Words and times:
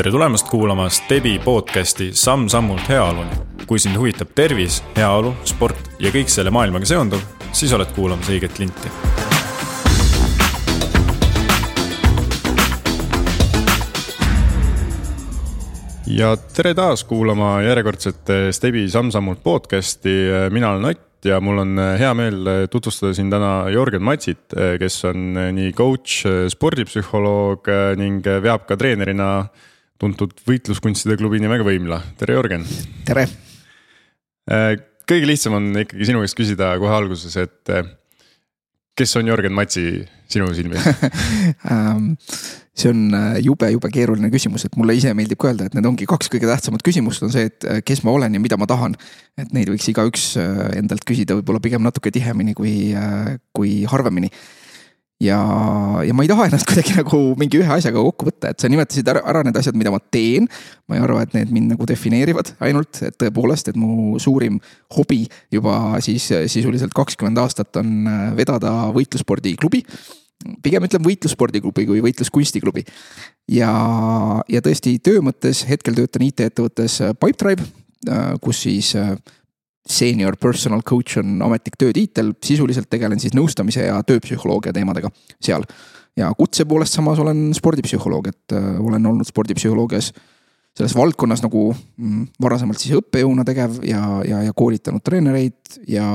tere 0.00 0.14
tulemast 0.14 0.48
kuulama 0.48 0.86
Stebi 0.88 1.34
podcasti 1.44 2.06
Samm-sammult 2.16 2.88
heaoluni. 2.88 3.36
kui 3.66 3.78
sind 3.78 3.98
huvitab 4.00 4.30
tervis, 4.34 4.78
heaolu, 4.96 5.34
sport 5.44 5.90
ja 6.00 6.08
kõik 6.08 6.32
selle 6.32 6.48
maailmaga 6.50 6.88
seonduv, 6.88 7.20
siis 7.52 7.74
oled 7.76 7.92
kuulamas 7.92 8.30
õiget 8.32 8.56
linti. 8.62 8.88
ja 16.16 16.32
tere 16.56 16.72
taas 16.74 17.04
kuulama 17.04 17.58
järjekordset 17.68 18.32
Stebi 18.56 18.88
Samm-sammult 18.88 19.42
podcasti, 19.44 20.16
mina 20.50 20.70
olen 20.70 20.94
Ott 20.94 21.28
ja 21.28 21.40
mul 21.44 21.58
on 21.58 21.76
hea 22.00 22.14
meel 22.14 22.54
tutvustada 22.72 23.12
siin 23.12 23.28
täna 23.30 23.68
Jörgen 23.68 24.02
Matsit, 24.02 24.48
kes 24.78 25.04
on 25.04 25.34
nii 25.52 25.72
coach, 25.76 26.24
spordipsühholoog 26.48 27.68
ning 28.00 28.24
veab 28.24 28.64
ka 28.64 28.80
treenerina 28.80 29.50
tuntud 30.00 30.32
võitluskunstide 30.48 31.18
klubi 31.20 31.40
nimega 31.42 31.66
Võimla, 31.66 32.00
tere 32.20 32.38
Jörgen. 32.38 32.64
tere. 33.08 33.26
kõige 35.10 35.28
lihtsam 35.28 35.58
on 35.58 35.72
ikkagi 35.84 36.08
sinu 36.08 36.22
käest 36.24 36.38
küsida 36.38 36.72
kohe 36.80 36.94
alguses, 36.96 37.36
et 37.36 37.74
kes 38.96 39.16
on 39.20 39.28
Jörgen 39.28 39.54
Matsi 39.56 39.84
sinu 40.30 40.48
silmis 40.54 40.84
ähm, 41.72 42.14
see 42.80 42.90
on 42.90 43.14
äh, 43.14 43.38
jube, 43.44 43.68
jube 43.72 43.90
keeruline 43.92 44.30
küsimus, 44.32 44.64
et 44.66 44.76
mulle 44.78 44.94
ise 44.96 45.12
meeldib 45.16 45.40
ka 45.40 45.50
öelda, 45.50 45.68
et 45.68 45.76
need 45.76 45.88
ongi 45.88 46.08
kaks 46.08 46.30
kõige 46.32 46.48
tähtsamat 46.50 46.84
küsimust 46.86 47.24
on 47.26 47.32
see, 47.34 47.48
et 47.50 47.66
äh, 47.66 47.80
kes 47.86 48.04
ma 48.06 48.14
olen 48.14 48.36
ja 48.36 48.42
mida 48.42 48.58
ma 48.60 48.68
tahan. 48.70 48.96
et 49.40 49.52
neid 49.56 49.70
võiks 49.72 49.88
igaüks 49.92 50.30
äh, 50.40 50.62
endalt 50.80 51.04
küsida 51.08 51.36
võib-olla 51.38 51.62
pigem 51.62 51.84
natuke 51.86 52.12
tihemini 52.14 52.54
kui, 52.58 52.74
kui 53.56 53.82
harvemini 53.90 54.30
ja, 55.20 55.38
ja 56.06 56.16
ma 56.16 56.24
ei 56.24 56.30
taha 56.30 56.48
ennast 56.48 56.68
kuidagi 56.70 56.96
nagu 56.98 57.20
mingi 57.40 57.60
ühe 57.60 57.74
asjaga 57.76 58.02
kokku 58.08 58.30
võtta, 58.30 58.52
et 58.52 58.62
sa 58.62 58.70
nimetasid 58.72 59.10
ära, 59.12 59.22
ära 59.32 59.44
need 59.46 59.58
asjad, 59.60 59.76
mida 59.78 59.92
ma 59.92 60.00
teen. 60.12 60.48
ma 60.90 60.98
ei 60.98 61.04
arva, 61.04 61.24
et 61.26 61.36
need 61.36 61.52
mind 61.54 61.74
nagu 61.74 61.86
defineerivad 61.88 62.54
ainult, 62.66 63.02
et 63.06 63.18
tõepoolest, 63.20 63.70
et 63.70 63.78
mu 63.78 64.18
suurim 64.22 64.58
hobi 64.96 65.22
juba 65.52 66.00
siis 66.04 66.30
sisuliselt 66.50 66.96
kakskümmend 66.96 67.38
aastat 67.42 67.82
on 67.82 68.08
äh, 68.10 68.24
vedada 68.38 68.72
võitlusspordiklubi 68.96 69.84
pigem 70.64 70.86
ütlen 70.86 71.04
võitlusspordiklubi 71.04 71.86
kui 71.88 72.00
võitluskunstiklubi. 72.04 72.84
ja, 73.52 73.72
ja 74.48 74.62
tõesti 74.64 74.96
töö 75.04 75.20
mõttes 75.24 75.66
hetkel 75.68 75.98
töötan 75.98 76.24
IT-ettevõttes 76.28 77.00
Pipedrive, 77.20 77.66
äh, 78.08 78.32
kus 78.40 78.64
siis 78.64 78.94
äh, 78.96 79.14
senior 79.88 80.36
personal 80.36 80.82
coach 80.86 81.18
on 81.18 81.40
ametlik 81.42 81.78
töötiitel, 81.80 82.34
sisuliselt 82.44 82.90
tegelen 82.90 83.20
siis 83.20 83.34
nõustamise 83.36 83.86
ja 83.86 84.00
tööpsühholoogia 84.06 84.74
teemadega 84.76 85.10
seal. 85.40 85.64
ja 86.16 86.32
kutse 86.36 86.64
poolest 86.68 86.96
samas 86.96 87.18
olen 87.18 87.54
spordipsühholoog, 87.56 88.28
et 88.28 88.52
äh, 88.56 88.68
olen 88.80 89.06
olnud 89.06 89.26
spordipsühholoogias 89.26 90.12
selles 90.76 90.94
valdkonnas 90.94 91.42
nagu 91.42 91.70
mm, 91.72 92.26
varasemalt 92.42 92.78
siis 92.78 92.94
õppejõuna 93.00 93.44
tegev 93.46 93.80
ja, 93.86 94.02
ja, 94.26 94.42
ja 94.46 94.52
koolitanud 94.56 95.02
treenereid 95.04 95.80
ja, 95.90 96.06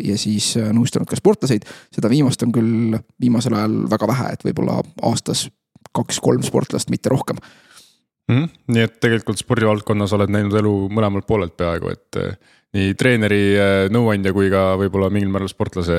ja 0.00 0.18
siis 0.18 0.54
äh, 0.60 0.70
nõustanud 0.76 1.08
ka 1.10 1.18
sportlaseid. 1.18 1.66
seda 1.92 2.10
viimast 2.12 2.42
on 2.46 2.54
küll 2.54 2.96
viimasel 3.20 3.58
ajal 3.58 3.82
väga 3.90 4.08
vähe, 4.14 4.30
et 4.36 4.46
võib-olla 4.46 4.80
aastas 5.10 5.48
kaks-kolm 5.96 6.44
sportlast, 6.46 6.90
mitte 6.90 7.10
rohkem 7.12 7.36
mm. 8.30 8.36
-hmm. 8.36 8.48
nii 8.74 8.86
et 8.86 9.00
tegelikult 9.02 9.42
spordivaldkonnas 9.42 10.12
oled 10.16 10.32
näinud 10.32 10.56
elu 10.62 10.74
mõlemalt 10.88 11.26
poolelt 11.26 11.56
peaaegu, 11.56 11.92
et 11.92 12.22
äh, 12.22 12.56
nii 12.76 12.94
treeneri 12.98 13.40
äh, 13.58 13.84
nõuandja 13.90 14.32
kui 14.34 14.50
ka 14.52 14.76
võib-olla 14.78 15.08
mingil 15.10 15.30
määral 15.32 15.50
sportlase. 15.50 15.98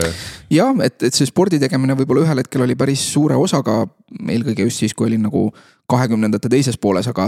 jah, 0.54 0.72
et, 0.86 0.98
et 1.04 1.16
see 1.16 1.28
spordi 1.28 1.60
tegemine 1.60 1.98
võib-olla 2.00 2.24
ühel 2.24 2.42
hetkel 2.44 2.64
oli 2.64 2.78
päris 2.80 3.04
suure 3.12 3.36
osaga, 3.36 3.82
eelkõige 4.22 4.68
just 4.70 4.84
siis, 4.84 4.96
kui 4.96 5.10
olin 5.10 5.26
nagu 5.28 5.50
kahekümnendate 5.92 6.52
teises 6.52 6.80
pooles, 6.80 7.10
aga, 7.12 7.28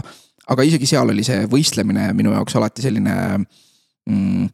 aga 0.53 0.67
isegi 0.67 0.87
seal 0.87 1.11
oli 1.11 1.25
see 1.27 1.43
võistlemine 1.51 2.11
minu 2.15 2.31
jaoks 2.31 2.55
alati 2.55 2.85
selline 2.85 3.15
mm, 3.35 4.45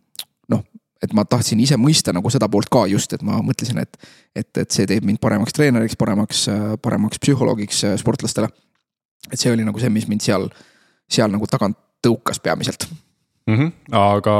noh, 0.56 0.64
et 1.06 1.14
ma 1.14 1.26
tahtsin 1.30 1.62
ise 1.62 1.78
mõista 1.78 2.16
nagu 2.16 2.32
seda 2.34 2.49
poolt 2.49 2.72
ka 2.73 2.88
just, 2.89 3.14
et 3.14 3.26
ma 3.26 3.44
mõtlesin, 3.45 3.78
et, 3.83 4.10
et, 4.33 4.49
et 4.58 4.73
see 4.73 4.89
teeb 4.89 5.05
mind 5.05 5.22
paremaks 5.22 5.54
treeneriks, 5.54 5.99
paremaks, 6.02 6.48
paremaks 6.82 7.22
psühholoogiks 7.22 7.83
sportlastele. 8.02 8.49
et 9.30 9.38
see 9.38 9.54
oli 9.54 9.67
nagu 9.67 9.78
see, 9.78 9.94
mis 9.94 10.10
mind 10.10 10.26
seal, 10.26 10.49
seal 11.05 11.30
nagu 11.30 11.45
tagant 11.45 11.78
tõukas 12.02 12.42
peamiselt 12.42 12.89
mm. 13.49 13.58
-hmm. 13.58 13.98
aga 13.99 14.36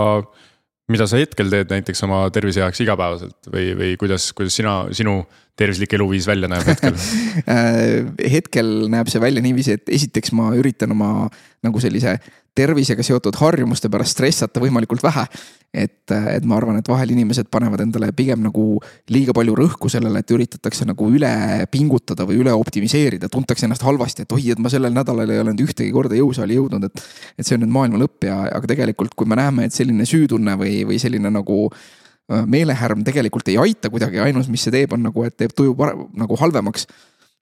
mida 0.90 1.06
sa 1.10 1.20
hetkel 1.22 1.52
teed 1.54 1.70
näiteks 1.70 2.02
oma 2.08 2.24
tervise 2.34 2.64
heaks 2.64 2.82
igapäevaselt 2.82 3.52
või, 3.54 3.74
või 3.78 3.92
kuidas, 4.02 4.32
kuidas 4.38 4.58
sina, 4.58 4.82
sinu 4.96 5.22
tervislik 5.60 5.94
eluviis 5.94 6.28
välja 6.30 6.50
näeb 6.50 6.66
hetkel 6.70 6.96
äh, 7.54 8.32
hetkel 8.38 8.72
näeb 8.92 9.12
see 9.12 9.22
välja 9.22 9.44
niiviisi, 9.46 9.78
et 9.78 9.92
esiteks 10.00 10.34
ma 10.38 10.50
üritan 10.58 10.96
oma 10.96 11.30
nagu 11.66 11.82
sellise 11.84 12.18
tervisega 12.56 13.04
seotud 13.06 13.38
harjumuste 13.40 13.90
pärast 13.92 14.18
stressata 14.18 14.62
võimalikult 14.62 15.04
vähe. 15.04 15.26
et, 15.74 16.10
et 16.10 16.46
ma 16.50 16.56
arvan, 16.58 16.80
et 16.80 16.88
vahel 16.90 17.12
inimesed 17.14 17.46
panevad 17.54 17.84
endale 17.84 18.08
pigem 18.18 18.42
nagu 18.42 18.80
liiga 19.14 19.36
palju 19.38 19.54
rõhku 19.54 19.90
sellele, 19.94 20.24
et 20.24 20.32
üritatakse 20.34 20.88
nagu 20.90 21.10
üle 21.14 21.30
pingutada 21.70 22.26
või 22.26 22.40
üle 22.42 22.56
optimiseerida, 22.58 23.30
tuntakse 23.30 23.68
ennast 23.68 23.86
halvasti, 23.86 24.26
et 24.26 24.34
oi, 24.34 24.48
et 24.50 24.60
ma 24.60 24.72
sellel 24.74 24.96
nädalal 24.96 25.30
ei 25.30 25.44
ole 25.44 25.54
nüüd 25.54 25.68
ühtegi 25.68 25.94
korda 25.94 26.18
jõusaali 26.18 26.58
jõudnud, 26.58 26.90
et. 26.90 27.06
et 27.38 27.46
see 27.46 27.60
on 27.60 27.64
nüüd 27.68 27.76
maailma 27.76 28.02
lõpp 28.02 28.26
ja, 28.26 28.40
aga 28.50 28.74
tegelikult, 28.74 29.14
kui 29.14 29.30
me 29.30 29.38
näeme, 29.38 29.70
et 29.70 29.78
selline 29.78 30.10
süütunne 30.10 30.58
või, 30.58 30.74
või 30.90 30.98
selline 31.02 31.30
nagu 31.38 31.60
äh, 31.70 32.44
meelehärm 32.50 33.06
tegelikult 33.06 33.54
ei 33.54 33.62
aita 33.62 33.94
kuidagi, 33.94 34.24
ainus, 34.26 34.50
mis 34.50 34.66
see 34.66 34.74
teeb, 34.74 34.98
on 34.98 35.06
nagu, 35.06 35.30
et 35.30 35.38
teeb 35.38 35.54
tuju 35.54 35.78
nagu 36.18 36.42
halvemaks 36.42 36.90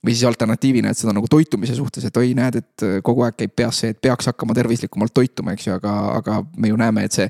või 0.06 0.13
siis 0.13 0.28
alternatiivina, 0.30 0.91
et 0.91 1.00
seda 1.00 1.13
nagu 1.16 1.28
toitumise 1.30 1.75
suhtes, 1.75 2.06
et 2.06 2.18
oi, 2.19 2.34
näed, 2.38 2.59
et 2.62 2.85
äh, 2.85 3.00
kogu 3.06 3.24
aeg 3.25 3.38
käib 3.40 3.56
peas 3.58 3.81
see, 3.81 3.94
et 3.96 4.02
peaks 4.02 4.30
hakkama 4.30 4.56
tervislikumalt 4.58 5.13
toituma, 5.16 5.56
eks 5.56 5.68
ju, 5.68 5.78
aga, 5.78 5.96
aga 6.19 6.38
me 6.58 6.69
ju 6.72 6.78
näeme, 6.80 7.08
et 7.08 7.18
see 7.18 7.25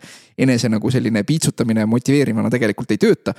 enese 0.46 0.70
nagu 0.72 0.92
selline 0.92 1.24
piitsutamine 1.28 1.88
motiveerivana 1.88 2.52
tegelikult 2.54 2.92
ei 2.92 3.02
tööta. 3.02 3.34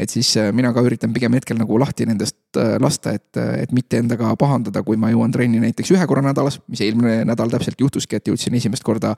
et 0.00 0.08
siis 0.08 0.30
äh, 0.40 0.48
mina 0.54 0.70
ka 0.72 0.80
üritan 0.80 1.12
pigem 1.12 1.34
hetkel 1.36 1.58
nagu 1.58 1.76
lahti 1.78 2.06
nendest 2.08 2.56
äh, 2.56 2.78
lasta, 2.80 3.12
et, 3.12 3.36
et 3.36 3.72
mitte 3.76 3.98
endaga 4.00 4.32
pahandada, 4.38 4.82
kui 4.82 4.96
ma 4.96 5.10
jõuan 5.10 5.32
trenni 5.34 5.60
näiteks 5.60 5.90
ühe 5.92 6.06
korra 6.08 6.22
nädalas, 6.24 6.60
mis 6.68 6.80
eelmine 6.80 7.24
nädal 7.28 7.52
täpselt 7.52 7.80
juhtuski, 7.80 8.16
et 8.16 8.30
jõudsin 8.30 8.54
esimest 8.56 8.86
korda, 8.86 9.12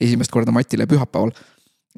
esimest 0.00 0.34
korda 0.34 0.52
matile 0.52 0.84
pühapäeval 0.90 1.32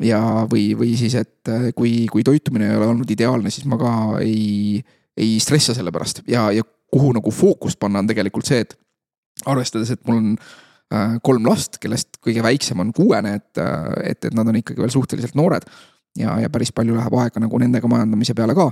ja, 0.06 0.20
või, 0.46 0.70
või 0.78 0.94
siis, 1.00 1.18
et 1.18 1.50
kui, 1.74 2.06
kui 2.12 2.22
toitumine 2.22 2.70
ei 2.70 2.78
ole 2.78 2.92
olnud 2.92 3.10
ideaalne, 3.10 3.50
siis 3.50 3.66
ma 3.66 3.80
ka 3.80 3.92
ei, 4.22 4.84
ei 5.18 5.38
stressa 5.42 5.74
selle 5.74 5.90
pärast 5.90 6.22
ja, 6.30 6.52
ja 6.54 6.62
kuhu 6.92 7.12
nagu 7.16 7.32
fookust 7.34 7.78
panna, 7.80 8.02
on 8.02 8.10
tegelikult 8.10 8.48
see, 8.48 8.62
et 8.64 8.74
arvestades, 9.46 9.92
et 9.92 10.02
mul 10.08 10.20
on 10.20 10.30
äh, 10.94 11.18
kolm 11.24 11.46
last, 11.48 11.78
kellest 11.82 12.20
kõige 12.24 12.42
väiksem 12.44 12.80
on 12.82 12.92
kuuene, 12.96 13.36
et, 13.40 13.60
äh, 13.62 14.12
et, 14.12 14.24
et 14.24 14.36
nad 14.36 14.48
on 14.48 14.58
ikkagi 14.58 14.82
veel 14.82 14.94
suhteliselt 14.94 15.38
noored. 15.38 15.68
ja, 16.18 16.38
ja 16.40 16.50
päris 16.50 16.72
palju 16.74 16.96
läheb 16.96 17.14
aega 17.20 17.40
nagu 17.40 17.58
nendega 17.60 17.88
majandamise 17.88 18.34
peale 18.34 18.56
ka. 18.58 18.70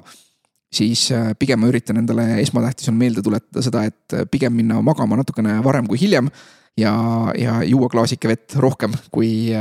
siis 0.74 1.10
äh, 1.12 1.32
pigem 1.38 1.60
ma 1.60 1.70
üritan 1.70 2.00
endale, 2.00 2.40
esmatähtis 2.42 2.88
on 2.88 2.96
meelde 2.98 3.22
tuletada 3.22 3.62
seda, 3.62 3.84
et 3.84 4.30
pigem 4.30 4.52
minna 4.52 4.80
magama 4.82 5.16
natukene 5.16 5.60
varem 5.64 5.86
kui 5.86 6.00
hiljem. 6.00 6.30
ja, 6.76 6.92
ja 7.38 7.62
juua 7.64 7.88
klaasike 7.88 8.28
vett 8.28 8.56
rohkem 8.56 8.92
kui, 9.10 9.52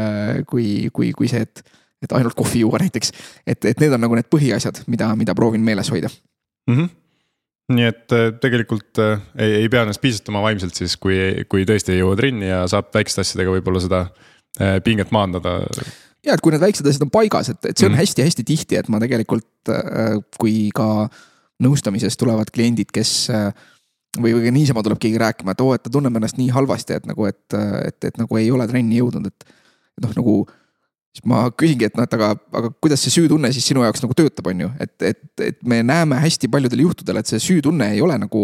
kui, 0.47 0.89
kui, 0.93 1.11
kui 1.13 1.27
see, 1.27 1.41
et, 1.41 1.63
et 2.03 2.11
ainult 2.11 2.35
kohvi 2.35 2.65
juua 2.65 2.79
näiteks. 2.81 3.11
et, 3.45 3.65
et 3.65 3.79
need 3.79 3.93
on 3.93 4.01
nagu 4.01 4.15
need 4.15 4.31
põhiasjad, 4.31 4.83
mida, 4.87 5.15
mida 5.15 5.35
proovin 5.35 5.61
meeles 5.61 5.91
hoida 5.91 6.09
mm. 6.67 6.75
-hmm 6.75 7.04
nii 7.73 7.85
et 7.89 8.13
äh, 8.13 8.31
tegelikult 8.41 8.99
äh, 9.01 9.21
ei, 9.41 9.59
ei 9.63 9.69
pea 9.73 9.85
ennast 9.85 10.01
piisutama 10.03 10.43
vaimselt 10.43 10.77
siis, 10.77 10.95
kui, 11.01 11.17
kui 11.49 11.65
tõesti 11.65 11.95
ei 11.95 12.01
jõua 12.03 12.17
trenni 12.19 12.49
ja 12.49 12.63
saab 12.69 12.91
väikeste 12.93 13.23
asjadega 13.23 13.55
võib-olla 13.55 13.81
seda 13.81 14.01
äh, 14.05 14.77
pinget 14.85 15.13
maandada. 15.15 15.57
ja, 16.25 16.35
et 16.35 16.43
kui 16.45 16.53
need 16.53 16.61
väiksed 16.61 16.85
asjad 16.89 17.07
on 17.07 17.13
paigas, 17.13 17.49
et, 17.53 17.61
et 17.71 17.77
see 17.77 17.89
on 17.89 17.97
hästi-hästi 17.97 18.43
mm. 18.43 18.49
tihti, 18.51 18.77
et 18.77 18.91
ma 18.93 19.01
tegelikult, 19.01 19.73
kui 20.37 20.69
ka 20.75 21.07
nõustamises 21.65 22.19
tulevad 22.21 22.51
kliendid, 22.53 22.91
kes 22.93 23.15
või, 24.19 24.35
või 24.35 24.53
niisama 24.53 24.83
tuleb 24.85 25.01
keegi 25.01 25.21
rääkima, 25.21 25.55
et 25.55 25.63
oo, 25.65 25.73
et 25.73 25.81
ta 25.85 25.93
tunneb 25.93 26.17
ennast 26.19 26.37
nii 26.37 26.51
halvasti, 26.53 26.99
et 26.99 27.09
nagu, 27.09 27.25
et, 27.29 27.57
et, 27.81 27.97
et 28.11 28.21
nagu 28.21 28.41
ei 28.41 28.51
ole 28.53 28.67
trenni 28.69 28.99
jõudnud, 28.99 29.31
et 29.31 29.49
noh, 30.05 30.13
nagu 30.19 30.37
siis 31.15 31.23
ma 31.31 31.45
küsingi, 31.55 31.87
et 31.87 31.95
noh, 31.95 32.03
et 32.03 32.15
aga, 32.17 32.33
aga 32.59 32.69
kuidas 32.83 32.99
see 33.05 33.13
süütunne 33.13 33.47
siis 33.55 33.65
sinu 33.69 33.85
jaoks 33.85 34.01
nagu 34.03 34.15
töötab, 34.17 34.49
on 34.51 34.65
ju, 34.65 34.69
et, 34.83 34.93
et, 35.07 35.21
et 35.45 35.57
me 35.63 35.77
näeme 35.85 36.17
hästi 36.19 36.49
paljudel 36.51 36.81
juhtudel, 36.83 37.21
et 37.21 37.29
see 37.29 37.39
süütunne 37.39 37.87
ei 37.93 38.01
ole 38.03 38.17
nagu 38.19 38.41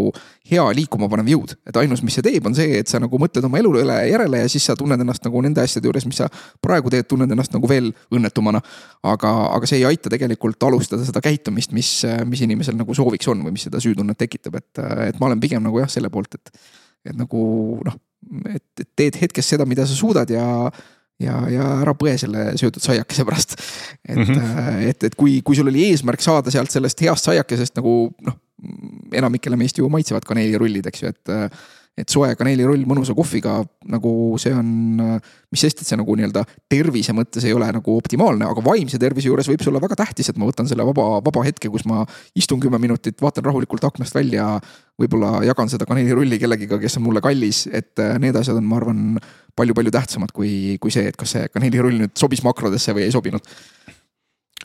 hea 0.48 0.64
liikuma 0.78 1.10
panev 1.12 1.28
jõud. 1.34 1.56
et 1.68 1.80
ainus, 1.82 2.04
mis 2.06 2.16
see 2.16 2.24
teeb, 2.24 2.48
on 2.48 2.56
see, 2.56 2.80
et 2.80 2.92
sa 2.92 3.02
nagu 3.04 3.20
mõtled 3.20 3.44
oma 3.48 3.60
elu 3.60 3.74
üle 3.82 3.98
järele 4.08 4.44
ja 4.44 4.52
siis 4.52 4.70
sa 4.70 4.78
tunned 4.80 5.04
ennast 5.04 5.28
nagu 5.28 5.42
nende 5.44 5.64
asjade 5.64 5.90
juures, 5.90 6.08
mis 6.08 6.22
sa 6.24 6.30
praegu 6.64 6.94
teed, 6.94 7.10
tunned 7.12 7.36
ennast 7.36 7.52
nagu 7.56 7.68
veel 7.68 7.92
õnnetumana. 8.14 8.64
aga, 9.04 9.34
aga 9.58 9.68
see 9.68 9.82
ei 9.82 9.90
aita 9.90 10.12
tegelikult 10.14 10.64
alustada 10.64 11.04
seda 11.08 11.24
käitumist, 11.24 11.76
mis, 11.76 11.92
mis 12.30 12.46
inimesel 12.46 12.78
nagu 12.80 12.96
sooviks 12.96 13.28
on 13.32 13.44
või 13.44 13.58
mis 13.58 13.68
seda 13.68 13.82
süütunnet 13.84 14.20
tekitab, 14.20 14.56
et, 14.62 14.86
et 15.10 15.20
ma 15.20 15.28
olen 15.28 15.44
pigem 15.44 15.64
nagu 15.66 15.84
jah, 15.84 15.92
selle 15.92 16.12
poolt, 16.14 16.40
et, 16.40 16.64
et 17.12 17.20
nagu 17.20 17.44
noh, 17.84 18.00
et, 18.54 18.88
teed 18.96 19.20
hetkes 19.20 19.54
seda, 19.56 19.68
mida 19.68 19.84
sa 19.90 19.98
suudad 19.98 20.32
ja 20.32 20.46
ja, 21.22 21.38
ja 21.52 21.68
ära 21.82 21.96
põe 21.98 22.16
selle 22.20 22.52
söödud 22.60 22.84
saiakese 22.84 23.26
pärast. 23.28 23.58
et 24.08 24.18
mm, 24.18 24.32
-hmm. 24.34 24.88
et, 24.90 25.04
et 25.10 25.16
kui, 25.16 25.42
kui 25.46 25.56
sul 25.56 25.72
oli 25.72 25.90
eesmärk 25.90 26.22
saada 26.22 26.52
sealt 26.52 26.72
sellest 26.72 27.02
heast 27.02 27.30
saiakesest 27.30 27.78
nagu 27.80 28.14
noh, 28.26 28.40
enamikele 29.14 29.58
meist 29.58 29.78
ju 29.78 29.90
maitsevad 29.90 30.26
kaneelirullid, 30.28 30.90
eks 30.92 31.04
ju, 31.04 31.14
et. 31.14 31.38
Et 32.02 32.10
soe 32.12 32.32
kaneelirull 32.38 32.84
mõnusa 32.90 33.14
kohviga 33.18 33.60
nagu 33.92 34.12
see 34.42 34.54
on, 34.56 34.70
mis 35.52 35.64
sest, 35.64 35.84
et 35.84 35.90
see 35.90 36.00
nagu 36.00 36.16
nii-öelda 36.18 36.44
tervise 36.72 37.14
mõttes 37.16 37.46
ei 37.46 37.54
ole 37.56 37.68
nagu 37.76 37.96
optimaalne, 37.98 38.48
aga 38.48 38.64
vaimse 38.66 39.00
tervise 39.02 39.30
juures 39.30 39.50
võib 39.52 39.62
see 39.62 39.72
olla 39.72 39.84
väga 39.84 40.00
tähtis, 40.02 40.32
et 40.32 40.40
ma 40.42 40.50
võtan 40.50 40.70
selle 40.70 40.86
vaba, 40.88 41.08
vaba 41.24 41.44
hetke, 41.46 41.70
kus 41.74 41.86
ma 41.90 42.06
istun 42.38 42.62
kümme 42.64 42.80
minutit, 42.82 43.20
vaatan 43.22 43.46
rahulikult 43.50 43.86
aknast 43.92 44.18
välja. 44.18 44.56
võib-olla 45.02 45.40
jagan 45.48 45.70
seda 45.72 45.88
kaneelirulli 45.90 46.38
kellegiga, 46.38 46.78
kes 46.82 47.00
on 47.00 47.08
mulle 47.08 47.24
kallis, 47.26 47.64
et 47.74 47.98
äh, 48.02 48.18
need 48.22 48.36
asjad 48.38 48.60
on, 48.60 48.68
ma 48.70 48.78
arvan, 48.78 49.06
palju-palju 49.58 49.94
tähtsamad 49.94 50.34
kui, 50.36 50.78
kui 50.82 50.94
see, 50.94 51.08
et 51.10 51.18
kas 51.18 51.34
see 51.36 51.48
kaneelirull 51.52 51.98
nüüd 52.04 52.14
sobis 52.20 52.44
makrodesse 52.46 52.94
või 52.96 53.08
ei 53.08 53.14
sobinud. 53.14 53.46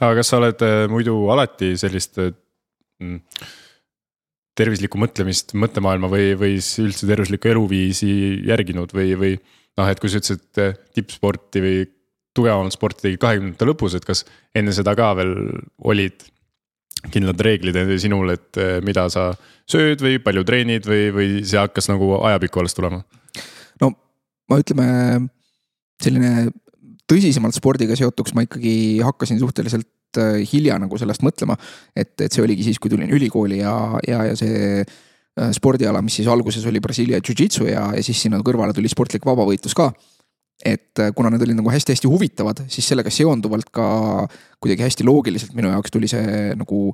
aga 0.01 0.13
kas 0.19 0.33
sa 0.33 0.41
oled 0.41 0.65
äh, 0.67 0.83
muidu 0.93 1.17
alati 1.33 1.73
sellist 1.81 2.21
mm, 2.21 3.23
tervislikku 4.57 4.99
mõtlemist, 5.01 5.53
mõttemaailma 5.59 6.09
või, 6.11 6.31
või 6.39 6.57
üldse 6.59 7.09
tervislikku 7.09 7.51
eluviisi 7.53 8.11
järginud 8.49 8.95
või, 8.97 9.13
või 9.21 9.35
noh, 9.37 9.91
et 9.91 10.01
kui 10.01 10.13
sa 10.13 10.23
ütlesid 10.23 10.63
tippsporti 10.97 11.63
või 11.65 11.85
tugevamat 12.37 12.75
sporti 12.75 13.07
tegid 13.07 13.21
kahekümnendate 13.23 13.69
lõpus, 13.69 13.97
et 13.97 14.07
kas 14.07 14.25
enne 14.57 14.75
seda 14.77 14.95
ka 14.99 15.13
veel 15.19 15.35
olid 15.89 16.25
kindlad 17.13 17.41
reeglid 17.45 17.77
sinul, 18.03 18.33
et 18.35 18.59
eh, 18.61 18.79
mida 18.85 19.07
sa 19.13 19.31
sööd 19.69 20.03
või 20.03 20.19
palju 20.23 20.45
treenid 20.49 20.89
või, 20.89 21.09
või 21.15 21.29
see 21.47 21.61
hakkas 21.61 21.91
nagu 21.93 22.17
ajapikku 22.19 22.63
alles 22.63 22.77
tulema? 22.77 23.03
no 23.83 23.93
ma 24.51 24.61
ütleme, 24.63 24.87
selline 26.03 26.49
tõsisemalt 27.11 27.57
spordiga 27.57 27.97
seotuks 27.99 28.35
ma 28.35 28.47
ikkagi 28.47 29.03
hakkasin 29.05 29.39
suhteliselt 29.43 29.89
hilja 30.53 30.79
nagu 30.81 30.99
sellest 31.01 31.25
mõtlema. 31.25 31.57
et, 31.97 32.15
et 32.21 32.33
see 32.33 32.45
oligi 32.45 32.67
siis, 32.69 32.81
kui 32.81 32.91
tulin 32.93 33.11
ülikooli 33.13 33.61
ja, 33.61 33.75
ja, 34.07 34.25
ja 34.31 34.37
see 34.39 34.83
äh, 34.83 35.51
spordiala, 35.57 36.03
mis 36.03 36.19
siis 36.21 36.29
alguses 36.29 36.67
oli 36.67 36.81
Brasiilia 36.81 37.21
jujitsu 37.21 37.69
ja, 37.71 37.91
ja 37.97 38.03
siis 38.05 38.21
sinna 38.23 38.41
kõrvale 38.45 38.75
tuli 38.77 38.91
sportlik 38.93 39.27
vabavõitlus 39.27 39.77
ka. 39.77 39.93
et 40.65 40.99
äh, 41.03 41.13
kuna 41.15 41.31
need 41.31 41.45
olid 41.45 41.59
nagu 41.59 41.71
hästi-hästi 41.73 42.09
huvitavad, 42.09 42.65
siis 42.73 42.89
sellega 42.89 43.13
seonduvalt 43.13 43.71
ka 43.71 43.87
kuidagi 44.61 44.87
hästi 44.87 45.05
loogiliselt 45.05 45.55
minu 45.55 45.73
jaoks 45.75 45.93
tuli 45.93 46.09
see 46.09 46.55
nagu 46.57 46.91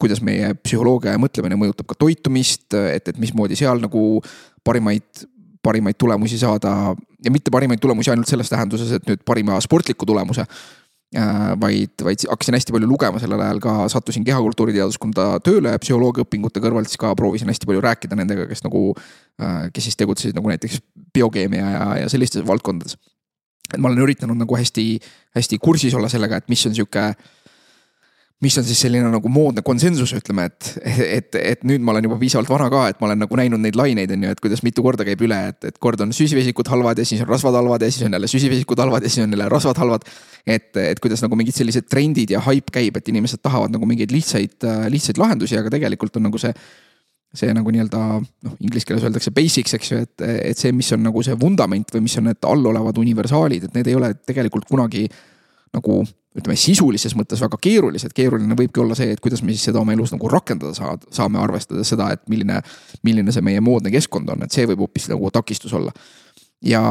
kuidas 0.00 0.22
meie 0.24 0.54
psühholoogia 0.64 1.12
ja 1.12 1.20
mõtlemine 1.20 1.58
mõjutab 1.60 1.90
ka 1.90 1.98
toitumist, 2.00 2.72
et, 2.72 3.10
et 3.12 3.18
mismoodi 3.20 3.58
seal 3.58 3.82
nagu 3.84 4.22
parimaid 4.64 5.26
parimaid 5.62 5.98
tulemusi 5.98 6.38
saada 6.40 6.94
ja 7.24 7.30
mitte 7.34 7.50
parimaid 7.52 7.80
tulemusi 7.82 8.10
ainult 8.10 8.30
selles 8.30 8.48
tähenduses, 8.48 8.94
et 8.94 9.08
nüüd 9.10 9.20
parima 9.26 9.58
sportliku 9.60 10.06
tulemuse, 10.08 10.46
Äh, 10.46 10.77
vaid, 11.60 11.94
vaid 12.04 12.24
hakkasin 12.28 12.54
hästi 12.54 12.74
palju 12.74 12.88
lugema 12.88 13.20
sellel 13.20 13.40
ajal 13.40 13.60
ka, 13.64 13.74
sattusin 13.88 14.26
kehakultuuri 14.26 14.74
teaduskonda 14.76 15.38
tööle 15.44 15.72
psühholoogia 15.80 16.26
õpingute 16.26 16.60
kõrvalt, 16.60 16.90
siis 16.90 17.00
ka 17.00 17.14
proovisin 17.16 17.48
hästi 17.48 17.68
palju 17.68 17.80
rääkida 17.84 18.18
nendega, 18.18 18.44
kes 18.50 18.60
nagu, 18.66 18.90
äh, 19.40 19.70
kes 19.72 19.88
siis 19.88 19.96
tegutsesid 19.96 20.36
nagu 20.36 20.52
näiteks 20.52 20.82
biokeemia 21.16 21.70
ja, 21.72 21.86
ja 22.02 22.10
sellistes 22.12 22.44
valdkondades. 22.46 22.98
et 23.72 23.80
ma 23.80 23.88
olen 23.88 24.04
üritanud 24.04 24.36
nagu 24.36 24.56
hästi, 24.56 24.84
hästi 25.36 25.58
kursis 25.60 25.94
olla 25.94 26.08
sellega, 26.08 26.36
et 26.36 26.48
mis 26.48 26.66
on 26.66 26.76
sihuke 26.76 27.10
mis 28.44 28.54
on 28.60 28.64
siis 28.66 28.78
selline 28.84 29.08
nagu 29.10 29.30
moodne 29.32 29.64
konsensus, 29.66 30.12
ütleme, 30.14 30.44
et, 30.46 30.68
et, 31.18 31.38
et 31.40 31.62
nüüd 31.66 31.82
ma 31.82 31.94
olen 31.94 32.06
juba 32.06 32.18
piisavalt 32.20 32.50
vana 32.52 32.68
ka, 32.70 32.84
et 32.92 33.00
ma 33.02 33.08
olen 33.08 33.22
nagu 33.24 33.38
näinud 33.40 33.62
neid 33.62 33.78
laineid, 33.78 34.12
on 34.14 34.26
ju, 34.28 34.34
et 34.34 34.42
kuidas 34.44 34.62
mitu 34.66 34.84
korda 34.86 35.06
käib 35.06 35.24
üle, 35.26 35.38
et, 35.50 35.58
et 35.72 35.78
kord 35.82 36.04
on 36.04 36.14
süsivesikud 36.14 36.70
halvad 36.70 37.02
ja 37.02 37.06
siis 37.08 37.24
on 37.24 37.30
rasvad 37.32 37.58
halvad 37.58 37.82
ja 37.82 37.90
siis 37.90 38.06
on 38.06 38.14
jälle 38.14 38.30
süsivesikud 38.30 38.78
halvad 38.84 39.06
ja 39.06 39.10
siis 39.10 39.24
on 39.26 39.34
jälle 39.34 39.48
rasvad 39.50 39.80
halvad. 39.82 40.06
et, 40.46 40.70
et 40.76 41.00
kuidas 41.02 41.22
nagu 41.24 41.36
mingid 41.36 41.56
sellised 41.56 41.88
trendid 41.90 42.30
ja 42.30 42.40
haip 42.46 42.70
käib, 42.72 42.96
et 42.96 43.08
inimesed 43.10 43.42
tahavad 43.42 43.74
nagu 43.74 43.86
mingeid 43.86 44.14
lihtsaid, 44.14 44.62
lihtsaid 44.88 45.18
lahendusi, 45.18 45.58
aga 45.58 45.74
tegelikult 45.74 46.16
on 46.16 46.30
nagu 46.30 46.38
see 46.38 46.54
see 47.36 47.52
nagu 47.52 47.72
nii-öelda 47.72 48.02
noh, 48.22 48.54
inglise 48.64 48.88
keeles 48.88 49.04
öeldakse 49.04 49.32
basics, 49.36 49.74
eks 49.76 49.90
ju, 49.90 49.98
et, 50.06 50.22
et 50.48 50.58
see, 50.58 50.72
mis 50.72 50.88
on 50.96 51.02
nagu 51.04 51.22
see 51.24 51.36
vundament 51.40 51.90
või 51.92 52.06
mis 52.06 52.16
on 52.20 52.24
need 52.30 52.46
allolevad 52.48 53.00
universaalid, 53.02 53.66
et 53.68 53.76
need 53.76 53.90
ei 53.90 53.98
ole 53.98 54.14
tegelikult 54.24 54.64
kunagi 54.70 55.04
nagu 55.74 56.00
ütleme 56.38 56.56
sisulises 56.60 57.14
mõttes 57.18 57.40
väga 57.42 57.58
keerulised, 57.60 58.12
keeruline 58.14 58.56
võibki 58.58 58.82
olla 58.82 58.96
see, 58.98 59.10
et 59.14 59.22
kuidas 59.22 59.42
me 59.42 59.54
siis 59.54 59.68
seda 59.70 59.80
oma 59.80 59.94
elus 59.96 60.12
nagu 60.14 60.30
rakendada 60.30 60.74
saad, 60.76 61.06
saame, 61.14 61.40
arvestades 61.42 61.88
seda, 61.90 62.12
et 62.14 62.22
milline, 62.30 62.60
milline 63.06 63.34
see 63.34 63.44
meie 63.44 63.62
moodne 63.64 63.90
keskkond 63.94 64.30
on, 64.34 64.44
et 64.46 64.54
see 64.54 64.68
võib 64.68 64.84
hoopis 64.84 65.08
nagu 65.10 65.32
takistus 65.34 65.74
olla. 65.74 65.94
ja, 66.62 66.82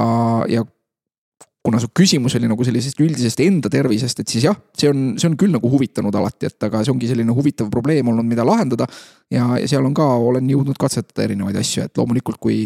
ja 0.51 0.65
kuna 1.68 1.81
su 1.83 1.89
küsimus 1.91 2.35
oli 2.38 2.47
nagu 2.47 2.63
sellisest 2.63 3.00
üldisest 3.03 3.41
enda 3.44 3.69
tervisest, 3.71 4.21
et 4.24 4.31
siis 4.31 4.45
jah, 4.47 4.56
see 4.77 4.88
on, 4.88 5.07
see 5.19 5.27
on 5.27 5.35
küll 5.39 5.51
nagu 5.51 5.68
huvitanud 5.68 6.15
alati, 6.15 6.47
et 6.47 6.63
aga 6.63 6.79
see 6.79 6.94
ongi 6.94 7.09
selline 7.09 7.33
huvitav 7.35 7.68
probleem 7.74 8.07
olnud, 8.07 8.24
mida 8.27 8.45
lahendada. 8.47 8.88
ja, 9.33 9.50
ja 9.59 9.68
seal 9.68 9.83
on 9.83 9.95
ka, 9.97 10.06
olen 10.29 10.47
jõudnud 10.47 10.79
katsetada 10.79 11.25
erinevaid 11.25 11.59
asju, 11.59 11.83
et 11.83 12.00
loomulikult, 12.00 12.39
kui 12.39 12.62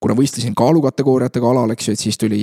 kuna 0.00 0.14
võistlesin 0.16 0.54
kaalukategooriatega 0.56 1.50
alal, 1.50 1.74
eks 1.74 1.90
ju, 1.90 1.94
et 1.94 2.00
siis 2.00 2.16
tuli, 2.18 2.40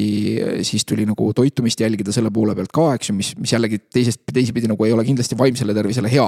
siis 0.68 0.86
tuli 0.86 1.08
nagu 1.10 1.32
toitumist 1.34 1.82
jälgida 1.82 2.14
selle 2.14 2.30
poole 2.34 2.54
pealt 2.58 2.72
ka, 2.76 2.92
eks 2.98 3.10
ju, 3.10 3.16
mis, 3.18 3.32
mis 3.42 3.54
jällegi 3.56 3.80
teisest, 3.82 4.22
teisipidi 4.30 4.70
nagu 4.70 4.86
ei 4.86 4.94
ole 4.94 5.06
kindlasti 5.08 5.38
vaimsele 5.40 5.74
tervisele 5.78 6.12
hea. 6.12 6.28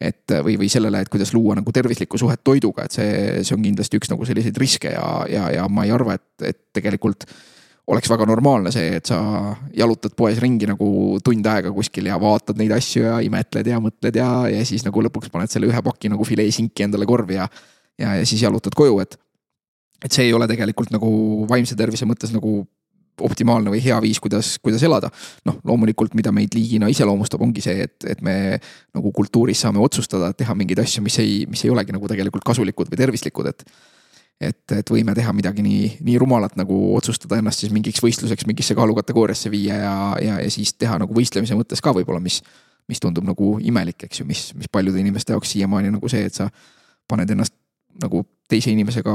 et 0.00 0.32
või, 0.40 0.54
või 0.56 0.70
sellele, 0.72 1.02
et 1.04 1.10
kuidas 1.12 1.34
luua 1.36 1.58
nagu 1.58 1.72
tervislikku 1.76 2.16
suhet 2.18 2.40
toiduga, 2.44 2.86
et 2.88 2.94
see, 2.96 3.10
see 3.44 3.52
on 3.52 3.60
kindlasti 3.66 4.00
üks 4.00 4.08
nagu 4.08 4.24
selliseid 4.24 4.56
riske 4.56 4.94
ja, 4.94 5.08
ja, 5.28 5.50
ja 5.52 5.66
ma 5.68 5.84
ei 5.84 5.92
arva, 5.92 6.16
et, 6.16 6.46
et 6.48 6.60
tegelikult 6.72 7.28
oleks 7.90 8.08
väga 8.08 8.24
normaalne 8.30 8.72
see, 8.72 8.94
et 8.96 9.10
sa 9.10 9.18
jalutad 9.76 10.14
poes 10.16 10.40
ringi 10.40 10.68
nagu 10.70 11.18
tund 11.24 11.46
aega 11.52 11.72
kuskil 11.74 12.08
ja 12.08 12.16
vaatad 12.22 12.56
neid 12.56 12.72
asju 12.76 13.04
ja 13.04 13.18
imetled 13.26 13.68
ja 13.68 13.80
mõtled 13.82 14.16
ja, 14.16 14.30
ja 14.48 14.64
siis 14.64 14.86
nagu 14.86 15.04
lõpuks 15.04 15.28
paned 15.32 15.52
selle 15.52 15.68
ühe 15.68 15.82
paki 15.84 16.12
nagu 16.12 16.24
fileesinki 16.24 16.86
endale 16.86 17.08
korvi 17.08 17.36
ja. 17.36 17.48
ja, 18.00 18.14
ja 18.22 18.24
siis 18.24 18.46
jalutad 18.46 18.76
koju, 18.78 18.96
et 19.04 19.18
et 20.04 20.12
see 20.12 20.28
ei 20.28 20.34
ole 20.36 20.48
tegelikult 20.50 20.92
nagu 20.94 21.10
vaimse 21.48 21.76
tervise 21.78 22.08
mõttes 22.08 22.32
nagu 22.34 22.62
optimaalne 23.20 23.72
või 23.72 23.80
hea 23.84 23.98
viis, 24.02 24.20
kuidas, 24.20 24.54
kuidas 24.62 24.82
elada. 24.86 25.10
noh, 25.44 25.58
loomulikult, 25.64 26.14
mida 26.14 26.32
meid 26.32 26.54
liigina 26.56 26.88
iseloomustab, 26.88 27.42
ongi 27.44 27.62
see, 27.64 27.84
et, 27.86 27.96
et 28.08 28.22
me 28.24 28.34
nagu 28.94 29.12
kultuuris 29.12 29.60
saame 29.60 29.80
otsustada, 29.82 30.32
teha 30.36 30.54
mingeid 30.56 30.82
asju, 30.84 31.04
mis 31.04 31.18
ei, 31.22 31.44
mis 31.50 31.64
ei 31.64 31.72
olegi 31.72 31.94
nagu 31.96 32.08
tegelikult 32.08 32.46
kasulikud 32.46 32.92
või 32.92 33.00
tervislikud, 33.00 33.50
et. 33.52 33.64
et, 34.40 34.72
et 34.78 34.90
võime 34.90 35.12
teha 35.12 35.32
midagi 35.36 35.60
nii, 35.60 35.98
nii 36.06 36.16
rumalat 36.18 36.56
nagu 36.56 36.80
otsustada 36.96 37.36
ennast 37.42 37.60
siis 37.60 37.72
mingiks 37.76 38.00
võistluseks 38.00 38.46
mingisse 38.48 38.74
kaalukategooriasse 38.78 39.50
viia 39.52 39.76
ja, 39.82 39.94
ja, 40.22 40.40
ja 40.40 40.50
siis 40.50 40.72
teha 40.74 40.96
nagu 41.02 41.12
võistlemise 41.12 41.58
mõttes 41.58 41.84
ka 41.84 41.92
võib-olla, 41.96 42.22
mis. 42.24 42.40
mis 42.90 42.98
tundub 42.98 43.22
nagu 43.22 43.52
imelik, 43.62 44.02
eks 44.08 44.18
ju, 44.18 44.24
mis, 44.26 44.48
mis 44.58 44.66
paljude 44.66 44.98
inimeste 44.98 45.30
jaoks 45.30 45.52
siiamaani 45.52 45.92
nagu 45.94 46.08
see, 46.10 46.24
et 46.26 46.34
sa 46.34 46.48
paned 47.06 47.30
ennast 47.30 47.54
nagu 48.02 48.24
teise 48.50 48.72
inimesega 48.72 49.14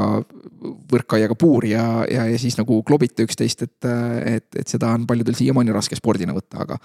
võrkaiaga 0.92 1.38
puuri 1.40 1.74
ja, 1.74 1.86
ja, 2.10 2.26
ja 2.32 2.40
siis 2.42 2.58
nagu 2.60 2.82
klobite 2.88 3.26
üksteist, 3.28 3.66
et, 3.66 3.88
et, 4.36 4.48
et 4.62 4.72
seda 4.72 4.94
on 4.96 5.06
paljudel 5.10 5.38
siiamaani 5.38 5.75
raske 5.75 5.98
spordina 6.00 6.36
võtta, 6.36 6.63
aga, 6.65 6.80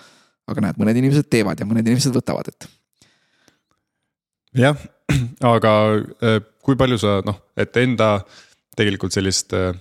aga 0.50 0.66
näed, 0.66 0.80
mõned 0.80 1.00
inimesed 1.00 1.30
teevad 1.32 1.60
ja 1.60 1.68
mõned 1.68 1.86
inimesed 1.86 2.14
võtavad, 2.16 2.50
et. 2.52 2.68
jah, 4.64 4.82
aga 5.54 5.76
äh, 6.26 6.40
kui 6.64 6.78
palju 6.80 6.98
sa 7.00 7.20
noh, 7.26 7.40
et 7.60 7.76
enda 7.80 8.18
tegelikult 8.78 9.14
sellist 9.14 9.54
äh, 9.56 9.72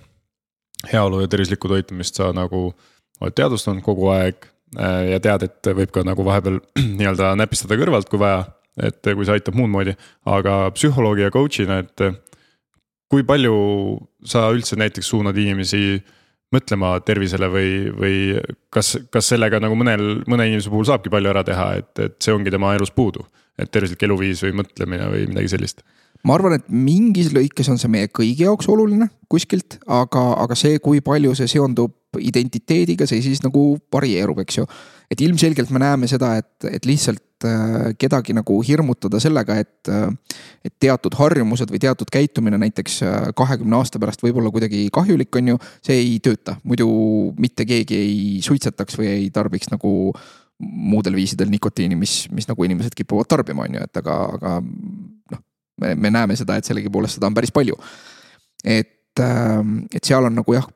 heaolu 0.92 1.24
ja 1.24 1.30
tervislikku 1.30 1.68
toitumist 1.70 2.20
sa 2.20 2.30
nagu 2.36 2.70
oled 3.20 3.36
teadvustanud 3.36 3.84
kogu 3.84 4.08
aeg 4.14 4.46
äh, 4.78 5.12
ja 5.12 5.20
tead, 5.22 5.44
et 5.50 5.74
võib 5.76 5.92
ka 5.94 6.06
nagu 6.06 6.24
vahepeal 6.26 6.62
nii-öelda 6.98 7.34
näpistada 7.40 7.78
kõrvalt, 7.80 8.08
kui 8.10 8.22
vaja 8.22 8.46
et 8.80 9.02
kui 9.02 9.26
see 9.26 9.34
aitab 9.34 9.56
muud 9.58 9.70
moodi, 9.72 9.94
aga 10.30 10.62
psühholoogi 10.76 11.26
ja 11.26 11.32
coach'ina, 11.34 11.80
et 11.82 12.04
kui 13.10 13.26
palju 13.26 13.54
sa 14.26 14.46
üldse 14.54 14.78
näiteks 14.78 15.10
suunad 15.12 15.36
inimesi 15.38 16.00
mõtlema 16.54 16.96
tervisele 17.06 17.46
või, 17.50 17.70
või 17.94 18.16
kas, 18.74 18.96
kas 19.10 19.30
sellega 19.32 19.60
nagu 19.62 19.76
mõnel, 19.78 20.22
mõne 20.30 20.48
inimese 20.50 20.70
puhul 20.72 20.88
saabki 20.88 21.12
palju 21.12 21.30
ära 21.30 21.44
teha, 21.46 21.68
et, 21.78 21.92
et 22.02 22.18
see 22.22 22.34
ongi 22.34 22.50
tema 22.50 22.74
elus 22.74 22.90
puudu, 22.94 23.22
et 23.58 23.70
tervislik 23.70 24.02
eluviis 24.06 24.42
või 24.46 24.56
mõtlemine 24.62 25.10
või 25.12 25.26
midagi 25.30 25.54
sellist? 25.54 25.84
ma 26.26 26.34
arvan, 26.36 26.58
et 26.58 26.66
mingis 26.68 27.30
lõikes 27.32 27.70
on 27.72 27.78
see 27.80 27.88
meie 27.88 28.10
kõigi 28.12 28.44
jaoks 28.44 28.68
oluline 28.68 29.08
kuskilt, 29.32 29.78
aga, 29.88 30.24
aga 30.42 30.56
see, 30.58 30.76
kui 30.82 31.00
palju 31.04 31.32
see 31.38 31.48
seondub 31.48 31.94
identiteediga, 32.20 33.06
see 33.08 33.22
siis 33.24 33.40
nagu 33.44 33.78
varieerub, 33.94 34.42
eks 34.42 34.58
ju. 34.58 34.66
Et 35.10 35.20
ilmselgelt 35.20 35.70
me 35.74 35.82
näeme 35.82 36.08
seda, 36.10 36.36
et, 36.38 36.68
et 36.70 36.86
lihtsalt 36.86 37.24
Äh, 37.44 37.94
kedagi 37.96 38.34
nagu 38.36 38.58
hirmutada 38.60 39.16
sellega, 39.20 39.54
et, 39.56 39.88
äh, 39.88 40.10
et 40.64 40.74
teatud 40.82 41.14
harjumused 41.16 41.70
või 41.72 41.78
teatud 41.80 42.10
käitumine 42.12 42.58
näiteks 42.60 42.98
äh, 43.06 43.14
kahekümne 43.32 43.78
aasta 43.78 43.96
pärast 44.02 44.20
võib 44.20 44.36
olla 44.42 44.50
kuidagi 44.52 44.82
kahjulik, 44.92 45.32
on 45.40 45.48
ju. 45.54 45.60
see 45.80 45.96
ei 46.02 46.18
tööta, 46.20 46.58
muidu 46.68 46.90
mitte 47.40 47.64
keegi 47.64 47.96
ei 47.96 48.18
suitsetaks 48.44 48.98
või 49.00 49.08
ei 49.14 49.30
tarbiks 49.32 49.72
nagu 49.72 50.12
muudel 50.60 51.16
viisidel 51.16 51.48
nikotiini, 51.48 51.96
mis, 51.96 52.26
mis 52.28 52.50
nagu 52.50 52.68
inimesed 52.68 52.92
kipuvad 52.98 53.30
tarbima, 53.32 53.64
on 53.64 53.78
ju, 53.78 53.88
et 53.88 54.02
aga, 54.02 54.18
aga 54.36 54.54
noh. 54.60 55.42
me, 55.80 55.94
me 55.96 56.12
näeme 56.12 56.36
seda, 56.36 56.58
et 56.60 56.68
sellegipoolest 56.68 57.16
seda 57.16 57.30
on 57.30 57.40
päris 57.40 57.56
palju. 57.56 57.78
et, 58.68 59.24
et 59.24 60.04
seal 60.04 60.28
on 60.28 60.36
nagu 60.42 60.58
jah, 60.58 60.68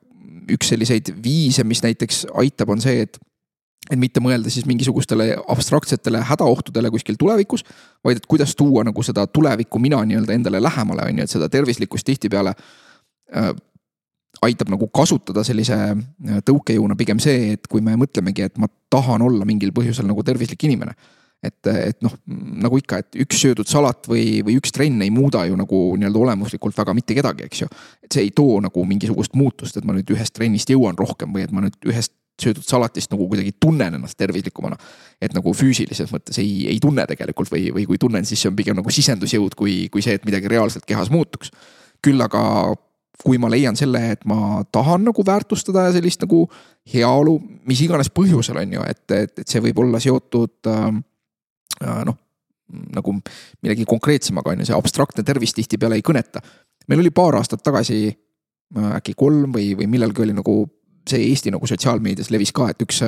üks 0.49 0.73
selliseid 0.73 1.13
viise, 1.21 1.61
mis 1.61 1.85
näiteks 1.85 2.25
aitab, 2.41 2.73
on 2.73 2.81
see, 2.81 3.05
et 3.05 3.21
et 3.91 3.99
mitte 3.99 4.21
mõelda 4.23 4.49
siis 4.49 4.65
mingisugustele 4.69 5.35
abstraktsetele 5.51 6.23
hädaohtudele 6.29 6.89
kuskil 6.93 7.19
tulevikus, 7.19 7.65
vaid 8.05 8.21
et 8.21 8.25
kuidas 8.29 8.55
tuua 8.55 8.83
nagu 8.87 9.03
seda 9.05 9.27
tulevikku 9.27 9.79
mina 9.79 10.01
nii-öelda 10.05 10.33
endale 10.33 10.61
lähemale, 10.63 11.09
on 11.09 11.21
ju, 11.21 11.27
et 11.27 11.35
seda 11.35 11.49
tervislikkust 11.49 12.05
tihtipeale 12.05 12.55
aitab 14.45 14.69
nagu 14.69 14.87
kasutada 14.93 15.43
sellise 15.47 15.77
tõukejõuna 16.45 16.97
pigem 16.99 17.21
see, 17.23 17.53
et 17.55 17.67
kui 17.71 17.81
me 17.81 17.95
mõtlemegi, 17.99 18.49
et 18.49 18.57
ma 18.61 18.69
tahan 18.91 19.23
olla 19.25 19.45
mingil 19.47 19.71
põhjusel 19.75 20.07
nagu 20.09 20.23
tervislik 20.23 20.67
inimene 20.67 20.95
et, 21.45 21.67
et 21.67 22.03
noh, 22.05 22.13
nagu 22.65 22.79
ikka, 22.79 22.99
et 23.03 23.17
üks 23.25 23.39
söödud 23.43 23.69
salat 23.69 24.07
või, 24.09 24.41
või 24.45 24.57
üks 24.59 24.73
trenn 24.75 25.03
ei 25.05 25.11
muuda 25.13 25.45
ju 25.49 25.57
nagu 25.59 25.81
nii-öelda 25.99 26.21
olemuslikult 26.21 26.77
väga 26.77 26.95
mitte 26.97 27.17
kedagi, 27.17 27.49
eks 27.49 27.63
ju. 27.63 27.69
et 28.05 28.17
see 28.17 28.27
ei 28.27 28.31
too 28.35 28.59
nagu 28.63 28.85
mingisugust 28.87 29.35
muutust, 29.37 29.77
et 29.77 29.87
ma 29.87 29.95
nüüd 29.97 30.09
ühest 30.15 30.35
trennist 30.37 30.71
jõuan 30.71 30.97
rohkem 30.99 31.33
või 31.35 31.45
et 31.45 31.53
ma 31.55 31.65
nüüd 31.65 31.77
ühest 31.91 32.15
söödud 32.41 32.65
salatist 32.67 33.11
nagu 33.13 33.27
kuidagi 33.29 33.55
tunnen 33.59 33.95
ennast 33.97 34.17
tervislikumana. 34.17 34.77
et 35.21 35.33
nagu 35.33 35.53
füüsilises 35.53 36.11
mõttes 36.11 36.39
ei, 36.41 36.67
ei 36.67 36.79
tunne 36.83 37.05
tegelikult 37.07 37.51
või, 37.51 37.69
või 37.73 37.85
kui 37.87 37.97
tunnen, 37.97 38.25
siis 38.25 38.41
see 38.41 38.49
on 38.51 38.55
pigem 38.55 38.75
nagu 38.75 38.91
sisendusjõud, 38.91 39.55
kui, 39.55 39.87
kui 39.91 40.03
see, 40.03 40.17
et 40.19 40.25
midagi 40.27 40.51
reaalselt 40.51 40.85
kehas 40.85 41.09
muutuks. 41.09 41.51
küll 42.03 42.21
aga 42.21 42.75
kui 43.23 43.37
ma 43.39 43.49
leian 43.49 43.77
selle, 43.79 44.01
et 44.11 44.25
ma 44.27 44.59
tahan 44.71 45.05
nagu 45.07 45.23
väärtustada 45.25 45.87
sellist 45.95 46.21
nagu 46.25 46.43
heaolu, 46.93 47.37
mis 47.65 47.81
iganes 47.81 48.11
põhjusel 48.11 48.59
on 48.59 48.75
ju, 48.75 48.83
et, 48.83 49.03
et, 49.11 49.39
et 49.39 49.47
see 49.47 49.63
võib 49.63 49.79
olla 49.85 50.01
seotud 50.03 50.69
äh, 50.69 50.91
noh, 52.05 52.17
nagu 52.95 53.15
millegi 53.63 53.85
konkreetsemaga 53.87 54.51
on 54.51 54.61
ju, 54.61 54.69
see 54.69 54.77
abstraktne 54.77 55.23
tervis 55.23 55.53
tihtipeale 55.55 55.99
ei 55.99 56.05
kõneta. 56.05 56.41
meil 56.87 57.01
oli 57.01 57.11
paar 57.15 57.37
aastat 57.39 57.63
tagasi, 57.63 58.09
äkki 58.97 59.13
kolm 59.17 59.53
või, 59.53 59.73
või 59.77 59.87
millalgi 59.89 60.25
oli 60.25 60.35
nagu 60.35 60.55
see 61.09 61.29
Eesti 61.29 61.51
nagu 61.53 61.67
sotsiaalmeedias 61.69 62.31
levis 62.33 62.51
ka, 62.55 62.67
et 62.71 62.81
üks, 62.85 63.01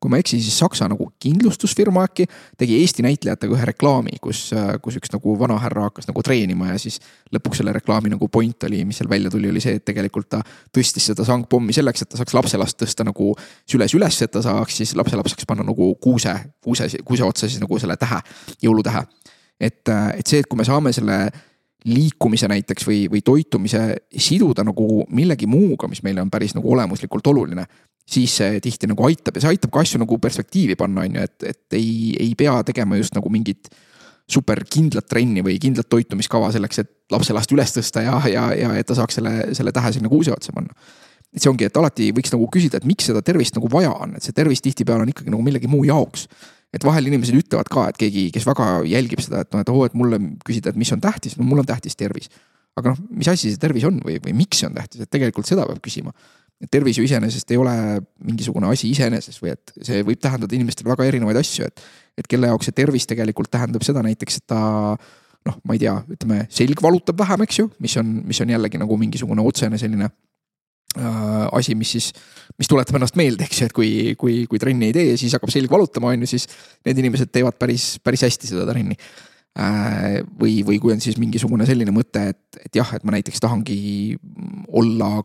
kui 0.00 0.10
ma 0.10 0.18
ei 0.18 0.24
eksi, 0.24 0.40
siis 0.42 0.56
Saksa 0.62 0.88
nagu 0.90 1.10
kindlustusfirma 1.22 2.04
äkki 2.08 2.26
tegi 2.58 2.78
Eesti 2.80 3.04
näitlejatega 3.06 3.56
ühe 3.56 3.68
reklaami, 3.72 4.16
kus, 4.24 4.44
kus 4.82 4.98
üks 5.00 5.12
nagu 5.12 5.36
vanahärra 5.40 5.86
hakkas 5.88 6.08
nagu 6.08 6.24
treenima 6.24 6.72
ja 6.72 6.78
siis 6.82 6.98
lõpuks 7.34 7.62
selle 7.62 7.74
reklaami 7.76 8.14
nagu 8.14 8.28
point 8.32 8.68
oli, 8.68 8.82
mis 8.88 9.00
seal 9.00 9.10
välja 9.12 9.30
tuli, 9.32 9.50
oli 9.52 9.62
see, 9.64 9.76
et 9.80 9.86
tegelikult 9.88 10.30
ta 10.32 10.42
tõstis 10.74 11.10
seda 11.12 11.26
sangpommi 11.28 11.76
selleks, 11.76 12.04
et 12.04 12.12
ta 12.12 12.20
saaks 12.20 12.36
lapselast 12.38 12.80
tõsta 12.82 13.06
nagu 13.08 13.32
süles 13.68 13.96
üles, 13.98 14.20
et 14.24 14.32
ta 14.32 14.42
saaks 14.44 14.82
siis 14.82 14.96
lapselaps 14.98 15.36
saaks 15.36 15.48
panna 15.48 15.66
nagu 15.68 15.92
kuuse, 16.02 16.34
kuuse, 16.64 16.88
kuuse 17.04 17.28
otsa 17.28 17.48
siis 17.48 17.62
nagu 17.62 17.78
selle 17.82 17.96
tähe, 18.00 18.20
jõulutähe. 18.62 19.06
et, 19.60 19.88
et 19.88 20.26
see, 20.26 20.42
et 20.42 20.48
kui 20.50 20.58
me 20.58 20.64
saame 20.66 20.92
selle 20.92 21.26
liikumise 21.88 22.48
näiteks 22.50 22.86
või, 22.86 22.98
või 23.10 23.22
toitumise 23.26 23.82
siduda 24.14 24.64
nagu 24.66 25.02
millegi 25.10 25.48
muuga, 25.50 25.88
mis 25.90 26.02
meile 26.06 26.22
on 26.22 26.30
päris 26.30 26.54
nagu 26.54 26.70
olemuslikult 26.72 27.26
oluline. 27.26 27.66
siis 28.06 28.36
see 28.36 28.60
tihti 28.60 28.86
nagu 28.90 29.04
aitab 29.06 29.36
ja 29.36 29.44
see 29.44 29.54
aitab 29.54 29.70
ka 29.70 29.80
asju 29.80 30.00
nagu 30.02 30.18
perspektiivi 30.18 30.76
panna, 30.76 31.04
on 31.06 31.16
ju, 31.16 31.22
et, 31.22 31.42
et 31.42 31.78
ei, 31.78 32.16
ei 32.20 32.34
pea 32.38 32.62
tegema 32.66 32.96
just 32.96 33.14
nagu 33.14 33.30
mingit 33.30 33.70
super 34.30 34.62
kindlat 34.70 35.06
trenni 35.08 35.42
või 35.42 35.58
kindlat 35.62 35.88
toitumiskava 35.90 36.50
selleks, 36.54 36.82
et 36.82 36.90
lapselast 37.12 37.52
üles 37.52 37.74
tõsta 37.74 38.02
ja, 38.04 38.18
ja, 38.30 38.48
ja 38.56 38.74
et 38.78 38.86
ta 38.86 38.96
saaks 38.98 39.18
selle, 39.18 39.32
selle 39.56 39.72
tähe 39.74 39.92
sinna 39.92 40.10
kuuse 40.12 40.32
otsa 40.34 40.54
panna. 40.54 40.74
et 41.32 41.42
see 41.42 41.50
ongi, 41.50 41.66
et 41.66 41.76
alati 41.76 42.10
võiks 42.14 42.32
nagu 42.34 42.48
küsida, 42.52 42.78
et 42.78 42.88
miks 42.88 43.08
seda 43.10 43.22
tervist 43.22 43.56
nagu 43.56 43.70
vaja 43.72 43.92
on, 43.94 44.16
et 44.16 44.22
see 44.22 44.36
tervis 44.36 44.62
tihtipeale 44.62 45.06
on 45.06 45.12
ikkagi 45.12 45.32
nagu 45.32 45.42
millegi 45.42 45.70
muu 45.70 45.84
jaoks 45.88 46.28
et 46.72 46.84
vahel 46.86 47.10
inimesed 47.10 47.36
ütlevad 47.36 47.68
ka, 47.72 47.86
et 47.92 47.98
keegi, 48.00 48.26
kes 48.34 48.46
väga 48.48 48.68
jälgib 48.88 49.22
seda, 49.24 49.42
et 49.44 49.52
noh, 49.52 49.64
et 49.64 49.72
oo, 49.72 49.84
et 49.88 49.96
mulle 49.98 50.18
küsida, 50.46 50.72
et 50.72 50.80
mis 50.80 50.92
on 50.94 51.02
tähtis, 51.04 51.36
no 51.38 51.46
mul 51.46 51.62
on 51.62 51.68
tähtis 51.68 51.98
tervis. 51.98 52.30
aga 52.76 52.94
noh, 52.94 53.00
mis 53.12 53.28
asi 53.28 53.50
see 53.52 53.60
tervis 53.60 53.84
on 53.84 53.98
või, 54.00 54.16
või 54.24 54.32
miks 54.32 54.62
see 54.62 54.68
on 54.70 54.76
tähtis, 54.78 55.02
et 55.04 55.10
tegelikult 55.12 55.48
seda 55.48 55.66
peab 55.68 55.82
küsima. 55.84 56.14
et 56.62 56.70
tervis 56.72 56.96
ju 56.96 57.04
iseenesest 57.04 57.50
ei 57.50 57.58
ole 57.58 57.74
mingisugune 58.22 58.70
asi 58.70 58.88
iseeneses 58.88 59.40
või 59.42 59.52
et 59.52 59.74
see 59.82 60.00
võib 60.06 60.20
tähendada 60.22 60.54
inimestele 60.56 60.92
väga 60.94 61.08
erinevaid 61.10 61.36
asju, 61.36 61.66
et. 61.66 61.82
et 62.16 62.28
kelle 62.28 62.48
jaoks 62.48 62.70
see 62.70 62.76
tervis 62.76 63.06
tegelikult 63.08 63.50
tähendab 63.50 63.84
seda 63.84 64.02
näiteks, 64.04 64.40
et 64.40 64.46
ta 64.46 64.60
noh, 65.46 65.56
ma 65.66 65.76
ei 65.76 65.82
tea, 65.82 65.96
ütleme 66.16 66.46
selg 66.54 66.80
valutab 66.82 67.18
vähem, 67.18 67.44
eks 67.44 67.58
ju, 67.58 67.68
mis 67.82 67.96
on, 68.00 68.20
mis 68.24 68.40
on 68.40 68.52
jällegi 68.54 68.80
nagu 68.80 68.96
mingisugune 69.00 69.44
otsene 69.44 69.80
selline 69.80 70.08
asi, 70.96 71.74
mis 71.78 71.92
siis, 71.96 72.10
mis 72.60 72.68
tuletab 72.68 72.98
ennast 72.98 73.16
meelde, 73.16 73.46
eks 73.48 73.62
ju, 73.62 73.68
et 73.70 73.74
kui, 73.76 73.90
kui, 74.20 74.42
kui 74.50 74.60
trenni 74.60 74.90
ei 74.90 74.96
tee 74.96 75.06
ja 75.10 75.18
siis 75.20 75.32
hakkab 75.36 75.52
selg 75.54 75.72
valutama, 75.72 76.12
on 76.12 76.24
ju, 76.24 76.32
siis 76.34 76.48
need 76.86 77.00
inimesed 77.00 77.32
teevad 77.32 77.56
päris, 77.60 77.94
päris 78.04 78.24
hästi 78.26 78.50
seda 78.50 78.66
trenni. 78.68 78.98
Äh, 79.52 80.22
või, 80.40 80.62
või 80.64 80.78
kui 80.80 80.94
on 80.94 81.00
siis 81.04 81.18
mingisugune 81.20 81.66
selline 81.68 81.92
mõte, 81.92 82.22
et, 82.32 82.60
et 82.64 82.76
jah, 82.80 82.88
et 82.96 83.04
ma 83.04 83.12
näiteks 83.16 83.40
tahangi 83.40 84.16
olla 84.72 85.18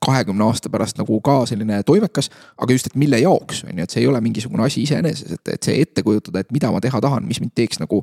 kahekümne 0.00 0.46
aasta 0.46 0.70
pärast 0.72 0.98
nagu 1.00 1.18
ka 1.24 1.42
selline 1.50 1.82
toimekas, 1.86 2.30
aga 2.56 2.74
just, 2.76 2.88
et 2.88 2.98
mille 3.00 3.18
jaoks 3.20 3.64
on 3.66 3.74
ju, 3.74 3.84
et 3.84 3.92
see 3.92 4.04
ei 4.04 4.08
ole 4.08 4.20
mingisugune 4.24 4.64
asi 4.64 4.84
iseeneses, 4.86 5.34
et, 5.36 5.54
et 5.56 5.66
see 5.66 5.80
ette 5.82 6.04
kujutada, 6.06 6.40
et 6.40 6.54
mida 6.54 6.70
ma 6.72 6.80
teha 6.80 7.02
tahan, 7.02 7.26
mis 7.28 7.42
mind 7.42 7.52
teeks 7.58 7.82
nagu 7.82 8.00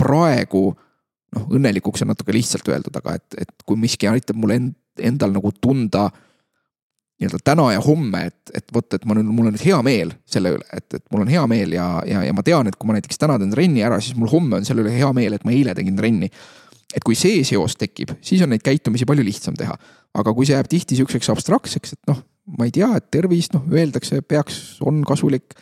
praegu 0.00 0.70
noh, 1.36 1.44
õnnelikuks 1.58 2.04
on 2.04 2.12
natuke 2.14 2.34
lihtsalt 2.36 2.70
öeldud, 2.70 2.96
aga 3.02 3.18
et, 3.18 3.40
et 3.42 3.66
kui 3.68 3.78
miski 3.80 4.08
aitab 4.08 4.38
mul 4.40 4.54
end, 4.56 4.74
endal 5.02 5.34
nagu 5.34 5.52
tunda 5.60 6.08
nii-öelda 7.16 7.40
täna 7.44 7.70
ja 7.72 7.80
homme, 7.80 8.26
et, 8.28 8.50
et 8.54 8.74
vot, 8.74 8.86
et 8.92 9.04
ma 9.08 9.16
nüüd, 9.16 9.28
mul 9.32 9.48
on 9.48 9.54
nüüd 9.56 9.64
hea 9.64 9.78
meel 9.84 10.12
selle 10.28 10.52
üle, 10.58 10.66
et, 10.76 10.86
et 10.98 11.04
mul 11.12 11.24
on 11.24 11.30
hea 11.32 11.44
meel 11.48 11.72
ja, 11.72 11.86
ja, 12.04 12.20
ja 12.26 12.34
ma 12.36 12.44
tean, 12.44 12.68
et 12.68 12.76
kui 12.76 12.90
ma 12.90 12.96
näiteks 12.98 13.20
täna 13.22 13.38
teen 13.40 13.54
trenni 13.54 13.84
ära, 13.86 13.96
siis 14.04 14.18
mul 14.20 14.28
homme 14.28 14.58
on 14.58 14.68
selle 14.68 14.84
üle 14.84 14.92
hea 14.92 15.08
meel, 15.16 15.36
et 15.36 15.46
ma 15.48 15.54
eile 15.56 15.72
tegin 15.76 15.96
trenni. 15.96 16.28
et 16.96 17.04
kui 17.04 17.16
see 17.18 17.40
seos 17.44 17.74
tekib, 17.76 18.12
siis 18.24 18.44
on 18.44 18.52
neid 18.52 18.62
käitumisi 18.64 19.08
palju 19.08 19.24
lihtsam 19.24 19.56
teha. 19.56 19.74
aga 20.16 20.34
kui 20.36 20.46
see 20.48 20.56
jääb 20.56 20.68
tihti 20.68 20.96
sihukeseks 20.96 21.32
abstraktseks, 21.32 21.96
et 21.96 22.12
noh, 22.12 22.20
ma 22.58 22.68
ei 22.68 22.72
tea, 22.72 22.90
et 22.96 23.08
tervis, 23.10 23.48
noh, 23.52 23.64
öeldakse, 23.72 24.20
peaks, 24.22 24.78
on 24.84 25.00
kasulik 25.04 25.56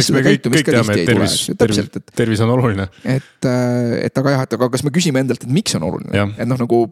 eks 0.00 0.10
me 0.14 0.22
kõik, 0.24 0.46
kõik 0.46 0.70
teame, 0.70 0.96
et 0.96 1.08
tervis, 1.08 1.36
tervis, 1.58 1.90
tervis 2.16 2.42
on 2.44 2.52
oluline. 2.54 2.88
et, 3.04 3.46
äh, 3.48 3.94
et 4.06 4.18
aga 4.22 4.34
jah, 4.36 4.44
et 4.48 4.56
aga 4.58 4.68
kas 4.72 4.84
me 4.86 4.92
küsime 4.94 5.22
endalt, 5.22 5.44
et 5.44 5.52
miks 5.52 5.76
on 5.78 5.86
oluline, 5.90 6.26
et 6.36 6.48
noh, 6.48 6.60
nagu. 6.64 6.82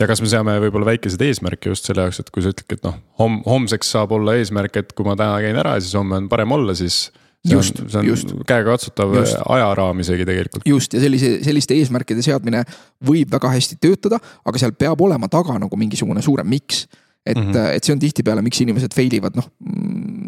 ja 0.00 0.08
kas 0.10 0.22
me 0.22 0.30
seame 0.30 0.56
võib-olla 0.64 0.92
väikeseid 0.92 1.22
eesmärke 1.28 1.72
just 1.72 1.88
selle 1.88 2.06
jaoks, 2.06 2.22
et 2.22 2.32
kui 2.34 2.44
sa 2.44 2.52
ütledki, 2.54 2.78
et 2.78 2.86
noh, 2.86 2.98
homm-, 3.22 3.42
homseks 3.46 3.94
saab 3.96 4.14
olla 4.16 4.36
eesmärk, 4.40 4.82
et 4.82 4.92
kui 4.96 5.06
ma 5.08 5.16
täna 5.18 5.38
käin 5.44 5.58
ära, 5.62 5.76
siis 5.80 5.96
homme 5.98 6.20
on 6.20 6.28
parem 6.32 6.54
olla, 6.56 6.76
siis 6.78 7.06
just, 7.46 7.80
just. 8.02 8.34
käegakatsutav 8.46 9.16
ajaraam 9.54 10.04
isegi 10.04 10.26
tegelikult. 10.28 10.66
just 10.68 10.94
ja 10.96 11.02
sellise, 11.02 11.36
selliste 11.46 11.78
eesmärkide 11.78 12.24
seadmine 12.24 12.64
võib 13.06 13.32
väga 13.32 13.50
hästi 13.54 13.80
töötada, 13.80 14.20
aga 14.44 14.62
seal 14.62 14.76
peab 14.78 15.02
olema 15.06 15.30
taga 15.32 15.58
nagu 15.62 15.80
mingisugune 15.80 16.24
suurem 16.24 16.48
miks 16.50 16.86
et 17.26 17.36
mm, 17.36 17.52
-hmm. 17.52 17.74
et 17.74 17.84
see 17.84 17.92
on 17.92 17.98
tihtipeale, 17.98 18.42
miks 18.42 18.60
inimesed 18.62 18.94
fail 18.94 19.14
ivad, 19.18 19.34
noh 19.38 19.48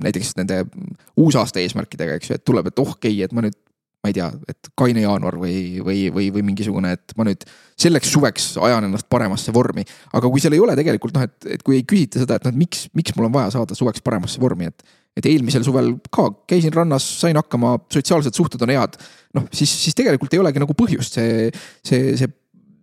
näiteks 0.04 0.34
nende 0.38 0.62
uusaasta 1.18 1.62
eesmärkidega, 1.62 2.18
eks 2.18 2.30
ju, 2.30 2.38
et 2.38 2.44
tuleb, 2.46 2.70
et 2.70 2.82
oh 2.82 2.94
okei 2.94 3.14
okay,, 3.16 3.26
et 3.26 3.34
ma 3.36 3.44
nüüd 3.46 3.56
ma 3.98 4.12
ei 4.12 4.14
tea, 4.14 4.28
et 4.46 4.68
kaine 4.78 5.02
jaanuar 5.02 5.36
või, 5.40 5.80
või, 5.82 6.04
või, 6.14 6.28
või 6.34 6.44
mingisugune, 6.46 6.92
et 6.94 7.14
ma 7.18 7.26
nüüd 7.26 7.42
selleks 7.78 8.12
suveks 8.14 8.46
ajan 8.62 8.86
ennast 8.86 9.08
paremasse 9.10 9.52
vormi. 9.54 9.82
aga 10.14 10.30
kui 10.30 10.42
seal 10.42 10.54
ei 10.54 10.62
ole 10.62 10.76
tegelikult 10.78 11.16
noh, 11.16 11.26
et, 11.26 11.48
et 11.56 11.64
kui 11.66 11.80
ei 11.80 11.86
küsita 11.88 12.22
seda, 12.22 12.38
et 12.38 12.46
noh, 12.46 12.54
et 12.54 12.60
miks, 12.62 12.86
miks 12.94 13.16
mul 13.16 13.26
on 13.26 13.34
vaja 13.34 13.56
saada 13.56 13.74
suveks 13.78 14.04
paremasse 14.06 14.40
vormi, 14.42 14.70
et. 14.70 14.96
et 15.18 15.26
eelmisel 15.26 15.64
suvel 15.66 15.96
ka 16.14 16.28
käisin 16.46 16.70
rannas, 16.70 17.02
sain 17.24 17.36
hakkama, 17.40 17.74
sotsiaalsed 17.90 18.38
suhted 18.38 18.62
on 18.62 18.70
head. 18.76 19.00
noh, 19.34 19.50
siis, 19.50 19.72
siis 19.82 19.98
tegelikult 19.98 20.34
ei 20.34 20.44
olegi 20.44 20.62
nagu 20.62 20.78
põhjust, 20.78 21.18
see, 21.18 21.50
see, 21.82 22.14
see, 22.20 22.30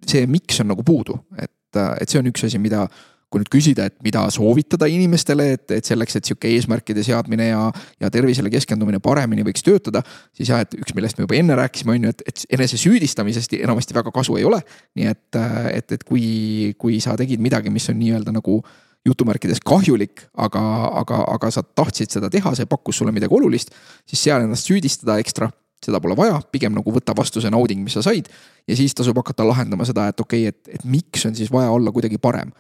see 0.04 0.28
miks 0.28 0.60
on 0.60 0.74
nagu 0.74 0.84
puudu, 0.84 1.16
et, 1.40 1.80
et 1.80 2.12
see 2.12 2.20
on 2.20 2.28
üks 2.28 2.44
asi, 2.50 2.60
mida 2.60 2.90
kui 3.36 3.44
nüüd 3.44 3.52
küsida, 3.52 3.90
et 3.90 3.98
mida 4.06 4.24
soovitada 4.32 4.88
inimestele, 4.88 5.50
et, 5.58 5.66
et 5.76 5.88
selleks, 5.88 6.16
et 6.16 6.30
sihuke 6.30 6.48
eesmärkide 6.56 7.04
seadmine 7.04 7.50
ja, 7.50 7.66
ja 8.00 8.12
tervisele 8.14 8.52
keskendumine 8.54 9.02
paremini 9.04 9.44
võiks 9.44 9.66
töötada. 9.66 10.02
siis 10.36 10.54
jah, 10.54 10.64
et 10.64 10.78
üks, 10.80 10.96
millest 10.96 11.20
me 11.20 11.28
juba 11.28 11.36
enne 11.36 11.58
rääkisime, 11.60 11.98
on 11.98 12.08
ju, 12.08 12.14
et, 12.16 12.24
et 12.32 12.46
enese 12.56 12.80
süüdistamisest 12.80 13.58
enamasti 13.60 13.98
väga 13.98 14.14
kasu 14.16 14.40
ei 14.40 14.48
ole. 14.48 14.62
nii 14.96 15.12
et, 15.12 15.40
et, 15.74 15.98
et 15.98 16.08
kui, 16.08 16.72
kui 16.80 17.02
sa 17.04 17.18
tegid 17.20 17.44
midagi, 17.44 17.74
mis 17.74 17.90
on 17.92 18.00
nii-öelda 18.00 18.32
nagu 18.36 18.62
jutumärkides 19.06 19.60
kahjulik, 19.68 20.24
aga, 20.48 20.64
aga, 21.04 21.20
aga 21.36 21.52
sa 21.54 21.62
tahtsid 21.62 22.16
seda 22.16 22.32
teha, 22.34 22.56
see 22.58 22.66
pakkus 22.70 23.04
sulle 23.04 23.14
midagi 23.14 23.36
olulist, 23.36 23.76
siis 24.08 24.24
seal 24.30 24.48
ennast 24.48 24.72
süüdistada 24.72 25.20
ekstra 25.22 25.52
seda 25.86 26.00
pole 26.02 26.16
vaja, 26.18 26.40
pigem 26.54 26.74
nagu 26.74 26.94
võta 26.94 27.14
vastu 27.18 27.44
see 27.44 27.52
nauding, 27.54 27.84
mis 27.86 27.94
sa 27.98 28.02
said. 28.06 28.32
ja 28.66 28.78
siis 28.80 28.96
tasub 28.98 29.20
hakata 29.20 29.46
lahendama 29.46 29.86
seda, 29.86 30.08
et 30.10 30.24
okei 30.24 30.48
okay,, 30.48 30.56
et, 30.56 30.80
et 30.80 30.88
miks 30.90 31.28
on 31.28 31.36
siis 31.38 31.52
vaja 31.54 31.70
olla 31.76 31.92
kuidagi 31.94 32.18
parem 32.22 32.54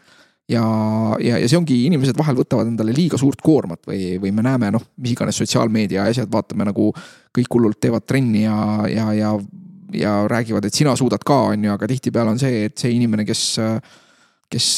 ja, 0.51 0.63
ja, 1.19 1.37
ja 1.41 1.49
see 1.49 1.57
ongi, 1.57 1.77
inimesed 1.89 2.17
vahel 2.17 2.37
võtavad 2.37 2.69
endale 2.69 2.93
liiga 2.95 3.17
suurt 3.21 3.41
koormat 3.45 3.85
või, 3.89 4.15
või 4.21 4.33
me 4.35 4.45
näeme 4.45 4.71
noh, 4.75 4.83
mis 5.01 5.15
iganes 5.15 5.39
sotsiaalmeedia 5.41 6.05
asjad, 6.11 6.29
vaatame 6.31 6.67
nagu 6.69 6.91
kõik 7.35 7.57
hullult 7.57 7.79
teevad 7.81 8.05
trenni 8.07 8.45
ja, 8.45 8.57
ja, 8.91 9.07
ja, 9.17 9.31
ja 9.95 10.15
räägivad, 10.31 10.67
et 10.67 10.77
sina 10.77 10.95
suudad 10.99 11.23
ka, 11.25 11.39
on 11.53 11.65
ju, 11.65 11.73
aga 11.73 11.89
tihtipeale 11.89 12.35
on 12.35 12.41
see, 12.41 12.65
et 12.69 12.77
see 12.77 12.93
inimene, 12.95 13.25
kes, 13.27 13.45
kes, 14.51 14.69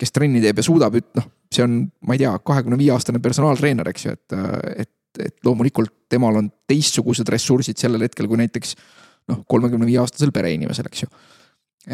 kes 0.00 0.14
trenni 0.14 0.42
teeb 0.44 0.60
ja 0.60 0.66
suudab, 0.66 0.98
noh, 1.18 1.30
see 1.54 1.64
on, 1.64 1.80
ma 2.04 2.16
ei 2.16 2.24
tea, 2.24 2.34
kahekümne 2.44 2.78
viie 2.80 2.92
aastane 2.94 3.22
personaaltreener, 3.24 3.88
eks 3.94 4.06
ju, 4.06 4.16
et, 4.18 4.36
et, 4.84 5.24
et 5.24 5.36
loomulikult 5.46 5.94
temal 6.10 6.42
on 6.42 6.50
teistsugused 6.68 7.28
ressursid 7.32 7.80
sellel 7.80 8.04
hetkel 8.04 8.28
kui 8.30 8.40
näiteks 8.40 8.74
noh, 9.30 9.40
kolmekümne 9.48 9.88
viie 9.88 10.02
aastasel 10.02 10.34
pereinimesel, 10.34 10.90
eks 10.90 11.06
ju. 11.06 11.10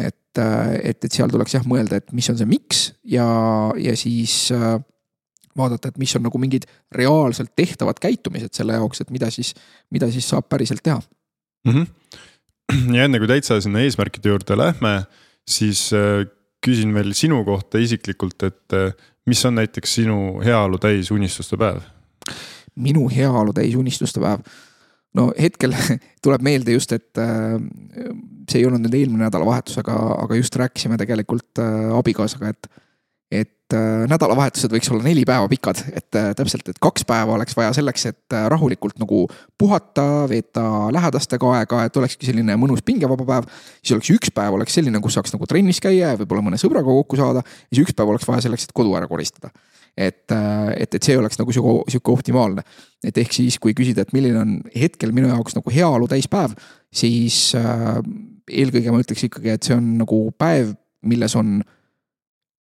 Et, 0.01 0.17
et, 0.39 1.03
et 1.03 1.11
seal 1.11 1.31
tuleks 1.31 1.55
jah 1.57 1.65
mõelda, 1.67 1.99
et 2.01 2.13
mis 2.15 2.29
on 2.31 2.37
see 2.39 2.49
miks 2.49 2.83
ja, 3.07 3.25
ja 3.79 3.95
siis 3.99 4.35
äh, 4.55 4.77
vaadata, 5.57 5.91
et 5.91 5.99
mis 6.01 6.13
on 6.15 6.25
nagu 6.25 6.41
mingid 6.41 6.67
reaalselt 6.95 7.53
tehtavad 7.57 7.99
käitumised 8.01 8.53
selle 8.55 8.77
jaoks, 8.77 9.03
et 9.03 9.11
mida 9.11 9.31
siis, 9.33 9.53
mida 9.91 10.09
siis 10.11 10.29
saab 10.31 10.47
päriselt 10.49 10.83
teha 10.83 11.01
mm. 11.65 11.71
-hmm. 11.73 11.87
ja 12.95 13.07
enne 13.07 13.19
kui 13.19 13.27
täitsa 13.27 13.59
sinna 13.61 13.83
eesmärkide 13.83 14.29
juurde 14.29 14.57
lähme, 14.57 15.03
siis 15.47 15.91
äh, 15.93 16.25
küsin 16.65 16.93
veel 16.93 17.13
sinu 17.13 17.43
kohta 17.45 17.77
isiklikult, 17.77 18.43
et 18.43 18.73
äh, 18.73 18.93
mis 19.25 19.45
on 19.45 19.55
näiteks 19.55 19.95
sinu 19.95 20.41
heaolu 20.45 20.77
täis 20.77 21.11
unistuste 21.11 21.57
päev? 21.57 21.81
minu 22.75 23.09
heaolu 23.09 23.53
täis 23.53 23.75
unistuste 23.75 24.19
päev 24.19 24.45
no 25.17 25.31
hetkel 25.39 25.75
tuleb 26.23 26.41
meelde 26.41 26.75
just, 26.77 26.91
et 26.91 27.17
äh, 27.17 27.59
see 28.51 28.61
ei 28.61 28.67
olnud 28.69 28.83
nüüd 28.85 28.99
eelmine 28.99 29.27
nädalavahetus, 29.27 29.79
aga, 29.81 29.97
aga 30.25 30.37
just 30.39 30.55
rääkisime 30.59 30.99
tegelikult 31.01 31.61
äh, 31.63 31.91
abikaasaga, 31.97 32.53
et 32.55 32.71
et 33.31 33.71
äh, 33.77 34.01
nädalavahetused 34.11 34.73
võiks 34.73 34.89
olla 34.91 35.05
neli 35.05 35.21
päeva 35.23 35.47
pikad, 35.47 35.79
et 35.95 36.17
äh, 36.19 36.33
täpselt, 36.35 36.67
et 36.67 36.79
kaks 36.83 37.05
päeva 37.07 37.37
oleks 37.37 37.55
vaja 37.55 37.69
selleks, 37.77 38.03
et 38.09 38.35
rahulikult 38.51 38.97
nagu 38.99 39.21
puhata, 39.57 40.03
veeta 40.27 40.65
lähedastega 40.91 41.53
aega, 41.55 41.85
et 41.87 41.99
olekski 42.01 42.27
selline 42.27 42.57
mõnus 42.59 42.83
pingevaba 42.83 43.23
päev. 43.29 43.47
siis 43.79 43.95
oleks 43.95 44.11
üks 44.17 44.33
päev 44.35 44.57
oleks 44.57 44.75
selline, 44.75 44.99
kus 44.99 45.15
saaks 45.15 45.31
nagu 45.31 45.47
trennis 45.47 45.79
käia 45.79 46.11
ja 46.11 46.19
võib-olla 46.19 46.43
mõne 46.49 46.59
sõbraga 46.59 46.91
kokku 46.91 47.19
saada. 47.21 47.45
siis 47.71 47.85
üks 47.85 47.95
päev 47.95 48.11
oleks 48.11 48.27
vaja 48.27 48.43
selleks, 48.49 48.67
et 48.67 48.75
kodu 48.75 48.97
ära 48.99 49.07
koristada. 49.07 49.53
et, 49.95 50.27
et, 50.75 50.99
et 50.99 51.03
see 51.03 51.15
oleks 51.19 51.39
nagu 51.39 51.55
sihuke, 51.55 51.87
sihuke 51.91 52.11
optimaalne. 52.11 52.67
et 52.99 53.17
ehk 53.17 53.31
siis, 53.31 53.59
kui 53.63 53.71
küsida, 53.71 54.03
et 54.03 54.11
milline 54.11 54.43
on 54.43 54.59
hetkel 54.75 55.15
minu 55.15 55.31
jaoks 55.31 55.55
nagu 55.55 55.71
heaolu 55.71 56.11
täispäev, 56.11 56.59
siis 56.91 57.55
äh, 57.55 58.03
eelkõige 58.49 58.93
ma 58.93 59.01
ütleks 59.03 59.27
ikkagi, 59.27 59.53
et 59.53 59.67
see 59.67 59.75
on 59.77 59.93
nagu 59.99 60.23
päev, 60.39 60.73
milles 61.07 61.35
on 61.39 61.59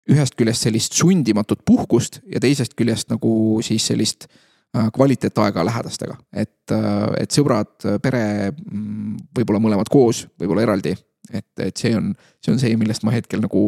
ühest 0.10 0.38
küljest 0.40 0.66
sellist 0.66 0.96
sundimatut 0.98 1.62
puhkust 1.68 2.22
ja 2.30 2.42
teisest 2.42 2.74
küljest 2.80 3.12
nagu 3.14 3.32
siis 3.66 3.86
sellist 3.92 4.26
äh, 4.30 4.90
kvaliteetaega 4.96 5.66
lähedastega, 5.68 6.18
et, 6.34 6.74
äh, 6.74 7.06
et 7.22 7.36
sõbrad, 7.36 7.76
pere, 8.02 8.24
mm, 8.52 9.30
võib-olla 9.38 9.62
mõlemad 9.68 9.92
koos, 9.92 10.26
võib-olla 10.40 10.66
eraldi. 10.66 10.96
et, 11.30 11.52
et 11.62 11.78
see 11.78 11.94
on, 11.94 12.14
see 12.42 12.54
on 12.56 12.60
see, 12.60 12.76
millest 12.80 13.04
ma 13.06 13.14
hetkel 13.14 13.44
nagu 13.44 13.68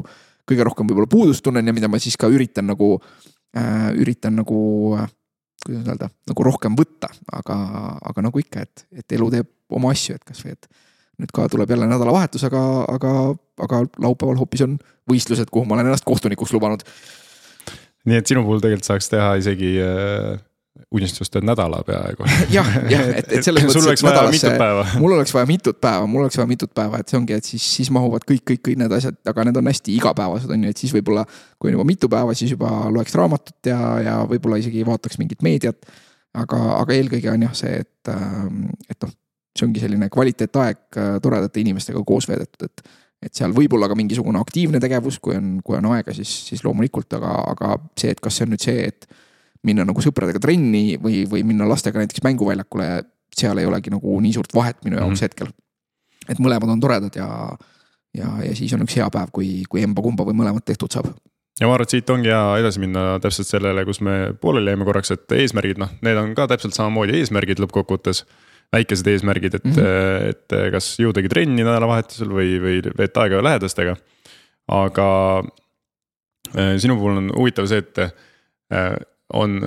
kõige 0.50 0.66
rohkem 0.66 0.88
võib-olla 0.90 1.10
puudust 1.10 1.44
tunnen 1.46 1.68
ja 1.68 1.74
mida 1.74 1.88
ma 1.92 2.00
siis 2.02 2.18
ka 2.18 2.30
üritan 2.32 2.66
nagu 2.72 2.96
äh,, 3.54 3.92
üritan 4.02 4.40
nagu 4.40 4.62
äh, 4.98 5.06
kuidas 5.66 5.88
öelda, 5.88 6.10
nagu 6.30 6.46
rohkem 6.46 6.76
võtta, 6.78 7.12
aga, 7.38 7.58
aga 8.10 8.24
nagu 8.26 8.42
ikka, 8.42 8.66
et, 8.66 8.86
et 9.04 9.18
elu 9.18 9.30
teeb 9.34 9.78
oma 9.78 9.94
asju, 9.94 10.18
et 10.18 10.26
kasvõi, 10.26 10.56
et 10.58 10.68
nüüd 11.22 11.34
ka 11.36 11.48
tuleb 11.52 11.70
jälle 11.70 11.88
nädalavahetus, 11.90 12.46
aga, 12.50 12.62
aga, 12.92 13.16
aga 13.68 13.82
laupäeval 14.02 14.40
hoopis 14.42 14.66
on 14.66 14.78
võistlused, 15.10 15.50
kuhu 15.54 15.68
ma 15.68 15.78
olen 15.78 15.92
ennast 15.92 16.08
kohtunikuks 16.08 16.54
lubanud. 16.56 16.86
nii 18.10 18.18
et 18.18 18.28
sinu 18.28 18.44
puhul 18.46 18.64
tegelikult 18.64 18.90
saaks 18.90 19.12
teha 19.14 19.36
isegi 19.42 19.76
äh, 19.86 20.40
unistuste 20.92 21.42
nädala 21.44 21.82
peaaegu 21.88 22.26
jah, 22.52 22.68
jah, 22.90 23.04
et, 23.16 23.32
et 23.32 23.46
selles 23.46 23.66
mõttes. 23.68 24.04
mitut 24.04 24.58
päeva. 24.60 24.86
mul 25.04 25.16
oleks 25.18 25.34
vaja 25.36 25.48
mitut 25.50 25.80
päeva, 25.84 26.08
mul 26.10 26.26
oleks 26.26 26.40
vaja 26.40 26.50
mitut 26.50 26.74
päeva, 26.76 27.02
et 27.02 27.12
see 27.12 27.20
ongi, 27.20 27.38
et 27.38 27.48
siis, 27.48 27.66
siis 27.78 27.92
mahuvad 27.94 28.26
kõik, 28.28 28.44
kõik, 28.52 28.64
kõik 28.68 28.80
need 28.82 28.96
asjad, 28.98 29.18
aga 29.28 29.48
need 29.48 29.60
on 29.62 29.72
hästi 29.72 29.96
igapäevased, 30.00 30.52
on 30.52 30.66
ju, 30.66 30.74
et 30.74 30.84
siis 30.84 30.94
võib-olla. 30.96 31.26
kui 31.60 31.72
on 31.72 31.78
juba 31.78 31.88
mitu 31.88 32.10
päeva, 32.12 32.36
siis 32.38 32.56
juba 32.56 32.72
loeks 32.92 33.16
raamatut 33.20 33.72
ja, 33.72 33.80
ja 34.04 34.16
võib-olla 34.30 34.60
isegi 34.62 34.86
vaataks 34.88 35.20
mingit 35.22 35.44
meediat. 35.46 35.92
aga, 36.34 36.60
aga 36.80 36.96
eelkõige 36.96 37.32
on 37.32 37.48
jah 37.48 37.56
see, 37.58 37.82
et, 37.84 38.12
ähm, 38.12 38.70
et 38.90 38.98
noh, 39.04 39.12
see 39.58 39.68
ongi 39.68 39.84
selline 39.84 40.10
kvaliteetaeg 40.12 40.98
äh, 40.98 41.14
toredate 41.24 41.62
inimestega 41.64 42.04
koos 42.08 42.30
veedetud, 42.32 42.70
et. 42.70 42.84
et 43.22 43.38
seal 43.38 43.52
võib 43.54 43.76
olla 43.78 43.86
ka 43.86 43.94
mingisugune 43.94 44.40
aktiivne 44.42 44.80
tegevus, 44.82 45.20
kui 45.22 45.36
on, 45.38 45.58
kui 45.66 45.76
on 45.78 45.92
aega, 45.94 46.14
siis, 46.18 46.30
siis 46.48 46.64
loomulikult, 46.66 47.12
aga, 47.20 47.36
aga 47.52 47.76
see, 48.00 48.16
et 48.16 48.22
kas 48.24 48.40
see 48.40 48.48
on 48.48 48.56
nüüd 48.56 48.64
see, 48.64 48.88
et. 48.88 49.10
minna 49.68 49.84
nagu 49.86 50.02
sõpradega 50.02 50.40
trenni 50.42 50.98
või, 50.98 51.20
või 51.30 51.44
minna 51.46 51.68
lastega 51.70 52.02
näiteks 52.02 52.24
mänguväljakule, 52.26 52.88
seal 53.38 53.60
ei 53.62 53.68
olegi 53.70 53.94
nagu 53.94 54.16
nii 54.24 54.34
suurt 54.34 54.56
vahet 54.58 54.80
minu 54.86 54.98
jaoks 54.98 55.12
mm 55.12 55.16
-hmm. 55.16 55.22
hetkel. 55.22 55.52
et 56.30 56.40
mõlemad 56.40 56.70
on 56.74 56.80
toredad 56.80 57.16
ja, 57.16 57.28
ja, 58.18 58.32
ja 58.48 58.56
siis 58.56 58.74
on 58.74 58.82
üks 58.88 58.96
hea 58.98 59.10
päev, 59.10 59.30
kui, 59.32 59.64
kui 59.70 59.84
emba-kumba 59.84 60.26
või 60.26 60.40
mõlemat 60.42 60.66
tehtud 60.66 60.92
saab 60.92 61.12
ja 61.60 61.68
ma 61.68 61.76
arvan, 61.76 61.86
et 61.86 61.94
siit 61.94 62.10
ongi 62.10 62.32
hea 62.32 62.58
edasi 62.58 62.82
minna 62.82 63.20
täpselt 63.22 63.48
sellele, 63.48 63.86
kus 63.86 64.02
me 64.02 64.34
pooleli 64.42 64.74
jäime 64.74 64.86
korraks, 64.88 65.12
et 65.12 65.32
eesmärgid, 65.38 65.78
noh, 65.78 65.92
need 66.02 66.18
on 66.18 66.34
ka 66.36 66.48
täpselt 66.48 66.74
samamoodi 66.74 67.20
eesmärgid 67.20 67.62
lõppkokkuvõttes 67.62 68.24
väikesed 68.72 69.08
eesmärgid, 69.12 69.56
et 69.60 69.66
mm, 69.66 69.74
-hmm. 69.76 70.30
et 70.32 70.56
kas 70.72 70.94
jõudagi 71.00 71.30
trenni 71.32 71.66
nädalavahetusel 71.66 72.32
või, 72.32 72.56
või 72.64 72.80
veeta 72.98 73.26
aega 73.26 73.44
lähedastega. 73.44 73.96
aga 74.72 75.08
äh, 76.56 76.78
sinu 76.80 76.96
puhul 76.96 77.18
on 77.18 77.32
huvitav 77.36 77.68
see, 77.68 77.84
et 77.84 77.98
äh, 78.00 78.96
on 79.34 79.60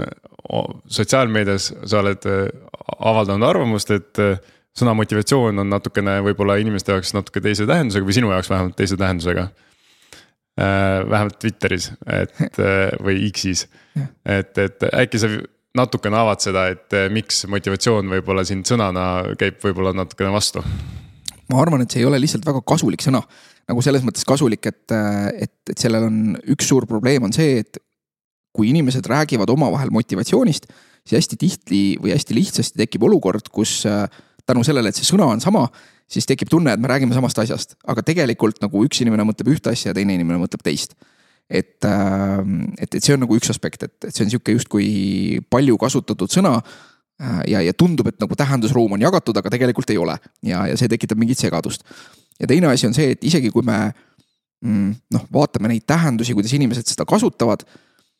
sotsiaalmeedias, 0.86 1.72
sa 1.88 2.00
oled 2.00 2.24
avaldanud 2.98 3.48
arvamust, 3.48 3.90
et 3.90 4.18
sõna 4.76 4.92
motivatsioon 4.98 5.62
on 5.62 5.70
natukene 5.72 6.18
võib-olla 6.26 6.58
inimeste 6.60 6.92
jaoks 6.92 7.14
natuke 7.16 7.40
teise 7.40 7.64
tähendusega 7.66 8.04
või 8.04 8.16
sinu 8.16 8.32
jaoks 8.32 8.50
vähemalt 8.52 8.76
teise 8.76 8.98
tähendusega. 9.00 9.48
vähemalt 11.10 11.38
Twitteris, 11.40 11.88
et 12.06 12.60
või 13.06 13.30
X-is, 13.30 13.64
et, 14.24 14.58
et 14.58 14.84
äkki 14.92 15.18
sa 15.18 15.30
natukene 15.78 16.18
avad 16.18 16.42
seda, 16.42 16.68
et 16.72 16.94
eh, 16.94 17.08
miks 17.12 17.44
motivatsioon 17.50 18.12
võib-olla 18.16 18.44
sind 18.46 18.66
sõnana 18.68 19.34
käib 19.40 19.58
võib-olla 19.62 19.94
natukene 19.96 20.30
vastu? 20.34 20.62
ma 21.50 21.58
arvan, 21.60 21.82
et 21.84 21.92
see 21.92 22.00
ei 22.00 22.06
ole 22.08 22.18
lihtsalt 22.22 22.46
väga 22.46 22.62
kasulik 22.64 23.02
sõna. 23.04 23.20
nagu 23.68 23.82
selles 23.84 24.04
mõttes 24.06 24.24
kasulik, 24.28 24.64
et, 24.70 24.94
et, 25.40 25.56
et 25.72 25.80
sellel 25.80 26.06
on 26.06 26.20
üks 26.54 26.68
suur 26.70 26.86
probleem 26.88 27.26
on 27.26 27.34
see, 27.36 27.58
et 27.64 27.80
kui 28.54 28.70
inimesed 28.70 29.06
räägivad 29.10 29.50
omavahel 29.50 29.90
motivatsioonist, 29.92 30.68
siis 31.02 31.18
hästi 31.18 31.38
tihti 31.40 31.80
või 32.00 32.14
hästi 32.14 32.36
lihtsasti 32.38 32.80
tekib 32.84 33.08
olukord, 33.08 33.50
kus 33.52 33.82
eh, 33.90 34.06
tänu 34.46 34.62
sellele, 34.64 34.92
et 34.92 35.00
see 35.00 35.08
sõna 35.08 35.26
on 35.34 35.42
sama, 35.42 35.66
siis 36.10 36.28
tekib 36.28 36.52
tunne, 36.52 36.76
et 36.76 36.80
me 36.80 36.88
räägime 36.88 37.16
samast 37.16 37.40
asjast, 37.42 37.74
aga 37.88 38.04
tegelikult 38.06 38.62
nagu 38.62 38.86
üks 38.86 39.02
inimene 39.02 39.26
mõtleb 39.26 39.50
ühte 39.56 39.74
asja 39.74 39.90
ja 39.90 39.98
teine 39.98 40.14
inimene 40.14 40.38
mõtleb 40.44 40.62
teist 40.64 40.94
et, 41.50 41.84
ähm, 41.84 42.72
et, 42.78 42.88
et 42.88 43.02
see 43.02 43.14
on 43.14 43.22
nagu 43.24 43.36
üks 43.36 43.52
aspekt, 43.52 43.84
et, 43.86 43.96
et 44.08 44.14
see 44.14 44.24
on 44.24 44.32
sihuke 44.32 44.54
justkui 44.56 44.88
palju 45.52 45.76
kasutatud 45.80 46.32
sõna. 46.32 46.56
Äh, 47.20 47.42
ja, 47.52 47.60
ja 47.62 47.74
tundub, 47.78 48.08
et 48.10 48.18
nagu 48.22 48.34
tähendusruum 48.38 48.96
on 48.96 49.04
jagatud, 49.04 49.36
aga 49.38 49.52
tegelikult 49.54 49.92
ei 49.94 50.00
ole 50.02 50.16
ja, 50.42 50.64
ja 50.66 50.78
see 50.78 50.90
tekitab 50.90 51.20
mingit 51.20 51.38
segadust. 51.38 51.84
ja 52.40 52.48
teine 52.50 52.66
asi 52.66 52.88
on 52.88 52.96
see, 52.96 53.12
et 53.14 53.22
isegi 53.22 53.52
kui 53.54 53.62
me 53.62 53.76
mm, 54.64 54.88
noh, 55.14 55.28
vaatame 55.32 55.70
neid 55.70 55.84
tähendusi, 55.86 56.34
kuidas 56.34 56.56
inimesed 56.56 56.90
seda 56.90 57.06
kasutavad, 57.06 57.62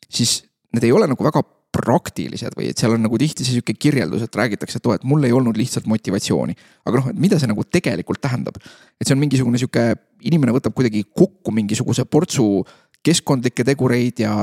siis 0.07 0.37
need 0.71 0.87
ei 0.87 0.95
ole 0.95 1.09
nagu 1.11 1.27
väga 1.27 1.43
praktilised 1.75 2.55
või 2.55 2.69
et 2.71 2.79
seal 2.79 2.95
on 2.95 3.03
nagu 3.03 3.17
tihti 3.19 3.43
see 3.43 3.57
sihuke 3.57 3.75
kirjeldus, 3.77 4.23
et 4.25 4.37
räägitakse, 4.39 4.79
et 4.79 4.87
oo, 4.87 4.95
et 4.95 5.05
mul 5.07 5.27
ei 5.27 5.33
olnud 5.35 5.57
lihtsalt 5.59 5.87
motivatsiooni. 5.91 6.55
aga 6.87 7.01
noh, 7.01 7.09
et 7.11 7.19
mida 7.19 7.39
see 7.41 7.51
nagu 7.51 7.65
tegelikult 7.67 8.21
tähendab? 8.23 8.59
et 8.99 9.07
see 9.07 9.15
on 9.15 9.19
mingisugune 9.19 9.59
sihuke, 9.59 9.83
inimene 10.23 10.55
võtab 10.55 10.75
kuidagi 10.77 11.03
kokku 11.11 11.51
mingisuguse 11.55 12.05
portsu 12.07 12.63
keskkondlikke 13.05 13.65
tegureid 13.67 14.23
ja 14.23 14.39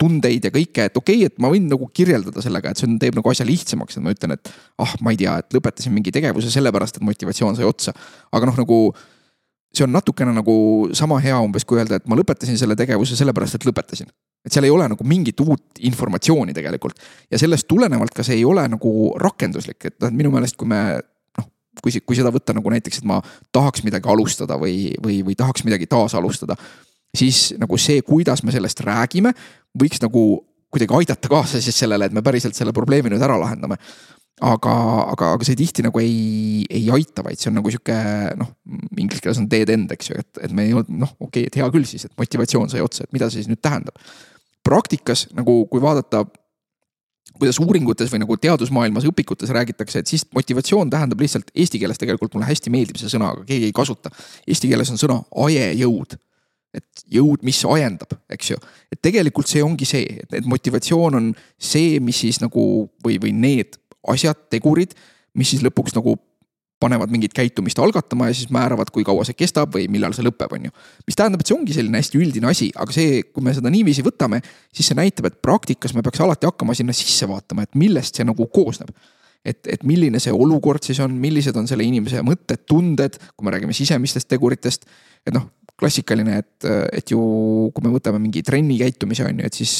tundeid 0.00 0.44
ja 0.44 0.52
kõike, 0.52 0.86
et 0.90 0.98
okei 0.98 1.22
okay,, 1.22 1.30
et 1.30 1.40
ma 1.40 1.48
võin 1.52 1.66
nagu 1.70 1.88
kirjeldada 1.96 2.44
sellega, 2.44 2.70
et 2.70 2.80
see 2.80 2.88
on, 2.88 2.98
teeb 3.00 3.16
nagu 3.16 3.30
asja 3.32 3.46
lihtsamaks, 3.48 3.96
et 3.96 4.04
ma 4.04 4.12
ütlen, 4.12 4.36
et 4.36 4.50
ah, 4.82 4.92
ma 5.04 5.14
ei 5.14 5.20
tea, 5.20 5.38
et 5.40 5.56
lõpetasin 5.56 5.94
mingi 5.94 6.12
tegevuse 6.12 6.52
sellepärast, 6.52 6.98
et 6.98 7.06
motivatsioon 7.06 7.56
sai 7.56 7.68
otsa. 7.68 7.94
aga 8.36 8.50
noh, 8.50 8.58
nagu 8.60 8.78
see 9.76 9.84
on 9.86 9.92
natukene 9.92 10.32
nagu 10.36 10.56
sama 10.96 11.18
hea 11.24 11.36
umbes, 11.42 11.64
kui 11.68 11.80
öelda, 11.80 12.00
et 12.00 12.08
ma 12.08 12.18
lõpetasin 12.18 12.58
selle 12.60 12.76
tegevuse 12.78 13.16
sellepärast, 13.16 13.56
et 13.56 13.68
lõpetasin. 13.68 14.12
et 14.46 14.52
seal 14.52 14.68
ei 14.68 14.70
ole 14.70 14.86
nagu 14.92 15.04
mingit 15.04 15.40
uut 15.42 15.80
informatsiooni 15.88 16.54
tegelikult 16.54 17.00
ja 17.32 17.38
sellest 17.40 17.66
tulenevalt 17.66 18.14
ka 18.14 18.22
see 18.22 18.36
ei 18.38 18.44
ole 18.46 18.62
nagu 18.68 18.92
rakenduslik, 19.20 19.80
et 19.88 19.96
noh, 20.04 20.12
minu 20.12 20.30
meelest, 20.34 20.60
kui 20.60 20.68
me 20.70 20.82
noh, 21.40 21.48
kui, 21.82 21.96
kui 22.04 22.18
seda 22.18 22.30
võtta 22.34 22.54
nagu 22.56 22.70
näiteks, 22.70 23.00
et 23.00 23.08
ma 23.08 23.18
tahaks 23.52 23.82
midagi 23.86 24.12
alustada 24.12 24.60
või, 24.60 24.92
või, 25.02 25.22
või 25.24 25.34
tahaks 25.40 25.64
midagi 25.64 25.88
taasalustada 25.88 26.56
siis 27.18 27.54
nagu 27.60 27.78
see, 27.80 28.02
kuidas 28.06 28.42
me 28.44 28.54
sellest 28.54 28.82
räägime, 28.86 29.32
võiks 29.78 30.02
nagu 30.04 30.26
kuidagi 30.72 30.98
aidata 30.98 31.30
kaasa 31.30 31.60
siis 31.62 31.78
sellele, 31.78 32.08
et 32.08 32.14
me 32.14 32.24
päriselt 32.24 32.56
selle 32.58 32.74
probleemi 32.76 33.12
nüüd 33.12 33.24
ära 33.24 33.38
lahendame. 33.40 33.78
aga, 34.36 34.72
aga, 35.14 35.30
aga 35.32 35.46
see 35.48 35.56
tihti 35.56 35.80
nagu 35.80 35.96
ei, 35.96 36.64
ei 36.68 36.90
aita, 36.92 37.22
vaid 37.24 37.40
see 37.40 37.48
on 37.48 37.54
nagu 37.56 37.70
sihuke 37.72 37.94
noh, 38.36 38.50
inglise 39.00 39.22
keeles 39.24 39.38
on 39.40 39.46
dead 39.48 39.70
end, 39.72 39.94
eks 39.94 40.10
ju, 40.10 40.16
et, 40.20 40.42
et 40.44 40.52
me 40.52 40.66
ei 40.66 40.74
olnud 40.76 40.90
noh, 40.92 41.14
okei 41.16 41.46
okay,, 41.46 41.48
et 41.48 41.56
hea 41.56 41.68
küll 41.72 41.86
siis, 41.88 42.04
et 42.04 42.12
motivatsioon 42.20 42.68
sai 42.68 42.82
otsa, 42.84 43.06
et 43.06 43.16
mida 43.16 43.30
see 43.30 43.40
siis 43.40 43.48
nüüd 43.48 43.62
tähendab. 43.64 43.96
praktikas 44.66 45.28
nagu, 45.38 45.62
kui 45.70 45.80
vaadata 45.80 46.26
kuidas 47.38 47.60
uuringutes 47.62 48.12
või 48.12 48.20
nagu 48.24 48.36
teadusmaailmas 48.40 49.06
õpikutes 49.08 49.52
räägitakse, 49.56 50.02
et 50.02 50.12
siis 50.12 50.26
motivatsioon 50.34 50.92
tähendab 50.92 51.20
lihtsalt 51.20 51.48
eesti 51.54 51.80
keeles 51.80 52.00
tegelikult 52.00 52.36
mulle 52.36 52.48
hästi 52.48 52.72
meeldib 52.72 53.00
see 53.00 53.12
sõna, 53.12 53.32
aga 53.32 53.44
keegi 53.48 53.70
ei 53.70 53.76
kasuta. 53.76 54.12
Eesti 54.46 54.68
keeles 54.68 54.92
on 54.92 55.00
sõna 55.00 55.20
ajejõud 55.46 56.16
et 56.76 57.04
jõud, 57.16 57.42
mis 57.46 57.58
ajendab, 57.68 58.14
eks 58.32 58.52
ju. 58.52 58.60
et 58.92 59.00
tegelikult 59.02 59.50
see 59.50 59.64
ongi 59.64 59.88
see, 59.88 60.20
et, 60.26 60.46
motivatsioon 60.46 61.18
on 61.18 61.32
see, 61.58 61.98
mis 62.04 62.20
siis 62.24 62.40
nagu 62.42 62.62
või, 63.04 63.18
või 63.22 63.32
need 63.36 63.78
asjad, 64.12 64.46
tegurid, 64.52 64.94
mis 65.36 65.54
siis 65.54 65.64
lõpuks 65.66 65.96
nagu 65.96 66.16
panevad 66.80 67.08
mingit 67.08 67.32
käitumist 67.32 67.78
algatama 67.80 68.28
ja 68.28 68.36
siis 68.36 68.50
määravad, 68.52 68.90
kui 68.92 69.04
kaua 69.04 69.24
see 69.24 69.36
kestab 69.38 69.72
või 69.72 69.86
millal 69.88 70.12
see 70.12 70.26
lõpeb, 70.26 70.52
on 70.52 70.68
ju. 70.68 70.74
mis 71.08 71.16
tähendab, 71.16 71.40
et 71.40 71.48
see 71.48 71.56
ongi 71.56 71.76
selline 71.76 72.02
hästi 72.02 72.20
üldine 72.20 72.50
asi, 72.50 72.68
aga 72.76 72.92
see, 72.92 73.22
kui 73.32 73.44
me 73.44 73.54
seda 73.56 73.72
niiviisi 73.72 74.04
võtame, 74.04 74.42
siis 74.74 74.90
see 74.90 74.98
näitab, 74.98 75.30
et 75.30 75.38
praktikas 75.42 75.96
me 75.96 76.04
peaks 76.04 76.20
alati 76.20 76.48
hakkama 76.48 76.76
sinna 76.76 76.96
sisse 76.96 77.28
vaatama, 77.30 77.64
et 77.64 77.78
millest 77.80 78.20
see 78.20 78.28
nagu 78.28 78.48
koosneb 78.52 78.92
et, 79.46 79.62
et 79.70 79.84
milline 79.86 80.20
see 80.22 80.34
olukord 80.34 80.84
siis 80.84 80.98
on, 81.04 81.14
millised 81.22 81.56
on 81.56 81.68
selle 81.70 81.86
inimese 81.86 82.22
mõtted, 82.26 82.64
tunded, 82.68 83.18
kui 83.36 83.46
me 83.46 83.54
räägime 83.54 83.76
sisemistest 83.76 84.28
teguritest. 84.32 84.88
et 85.26 85.34
noh, 85.34 85.48
klassikaline, 85.76 86.38
et, 86.40 86.66
et 86.96 87.12
ju 87.12 87.20
kui 87.74 87.84
me 87.84 87.92
võtame 87.92 88.20
mingi 88.22 88.40
trenni 88.46 88.78
käitumise 88.80 89.26
on 89.28 89.42
ju, 89.42 89.48
et 89.48 89.58
siis 89.58 89.72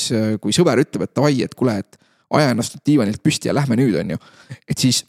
kui 0.43 0.53
sõber 0.53 0.83
ütleb, 0.83 1.07
et 1.07 1.15
davai, 1.17 1.39
et 1.47 1.55
kuule, 1.57 1.79
et 1.81 1.97
aja 2.37 2.51
ennast 2.53 2.81
diivanilt 2.87 3.23
püsti 3.25 3.51
ja 3.51 3.55
lähme 3.57 3.79
nüüd 3.79 3.97
on 4.01 4.17
ju. 4.17 4.19
et 4.69 4.79
siis 4.79 5.05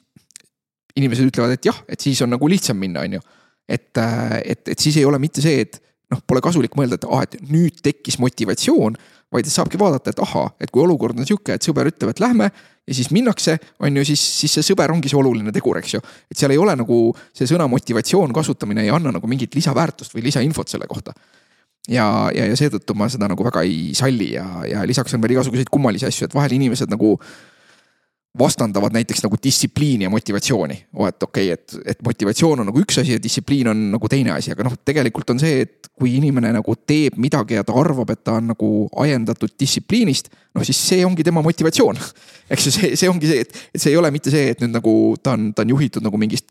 inimesed 0.98 1.30
ütlevad, 1.30 1.58
et 1.58 1.68
jah, 1.70 1.78
et 1.90 2.02
siis 2.02 2.22
on 2.26 2.32
nagu 2.34 2.50
lihtsam 2.50 2.80
minna, 2.80 3.04
on 3.06 3.18
ju. 3.18 3.26
et, 3.68 3.92
et, 3.98 4.64
et 4.74 4.80
siis 4.80 4.98
ei 4.98 5.06
ole 5.06 5.20
mitte 5.22 5.44
see, 5.44 5.66
et 5.66 5.82
noh, 6.14 6.22
pole 6.28 6.42
kasulik 6.44 6.78
mõelda, 6.80 7.00
et 7.00 7.08
ah, 7.10 7.24
et 7.28 7.38
nüüd 7.52 7.82
tekkis 7.84 8.20
motivatsioon 8.24 8.98
vaid 9.34 9.48
saabki 9.52 9.80
vaadata, 9.80 10.14
et 10.14 10.20
ahah, 10.24 10.52
et 10.62 10.72
kui 10.72 10.82
olukord 10.84 11.18
on 11.20 11.28
sihuke, 11.28 11.58
et 11.58 11.66
sõber 11.66 11.90
ütleb, 11.90 12.14
et 12.14 12.22
lähme 12.24 12.48
ja 12.88 12.96
siis 12.96 13.10
minnakse, 13.12 13.58
on 13.84 14.00
ju, 14.00 14.06
siis, 14.08 14.22
siis 14.42 14.54
see 14.58 14.68
sõber 14.70 14.94
ongi 14.94 15.12
see 15.12 15.20
oluline 15.20 15.52
tegur, 15.56 15.80
eks 15.82 15.98
ju. 15.98 16.02
et 16.32 16.40
seal 16.40 16.54
ei 16.56 16.62
ole 16.62 16.76
nagu 16.80 17.00
see 17.36 17.50
sõna 17.50 17.68
motivatsioon 17.72 18.32
kasutamine 18.36 18.86
ei 18.86 18.94
anna 18.94 19.12
nagu 19.18 19.28
mingit 19.28 19.58
lisaväärtust 19.58 20.16
või 20.16 20.24
lisainfot 20.30 20.72
selle 20.72 20.88
kohta. 20.88 21.16
ja, 21.92 22.08
ja, 22.36 22.48
ja 22.48 22.56
seetõttu 22.60 22.96
ma 22.96 23.10
seda 23.12 23.28
nagu 23.28 23.44
väga 23.44 23.66
ei 23.68 23.92
salli 23.96 24.34
ja, 24.34 24.48
ja 24.68 24.88
lisaks 24.88 25.14
on 25.16 25.24
veel 25.24 25.36
igasuguseid 25.36 25.72
kummalisi 25.72 26.08
asju, 26.08 26.30
et 26.30 26.36
vahel 26.36 26.56
inimesed 26.56 26.92
nagu 26.92 27.18
vastandavad 28.40 28.94
näiteks 28.94 29.24
nagu 29.24 29.38
distsipliini 29.44 30.06
ja 30.06 30.10
motivatsiooni. 30.10 30.78
oo, 30.96 31.08
et 31.08 31.24
okei 31.24 31.52
okay,, 31.54 31.54
et, 31.54 31.92
et 31.94 32.04
motivatsioon 32.06 32.60
on 32.60 32.70
nagu 32.72 32.82
üks 32.82 33.00
asi 33.02 33.16
ja 33.16 33.24
distsipliin 33.24 33.68
on 33.68 33.86
nagu 33.92 34.10
teine 34.10 34.32
asi, 34.36 34.52
aga 34.52 34.68
noh, 34.68 34.76
tegelikult 34.86 35.30
on 35.34 35.40
see, 35.40 35.62
et 35.66 35.90
kui 35.98 36.16
inimene 36.18 36.52
nagu 36.54 36.76
teeb 36.88 37.18
midagi 37.22 37.58
ja 37.58 37.64
ta 37.68 37.76
arvab, 37.78 38.12
et 38.14 38.24
ta 38.24 38.38
on 38.42 38.52
nagu 38.54 38.72
ajendatud 39.04 39.56
distsipliinist. 39.60 40.30
noh, 40.58 40.66
siis 40.66 40.78
see 40.90 41.06
ongi 41.06 41.24
tema 41.24 41.42
motivatsioon. 41.46 41.98
eks 42.54 42.70
ju, 42.70 42.72
see, 42.74 42.94
see 42.98 43.10
ongi 43.10 43.30
see, 43.30 43.46
et, 43.46 43.64
et 43.76 43.82
see 43.82 43.94
ei 43.94 43.98
ole 43.98 44.12
mitte 44.14 44.34
see, 44.34 44.54
et 44.54 44.62
nüüd 44.64 44.74
nagu 44.74 44.94
ta 45.24 45.36
on, 45.38 45.52
ta 45.54 45.66
on 45.66 45.76
juhitud 45.76 46.06
nagu 46.06 46.18
mingist 46.18 46.50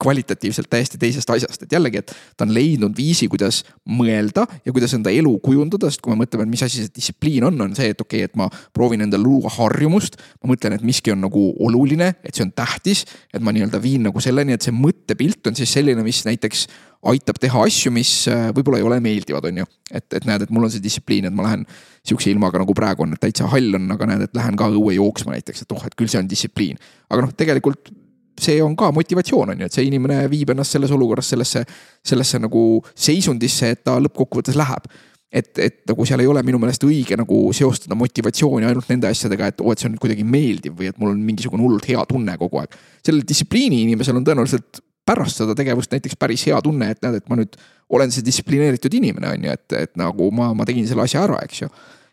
kvalitatiivselt 0.00 0.68
täiesti 0.70 0.98
teisest 1.00 1.30
asjast, 1.30 1.66
et 1.66 1.72
jällegi, 1.72 2.00
et 2.02 2.12
ta 2.36 2.46
on 2.46 2.54
leidnud 2.54 2.96
viisi, 2.96 3.28
kuidas 3.32 3.62
mõelda 3.88 4.46
ja 4.64 4.72
kuidas 4.74 4.94
enda 4.96 5.12
elu 5.14 5.34
kujundada, 5.44 5.90
sest 5.90 6.02
kui 6.04 6.14
me 6.14 6.22
mõtleme, 6.22 6.46
et 6.46 6.52
mis 6.54 6.64
asi 6.66 6.84
see 6.84 6.94
distsipliin 6.96 7.48
on, 7.48 7.60
on 7.66 7.76
see, 7.76 7.92
et 7.94 8.00
okei 8.00 8.24
okay,, 8.24 8.30
et 8.30 8.38
ma 8.38 8.48
proovin 8.76 9.04
endale 9.06 9.22
luua 9.24 9.52
harjumust. 9.58 10.18
ma 10.42 10.52
mõtlen, 10.52 10.76
et 10.76 10.86
miski 10.86 11.14
on 11.14 11.22
nagu 11.24 11.44
oluline, 11.66 12.14
et 12.24 12.34
see 12.34 12.46
on 12.46 12.52
tähtis, 12.56 13.04
et 13.32 13.42
ma 13.44 13.54
nii-öelda 13.54 13.80
viin 13.82 14.04
nagu 14.08 14.20
selleni, 14.20 14.56
et 14.56 14.66
see 14.66 14.74
mõttepilt 14.74 15.50
on 15.50 15.56
siis 15.58 15.72
selline, 15.78 16.02
mis 16.06 16.24
näiteks 16.26 16.66
aitab 17.10 17.38
teha 17.40 17.64
asju, 17.68 17.92
mis 17.94 18.12
äh, 18.32 18.46
võib-olla 18.56 18.80
ei 18.80 18.86
ole 18.86 19.00
meeldivad, 19.04 19.44
on 19.50 19.62
ju. 19.62 19.66
et, 19.90 20.06
et 20.16 20.28
näed, 20.28 20.46
et 20.46 20.54
mul 20.54 20.66
on 20.66 20.72
see 20.72 20.82
distsipliin, 20.84 21.28
et 21.28 21.36
ma 21.36 21.44
lähen 21.46 21.66
sihukese 22.04 22.32
ilmaga 22.32 22.60
nagu 22.62 22.76
praegu 22.76 23.04
on, 23.04 23.12
et 23.16 23.20
täitsa 23.20 23.48
hall 23.52 23.76
on, 23.76 23.90
aga 23.92 24.08
näed, 24.08 24.24
et 24.28 24.36
lähen 24.36 24.56
ka 24.60 24.70
õue 24.72 24.96
jooksma 24.96 25.36
näiteks, 25.36 25.64
et 25.64 25.76
oh, 25.76 25.84
et 25.84 25.96
küll 25.98 26.10
see 26.12 26.20
on 26.22 26.30
distsipliin. 26.30 26.80
aga 27.10 27.26
noh, 27.26 27.34
tegelikult 27.36 27.92
see 28.40 28.60
on 28.62 28.76
ka 28.76 28.90
motivatsioon, 28.94 29.54
on 29.54 29.64
ju, 29.64 29.70
et 29.70 29.76
see 29.76 29.86
inimene 29.88 30.24
viib 30.32 30.50
ennast 30.54 30.76
selles 30.76 30.92
olukorras 30.94 31.28
sellesse, 31.34 31.64
sellesse 32.04 32.40
nagu 32.42 32.62
seisundisse, 32.94 33.74
et 33.74 33.84
ta 33.86 33.98
lõppkokkuvõttes 34.02 34.58
läheb 34.58 34.88
et, 35.34 35.50
et 35.58 35.80
nagu 35.90 36.06
seal 36.06 36.22
ei 36.22 36.30
ole 36.30 36.42
minu 36.46 36.60
meelest 36.62 36.84
õige 36.86 37.18
nagu 37.18 37.38
seostada 37.56 37.96
motivatsiooni 37.98 38.68
ainult 38.68 38.90
nende 38.92 39.10
asjadega, 39.10 39.50
et 39.50 39.62
oo, 39.64 39.72
et 39.74 39.82
see 39.82 39.90
on 39.90 39.96
kuidagi 40.00 40.26
meeldiv 40.26 40.76
või 40.78 40.90
et 40.92 41.00
mul 41.02 41.10
on 41.10 41.22
mingisugune 41.26 41.64
hullult 41.64 41.88
hea 41.90 42.02
tunne 42.10 42.36
kogu 42.40 42.62
aeg. 42.62 42.76
sellel 43.04 43.24
distsipliini 43.26 43.82
inimesel 43.88 44.20
on 44.20 44.26
tõenäoliselt 44.26 44.82
pärast 45.04 45.42
seda 45.42 45.56
tegevust 45.58 45.92
näiteks 45.92 46.16
päris 46.20 46.46
hea 46.48 46.60
tunne, 46.64 46.92
et 46.94 47.02
näed, 47.04 47.18
et 47.18 47.26
ma 47.28 47.38
nüüd 47.40 47.58
olen 47.92 48.14
see 48.14 48.24
distsiplineeritud 48.24 48.94
inimene, 48.96 49.34
on 49.34 49.48
ju, 49.48 49.58
et, 49.58 49.76
et 49.76 49.92
nagu 50.00 50.30
ma, 50.34 50.52
ma 50.56 50.66
tegin 50.68 50.86
selle 50.88 51.04
asja 51.04 51.26
ära, 51.26 51.42
eks 51.44 51.64
ju 51.64 51.70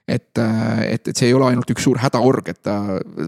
et, 0.07 0.37
et, 0.37 1.07
et 1.07 1.15
see 1.15 1.29
ei 1.29 1.35
ole 1.35 1.47
ainult 1.51 1.69
üks 1.71 1.85
suur 1.85 1.99
hädaorg, 2.01 2.49
et 2.51 2.61
ta 2.65 2.77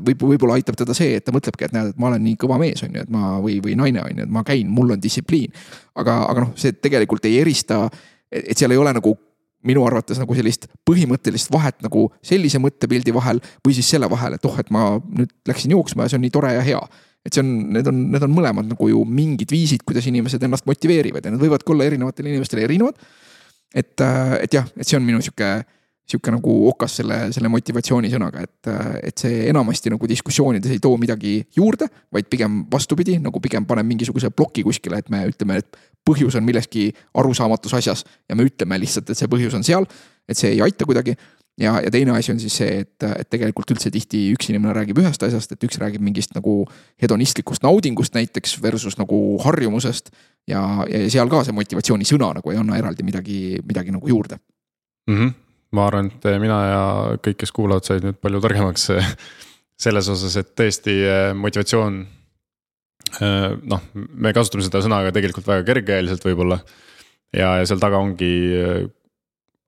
võib, 0.03 0.23
võib-olla 0.33 0.57
aitab 0.59 0.77
teda 0.79 0.95
see, 0.97 1.17
et 1.19 1.25
ta 1.25 1.33
mõtlebki, 1.35 1.67
et 1.67 1.75
näed, 1.75 1.91
et 1.93 2.01
ma 2.01 2.09
olen 2.09 2.23
nii 2.25 2.39
kõva 2.41 2.57
mees, 2.61 2.81
on 2.85 2.95
ju, 2.95 3.03
et 3.05 3.11
ma 3.13 3.35
või, 3.43 3.59
või 3.63 3.75
naine 3.79 4.01
on 4.03 4.17
ju, 4.17 4.25
et 4.25 4.33
ma 4.33 4.43
käin, 4.47 4.71
mul 4.73 4.95
on 4.95 5.03
distsipliin. 5.03 5.53
aga, 6.01 6.23
aga 6.31 6.47
noh, 6.47 6.55
see 6.59 6.73
tegelikult 6.73 7.25
ei 7.29 7.39
erista, 7.43 7.85
et 8.33 8.57
seal 8.57 8.73
ei 8.73 8.81
ole 8.81 8.95
nagu 8.95 9.15
minu 9.63 9.85
arvates 9.87 10.19
nagu 10.19 10.35
sellist 10.35 10.67
põhimõttelist 10.87 11.51
vahet 11.53 11.77
nagu 11.85 12.09
sellise 12.25 12.59
mõttepildi 12.59 13.13
vahel 13.15 13.39
või 13.63 13.75
siis 13.77 13.89
selle 13.93 14.09
vahel, 14.11 14.35
et 14.35 14.47
oh, 14.47 14.57
et 14.59 14.71
ma 14.73 14.97
nüüd 14.99 15.31
läksin 15.47 15.71
jooksma 15.75 16.03
ja 16.03 16.11
see 16.11 16.19
on 16.19 16.25
nii 16.25 16.33
tore 16.35 16.51
ja 16.57 16.63
hea. 16.65 16.81
et 17.23 17.31
see 17.31 17.39
on, 17.39 17.51
need 17.77 17.87
on, 17.87 18.01
need 18.11 18.25
on 18.27 18.33
mõlemad 18.35 18.67
nagu 18.67 18.89
ju 18.89 19.05
mingid 19.07 19.53
viisid, 19.55 19.85
kuidas 19.87 20.09
inimesed 20.11 20.43
ennast 20.43 20.67
motiveerivad 20.67 21.23
ja 21.23 21.31
need 21.31 21.45
võivadki 21.45 21.71
olla 21.71 21.87
erinevatele 21.87 22.33
inimestele 22.33 22.65
erinevad. 22.67 22.99
et, 23.73 23.95
et 24.41 24.59
jah, 24.59 24.67
et 24.75 24.87
see 24.87 24.99
on 24.99 25.07
minu 25.07 25.23
sihuke 25.23 25.53
sihuke 26.09 26.33
nagu 26.33 26.53
okas 26.69 26.97
selle, 26.99 27.17
selle 27.35 27.49
motivatsioonisõnaga, 27.53 28.43
et, 28.43 28.71
et 29.09 29.23
see 29.23 29.45
enamasti 29.49 29.93
nagu 29.93 30.07
diskussioonides 30.09 30.73
ei 30.75 30.81
too 30.83 30.97
midagi 30.99 31.37
juurde, 31.55 31.87
vaid 32.13 32.27
pigem 32.31 32.63
vastupidi, 32.71 33.15
nagu 33.23 33.39
pigem 33.43 33.67
paneb 33.69 33.87
mingisuguse 33.87 34.33
ploki 34.35 34.65
kuskile, 34.67 34.99
et 34.99 35.13
me 35.13 35.23
ütleme, 35.29 35.61
et 35.63 35.79
põhjus 36.03 36.35
on 36.35 36.43
milleski 36.43 36.89
arusaamatus 37.19 37.77
asjas 37.79 38.03
ja 38.29 38.35
me 38.35 38.47
ütleme 38.49 38.81
lihtsalt, 38.83 39.09
et 39.09 39.19
see 39.19 39.31
põhjus 39.31 39.55
on 39.55 39.63
seal. 39.63 39.87
et 40.27 40.39
see 40.39 40.53
ei 40.53 40.61
aita 40.63 40.85
kuidagi 40.87 41.15
ja, 41.59 41.81
ja 41.83 41.91
teine 41.91 42.11
asi 42.15 42.31
on 42.31 42.39
siis 42.39 42.55
see, 42.57 42.79
et, 42.83 43.03
et 43.03 43.29
tegelikult 43.29 43.73
üldse 43.75 43.91
tihti 43.91 44.25
üks 44.33 44.49
inimene 44.49 44.73
räägib 44.75 44.99
ühest 45.03 45.23
asjast, 45.23 45.51
et 45.51 45.65
üks 45.67 45.79
räägib 45.81 46.03
mingist 46.03 46.35
nagu 46.35 46.63
hedonistlikust 47.01 47.63
naudingust 47.63 48.15
näiteks 48.15 48.57
versus 48.63 48.97
nagu 48.99 49.19
harjumusest. 49.43 50.11
ja, 50.47 50.61
ja 50.89 51.05
seal 51.09 51.31
ka 51.31 51.43
see 51.43 51.55
motivatsioonisõna 51.55 52.33
nagu 52.39 52.51
ei 52.51 52.59
anna 52.59 52.79
eraldi 52.79 53.05
midagi, 53.07 53.39
midagi 53.63 53.95
nagu 53.95 54.07
juurde 54.07 54.39
mm. 55.07 55.15
-hmm 55.15 55.42
ma 55.73 55.87
arvan, 55.89 56.11
et 56.11 56.27
mina 56.41 56.59
ja 56.67 56.83
kõik, 57.23 57.39
kes 57.43 57.53
kuulavad, 57.55 57.85
said 57.87 58.05
nüüd 58.05 58.19
palju 58.21 58.41
targemaks 58.43 58.89
selles 59.83 60.09
osas, 60.11 60.35
et 60.39 60.51
tõesti 60.57 60.95
eh, 61.03 61.29
motivatsioon. 61.37 62.01
Eh, 63.19 63.47
noh, 63.69 63.87
me 63.93 64.33
kasutame 64.35 64.65
seda 64.65 64.83
sõna 64.85 65.01
ka 65.05 65.13
tegelikult 65.15 65.47
väga 65.49 65.65
kergekäeliselt 65.67 66.25
võib-olla. 66.27 66.59
ja, 67.33 67.55
ja 67.59 67.65
seal 67.67 67.81
taga 67.81 68.01
ongi 68.01 68.33
eh, 68.57 68.83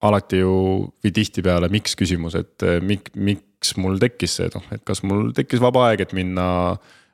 alati 0.05 0.43
ju 0.43 0.53
või 1.01 1.13
tihtipeale 1.15 1.69
miks 1.73 1.97
küsimus, 1.97 2.35
et 2.37 2.61
mik-, 2.85 3.13
miks 3.15 3.73
mul 3.81 3.97
tekkis 4.01 4.37
see, 4.39 4.51
noh, 4.53 4.65
et 4.75 4.83
kas 4.85 5.01
mul 5.07 5.31
tekkis 5.33 5.63
vaba 5.63 5.87
aeg, 5.89 6.05
et 6.05 6.13
minna 6.13 6.47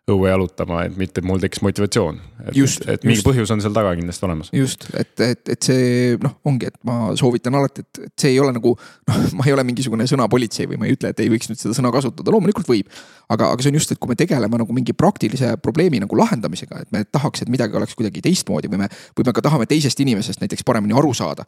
õue 0.09 0.31
jalutama, 0.31 0.85
et 0.87 0.95
mitte 0.97 1.21
mul 1.25 1.39
tekkis 1.41 1.61
motivatsioon. 1.61 2.17
et, 2.47 2.55
et 2.89 3.03
mingi 3.05 3.19
just. 3.19 3.25
põhjus 3.27 3.51
on 3.53 3.61
seal 3.61 3.73
taga 3.75 3.91
kindlasti 3.97 4.25
olemas. 4.25 4.49
just, 4.55 4.87
et, 4.97 5.13
et, 5.21 5.51
et 5.53 5.67
see 5.67 6.15
noh, 6.21 6.33
ongi, 6.49 6.71
et 6.71 6.77
ma 6.87 7.11
soovitan 7.19 7.55
alati, 7.59 7.85
et, 7.85 8.01
et 8.07 8.23
see 8.23 8.31
ei 8.33 8.39
ole 8.41 8.53
nagu 8.55 8.73
noh, 8.73 9.19
ma 9.37 9.45
ei 9.45 9.53
ole 9.53 9.65
mingisugune 9.67 10.07
sõnapolitsei 10.09 10.65
või 10.71 10.81
ma 10.81 10.89
ei 10.89 10.95
ütle, 10.97 11.11
et 11.13 11.21
ei 11.21 11.29
võiks 11.31 11.51
nüüd 11.51 11.61
seda 11.61 11.77
sõna 11.77 11.93
kasutada, 11.93 12.33
loomulikult 12.33 12.71
võib. 12.71 12.89
aga, 13.29 13.51
aga 13.53 13.61
see 13.61 13.73
on 13.73 13.77
just, 13.77 13.93
et 13.93 14.01
kui 14.01 14.09
me 14.09 14.17
tegeleme 14.19 14.63
nagu 14.63 14.75
mingi 14.75 14.95
praktilise 14.97 15.53
probleemi 15.61 16.01
nagu 16.01 16.17
lahendamisega, 16.17 16.81
et 16.81 16.95
me 16.95 17.03
tahaks, 17.05 17.45
et 17.45 17.53
midagi 17.53 17.77
oleks 17.77 17.93
kuidagi 17.99 18.25
teistmoodi 18.25 18.71
või 18.73 18.83
me, 18.85 18.89
või 19.17 19.29
me 19.29 19.37
ka 19.37 19.45
tahame 19.45 19.69
teisest 19.69 20.01
inimesest 20.01 20.41
näiteks 20.41 20.65
paremini 20.65 20.97
aru 20.97 21.13
saada 21.17 21.45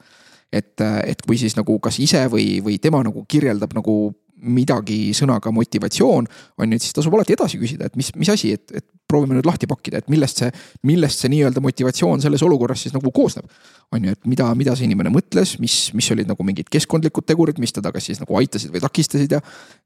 et, 0.54 0.78
et 0.82 1.26
kui 1.26 1.40
siis 1.42 1.56
nagu 1.58 1.80
kas 1.84 1.98
ise 2.04 2.28
või, 2.32 2.60
või 2.64 2.78
tema 2.82 3.02
nagu 3.06 3.26
kirjeldab 3.30 3.74
nagu 3.74 3.96
midagi 4.44 5.14
sõnaga 5.16 5.52
motivatsioon, 5.56 6.28
on 6.60 6.74
ju, 6.74 6.80
et 6.80 6.84
siis 6.84 6.96
tasub 6.96 7.16
alati 7.16 7.36
edasi 7.38 7.60
küsida, 7.62 7.88
et 7.88 7.96
mis, 8.00 8.10
mis 8.20 8.32
asi, 8.34 8.54
et, 8.58 8.66
et 8.76 8.86
proovime 9.10 9.38
nüüd 9.38 9.48
lahti 9.48 9.68
pakkida, 9.70 10.02
et 10.02 10.10
millest 10.12 10.42
see, 10.42 10.50
millest 10.90 11.22
see 11.22 11.32
nii-öelda 11.34 11.62
motivatsioon 11.64 12.24
selles 12.24 12.44
olukorras 12.46 12.84
siis 12.86 12.96
nagu 12.96 13.12
koosneb. 13.14 13.48
on 13.94 14.06
ju, 14.08 14.14
et 14.16 14.26
mida, 14.26 14.48
mida 14.58 14.74
see 14.78 14.88
inimene 14.88 15.12
mõtles, 15.14 15.56
mis, 15.62 15.76
mis 15.94 16.08
olid 16.16 16.30
nagu 16.30 16.46
mingid 16.48 16.70
keskkondlikud 16.74 17.28
tegurid, 17.30 17.60
mis 17.62 17.76
teda 17.76 17.92
kas 17.94 18.08
siis 18.10 18.22
nagu 18.24 18.38
aitasid 18.40 18.74
või 18.74 18.82
takistasid 18.82 19.36
ja. 19.36 19.42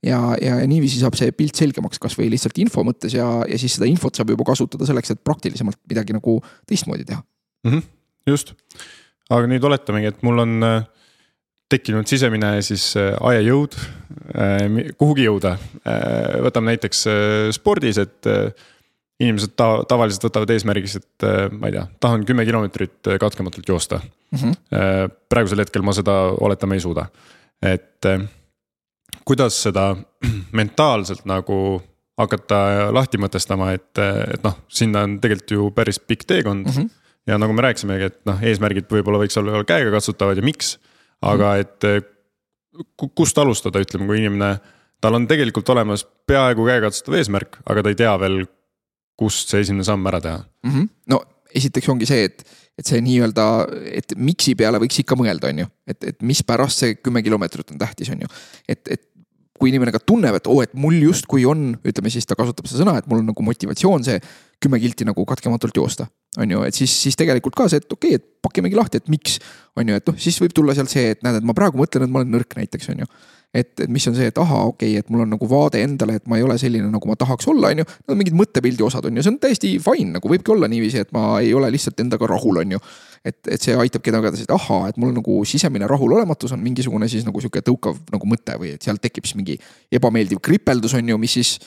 ja, 0.06 0.20
ja, 0.42 0.60
ja 0.62 0.68
niiviisi 0.70 1.02
saab 1.02 1.18
see 1.20 1.34
pilt 1.36 1.60
selgemaks, 1.60 2.00
kasvõi 2.00 2.30
lihtsalt 2.32 2.62
info 2.64 2.86
mõttes 2.88 3.18
ja, 3.18 3.28
ja 3.50 3.60
siis 3.60 3.76
seda 3.76 3.90
infot 3.90 4.16
saab 4.16 4.32
juba 4.32 4.48
kasutada 4.48 4.88
selleks, 4.88 5.12
et 5.12 5.24
praktilisemalt 5.28 5.82
midagi 5.90 6.16
nagu 6.16 6.38
teistmoodi 6.70 7.08
teha 7.10 7.20
mm. 7.20 7.74
-hmm, 7.74 7.84
just, 8.32 8.56
aga 9.30 9.50
nüüd 9.52 9.68
oletamegi, 9.68 10.14
et 10.14 10.24
mul 10.24 10.46
on 10.46 10.64
äh, 10.64 10.88
tekkinud 11.72 12.08
sisemine 12.08 12.58
siis 12.66 12.90
äh, 13.00 13.14
ajajõud 13.30 13.76
äh, 13.78 14.64
kuhugi 15.00 15.28
jõuda. 15.28 15.56
Äh, 15.84 16.40
võtame 16.46 16.74
näiteks 16.74 17.04
spordis, 17.58 18.00
et 18.02 18.32
inimesed 19.18 19.56
ta, 19.58 19.82
tavaliselt 19.90 20.28
võtavad 20.28 20.52
eesmärgiks, 20.54 21.00
et 21.00 21.26
ma 21.58 21.70
ei 21.70 21.74
tea, 21.74 21.88
tahan 22.04 22.26
kümme 22.28 22.46
kilomeetrit 22.46 23.10
katkematult 23.20 23.70
joosta 23.70 23.98
mm. 23.98 24.38
-hmm. 24.38 25.16
praegusel 25.30 25.64
hetkel 25.64 25.82
ma 25.82 25.96
seda 25.98 26.14
oletama 26.38 26.78
ei 26.78 26.84
suuda, 26.84 27.08
et 27.66 28.06
kuidas 29.26 29.58
seda 29.64 29.96
mentaalselt 30.60 31.26
nagu 31.26 31.82
hakata 32.18 32.92
lahti 32.94 33.18
mõtestama, 33.18 33.72
et, 33.74 33.98
et 33.98 34.46
noh, 34.46 34.60
sinna 34.70 35.02
on 35.08 35.18
tegelikult 35.22 35.52
ju 35.52 35.72
päris 35.74 36.00
pikk 36.00 36.30
teekond 36.30 36.68
mm. 36.68 36.78
-hmm. 36.78 36.90
ja 37.28 37.42
nagu 37.42 37.54
me 37.54 37.66
rääkisimegi, 37.66 38.12
et 38.12 38.22
noh, 38.30 38.38
eesmärgid 38.44 38.86
võib-olla 38.92 39.24
võiks 39.26 39.42
olla 39.42 39.64
käegakatsutavad 39.66 40.38
ja 40.38 40.46
miks 40.46 40.78
aga 41.26 41.56
et 41.62 41.88
eh, 41.88 42.02
kust 43.16 43.38
alustada, 43.42 43.82
ütleme, 43.82 44.06
kui 44.10 44.22
inimene, 44.22 44.58
tal 45.02 45.18
on 45.18 45.26
tegelikult 45.30 45.70
olemas 45.74 46.06
peaaegu 46.30 46.68
käegakatsutav 46.68 47.18
eesmärk, 47.18 47.60
aga 47.70 47.84
ta 47.84 47.94
ei 47.94 48.00
tea 48.04 48.14
veel, 48.22 48.44
kust 49.18 49.50
see 49.50 49.64
esimene 49.66 49.86
samm 49.86 50.06
ära 50.06 50.22
teha 50.22 50.38
mm. 50.38 50.72
-hmm. 50.72 50.90
no 51.10 51.22
esiteks 51.58 51.90
ongi 51.90 52.06
see, 52.06 52.28
et, 52.28 52.44
et 52.78 52.86
see 52.86 53.00
nii-öelda, 53.02 53.46
et 53.98 54.14
miks'i 54.14 54.54
peale 54.60 54.78
võiks 54.84 55.00
ikka 55.02 55.18
mõelda, 55.18 55.50
on 55.54 55.64
ju, 55.64 55.70
et, 55.90 56.04
et 56.12 56.22
mispärast 56.22 56.84
see 56.84 56.98
kümme 57.00 57.24
kilomeetrit 57.26 57.72
on 57.74 57.82
tähtis, 57.82 58.12
on 58.14 58.22
ju. 58.22 58.30
et, 58.68 58.84
et 58.94 59.08
kui 59.58 59.72
inimene 59.72 59.94
ka 59.94 60.02
tunneb, 60.04 60.38
et 60.38 60.48
oo 60.50 60.60
oh,, 60.60 60.66
et 60.66 60.76
mul 60.78 61.00
justkui 61.02 61.46
on, 61.50 61.72
ütleme 61.88 62.12
siis 62.14 62.30
ta 62.30 62.38
kasutab 62.38 62.70
seda 62.70 62.84
sõna, 62.84 62.98
et 63.00 63.08
mul 63.10 63.24
on 63.24 63.32
nagu 63.32 63.46
motivatsioon 63.46 64.06
see 64.06 64.20
kümme 64.62 64.80
kilti 64.82 65.08
nagu 65.08 65.26
katkematult 65.26 65.78
joosta. 65.78 66.08
On 66.38 66.52
ju, 66.52 66.64
et 66.68 66.78
siis, 66.78 66.92
siis 67.04 67.18
tegelikult 67.20 67.56
ka 67.58 67.68
see, 67.72 67.82
et 67.82 67.94
okei 67.94 68.16
okay,, 68.16 68.22
et 68.22 68.46
pakimegi 68.46 68.78
lahti, 68.78 69.02
et 69.02 69.10
miks. 69.12 69.40
on 69.78 69.90
ju, 69.90 69.98
et 69.98 70.08
noh, 70.10 70.20
siis 70.22 70.38
võib 70.42 70.54
tulla 70.56 70.76
sealt 70.78 70.92
see, 70.94 71.12
et 71.16 71.26
näed, 71.26 71.42
et 71.42 71.48
ma 71.48 71.56
praegu 71.58 71.80
mõtlen, 71.80 72.06
et 72.06 72.14
ma 72.14 72.22
olen 72.22 72.38
nõrk 72.38 72.56
näiteks, 72.58 72.94
on 72.94 73.04
ju 73.06 73.10
et, 73.54 73.80
et 73.80 73.90
mis 73.90 74.04
on 74.10 74.16
see, 74.16 74.28
et 74.30 74.40
ahaa, 74.42 74.66
okei 74.72 74.92
okay,, 74.92 75.02
et 75.02 75.10
mul 75.14 75.24
on 75.24 75.32
nagu 75.32 75.48
vaade 75.50 75.80
endale, 75.82 76.18
et 76.20 76.26
ma 76.30 76.38
ei 76.40 76.44
ole 76.46 76.58
selline, 76.62 76.90
nagu 76.92 77.10
ma 77.10 77.16
tahaks 77.20 77.48
olla, 77.48 77.72
on 77.72 77.82
ju. 77.82 77.86
Need 77.88 78.14
on 78.14 78.20
mingid 78.20 78.38
mõttepildi 78.38 78.86
osad, 78.86 79.08
on 79.08 79.18
ju, 79.18 79.24
see 79.24 79.34
on 79.34 79.40
täiesti 79.44 79.72
fine, 79.84 80.12
nagu 80.18 80.32
võibki 80.32 80.54
olla 80.54 80.70
niiviisi, 80.72 81.02
et 81.06 81.14
ma 81.16 81.40
ei 81.42 81.54
ole 81.58 81.72
lihtsalt 81.74 82.04
endaga 82.04 82.30
rahul, 82.30 82.62
on 82.64 82.76
ju. 82.76 82.82
et, 83.24 83.40
et 83.48 83.64
see 83.64 83.76
aitabki 83.76 84.14
tagada 84.14 84.38
seda, 84.38 84.52
et 84.52 84.56
ahaa, 84.58 84.92
et 84.92 85.00
mul 85.02 85.16
nagu 85.16 85.40
sisemine 85.48 85.88
rahulolematus 85.90 86.54
on 86.56 86.62
mingisugune 86.64 87.10
siis 87.12 87.26
nagu 87.28 87.42
sihuke 87.44 87.64
tõukav 87.66 87.98
nagu 88.14 88.30
mõte 88.30 88.56
või 88.62 88.76
et 88.76 88.86
sealt 88.86 89.02
tekib 89.04 89.26
siis 89.28 89.40
mingi 89.40 89.58
ebameeldiv 89.92 90.40
kripeldus, 90.44 90.96
on 91.00 91.16
ju, 91.16 91.18
mis 91.20 91.40
siis 91.40 91.58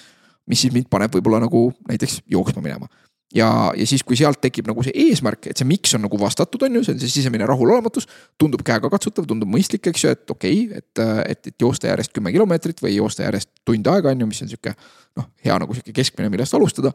mis 0.48 0.62
siis 0.64 0.72
mind 0.74 0.88
paneb 0.90 1.12
võib-olla 1.14 1.42
nagu 1.44 1.68
näiteks 1.88 2.22
jooksma 2.30 2.62
minema 2.64 2.88
ja, 3.34 3.48
ja 3.76 3.86
siis, 3.86 4.02
kui 4.06 4.18
sealt 4.18 4.40
tekib 4.42 4.68
nagu 4.70 4.82
see 4.84 4.94
eesmärk, 5.06 5.50
et 5.50 5.60
see 5.60 5.68
miks 5.68 5.94
on 5.96 6.04
nagu 6.04 6.18
vastatud, 6.20 6.64
on 6.66 6.78
ju, 6.78 6.82
see 6.86 6.96
on 6.96 7.02
see 7.02 7.12
sisemine 7.12 7.46
rahulolematus. 7.48 8.08
tundub 8.40 8.64
käegakatsutav, 8.66 9.28
tundub 9.30 9.50
mõistlik, 9.50 9.86
eks 9.92 10.04
ju, 10.04 10.16
et 10.16 10.34
okei 10.34 10.64
okay,, 10.66 10.82
et, 10.82 11.04
et, 11.34 11.52
et 11.52 11.66
joosta 11.66 11.90
järjest 11.92 12.14
kümme 12.16 12.34
kilomeetrit 12.34 12.82
või 12.82 12.96
joosta 12.96 13.26
järjest 13.28 13.52
tund 13.66 13.86
aega, 13.92 14.10
on 14.10 14.26
ju, 14.26 14.30
mis 14.32 14.42
on 14.44 14.50
sihuke. 14.50 14.74
noh, 15.18 15.30
hea 15.44 15.56
nagu 15.62 15.76
sihuke 15.76 15.94
keskmine, 15.94 16.30
millest 16.32 16.54
alustada. 16.58 16.92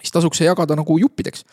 siis 0.00 0.14
tasuks 0.14 0.42
see 0.42 0.48
jagada 0.48 0.78
nagu 0.78 0.98
juppideks. 0.98 1.44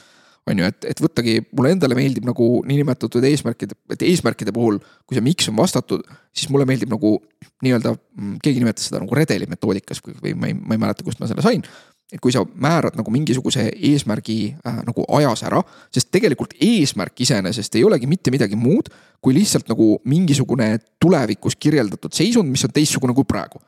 on 0.49 0.60
ju, 0.60 0.65
et, 0.65 0.86
et 0.93 1.02
võttagi, 1.02 1.41
mulle 1.52 1.73
endale 1.75 1.97
meeldib 1.97 2.25
nagu 2.25 2.63
niinimetatud 2.65 3.25
eesmärkide, 3.25 3.75
et 3.93 4.02
eesmärkide 4.02 4.54
puhul, 4.56 4.80
kui 5.06 5.17
see 5.17 5.25
miks 5.25 5.49
on 5.49 5.58
vastatud, 5.58 6.06
siis 6.34 6.49
mulle 6.49 6.65
meeldib 6.65 6.89
nagu 6.89 7.17
nii-öelda, 7.65 7.93
keegi 8.41 8.63
nimetas 8.63 8.88
seda 8.89 9.02
nagu 9.04 9.17
redeli 9.17 9.45
metoodikas 9.49 10.02
või 10.06 10.34
ma 10.34 10.49
ei, 10.49 10.56
ma 10.56 10.78
ei 10.78 10.82
mäleta, 10.82 11.06
kust 11.06 11.19
ma 11.21 11.30
selle 11.30 11.45
sain 11.45 11.65
et 12.09 12.21
kui 12.21 12.33
sa 12.33 12.41
määrad 12.41 12.97
nagu 12.97 13.11
mingisuguse 13.13 13.67
eesmärgi 13.75 14.37
äh, 14.65 14.79
nagu 14.87 15.05
ajas 15.17 15.43
ära, 15.45 15.61
sest 15.93 16.09
tegelikult 16.13 16.55
eesmärk 16.57 17.21
iseenesest 17.25 17.77
ei 17.77 17.83
olegi 17.85 18.09
mitte 18.09 18.33
midagi 18.33 18.57
muud, 18.57 18.89
kui 19.21 19.35
lihtsalt 19.37 19.69
nagu 19.69 19.91
mingisugune 20.09 20.71
tulevikus 21.01 21.57
kirjeldatud 21.59 22.15
seisund, 22.15 22.49
mis 22.49 22.65
on 22.65 22.73
teistsugune 22.73 23.13
kui 23.13 23.27
praegu. 23.29 23.61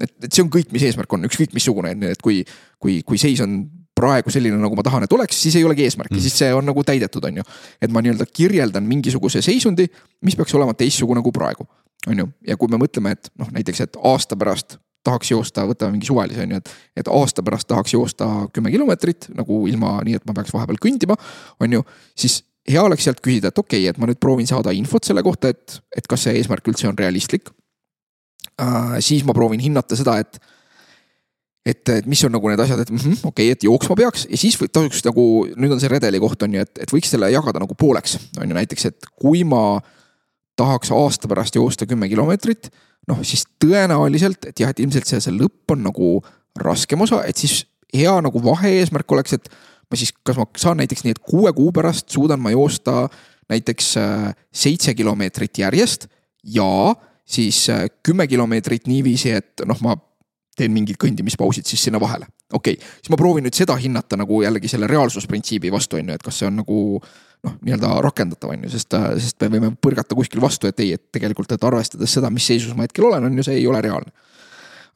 et, 0.00 0.12
et 0.24 0.32
see 0.32 0.42
on 0.42 0.50
kõik, 0.50 0.72
mis 0.72 0.82
eesmärk 0.88 1.12
on, 1.12 1.28
ükskõik 1.28 1.52
missugune, 1.54 1.92
et 2.08 2.22
kui, 2.22 2.40
kui, 2.80 3.02
kui 3.06 3.20
seis 3.20 3.42
on 3.44 3.60
praegu 3.94 4.32
selline, 4.32 4.56
nagu 4.58 4.76
ma 4.76 4.82
tahan, 4.82 5.04
et 5.04 5.12
oleks, 5.12 5.36
siis 5.44 5.58
ei 5.60 5.66
olegi 5.68 5.84
eesmärki 5.84 6.16
mm., 6.16 6.24
siis 6.24 6.38
see 6.40 6.48
on 6.56 6.64
nagu 6.66 6.82
täidetud, 6.86 7.24
on 7.28 7.42
ju. 7.42 7.44
et 7.82 7.92
ma 7.92 8.00
nii-öelda 8.02 8.26
kirjeldan 8.26 8.88
mingisuguse 8.88 9.44
seisundi, 9.44 9.86
mis 10.24 10.36
peaks 10.38 10.56
olema 10.56 10.74
teistsugune 10.74 11.22
kui 11.22 11.34
praegu, 11.36 11.68
on 12.08 12.24
ju, 12.24 12.30
ja 12.48 12.56
kui 12.56 12.72
me 12.72 12.80
mõtleme, 12.80 13.12
et 13.18 13.30
noh, 13.38 13.52
näiteks, 13.52 13.84
et 13.84 14.00
aasta 14.00 14.38
pärast 14.40 14.78
tahaks 15.06 15.32
joosta, 15.32 15.64
võtame 15.66 15.96
mingi 15.96 16.08
suvalise 16.08 16.44
on 16.44 16.54
ju, 16.54 16.60
et, 16.62 16.72
et 17.02 17.10
aasta 17.10 17.42
pärast 17.42 17.68
tahaks 17.70 17.94
joosta 17.94 18.28
kümme 18.54 18.70
kilomeetrit 18.70 19.28
nagu 19.36 19.64
ilma 19.70 19.96
nii, 20.06 20.18
et 20.20 20.26
ma 20.28 20.36
peaks 20.36 20.54
vahepeal 20.54 20.78
kõndima, 20.82 21.16
on 21.62 21.78
ju, 21.78 21.82
siis 22.18 22.40
hea 22.68 22.82
oleks 22.82 23.06
sealt 23.08 23.22
küsida, 23.24 23.50
et 23.50 23.58
okei 23.58 23.82
okay,, 23.82 23.90
et 23.90 23.98
ma 23.98 24.08
nüüd 24.10 24.20
proovin 24.22 24.48
saada 24.48 24.74
infot 24.76 25.04
selle 25.06 25.24
kohta, 25.26 25.50
et, 25.50 25.78
et 25.96 26.06
kas 26.08 26.26
see 26.26 26.36
eesmärk 26.38 26.70
üldse 26.70 26.88
on 26.90 26.98
realistlik 26.98 27.50
äh,. 28.60 28.98
siis 29.00 29.26
ma 29.26 29.34
proovin 29.34 29.62
hinnata 29.62 29.98
seda, 29.98 30.18
et, 30.22 30.38
et, 31.66 31.82
et 31.96 32.06
mis 32.06 32.22
on 32.26 32.34
nagu 32.34 32.52
need 32.52 32.62
asjad, 32.62 32.84
et 32.84 32.92
mm 32.92 33.02
-hmm, 33.02 33.24
okei 33.24 33.48
okay,, 33.50 33.56
et 33.56 33.66
jooksma 33.66 33.98
peaks 33.98 34.28
ja 34.30 34.38
siis 34.38 34.58
tasuks 34.62 35.02
nagu, 35.08 35.26
nüüd 35.56 35.74
on 35.74 35.82
see 35.82 35.90
redeli 35.90 36.22
koht 36.22 36.46
on 36.46 36.54
ju, 36.54 36.62
et, 36.62 36.78
et 36.86 36.94
võiks 36.94 37.10
selle 37.10 37.30
jagada 37.34 37.62
nagu 37.62 37.74
pooleks, 37.74 38.18
on 38.38 38.46
ju 38.46 38.54
näiteks, 38.54 38.86
et 38.86 39.10
kui 39.18 39.42
ma 39.44 39.80
tahaks 40.56 40.92
aasta 40.94 41.28
pärast 41.28 41.54
joosta 41.58 41.86
kümme 41.86 42.08
kilomeetrit 42.08 42.70
noh, 43.10 43.20
siis 43.26 43.44
tõenäoliselt, 43.62 44.46
et 44.50 44.62
jah, 44.62 44.70
et 44.72 44.80
ilmselt 44.82 45.08
see, 45.08 45.20
see 45.22 45.34
lõpp 45.34 45.74
on 45.74 45.84
nagu 45.88 46.14
raskem 46.62 47.02
osa, 47.04 47.22
et 47.26 47.38
siis 47.40 47.62
hea 47.94 48.14
nagu 48.24 48.42
vahe-eesmärk 48.44 49.16
oleks, 49.16 49.36
et 49.36 49.48
ma 49.90 49.98
siis, 50.00 50.14
kas 50.24 50.38
ma 50.40 50.46
saan 50.60 50.80
näiteks 50.80 51.04
nii, 51.04 51.16
et 51.16 51.22
kuue 51.24 51.52
kuu 51.56 51.72
pärast 51.74 52.12
suudan 52.12 52.40
ma 52.40 52.52
joosta 52.54 53.06
näiteks 53.52 53.96
äh, 54.00 54.30
seitse 54.54 54.94
kilomeetrit 54.94 55.58
järjest 55.58 56.08
ja 56.54 56.94
siis 57.28 57.66
äh, 57.70 57.84
kümme 58.02 58.26
kilomeetrit 58.26 58.88
niiviisi, 58.88 59.34
et 59.36 59.64
noh, 59.68 59.80
ma 59.84 59.96
teen 60.56 60.72
mingid 60.72 60.98
kõndimispausid 61.00 61.68
siis 61.68 61.84
sinna 61.88 62.00
vahele. 62.00 62.26
okei 62.52 62.76
okay., 62.76 62.88
siis 63.00 63.12
ma 63.12 63.18
proovin 63.20 63.46
nüüd 63.46 63.56
seda 63.56 63.76
hinnata 63.80 64.18
nagu 64.20 64.42
jällegi 64.44 64.68
selle 64.68 64.88
reaalsusprintsiibi 64.90 65.72
vastu 65.72 65.96
on 66.00 66.12
ju, 66.12 66.16
et 66.16 66.24
kas 66.24 66.40
see 66.40 66.48
on 66.48 66.60
nagu 66.60 66.78
noh, 67.46 67.56
nii-öelda 67.66 67.94
rakendatav 68.06 68.52
on 68.54 68.66
ju, 68.66 68.72
sest, 68.74 68.98
sest 69.22 69.42
me 69.44 69.56
võime 69.56 69.72
põrgata 69.82 70.18
kuskil 70.18 70.42
vastu, 70.42 70.70
et 70.70 70.84
ei, 70.84 70.92
et 70.98 71.04
tegelikult, 71.14 71.52
et 71.54 71.64
arvestades 71.66 72.18
seda, 72.18 72.30
mis 72.30 72.46
seisus 72.46 72.76
ma 72.78 72.86
hetkel 72.86 73.08
olen, 73.08 73.26
on 73.28 73.40
ju, 73.40 73.46
see 73.48 73.58
ei 73.60 73.66
ole 73.70 73.82
reaalne 73.84 74.14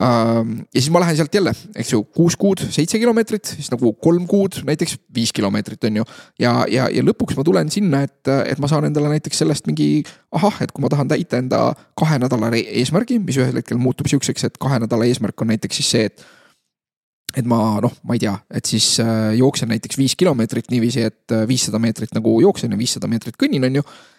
ja 0.00 0.80
siis 0.80 0.90
ma 0.92 1.00
lähen 1.00 1.16
sealt 1.16 1.34
jälle, 1.34 1.52
eks 1.76 1.92
ju, 1.92 2.02
kuus 2.04 2.36
kuud, 2.36 2.60
seitse 2.70 2.98
kilomeetrit, 3.00 3.54
siis 3.56 3.70
nagu 3.72 3.92
kolm 3.92 4.26
kuud, 4.28 4.58
näiteks 4.68 4.98
viis 5.14 5.32
kilomeetrit 5.32 5.84
on 5.88 5.96
ju. 5.96 6.04
ja, 6.38 6.52
ja, 6.68 6.88
ja 6.92 7.04
lõpuks 7.04 7.36
ma 7.38 7.44
tulen 7.44 7.70
sinna, 7.72 8.02
et, 8.04 8.28
et 8.28 8.60
ma 8.60 8.68
saan 8.68 8.84
endale 8.84 9.08
näiteks 9.14 9.40
sellest 9.40 9.66
mingi 9.70 10.04
ahah, 10.36 10.60
et 10.60 10.72
kui 10.72 10.84
ma 10.84 10.92
tahan 10.92 11.08
täita 11.08 11.40
enda 11.40 11.60
kahe 11.96 12.18
nädala 12.20 12.52
eesmärgi, 12.60 13.18
mis 13.24 13.40
ühel 13.40 13.56
hetkel 13.56 13.80
muutub 13.80 14.10
sihukeseks, 14.12 14.50
et 14.50 14.60
kahe 14.60 14.82
nädala 14.84 15.08
eesmärk 15.08 15.40
on 15.40 15.54
näiteks 15.54 15.80
siis 15.80 15.94
see, 15.96 16.10
et 16.12 16.26
et 17.36 17.46
ma 17.48 17.78
noh, 17.84 17.92
ma 18.08 18.16
ei 18.16 18.22
tea, 18.22 18.34
et 18.48 18.66
siis 18.68 18.96
äh, 19.04 19.34
jooksen 19.36 19.68
näiteks 19.68 19.98
viis 20.00 20.16
kilomeetrit 20.16 20.70
niiviisi, 20.72 21.04
et 21.04 21.34
viissada 21.48 21.80
meetrit 21.82 22.14
nagu 22.16 22.38
jooksen 22.40 22.72
ja 22.72 22.78
viissada 22.80 23.10
meetrit 23.10 23.36
kõnnin, 23.40 23.68
on 23.68 23.80
ju. 23.80 23.84
Äh, 23.84 24.15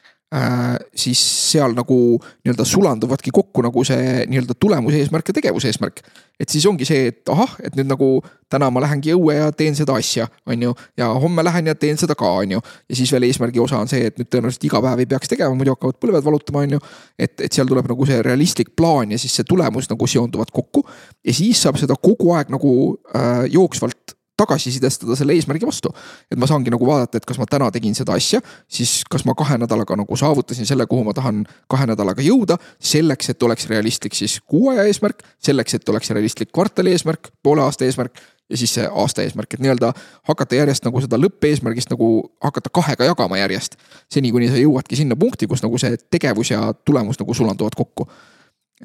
siis 0.96 1.20
seal 1.52 1.72
nagu 1.72 1.98
nii-öelda 2.20 2.66
sulanduvadki 2.68 3.32
kokku 3.32 3.64
nagu 3.64 3.84
see 3.88 4.26
nii-öelda 4.28 4.58
tulemuse 4.60 5.00
eesmärk 5.00 5.30
ja 5.32 5.36
tegevuse 5.38 5.70
eesmärk. 5.72 6.02
et 6.40 6.50
siis 6.50 6.66
ongi 6.68 6.86
see, 6.86 7.08
et 7.08 7.30
ahah, 7.32 7.54
et 7.64 7.78
nüüd 7.80 7.88
nagu 7.88 8.10
täna 8.52 8.68
ma 8.72 8.82
lähengi 8.84 9.14
õue 9.16 9.38
ja 9.38 9.48
teen 9.56 9.76
seda 9.76 9.96
asja, 9.96 10.28
on 10.46 10.66
ju. 10.68 10.74
ja 11.00 11.08
homme 11.14 11.44
lähen 11.48 11.72
ja 11.72 11.76
teen 11.76 11.98
seda 11.98 12.16
ka, 12.16 12.28
on 12.44 12.58
ju. 12.58 12.60
ja 12.60 13.00
siis 13.00 13.12
veel 13.16 13.24
eesmärgi 13.30 13.64
osa 13.64 13.80
on 13.80 13.88
see, 13.88 14.04
et 14.12 14.20
nüüd 14.20 14.28
tõenäoliselt 14.28 14.68
iga 14.68 14.84
päev 14.84 15.06
ei 15.06 15.10
peaks 15.16 15.32
tegema, 15.32 15.56
muidu 15.56 15.78
hakkavad 15.78 16.02
põlved 16.04 16.28
valutama, 16.28 16.66
on 16.68 16.76
ju. 16.76 16.82
et, 17.16 17.40
et 17.48 17.54
seal 17.54 17.72
tuleb 17.72 17.88
nagu 17.88 18.10
see 18.12 18.20
realistlik 18.28 18.76
plaan 18.76 19.16
ja 19.16 19.22
siis 19.22 19.40
see 19.40 19.48
tulemus 19.48 19.88
nagu 19.88 20.12
seonduvad 20.12 20.52
kokku. 20.52 20.84
ja 21.24 21.40
siis 21.40 21.64
saab 21.64 21.80
seda 21.80 21.96
kogu 21.96 22.36
aeg 22.36 22.52
nagu 22.52 22.74
äh, 23.16 23.48
jooksvalt 23.56 24.17
tagasisidestada 24.38 25.16
selle 25.18 25.34
eesmärgi 25.34 25.66
vastu. 25.66 25.94
et 26.32 26.38
ma 26.38 26.48
saangi 26.48 26.72
nagu 26.74 26.86
vaadata, 26.86 27.18
et 27.18 27.26
kas 27.26 27.40
ma 27.42 27.46
täna 27.50 27.72
tegin 27.72 27.96
seda 27.96 28.14
asja, 28.14 28.42
siis 28.68 29.02
kas 29.10 29.26
ma 29.26 29.36
kahe 29.38 29.58
nädalaga 29.58 29.98
nagu 29.98 30.18
saavutasin 30.18 30.66
selle, 30.70 30.86
kuhu 30.88 31.04
ma 31.08 31.14
tahan 31.18 31.46
kahe 31.70 31.90
nädalaga 31.90 32.22
jõuda. 32.22 32.58
selleks, 32.80 33.30
et 33.30 33.44
oleks 33.44 33.68
realistlik 33.70 34.16
siis 34.16 34.40
kuu 34.46 34.70
aja 34.70 34.88
eesmärk, 34.88 35.24
selleks, 35.40 35.74
et 35.74 35.90
oleks 35.90 36.10
realistlik 36.10 36.52
kvartali 36.54 36.92
eesmärk, 36.92 37.32
poole 37.44 37.62
aasta 37.62 37.86
eesmärk 37.86 38.22
ja 38.50 38.58
siis 38.58 38.74
see 38.78 38.88
aasta 38.88 39.24
eesmärk, 39.26 39.54
et 39.54 39.64
nii-öelda 39.64 39.92
hakata 40.30 40.56
järjest 40.56 40.86
nagu 40.88 41.02
seda 41.04 41.20
lõppeesmärgist 41.20 41.92
nagu 41.92 42.10
hakata 42.44 42.72
kahega 42.74 43.10
jagama 43.10 43.40
järjest. 43.42 43.76
seni, 44.12 44.32
kuni 44.32 44.50
sa 44.50 44.60
jõuadki 44.60 44.96
sinna 44.96 45.16
punkti, 45.20 45.48
kus 45.48 45.64
nagu 45.64 45.78
see 45.82 45.98
tegevus 46.12 46.52
ja 46.52 46.74
tulemus 46.86 47.20
nagu 47.20 47.34
sulanduvad 47.34 47.76
kokku. 47.76 48.08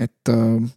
et 0.01 0.29
äh, 0.29 0.71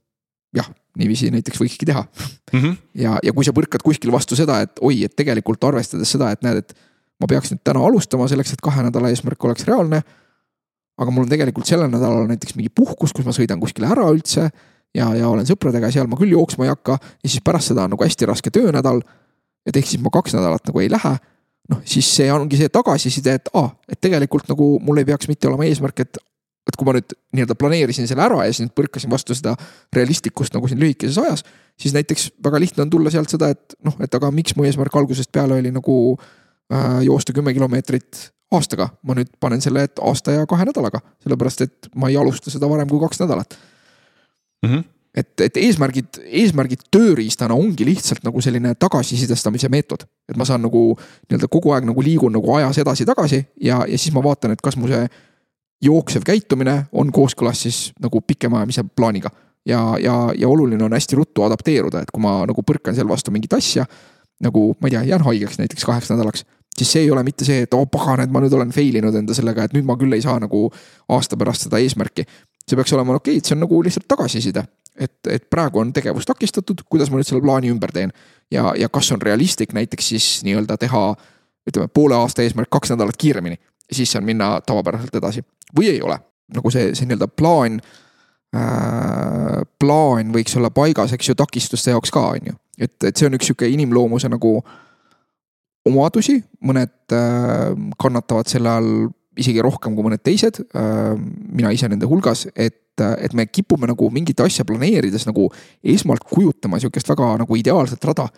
jah, 0.55 0.69
niiviisi 0.99 1.29
näiteks 1.33 1.59
võikski 1.61 1.87
teha 1.89 2.03
mm. 2.03 2.59
-hmm. 2.59 2.75
ja, 3.01 3.17
ja 3.23 3.33
kui 3.33 3.45
sa 3.45 3.53
põrkad 3.55 3.83
kuskil 3.83 4.11
vastu 4.13 4.37
seda, 4.37 4.61
et 4.65 4.79
oi, 4.81 5.03
et 5.07 5.15
tegelikult 5.15 5.63
arvestades 5.63 6.11
seda, 6.11 6.31
et 6.31 6.45
näed, 6.45 6.63
et 6.63 6.75
ma 7.21 7.29
peaks 7.31 7.51
nüüd 7.51 7.63
täna 7.63 7.83
alustama 7.85 8.27
selleks, 8.31 8.53
et 8.53 8.63
kahe 8.63 8.83
nädala 8.85 9.11
eesmärk 9.11 9.43
oleks 9.45 9.67
reaalne. 9.67 10.01
aga 10.97 11.11
mul 11.11 11.25
on 11.25 11.29
tegelikult 11.29 11.67
sellel 11.67 11.89
nädalal 11.91 12.27
näiteks 12.27 12.55
mingi 12.55 12.69
puhkus, 12.69 13.11
kus 13.13 13.25
ma 13.25 13.33
sõidan 13.35 13.59
kuskile 13.59 13.87
ära 13.91 14.07
üldse 14.07 14.49
ja, 14.95 15.09
ja 15.15 15.27
olen 15.27 15.45
sõpradega 15.47 15.89
ja 15.89 15.99
seal 15.99 16.07
ma 16.07 16.17
küll 16.19 16.31
jooksma 16.31 16.65
ei 16.65 16.71
hakka 16.71 16.97
ja 17.01 17.29
siis 17.29 17.43
pärast 17.43 17.73
seda 17.73 17.83
on 17.83 17.95
nagu 17.95 18.03
hästi 18.03 18.29
raske 18.29 18.51
töönädal. 18.51 19.01
et 19.65 19.75
ehk 19.75 19.87
siis 19.87 20.01
ma 20.01 20.09
kaks 20.13 20.37
nädalat 20.37 20.67
nagu 20.69 20.79
ei 20.79 20.89
lähe 20.91 21.17
noh, 21.71 21.81
siis 21.85 22.07
see 22.17 22.29
ongi 22.31 22.59
see 22.59 22.69
tagasiside, 22.69 23.39
et 23.39 23.51
aa 23.53 23.65
ah,, 23.65 23.73
et 23.89 23.99
tegelikult 24.01 24.49
nagu 24.51 24.75
mul 24.83 25.01
ei 25.01 25.07
peaks 25.07 25.29
mitte 25.31 25.49
olema 25.49 25.67
eesmärk, 25.67 26.05
et 26.05 26.19
et 26.65 26.77
kui 26.77 26.87
ma 26.87 26.95
nüüd 26.97 27.13
nii-öelda 27.35 27.57
planeerisin 27.59 28.07
selle 28.09 28.25
ära 28.25 28.41
ja 28.45 28.53
siis 28.53 28.65
nüüd 28.65 28.73
põrkasin 28.77 29.11
vastu 29.11 29.35
seda 29.37 29.53
realistlikkust 29.93 30.55
nagu 30.57 30.69
siin 30.69 30.81
lühikeses 30.81 31.19
ajas. 31.21 31.43
siis 31.79 31.93
näiteks 31.93 32.31
väga 32.43 32.59
lihtne 32.59 32.85
on 32.85 32.89
tulla 32.89 33.13
sealt 33.13 33.29
seda, 33.29 33.51
et 33.53 33.77
noh, 33.85 33.97
et 34.01 34.15
aga 34.15 34.31
miks 34.33 34.55
mu 34.55 34.65
eesmärk 34.65 34.95
algusest 34.95 35.31
peale 35.31 35.59
oli 35.59 35.71
nagu 35.75 35.97
äh, 36.73 37.03
joosta 37.05 37.33
kümme 37.33 37.53
kilomeetrit 37.53 38.31
aastaga. 38.55 38.89
ma 39.03 39.17
nüüd 39.17 39.29
panen 39.39 39.61
selle, 39.61 39.85
et 39.85 40.01
aasta 40.01 40.39
ja 40.39 40.49
kahe 40.49 40.65
nädalaga, 40.65 41.01
sellepärast 41.25 41.65
et 41.67 41.89
ma 41.95 42.09
ei 42.09 42.17
alusta 42.17 42.53
seda 42.53 42.69
varem 42.69 42.89
kui 42.89 42.99
kaks 43.03 43.21
nädalat 43.23 43.57
mm. 44.65 44.69
-hmm 44.73 44.83
et, 45.15 45.41
et 45.41 45.57
eesmärgid, 45.57 46.19
eesmärgid 46.25 46.89
tööriistana 46.91 47.55
ongi 47.55 47.85
lihtsalt 47.87 48.25
nagu 48.27 48.41
selline 48.43 48.73
tagasisidestamise 48.75 49.69
meetod. 49.71 50.03
et 50.29 50.37
ma 50.37 50.45
saan 50.45 50.61
nagu 50.65 50.97
nii-öelda 51.29 51.47
kogu 51.47 51.71
aeg 51.71 51.87
nagu 51.87 52.03
liigun 52.03 52.33
nagu 52.35 52.55
ajas 52.57 52.81
edasi-tagasi 52.83 53.45
ja, 53.61 53.85
ja 53.87 53.97
siis 53.97 54.13
ma 54.13 54.23
vaatan, 54.23 54.51
et 54.51 54.61
kas 54.61 54.75
mu 54.75 54.89
see 54.91 55.07
jooksev 55.85 56.25
käitumine 56.25 56.85
on 56.91 57.11
kooskõlas 57.13 57.61
siis 57.65 57.79
nagu 58.01 58.21
pikemaajalise 58.21 58.85
plaaniga. 58.95 59.29
ja, 59.65 59.95
ja, 60.01 60.33
ja 60.37 60.49
oluline 60.49 60.83
on 60.83 60.93
hästi 60.93 61.15
ruttu 61.15 61.43
adapteeruda, 61.43 62.01
et 62.01 62.11
kui 62.13 62.21
ma 62.21 62.43
nagu 62.45 62.61
põrkan 62.61 62.95
seal 62.95 63.07
vastu 63.09 63.31
mingit 63.31 63.53
asja. 63.53 63.85
nagu 64.43 64.75
ma 64.81 64.87
ei 64.87 64.91
tea, 64.91 65.03
jään 65.03 65.23
haigeks 65.23 65.57
näiteks 65.57 65.85
kaheks 65.85 66.09
nädalaks, 66.11 66.43
siis 66.77 66.91
see 66.91 67.05
ei 67.05 67.11
ole 67.11 67.23
mitte 67.23 67.45
see, 67.47 67.61
et 67.63 67.73
oo 67.73 67.85
oh, 67.85 67.91
pagan, 67.91 68.25
et 68.25 68.31
ma 68.31 68.41
nüüd 68.43 68.53
olen 68.53 68.73
fail 68.75 68.97
inud 68.99 69.15
enda 69.15 69.35
sellega, 69.37 69.63
et 69.63 69.75
nüüd 69.75 69.85
ma 69.87 69.95
küll 69.99 70.13
ei 70.15 70.23
saa 70.23 70.39
nagu 70.43 70.67
aasta 71.15 71.37
pärast 71.39 71.67
seda 71.67 71.79
eesmärki. 71.79 72.25
see 72.65 72.75
peaks 72.75 72.93
olema 72.93 73.15
okei 73.15 73.35
okay,, 73.35 73.37
et 73.37 73.45
see 73.45 73.55
on 73.55 73.63
nagu 73.63 73.81
lihtsalt 73.85 74.07
tagasiside, 74.09 74.65
et, 74.99 75.19
et 75.29 75.47
praegu 75.49 75.79
on 75.79 75.93
tegevus 75.93 76.25
takistatud, 76.25 76.83
kuidas 76.89 77.11
ma 77.11 77.21
nüüd 77.21 77.29
selle 77.29 77.43
plaani 77.45 77.71
ümber 77.71 77.93
teen. 77.95 78.11
ja, 78.51 78.73
ja 78.77 78.89
kas 78.89 79.11
on 79.11 79.21
realistlik 79.21 79.73
näiteks 79.73 80.09
siis 80.09 80.27
nii-öelda 80.43 80.77
teha 80.81 81.05
ütleme 81.69 81.87
poole 81.87 82.15
aasta 82.15 82.43
eesmärk 82.43 82.69
kaks 82.69 82.91
nädalat 82.93 83.17
kiiremini, 83.17 83.57
siis 83.91 84.11
saan 84.11 84.25
minna 84.25 84.55
tavapäraselt 84.65 85.15
edasi 85.15 85.43
või 85.77 85.91
ei 85.93 86.01
ole. 86.01 86.17
nagu 86.55 86.69
see, 86.69 86.91
see 86.93 87.07
nii-öelda 87.09 87.27
plaan 87.33 87.79
äh,, 88.53 89.61
plaan 89.81 90.33
võiks 90.33 90.53
olla 90.59 90.69
paigas, 90.69 91.13
eks 91.15 91.31
ju, 91.31 91.35
takistuste 91.37 91.93
jaoks 91.93 92.13
ka, 92.13 92.27
on 92.35 92.51
ju. 92.51 92.57
et, 92.77 92.95
et 93.03 93.17
see 93.17 93.29
on 93.29 93.37
üks 93.37 93.49
sihuke 93.49 93.69
inimloomuse 93.71 94.29
nagu 94.29 94.59
omadusi, 95.85 96.39
mõned 96.65 97.13
äh, 97.13 97.71
kannatavad 98.01 98.49
selle 98.49 98.69
all 98.69 99.07
isegi 99.35 99.63
rohkem 99.65 99.95
kui 99.97 100.05
mõned 100.05 100.23
teised 100.23 100.61
äh,. 100.63 101.13
mina 101.49 101.73
ise 101.73 101.89
nende 101.91 102.09
hulgas, 102.09 102.45
et, 102.55 102.93
et 103.01 103.33
me 103.33 103.47
kipume 103.49 103.89
nagu 103.89 104.09
mingit 104.13 104.39
asja 104.45 104.65
planeerides 104.67 105.25
nagu 105.27 105.49
esmalt 105.83 106.23
kujutama 106.29 106.79
sihukest 106.79 107.09
väga 107.09 107.35
nagu 107.41 107.57
ideaalset 107.57 108.05
rada 108.05 108.29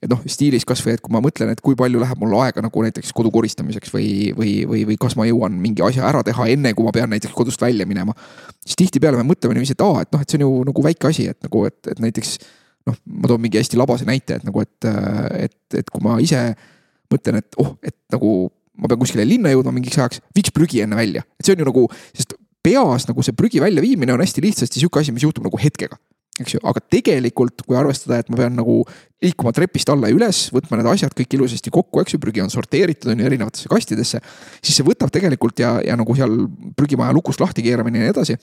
et 0.00 0.08
noh, 0.08 0.20
stiilis 0.30 0.64
kasvõi, 0.68 0.94
et 0.96 1.02
kui 1.04 1.12
ma 1.12 1.20
mõtlen, 1.24 1.50
et 1.52 1.60
kui 1.64 1.76
palju 1.76 2.00
läheb 2.00 2.20
mul 2.22 2.32
aega 2.40 2.62
nagu 2.64 2.84
näiteks 2.86 3.12
kodu 3.16 3.32
koristamiseks 3.34 3.92
või, 3.92 4.30
või, 4.36 4.54
või, 4.68 4.84
või 4.88 4.96
kas 5.00 5.16
ma 5.18 5.26
jõuan 5.28 5.58
mingi 5.60 5.84
asja 5.84 6.06
ära 6.08 6.22
teha, 6.26 6.46
enne 6.54 6.72
kui 6.76 6.86
ma 6.86 6.94
pean 6.96 7.12
näiteks 7.12 7.36
kodust 7.36 7.60
välja 7.60 7.84
minema. 7.88 8.14
siis 8.64 8.78
tihtipeale 8.80 9.20
me 9.20 9.26
mõtleme 9.28 9.58
niiviisi, 9.58 9.76
et 9.76 9.84
aa, 9.84 10.06
et 10.06 10.12
noh, 10.14 10.22
et 10.24 10.32
see 10.32 10.40
on 10.40 10.46
ju 10.46 10.64
nagu 10.70 10.84
väike 10.86 11.10
asi, 11.10 11.28
et 11.28 11.40
nagu, 11.44 11.64
et, 11.68 11.78
et 11.92 12.00
näiteks 12.00 12.36
noh, 12.88 12.96
ma 13.20 13.28
toon 13.28 13.44
mingi 13.44 13.60
hästi 13.60 13.80
labase 13.80 14.08
näite, 14.08 14.40
et 14.40 14.46
nagu, 14.48 14.64
et, 14.64 14.88
et, 15.48 15.58
et 15.82 15.92
kui 15.92 16.04
ma 16.04 16.16
ise 16.24 16.46
mõtlen, 17.12 17.42
et 17.42 17.60
oh, 17.60 17.74
et 17.84 17.96
nagu 18.14 18.34
ma 18.80 18.88
pean 18.88 19.02
kuskile 19.02 19.26
linna 19.28 19.52
jõudma 19.52 19.74
mingiks 19.76 19.98
ajaks, 20.00 20.22
viiks 20.36 20.54
prügi 20.56 20.80
enne 20.80 20.96
välja, 20.96 21.26
et 21.36 21.44
see 21.44 21.56
on 21.56 21.60
ju 21.60 21.68
nagu, 21.68 21.84
sest 22.16 22.38
peas 22.64 23.04
nagu 23.08 23.24
see 23.24 23.36
prügi 23.36 23.60
väljaviimine 23.60 24.16
on 24.16 24.24
hästi 24.24 24.44
lihtsasti 24.44 24.80
sihuke 24.80 25.02
asi, 25.02 25.12
mis 25.12 25.26
juhtub 25.26 25.44
nagu 25.44 25.60
hetkega 25.60 26.00
eks 26.40 26.56
ju, 26.56 26.60
aga 26.66 26.82
tegelikult, 26.92 27.64
kui 27.66 27.76
arvestada, 27.78 28.20
et 28.20 28.30
ma 28.32 28.38
pean 28.40 28.56
nagu 28.58 28.80
liikuma 29.22 29.52
trepist 29.56 29.90
alla 29.92 30.10
ja 30.10 30.16
üles, 30.16 30.46
võtma 30.54 30.80
need 30.80 30.88
asjad 30.94 31.14
kõik 31.16 31.36
ilusasti 31.36 31.72
kokku, 31.74 32.02
eks 32.02 32.16
ju, 32.16 32.22
prügi 32.22 32.42
on 32.44 32.52
sorteeritud, 32.52 33.12
on 33.12 33.20
ju, 33.20 33.28
erinevatesse 33.28 33.70
kastidesse. 33.70 34.22
siis 34.62 34.80
see 34.80 34.86
võtab 34.86 35.12
tegelikult 35.12 35.60
ja, 35.60 35.76
ja 35.84 35.96
nagu 36.00 36.16
seal 36.16 36.36
prügimaja 36.76 37.14
lukust 37.16 37.42
lahti 37.42 37.64
keeramine 37.66 38.00
ja 38.00 38.08
nii 38.08 38.14
edasi. 38.16 38.38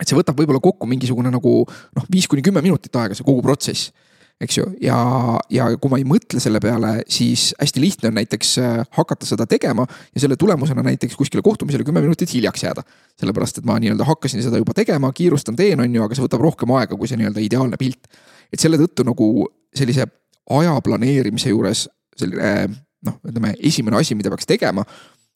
et 0.00 0.08
see 0.08 0.16
võtab 0.18 0.38
võib-olla 0.38 0.62
kokku 0.62 0.86
mingisugune 0.86 1.32
nagu 1.32 1.58
noh, 1.66 2.10
viis 2.12 2.28
kuni 2.30 2.44
kümme 2.44 2.62
minutit 2.62 2.94
aega, 2.96 3.16
see 3.16 3.26
kogu 3.26 3.42
protsess 3.42 3.90
eks 4.40 4.58
ju, 4.58 4.66
ja, 4.84 4.96
ja 5.50 5.66
kui 5.80 5.92
ma 5.92 5.98
ei 6.00 6.04
mõtle 6.08 6.40
selle 6.42 6.60
peale, 6.60 6.98
siis 7.08 7.48
hästi 7.56 7.80
lihtne 7.80 8.10
on 8.10 8.18
näiteks 8.18 8.50
äh, 8.60 8.80
hakata 8.98 9.28
seda 9.28 9.46
tegema 9.48 9.86
ja 9.88 10.22
selle 10.22 10.36
tulemusena 10.36 10.84
näiteks 10.84 11.16
kuskile 11.16 11.42
kohtumisele 11.42 11.86
kümme 11.88 12.02
minutit 12.04 12.34
hiljaks 12.34 12.66
jääda. 12.66 12.84
sellepärast, 13.20 13.58
et 13.58 13.68
ma 13.68 13.78
nii-öelda 13.80 14.04
hakkasin 14.04 14.42
seda 14.44 14.60
juba 14.60 14.74
tegema, 14.76 15.12
kiirustan, 15.12 15.56
teen, 15.56 15.80
on 15.80 15.94
ju, 15.94 16.02
aga 16.04 16.18
see 16.18 16.26
võtab 16.26 16.44
rohkem 16.44 16.74
aega 16.76 16.96
kui 16.96 17.08
see 17.08 17.16
nii-öelda 17.20 17.40
ideaalne 17.40 17.80
pilt. 17.80 18.10
et 18.52 18.60
selle 18.60 18.76
tõttu 18.80 19.06
nagu 19.08 19.48
sellise 19.74 20.04
aja 20.50 20.74
planeerimise 20.84 21.50
juures 21.50 21.86
selline 22.16 22.68
noh, 23.06 23.16
ütleme 23.24 23.54
esimene 23.64 24.00
asi, 24.00 24.16
mida 24.18 24.32
peaks 24.32 24.48
tegema, 24.48 24.84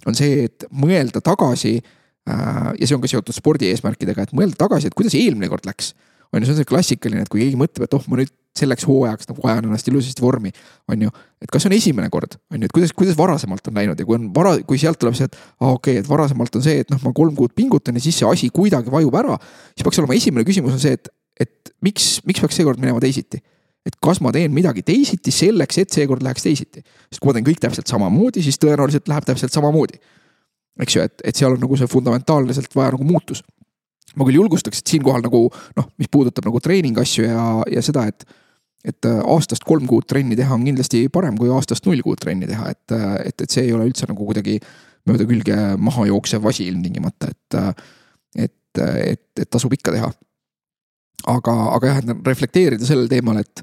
on 0.08 0.16
see, 0.16 0.44
et 0.48 0.68
mõelda 0.72 1.22
tagasi 1.24 1.78
äh, 1.80 2.70
ja 2.76 2.84
see 2.84 2.96
on 2.96 3.02
ka 3.04 3.08
seotud 3.10 3.36
spordi 3.36 3.72
eesmärkidega, 3.72 4.28
et 4.28 4.36
mõelda 4.36 4.60
tagasi, 4.66 4.90
et 4.90 4.96
kuidas 4.96 5.16
eelmine 5.16 5.48
kord 5.48 5.64
läks 5.68 5.94
on 6.32 6.40
ju, 6.40 6.46
see 6.46 6.54
on 6.54 6.60
see 6.60 6.68
klassikaline, 6.68 7.24
et 7.24 7.30
kui 7.30 7.42
keegi 7.42 7.58
mõtleb, 7.58 7.86
et 7.86 7.96
oh, 7.96 8.04
ma 8.10 8.20
nüüd 8.20 8.32
selleks 8.58 8.86
hooajaks 8.88 9.28
nagu 9.30 9.44
ajan 9.46 9.68
ennast 9.68 9.88
ilusasti 9.88 10.22
vormi, 10.22 10.50
on 10.90 11.04
ju. 11.06 11.12
et 11.42 11.50
kas 11.52 11.66
on 11.68 11.74
esimene 11.74 12.10
kord, 12.12 12.34
on 12.50 12.58
ju, 12.58 12.66
et 12.66 12.74
kuidas, 12.74 12.92
kuidas 12.96 13.18
varasemalt 13.18 13.70
on 13.70 13.78
läinud 13.78 14.00
ja 14.00 14.06
kui 14.06 14.18
on 14.18 14.26
vara, 14.34 14.56
kui 14.66 14.80
sealt 14.80 14.98
tuleb 15.00 15.16
see, 15.18 15.30
et 15.30 15.38
aa 15.38 15.68
ah, 15.68 15.76
okei 15.76 15.96
okay,, 15.96 16.02
et 16.02 16.10
varasemalt 16.10 16.58
on 16.58 16.66
see, 16.66 16.82
et 16.82 16.90
noh, 16.90 17.00
ma 17.04 17.14
kolm 17.16 17.36
kuud 17.38 17.54
pingutan 17.56 17.98
ja 17.98 18.02
siis 18.04 18.18
see 18.20 18.28
asi 18.28 18.50
kuidagi 18.54 18.92
vajub 18.92 19.16
ära. 19.22 19.38
siis 19.74 19.86
peaks 19.86 20.02
olema 20.02 20.18
esimene 20.18 20.46
küsimus 20.46 20.76
on 20.76 20.82
see, 20.82 20.98
et, 20.98 21.10
et 21.46 21.72
miks, 21.86 22.18
miks 22.26 22.42
peaks 22.42 22.58
seekord 22.58 22.82
minema 22.82 23.02
teisiti 23.02 23.40
et 23.86 23.96
kas 24.02 24.20
ma 24.20 24.32
teen 24.34 24.52
midagi 24.52 24.82
teisiti 24.84 25.32
selleks, 25.32 25.78
et 25.80 25.94
seekord 25.94 26.22
läheks 26.24 26.44
teisiti. 26.44 26.82
sest 27.08 27.20
kui 27.20 27.30
ma 27.30 27.36
teen 27.36 27.46
kõik 27.46 27.62
täpselt 27.62 27.88
samamoodi, 27.88 28.42
siis 28.44 28.60
tõenäoliselt 28.60 29.08
läheb 29.08 29.24
täpselt 29.24 29.54
samamoodi. 29.54 30.00
eks 30.84 30.96
ju, 30.96 31.06
et, 31.06 31.22
et 31.24 31.36
seal 31.36 31.56
on 31.56 31.62
nagu 31.62 31.78
see 31.80 31.88
fundamentaalselt 31.88 32.76
vaja 32.76 32.92
nagu 32.96 33.06
muutus 33.08 33.42
ma 34.16 34.27
küll 34.27 34.40
julgustaks, 34.40 34.83
et 34.83 34.94
siinkohal 34.94 35.25
nagu 35.25 35.46
noh, 35.77 35.90
mis 36.01 36.11
puudutab 36.11 36.46
nagu 36.49 36.61
treeningasju 36.62 37.27
ja, 37.29 37.49
ja 37.70 37.85
seda, 37.85 38.07
et 38.11 38.27
et 38.81 39.05
äh, 39.05 39.18
aastast 39.29 39.66
kolm 39.68 39.85
kuud 39.88 40.07
trenni 40.09 40.37
teha 40.38 40.55
on 40.57 40.62
kindlasti 40.64 41.03
parem 41.12 41.37
kui 41.37 41.51
aastast 41.53 41.85
null 41.85 42.01
kuud 42.05 42.20
trenni 42.23 42.49
teha, 42.49 42.70
et, 42.73 42.94
äh, 42.96 43.16
et, 43.29 43.42
et 43.44 43.53
see 43.53 43.66
ei 43.66 43.75
ole 43.77 43.85
üldse 43.90 44.09
nagu 44.09 44.25
kuidagi 44.25 44.57
mööda 45.09 45.27
külge 45.29 45.57
maha 45.81 46.07
jooksev 46.09 46.46
asi 46.49 46.68
ilmtingimata, 46.70 47.29
et, 47.29 47.59
äh, 47.61 47.85
et, 48.46 48.81
et, 48.81 49.27
et 49.44 49.51
tasub 49.51 49.75
ikka 49.77 49.92
teha. 49.96 50.09
aga, 51.29 51.57
aga 51.77 51.92
jah, 51.92 52.01
et 52.01 52.27
reflekteerida 52.31 52.88
sellel 52.88 53.11
teemal, 53.12 53.42
et 53.42 53.61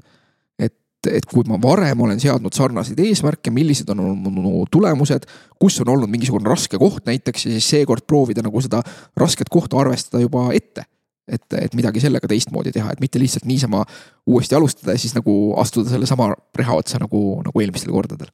et 1.16 1.26
kui 1.28 1.46
ma 1.48 1.58
varem 1.62 2.00
olen 2.04 2.20
seadnud 2.20 2.54
sarnaseid 2.54 2.98
eesmärke, 3.02 3.52
millised 3.54 3.88
on 3.94 4.02
olnud 4.04 4.34
mu 4.34 4.62
tulemused, 4.70 5.26
kus 5.60 5.80
on 5.84 5.92
olnud 5.94 6.10
mingisugune 6.12 6.48
raske 6.48 6.80
koht 6.80 7.08
näiteks 7.08 7.46
ja 7.46 7.54
siis 7.56 7.68
seekord 7.76 8.06
proovida 8.08 8.44
nagu 8.44 8.62
seda 8.64 8.82
rasket 9.18 9.50
kohta 9.52 9.80
arvestada 9.80 10.22
juba 10.22 10.48
ette. 10.56 10.86
et, 11.28 11.44
et 11.60 11.74
midagi 11.76 12.00
sellega 12.00 12.28
teistmoodi 12.28 12.70
teha, 12.72 12.88
et 12.92 13.00
mitte 13.04 13.20
lihtsalt 13.20 13.44
niisama 13.44 13.82
uuesti 14.26 14.56
alustada 14.56 14.94
ja 14.94 15.00
siis 15.00 15.12
nagu 15.12 15.32
astuda 15.60 15.90
sellesama 15.92 16.30
reha 16.56 16.76
otsa 16.80 16.98
nagu, 17.02 17.42
nagu 17.44 17.60
eelmistel 17.60 17.92
kordadel 17.92 18.30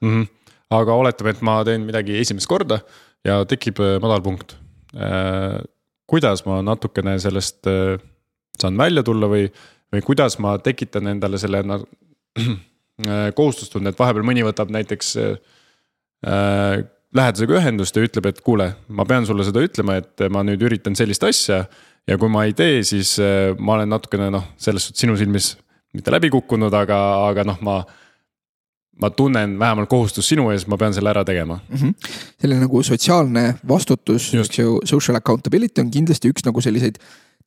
mm. 0.00 0.10
-hmm. 0.10 0.26
aga 0.70 0.94
oletame, 0.94 1.30
et 1.30 1.40
ma 1.40 1.62
teen 1.64 1.86
midagi 1.88 2.18
esimest 2.20 2.46
korda 2.46 2.80
ja 3.24 3.44
tekib 3.44 3.80
äh, 3.80 3.96
madalpunkt 4.00 4.56
äh,. 4.96 5.64
kuidas 6.06 6.44
ma 6.44 6.60
natukene 6.62 7.18
sellest 7.18 7.66
äh, 7.66 7.96
saan 8.60 8.76
välja 8.76 9.02
tulla 9.02 9.26
või 9.26 9.48
või 9.94 10.02
kuidas 10.02 10.38
ma 10.42 10.56
tekitan 10.58 11.06
endale 11.12 11.38
selle 11.38 11.62
kohustustunde, 13.38 13.90
et 13.90 13.98
vahepeal 13.98 14.26
mõni 14.26 14.44
võtab 14.46 14.70
näiteks 14.74 15.14
äh, 15.20 16.84
lähedasega 17.14 17.58
ühendust 17.60 17.96
ja 17.96 18.04
ütleb, 18.06 18.30
et 18.30 18.40
kuule, 18.44 18.70
ma 18.88 19.06
pean 19.08 19.26
sulle 19.26 19.46
seda 19.46 19.62
ütlema, 19.64 19.98
et 20.02 20.26
ma 20.30 20.44
nüüd 20.46 20.62
üritan 20.66 20.96
sellist 20.98 21.26
asja. 21.26 21.64
ja 22.06 22.18
kui 22.20 22.28
ma 22.28 22.44
ei 22.44 22.52
tee, 22.52 22.82
siis 22.84 23.16
äh, 23.22 23.52
ma 23.58 23.78
olen 23.78 23.92
natukene 23.94 24.30
noh, 24.30 24.46
selles 24.60 24.88
suhtes 24.88 25.06
sinu 25.06 25.16
silmis 25.16 25.54
mitte 25.94 26.10
läbi 26.10 26.30
kukkunud, 26.34 26.74
aga, 26.74 27.00
aga 27.28 27.46
noh, 27.46 27.60
ma 27.62 27.82
ma 29.00 29.10
tunnen 29.10 29.58
vähemalt 29.58 29.88
kohustust 29.90 30.30
sinu 30.30 30.46
ees, 30.52 30.68
ma 30.70 30.76
pean 30.78 30.94
selle 30.94 31.10
ära 31.10 31.24
tegema 31.26 31.56
mm. 31.58 31.76
-hmm. 31.76 32.10
selline 32.40 32.60
nagu 32.66 32.82
sotsiaalne 32.82 33.44
vastutus, 33.68 34.28
eks 34.34 34.58
ju, 34.58 34.78
social 34.84 35.18
accountability 35.18 35.82
on 35.82 35.90
kindlasti 35.90 36.30
üks 36.30 36.46
nagu 36.46 36.60
selliseid 36.60 37.00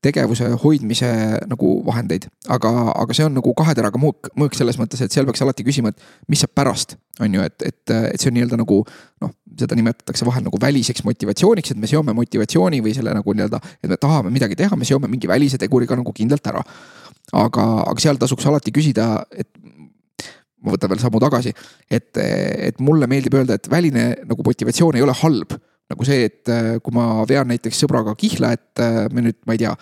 tegevuse 0.06 0.48
hoidmise 0.62 1.10
nagu 1.50 1.72
vahendeid. 1.86 2.28
aga, 2.54 2.72
aga 2.94 3.16
see 3.18 3.26
on 3.26 3.34
nagu 3.40 3.54
kahe 3.58 3.74
teraga 3.78 4.00
mõõk, 4.02 4.30
mõõk 4.38 4.58
selles 4.58 4.78
mõttes, 4.78 5.02
et 5.02 5.14
seal 5.14 5.26
peaks 5.26 5.42
alati 5.42 5.66
küsima, 5.66 5.90
et 5.90 6.30
mis 6.30 6.42
saab 6.44 6.54
pärast. 6.56 6.98
on 7.20 7.34
ju, 7.34 7.42
et, 7.42 7.66
et, 7.66 7.94
et 8.14 8.22
see 8.22 8.30
on 8.30 8.38
nii-öelda 8.38 8.60
nagu 8.62 8.84
noh, 9.24 9.32
seda 9.58 9.78
nimetatakse 9.78 10.28
vahel 10.28 10.46
nagu 10.46 10.60
väliseks 10.62 11.04
motivatsiooniks, 11.08 11.74
et 11.74 11.82
me 11.82 11.90
seome 11.90 12.14
motivatsiooni 12.18 12.82
või 12.86 12.94
selle 12.98 13.16
nagu 13.18 13.34
nii-öelda, 13.34 13.62
et 13.82 13.90
me 13.90 13.98
tahame 13.98 14.34
midagi 14.34 14.60
teha, 14.60 14.78
me 14.78 14.86
seome 14.86 15.10
mingi 15.10 15.30
välise 15.30 15.58
teguriga 15.62 15.98
nagu 15.98 16.14
kindlalt 16.14 16.54
ära. 16.54 16.62
aga, 17.34 17.64
aga 17.84 18.00
seal 18.00 18.22
tasuks 18.22 18.46
alati 18.48 18.72
küsida, 18.72 19.26
et 19.34 19.50
ma 20.64 20.74
võtan 20.74 20.94
veel 20.94 21.02
sammu 21.02 21.20
tagasi, 21.22 21.54
et, 21.90 22.14
et 22.18 22.80
mulle 22.84 23.10
meeldib 23.10 23.34
öelda, 23.40 23.58
et 23.58 23.70
väline 23.72 24.12
nagu 24.30 24.46
motivatsioon 24.46 24.98
ei 24.98 25.06
ole 25.06 25.16
halb 25.24 25.58
nagu 25.92 26.08
see, 26.08 26.28
et 26.28 26.52
äh, 26.52 26.74
kui 26.84 26.96
ma 26.96 27.24
vean 27.28 27.48
näiteks 27.52 27.80
sõbraga 27.84 28.16
kihla, 28.20 28.52
et 28.58 28.84
äh, 28.84 29.06
me 29.14 29.24
nüüd, 29.28 29.40
ma 29.48 29.56
ei 29.56 29.64
tea, 29.64 29.76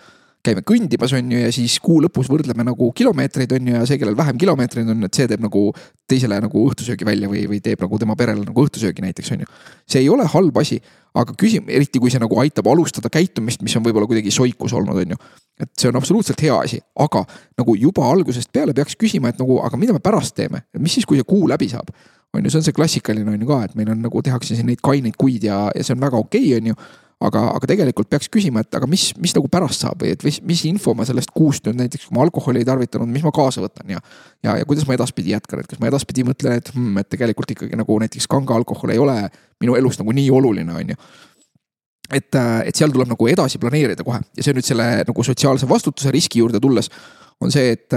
käime 0.45 0.61
kõndimas, 0.65 1.13
on 1.17 1.31
ju, 1.33 1.39
ja 1.41 1.51
siis 1.53 1.77
kuu 1.81 1.97
lõpus 2.03 2.29
võrdleme 2.29 2.65
nagu 2.67 2.91
kilomeetreid, 2.97 3.55
on 3.57 3.69
ju, 3.69 3.75
ja 3.79 3.85
see, 3.89 3.97
kellel 4.01 4.17
vähem 4.17 4.37
kilomeetreid 4.41 4.91
on, 4.93 5.07
et 5.07 5.17
see 5.17 5.25
teeb 5.29 5.41
nagu 5.43 5.63
teisele 6.09 6.37
nagu 6.43 6.65
õhtusöögi 6.69 7.07
välja 7.07 7.29
või, 7.31 7.45
või 7.49 7.61
teeb 7.65 7.81
nagu 7.81 7.99
tema 8.01 8.17
perele 8.19 8.45
nagu 8.45 8.65
õhtusöögi 8.65 9.05
näiteks, 9.05 9.33
on 9.33 9.45
ju. 9.45 9.49
see 9.89 10.03
ei 10.03 10.11
ole 10.13 10.27
halb 10.29 10.59
asi, 10.61 10.77
aga 11.17 11.33
küsim-, 11.41 11.69
eriti 11.71 12.01
kui 12.01 12.13
see 12.13 12.21
nagu 12.21 12.37
aitab 12.43 12.69
alustada 12.69 13.09
käitumist, 13.13 13.63
mis 13.65 13.75
on 13.79 13.85
võib-olla 13.85 14.09
kuidagi 14.11 14.33
soikus 14.33 14.75
olnud, 14.77 15.01
on 15.01 15.15
ju. 15.15 15.21
et 15.65 15.71
see 15.81 15.89
on 15.89 15.97
absoluutselt 15.97 16.45
hea 16.45 16.57
asi, 16.67 16.81
aga 17.01 17.23
nagu 17.57 17.77
juba 17.79 18.05
algusest 18.11 18.53
peale 18.53 18.75
peaks 18.77 18.99
küsima, 19.01 19.33
et 19.33 19.41
nagu, 19.41 19.57
aga 19.65 19.79
mida 19.81 19.97
me 19.97 20.03
pärast 20.03 20.37
teeme, 20.37 20.67
mis 20.77 20.99
siis, 20.99 21.09
kui 21.09 21.17
see 21.17 21.27
kuu 21.27 21.49
läbi 21.49 21.71
saab 21.73 21.89
on 22.35 22.45
ju, 22.45 22.51
see 22.53 22.61
on 22.61 22.67
see 22.67 22.75
klassikaline 22.75 23.31
on 23.31 23.41
ju 23.41 23.49
ka, 23.49 23.63
et 23.69 23.73
meil 23.79 23.89
on 23.93 24.03
nagu 24.05 24.21
tehakse 24.25 24.57
siin 24.57 24.69
neid 24.69 24.83
kaineid 24.85 25.17
kuid 25.19 25.47
ja, 25.47 25.65
ja 25.75 25.83
see 25.85 25.95
on 25.95 26.03
väga 26.03 26.21
okei 26.21 26.51
okay,, 26.51 26.61
on 26.61 26.71
ju 26.73 26.77
aga, 27.23 27.41
aga 27.55 27.69
tegelikult 27.69 28.09
peaks 28.11 28.29
küsima, 28.31 28.63
et 28.65 28.77
aga 28.77 28.87
mis, 28.89 29.07
mis 29.21 29.33
nagu 29.35 29.47
pärast 29.51 29.85
saab 29.85 30.03
või 30.03 30.11
et 30.15 30.25
mis, 30.27 30.41
mis 30.45 30.63
info 30.69 30.93
ma 30.97 31.05
sellest 31.07 31.31
kuust 31.35 31.67
nüüd 31.67 31.79
näiteks, 31.79 32.09
kui 32.09 32.17
ma 32.17 32.25
alkoholi 32.25 32.61
ei 32.61 32.67
tarvitanud, 32.67 33.09
mis 33.11 33.23
ma 33.25 33.31
kaasa 33.35 33.63
võtan 33.63 33.95
ja. 33.95 34.01
ja, 34.43 34.57
ja 34.59 34.67
kuidas 34.67 34.87
ma 34.89 34.97
edaspidi 34.97 35.31
jätkan, 35.33 35.63
et 35.63 35.69
kas 35.71 35.81
ma 35.81 35.89
edaspidi 35.89 36.25
mõtlen, 36.27 36.59
et 36.59 36.71
hmm, 36.73 36.99
et 37.01 37.09
tegelikult 37.15 37.55
ikkagi 37.55 37.79
nagu 37.79 37.99
näiteks 38.03 38.27
kange 38.31 38.55
alkohol 38.55 38.93
ei 38.93 39.01
ole 39.01 39.17
minu 39.63 39.77
elus 39.79 39.99
nagu 40.01 40.15
nii 40.15 40.27
oluline, 40.35 40.75
on 40.75 40.93
ju 40.93 40.99
et, 42.13 42.37
et 42.37 42.75
seal 42.75 42.93
tuleb 42.93 43.09
nagu 43.09 43.31
edasi 43.31 43.61
planeerida 43.61 44.05
kohe 44.05 44.19
ja 44.35 44.45
see 44.45 44.55
nüüd 44.55 44.67
selle 44.67 44.89
nagu 45.07 45.25
sotsiaalse 45.25 45.69
vastutuse 45.69 46.13
riski 46.13 46.43
juurde 46.43 46.61
tulles 46.61 46.91
on 47.41 47.51
see, 47.51 47.73
et 47.75 47.95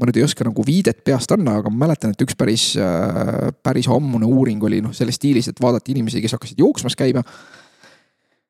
ma 0.00 0.08
nüüd 0.08 0.16
ei 0.16 0.24
oska 0.24 0.46
nagu 0.46 0.64
viidet 0.64 1.02
peast 1.04 1.32
anda, 1.34 1.58
aga 1.60 1.70
ma 1.72 1.84
mäletan, 1.84 2.14
et 2.14 2.22
üks 2.24 2.36
päris, 2.38 2.70
äh, 2.80 3.50
päris 3.62 3.88
ammune 3.92 4.28
uuring 4.28 4.62
oli 4.64 4.80
noh, 4.84 4.94
selles 4.96 5.20
stiilis, 5.20 5.50
et 5.50 5.60
vaadati 5.60 5.92
inimesi, 5.92 6.22
kes 6.24 6.38
hakkasid 6.38 6.62
jooksmas 6.62 6.96
käima. 6.96 7.22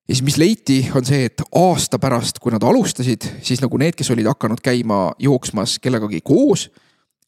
ja 0.07 0.15
siis, 0.15 0.23
mis 0.27 0.39
leiti, 0.39 0.79
on 0.95 1.07
see, 1.07 1.27
et 1.27 1.43
aasta 1.59 1.99
pärast, 2.03 2.39
kui 2.43 2.55
nad 2.55 2.63
alustasid, 2.67 3.27
siis 3.43 3.63
nagu 3.63 3.79
need, 3.83 3.99
kes 3.99 4.11
olid 4.15 4.31
hakanud 4.31 4.63
käima 4.63 5.11
jooksmas 5.19 5.79
kellegagi 5.83 6.23
koos. 6.23 6.69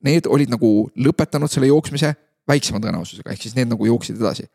Need 0.03 0.27
olid 0.27 0.51
nagu 0.51 0.91
lõpetanud 0.99 1.51
selle 1.51 1.69
jooksmise 1.71 2.15
väiksema 2.49 2.81
tõenäosusega, 2.83 3.31
ehk 3.31 3.43
siis 3.45 3.55
need 3.55 3.71
nagu 3.71 3.87
jooksid 3.87 4.19
edasi. 4.19 4.49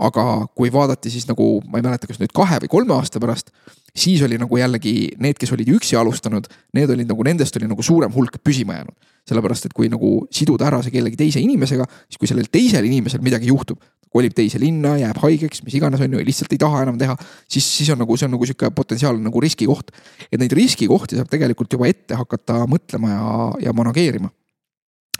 Aga 0.00 0.24
kui 0.56 0.72
vaadati 0.72 1.12
siis 1.12 1.26
nagu, 1.28 1.60
ma 1.68 1.80
ei 1.80 1.84
mäleta, 1.84 2.08
kas 2.08 2.20
nüüd 2.20 2.32
kahe 2.36 2.60
või 2.64 2.72
kolme 2.72 2.96
aasta 2.96 3.20
pärast, 3.22 3.52
siis 3.96 4.22
oli 4.24 4.38
nagu 4.40 4.58
jällegi 4.58 4.94
need, 5.20 5.38
kes 5.40 5.52
olid 5.56 5.68
üksi 5.76 5.98
alustanud, 6.00 6.48
need 6.76 6.90
olid 6.94 7.08
nagu 7.10 7.26
nendest 7.26 7.56
oli 7.60 7.68
nagu 7.70 7.84
suurem 7.84 8.12
hulk 8.14 8.40
püsima 8.44 8.80
jäänud. 8.80 8.96
sellepärast, 9.30 9.66
et 9.68 9.74
kui 9.76 9.86
nagu 9.86 10.24
siduda 10.32 10.66
ära 10.66 10.78
see 10.82 10.90
kellegi 10.90 11.18
teise 11.20 11.42
inimesega, 11.44 11.84
siis 12.08 12.18
kui 12.18 12.26
sellel 12.26 12.48
teisel 12.50 12.86
inimesel 12.88 13.20
midagi 13.22 13.50
juhtub, 13.50 13.78
kolib 14.10 14.32
teise 14.34 14.58
linna, 14.58 14.96
jääb 14.98 15.20
haigeks, 15.22 15.60
mis 15.62 15.76
iganes 15.78 16.00
on 16.02 16.16
ju, 16.16 16.22
lihtsalt 16.26 16.50
ei 16.56 16.58
taha 16.58 16.80
enam 16.86 16.98
teha, 16.98 17.14
siis, 17.46 17.68
siis 17.76 17.92
on 17.94 18.00
nagu, 18.00 18.16
see 18.18 18.26
on 18.26 18.34
nagu 18.34 18.48
sihuke 18.48 18.72
potentsiaalne 18.74 19.22
nagu 19.22 19.42
riskikoht. 19.44 19.92
et 20.32 20.40
neid 20.40 20.56
riskikohti 20.56 21.20
saab 21.20 21.30
tegelikult 21.30 21.76
juba 21.76 21.86
ette 21.92 22.18
hakata 22.18 22.64
mõtlema 22.70 23.12
ja, 23.12 23.28
ja 23.68 23.76
manageerima 23.76 24.32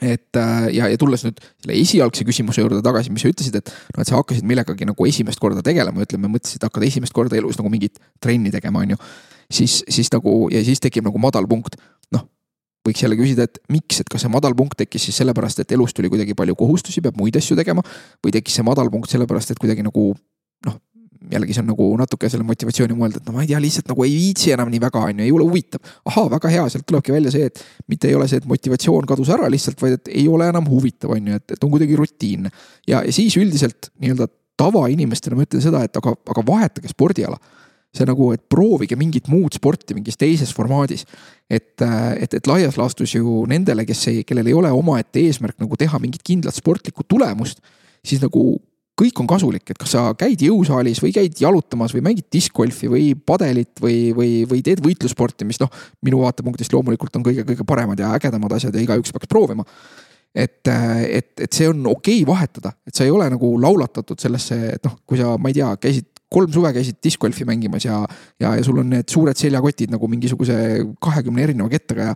et 0.00 0.36
äh, 0.36 0.66
ja, 0.74 0.88
ja 0.88 0.98
tulles 1.00 1.22
nüüd 1.26 1.40
selle 1.44 1.76
esialgse 1.76 2.24
küsimuse 2.26 2.62
juurde 2.62 2.80
tagasi, 2.84 3.12
mis 3.12 3.24
sa 3.24 3.30
ütlesid, 3.30 3.58
et 3.60 3.72
noh, 3.94 4.02
et 4.02 4.08
sa 4.08 4.16
hakkasid 4.16 4.46
millegagi 4.48 4.88
nagu 4.88 5.06
esimest 5.08 5.40
korda 5.42 5.62
tegelema, 5.66 6.04
ütleme, 6.06 6.30
mõtlesid, 6.32 6.64
hakkad 6.64 6.86
esimest 6.88 7.14
korda 7.16 7.36
elus 7.38 7.60
nagu 7.60 7.72
mingit 7.72 8.00
trenni 8.22 8.52
tegema, 8.54 8.84
on 8.84 8.94
ju. 8.94 9.00
siis, 9.60 9.80
siis 9.88 10.10
nagu 10.14 10.48
ja 10.52 10.62
siis 10.64 10.80
tekib 10.80 11.04
nagu 11.06 11.20
madal 11.20 11.48
punkt, 11.50 11.76
noh. 12.16 12.24
võiks 12.86 13.04
jälle 13.04 13.18
küsida, 13.20 13.44
et 13.44 13.60
miks, 13.68 14.00
et 14.00 14.08
kas 14.08 14.24
see 14.24 14.32
madal 14.32 14.56
punkt 14.56 14.78
tekkis 14.80 15.10
siis 15.10 15.20
sellepärast, 15.20 15.60
et 15.60 15.76
elus 15.76 15.94
tuli 15.96 16.08
kuidagi 16.08 16.36
palju 16.38 16.56
kohustusi, 16.56 17.04
peab 17.04 17.20
muid 17.20 17.36
asju 17.36 17.58
tegema. 17.58 17.84
või 18.24 18.32
tekkis 18.36 18.60
see 18.60 18.66
madal 18.66 18.90
punkt 18.90 19.12
sellepärast, 19.12 19.52
et 19.52 19.60
kuidagi 19.60 19.84
nagu 19.84 20.14
noh, 20.66 20.80
jällegi 21.30 21.54
see 21.54 21.62
on 21.64 21.68
nagu 21.72 21.86
natuke 22.00 22.30
selle 22.32 22.46
motivatsiooni 22.48 22.96
mõelda, 22.96 23.20
et 23.20 23.28
no 23.28 23.34
ma 23.36 23.44
ei 23.44 23.50
tea, 23.50 23.60
lihtsalt 23.60 23.90
nagu 23.92 24.04
ei 24.06 24.14
viitsi 24.14 24.54
enam 24.54 24.70
nii 24.72 24.80
väga, 24.80 25.04
on 25.10 25.20
ju, 25.20 25.26
ei 25.26 25.34
ole 25.36 25.46
huvitav. 25.46 25.92
ahaa, 26.08 26.26
väga 26.32 26.52
hea, 26.54 26.66
sealt 26.72 26.86
tulebki 26.88 27.12
välja 27.12 27.32
see, 27.34 27.50
et 27.50 27.62
mitte 27.92 28.08
ei 28.08 28.16
ole 28.16 28.28
see, 28.30 28.40
et 28.40 28.48
motivatsioon 28.48 29.08
kadus 29.10 29.32
ära 29.36 29.50
lihtsalt, 29.52 29.80
vaid 29.82 29.98
et 29.98 30.12
ei 30.14 30.26
ole 30.32 30.48
enam 30.48 30.68
huvitav, 30.70 31.12
on 31.16 31.32
ju, 31.32 31.40
et, 31.42 31.56
et 31.56 31.64
on 31.66 31.72
kuidagi 31.74 31.98
rutiinne. 32.00 32.52
ja, 32.88 33.02
ja 33.04 33.12
siis 33.12 33.36
üldiselt 33.40 33.92
nii-öelda 34.00 34.30
tavainimestena 34.60 35.36
ma 35.36 35.44
ütlen 35.44 35.64
seda, 35.64 35.84
et 35.84 35.96
aga, 35.96 36.14
aga 36.32 36.44
vahetage 36.46 36.92
spordiala 36.92 37.36
see 37.90 38.06
nagu, 38.06 38.28
et 38.30 38.42
proovige 38.46 38.94
mingit 38.98 39.26
muud 39.30 39.56
sporti 39.56 39.96
mingis 39.96 40.18
teises 40.18 40.52
formaadis. 40.54 41.04
et, 41.50 41.74
et, 41.82 42.34
et 42.38 42.46
laias 42.46 42.78
laastus 42.78 43.16
ju 43.16 43.44
nendele, 43.50 43.84
kes 43.84 44.06
ei, 44.12 44.24
kellel 44.24 44.46
ei 44.46 44.54
ole 44.54 44.70
omaette 44.70 45.20
eesmärk 45.26 45.58
nagu 45.58 45.76
teha 45.76 45.98
mingit 45.98 46.22
kindlat 46.22 46.54
sportlikku 46.54 47.02
tulemust, 47.08 47.58
siis 48.06 48.22
nagu 48.22 48.60
kõik 48.98 49.22
on 49.22 49.28
kasulik, 49.30 49.64
et 49.72 49.78
kas 49.80 49.94
sa 49.94 50.02
käid 50.18 50.42
jõusaalis 50.44 51.00
või 51.02 51.12
käid 51.16 51.38
jalutamas 51.40 51.94
või 51.96 52.04
mängid 52.10 52.28
diskgolfi 52.32 52.90
või 52.92 53.14
padelit 53.14 53.80
või, 53.80 54.10
või, 54.16 54.44
või 54.48 54.60
teed 54.66 54.82
võitlussporti, 54.84 55.46
mis 55.48 55.60
noh, 55.62 55.72
minu 56.04 56.20
vaatepunktist 56.24 56.74
loomulikult 56.74 57.16
on 57.16 57.24
kõige-kõige 57.24 57.66
paremad 57.68 58.00
ja 58.00 58.12
ägedamad 58.16 58.58
asjad 58.58 58.76
ja 58.76 58.84
igaüks 58.84 59.14
peaks 59.14 59.30
proovima. 59.30 59.64
et, 60.34 60.68
et, 60.68 61.32
et 61.40 61.52
see 61.52 61.68
on 61.68 61.86
okei 61.90 62.20
okay 62.22 62.28
vahetada, 62.28 62.74
et 62.86 62.94
sa 62.94 63.04
ei 63.04 63.10
ole 63.10 63.26
nagu 63.32 63.54
laulatatud 63.60 64.20
sellesse, 64.20 64.58
et 64.76 64.84
noh, 64.84 65.00
kui 65.06 65.18
sa, 65.18 65.32
ma 65.38 65.50
ei 65.50 65.56
tea, 65.56 65.72
käisid 65.80 66.10
kolm 66.30 66.52
suve 66.54 66.70
käisid 66.74 67.00
diskgolfi 67.02 67.44
mängimas 67.48 67.84
ja, 67.84 68.04
ja, 68.40 68.54
ja 68.54 68.64
sul 68.64 68.78
on 68.82 68.92
need 68.94 69.08
suured 69.10 69.38
seljakotid 69.38 69.90
nagu 69.90 70.08
mingisuguse 70.10 70.56
kahekümne 71.02 71.42
erineva 71.42 71.72
kettaga 71.72 72.10
ja. 72.10 72.14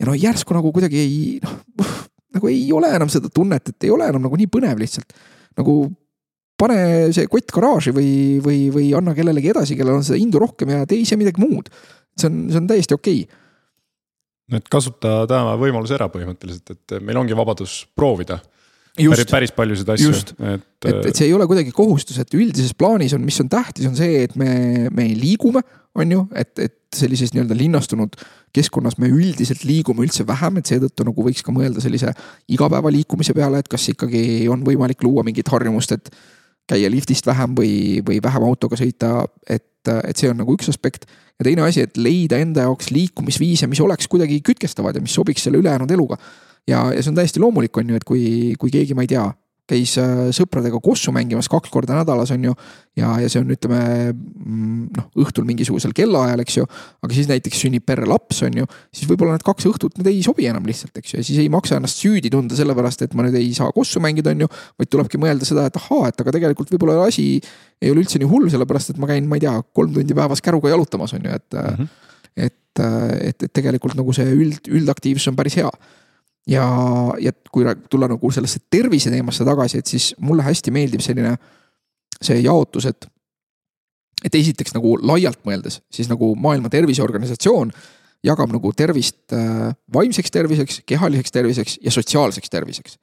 ja 0.00 0.08
no 0.08 0.14
järsku 0.16 0.56
nagu 0.56 0.72
kuidagi 0.72 1.02
ei, 1.02 1.18
noh, 1.44 1.90
nagu 2.36 2.50
ei 2.50 2.64
ole 2.72 2.92
enam 2.96 3.10
seda 3.12 3.28
tunnet, 3.32 3.72
et 3.72 3.88
ei 3.88 3.92
ole 3.92 4.08
enam 4.08 4.24
nagu 4.24 4.38
nii 4.40 4.48
põnev 4.52 4.80
lihtsalt. 4.80 5.12
nagu 5.60 5.82
pane 6.60 6.78
see 7.16 7.28
kott 7.30 7.52
garaaži 7.54 7.94
või, 7.96 8.12
või, 8.44 8.60
või 8.74 8.90
anna 8.96 9.14
kellelegi 9.16 9.52
edasi, 9.54 9.78
kellel 9.78 10.00
on 10.00 10.06
seda 10.06 10.20
indu 10.20 10.42
rohkem 10.42 10.74
ja 10.74 10.86
tee 10.88 11.02
ise 11.04 11.18
midagi 11.20 11.42
muud. 11.42 11.70
see 12.18 12.28
on, 12.28 12.40
see 12.50 12.60
on 12.60 12.70
täiesti 12.70 12.96
okei 12.96 13.24
okay. 13.24 13.42
no 14.52 14.60
et 14.60 14.70
kasuta 14.72 15.20
täna 15.30 15.56
võimaluse 15.60 15.96
ära 15.96 16.10
põhimõtteliselt, 16.12 16.74
et 16.76 16.96
meil 17.04 17.20
ongi 17.20 17.36
vabadus 17.38 17.82
proovida. 17.96 18.40
päris, 18.96 19.30
päris 19.30 19.54
paljusid 19.56 19.94
asju. 19.94 20.12
et, 20.12 20.66
et, 20.84 21.04
et 21.12 21.14
see 21.14 21.30
ei 21.30 21.36
ole 21.36 21.46
kuidagi 21.50 21.72
kohustus, 21.76 22.18
et 22.20 22.34
üldises 22.36 22.74
plaanis 22.74 23.14
on, 23.16 23.24
mis 23.24 23.40
on 23.40 23.48
tähtis, 23.48 23.88
on 23.88 23.96
see, 23.96 24.26
et 24.26 24.36
me, 24.36 24.90
me 24.92 25.08
liigume, 25.14 25.62
on 25.94 26.12
ju, 26.12 26.26
et, 26.38 26.52
et 26.58 26.76
sellises 26.94 27.32
nii-öelda 27.34 27.54
linnastunud 27.54 28.18
keskkonnas 28.54 28.96
me 28.98 29.08
üldiselt 29.10 29.62
liigume 29.66 30.02
üldse 30.04 30.26
vähem, 30.26 30.58
et 30.58 30.70
seetõttu 30.70 31.06
nagu 31.06 31.24
võiks 31.26 31.44
ka 31.46 31.54
mõelda 31.54 31.82
sellise 31.82 32.12
igapäevaliikumise 32.50 33.34
peale, 33.36 33.62
et 33.62 33.70
kas 33.70 33.88
ikkagi 33.92 34.22
on 34.50 34.64
võimalik 34.66 35.02
luua 35.06 35.24
mingit 35.26 35.50
harjumust, 35.50 35.94
et 35.94 36.10
käia 36.70 36.90
liftist 36.92 37.26
vähem 37.28 37.56
või, 37.58 37.72
või 38.06 38.20
vähem 38.22 38.46
autoga 38.46 38.78
sõita, 38.78 39.24
et, 39.48 39.88
et 39.88 40.16
see 40.16 40.30
on 40.30 40.40
nagu 40.42 40.54
üks 40.56 40.70
aspekt. 40.72 41.08
ja 41.38 41.46
teine 41.48 41.64
asi, 41.66 41.84
et 41.86 41.96
leida 41.96 42.38
enda 42.40 42.66
jaoks 42.68 42.90
liikumisviise, 42.94 43.68
mis 43.70 43.80
oleks 43.80 44.08
kuidagi 44.10 44.40
kütkestavad 44.46 44.96
ja 44.96 45.04
mis 45.04 45.14
sobiks 45.16 45.46
selle 45.46 45.60
ülejäänud 45.62 45.90
eluga. 45.90 46.18
ja, 46.68 46.90
ja 46.94 47.02
see 47.02 47.12
on 47.12 47.20
täiesti 47.20 47.42
loomulik, 47.42 47.76
on 47.76 47.90
ju, 47.90 48.00
et 48.00 48.04
kui, 48.08 48.24
kui 48.58 48.70
keegi, 48.70 48.94
ma 48.94 49.06
ei 49.06 49.12
tea, 49.14 49.26
käis 49.70 49.94
äh, 50.00 50.28
sõpradega 50.34 50.80
kossu 50.82 51.12
mängimas 51.14 51.48
kaks 51.50 51.70
korda 51.72 51.96
nädalas, 51.98 52.32
on 52.34 52.44
ju. 52.48 52.54
ja, 52.98 53.12
ja 53.22 53.30
see 53.30 53.42
on, 53.42 53.50
ütleme 53.54 53.80
mm, 54.10 54.82
noh, 54.96 55.06
õhtul 55.24 55.46
mingisugusel 55.48 55.94
kellaajal, 55.96 56.42
eks 56.44 56.58
ju. 56.58 56.66
aga 57.04 57.16
siis 57.16 57.30
näiteks 57.30 57.62
sünnib 57.64 57.86
perre 57.88 58.08
laps, 58.10 58.42
on 58.46 58.60
ju, 58.62 58.68
siis 58.94 59.10
võib-olla 59.10 59.36
need 59.36 59.46
kaks 59.46 59.68
õhtut, 59.70 59.96
need 60.00 60.10
ei 60.12 60.22
sobi 60.26 60.48
enam 60.50 60.66
lihtsalt, 60.68 60.96
eks 61.00 61.14
ju, 61.14 61.22
ja 61.22 61.28
siis 61.28 61.40
ei 61.42 61.50
maksa 61.52 61.78
ennast 61.78 62.02
süüdi 62.02 62.32
tunda 62.32 62.58
sellepärast, 62.58 63.06
et 63.06 63.16
ma 63.18 63.26
nüüd 63.26 63.38
ei 63.40 63.52
saa 63.56 63.70
kossu 63.76 64.02
mängida, 64.02 64.34
on 64.34 64.46
ju. 64.46 64.50
vaid 64.80 64.92
tulebki 64.92 65.20
mõelda 65.22 65.48
seda, 65.48 65.68
et 65.70 65.80
ahaa, 65.80 66.10
et 66.10 66.24
aga 66.24 66.36
tegelikult 66.38 66.74
võib-olla 66.74 67.06
asi 67.06 67.32
ei 67.80 67.92
ole 67.92 68.04
üldse 68.04 68.20
nii 68.20 68.28
hull, 68.30 68.50
sellepärast 68.52 68.94
et 68.94 69.00
ma 69.00 69.08
käin, 69.10 69.28
ma 69.28 69.38
ei 69.38 69.46
tea, 69.46 69.54
kolm 69.76 69.94
tundi 69.96 70.16
päevas 70.16 70.42
käruga 70.44 70.74
jalutamas, 70.74 71.14
on 71.16 71.24
ju, 71.26 71.38
et 71.40 71.56
mm. 71.56 71.78
-hmm. 71.78 71.96
et, 72.36 72.84
et, 73.30 73.42
et 73.48 73.52
tegelikult 73.52 73.96
nagu 73.98 74.12
see 74.16 74.28
üld, 74.34 74.68
üldaktiivsus 74.68 75.30
on 75.32 75.38
päris 75.38 75.56
hea 75.60 75.70
ja, 76.48 76.66
ja 77.20 77.32
kui 77.52 77.64
tulla 77.90 78.08
nagu 78.10 78.30
sellesse 78.32 78.62
tervise 78.70 79.10
teemasse 79.12 79.44
tagasi, 79.44 79.78
et 79.80 79.86
siis 79.86 80.14
mulle 80.18 80.44
hästi 80.46 80.72
meeldib 80.74 81.04
selline 81.04 81.36
see 82.20 82.40
jaotus, 82.44 82.86
et. 82.90 83.08
et 84.24 84.34
esiteks 84.34 84.74
nagu 84.76 84.98
laialt 85.00 85.40
mõeldes, 85.48 85.80
siis 85.88 86.08
nagu 86.10 86.34
Maailma 86.36 86.68
Terviseorganisatsioon 86.68 87.70
jagab 88.24 88.50
nagu 88.52 88.72
tervist 88.76 89.32
äh, 89.32 89.70
vaimseks 89.92 90.30
terviseks, 90.30 90.82
kehaliseks 90.86 91.32
terviseks 91.32 91.78
ja 91.80 91.90
sotsiaalseks 91.90 92.50
terviseks. 92.50 92.98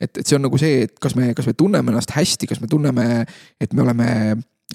et, 0.00 0.16
et 0.16 0.26
see 0.26 0.36
on 0.36 0.42
nagu 0.46 0.58
see, 0.58 0.86
et 0.86 0.98
kas 1.00 1.14
me, 1.16 1.34
kas 1.36 1.46
me 1.46 1.52
tunneme 1.52 1.92
ennast 1.92 2.14
hästi, 2.16 2.48
kas 2.48 2.60
me 2.60 2.66
tunneme, 2.66 3.26
et 3.60 3.72
me 3.72 3.82
oleme 3.82 4.08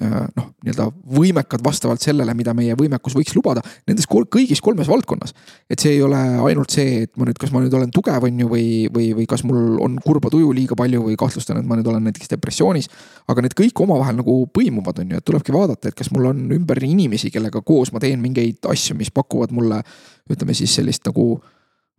noh, 0.00 0.46
nii-öelda 0.64 0.86
võimekad 1.16 1.64
vastavalt 1.64 2.00
sellele, 2.00 2.32
mida 2.38 2.54
meie 2.56 2.76
võimekus 2.78 3.14
võiks 3.16 3.34
lubada 3.36 3.60
nendes 3.88 4.06
kol 4.08 4.24
kõigis 4.32 4.62
kolmes 4.62 4.88
valdkonnas. 4.88 5.34
et 5.68 5.82
see 5.82 5.96
ei 5.96 6.02
ole 6.02 6.16
ainult 6.46 6.70
see, 6.72 7.02
et 7.04 7.12
ma 7.18 7.26
nüüd, 7.28 7.38
kas 7.40 7.50
ma 7.52 7.60
nüüd 7.60 7.74
olen 7.74 7.90
tugev, 7.92 8.22
on 8.24 8.38
ju, 8.40 8.48
või, 8.48 8.86
või, 8.92 9.10
või 9.18 9.26
kas 9.28 9.42
mul 9.44 9.80
on 9.82 9.98
kurba 10.04 10.30
tuju 10.30 10.52
liiga 10.56 10.78
palju 10.78 11.02
või 11.08 11.18
kahtlustan, 11.20 11.60
et 11.60 11.68
ma 11.68 11.76
nüüd 11.76 11.90
olen 11.90 12.06
näiteks 12.06 12.30
depressioonis. 12.32 12.88
aga 13.28 13.44
need 13.44 13.56
kõik 13.58 13.82
omavahel 13.82 14.16
nagu 14.22 14.36
põimuvad, 14.54 15.02
on 15.02 15.10
ju, 15.10 15.20
et 15.20 15.26
tulebki 15.26 15.52
vaadata, 15.52 15.90
et 15.90 15.98
kas 15.98 16.12
mul 16.14 16.30
on 16.30 16.46
ümber 16.54 16.80
inimesi, 16.84 17.30
kellega 17.34 17.60
koos 17.60 17.92
ma 17.92 18.00
teen 18.00 18.22
mingeid 18.22 18.64
asju, 18.70 18.96
mis 18.96 19.10
pakuvad 19.10 19.52
mulle 19.52 19.82
ütleme 20.30 20.54
siis 20.54 20.78
sellist 20.78 21.04
nagu 21.10 21.34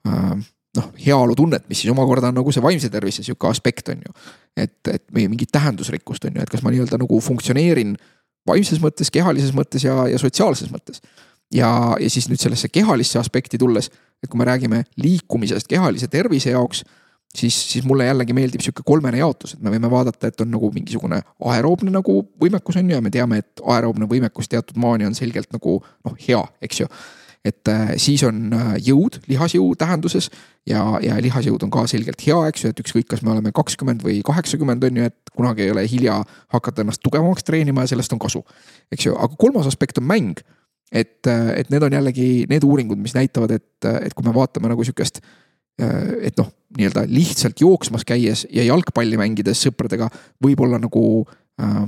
äh, 0.07 0.39
noh, 0.77 0.91
heaolutunnet, 1.05 1.65
mis 1.69 1.81
siis 1.83 1.91
omakorda 1.91 2.29
on 2.31 2.37
nagu 2.39 2.53
see 2.53 2.63
vaimse 2.63 2.89
tervise 2.91 3.25
sihuke 3.25 3.49
aspekt, 3.49 3.91
on 3.91 4.05
ju. 4.05 4.13
et, 4.55 4.77
et 4.87 5.03
meie 5.15 5.31
mingit 5.31 5.51
tähendusrikkust 5.51 6.29
on 6.29 6.37
ju, 6.37 6.45
et 6.45 6.51
kas 6.51 6.63
ma 6.63 6.71
nii-öelda 6.73 6.99
nagu 7.01 7.19
funktsioneerin 7.23 7.97
vaimses 8.47 8.79
mõttes, 8.83 9.11
kehalises 9.13 9.51
mõttes 9.57 9.85
ja, 9.85 9.97
ja 10.09 10.21
sotsiaalses 10.21 10.71
mõttes. 10.71 11.03
ja, 11.53 11.71
ja 11.99 12.09
siis 12.09 12.29
nüüd 12.31 12.41
sellesse 12.41 12.71
kehalisse 12.71 13.19
aspekti 13.19 13.59
tulles, 13.61 13.91
et 14.23 14.29
kui 14.31 14.39
me 14.39 14.47
räägime 14.47 14.83
liikumisest 15.01 15.67
kehalise 15.67 16.07
tervise 16.07 16.55
jaoks 16.55 16.85
siis, 17.35 17.71
siis 17.71 17.85
mulle 17.85 18.05
jällegi 18.05 18.33
meeldib 18.33 18.63
sihuke 18.63 18.83
kolmene 18.85 19.19
jaotus, 19.21 19.55
et 19.55 19.63
me 19.63 19.71
võime 19.73 19.91
vaadata, 19.91 20.31
et 20.31 20.43
on 20.43 20.51
nagu 20.51 20.71
mingisugune 20.75 21.21
aeroobne 21.51 21.91
nagu 21.93 22.21
võimekus 22.41 22.79
on 22.79 22.89
ju 22.89 22.95
ja 22.95 23.03
me 23.03 23.11
teame, 23.13 23.41
et 23.43 23.63
aeroobne 23.75 24.07
võimekus 24.09 24.51
teatud 24.51 24.79
maani 24.81 25.07
on 25.07 25.17
selgelt 25.17 25.51
nagu 25.55 25.79
noh, 25.81 26.15
hea, 26.27 26.41
eks 26.63 26.83
ju 26.83 26.91
et 27.45 27.67
äh, 27.67 27.93
siis 27.97 28.21
on 28.27 28.51
äh, 28.53 28.73
jõud 28.85 29.17
lihasjõu 29.29 29.73
tähenduses 29.79 30.29
ja, 30.67 30.83
ja 31.01 31.17
lihasjõud 31.23 31.63
on 31.65 31.73
ka 31.73 31.87
selgelt 31.89 32.21
hea, 32.21 32.37
eks 32.51 32.65
ju, 32.65 32.71
et 32.73 32.81
ükskõik, 32.83 33.07
kas 33.09 33.23
me 33.25 33.33
oleme 33.33 33.53
kakskümmend 33.55 34.05
või 34.05 34.19
kaheksakümmend 34.25 34.85
on 34.85 34.99
ju, 35.01 35.09
et 35.09 35.33
kunagi 35.35 35.65
ei 35.65 35.73
ole 35.73 35.85
hilja 35.89 36.19
hakata 36.53 36.85
ennast 36.85 37.01
tugevamaks 37.05 37.47
treenima 37.47 37.85
ja 37.85 37.93
sellest 37.93 38.13
on 38.13 38.21
kasu. 38.21 38.43
eks 38.93 39.09
ju, 39.09 39.15
aga 39.17 39.39
kolmas 39.41 39.69
aspekt 39.71 39.97
on 39.97 40.09
mäng. 40.09 40.43
et, 40.91 41.27
äh, 41.27 41.53
et 41.59 41.69
need 41.71 41.83
on 41.83 41.93
jällegi 41.93 42.45
need 42.49 42.63
uuringud, 42.67 42.99
mis 42.99 43.15
näitavad, 43.15 43.51
et, 43.51 43.85
et 43.85 44.13
kui 44.13 44.25
me 44.27 44.33
vaatame 44.35 44.69
nagu 44.69 44.83
sihukest 44.83 45.21
et 45.81 46.35
noh, 46.37 46.49
nii-öelda 46.77 47.05
lihtsalt 47.09 47.61
jooksmas 47.63 48.03
käies 48.05 48.43
ja 48.53 48.61
jalgpalli 48.67 49.17
mängides 49.17 49.63
sõpradega 49.65 50.11
võib-olla 50.43 50.77
nagu 50.77 51.23
äh, 51.57 51.87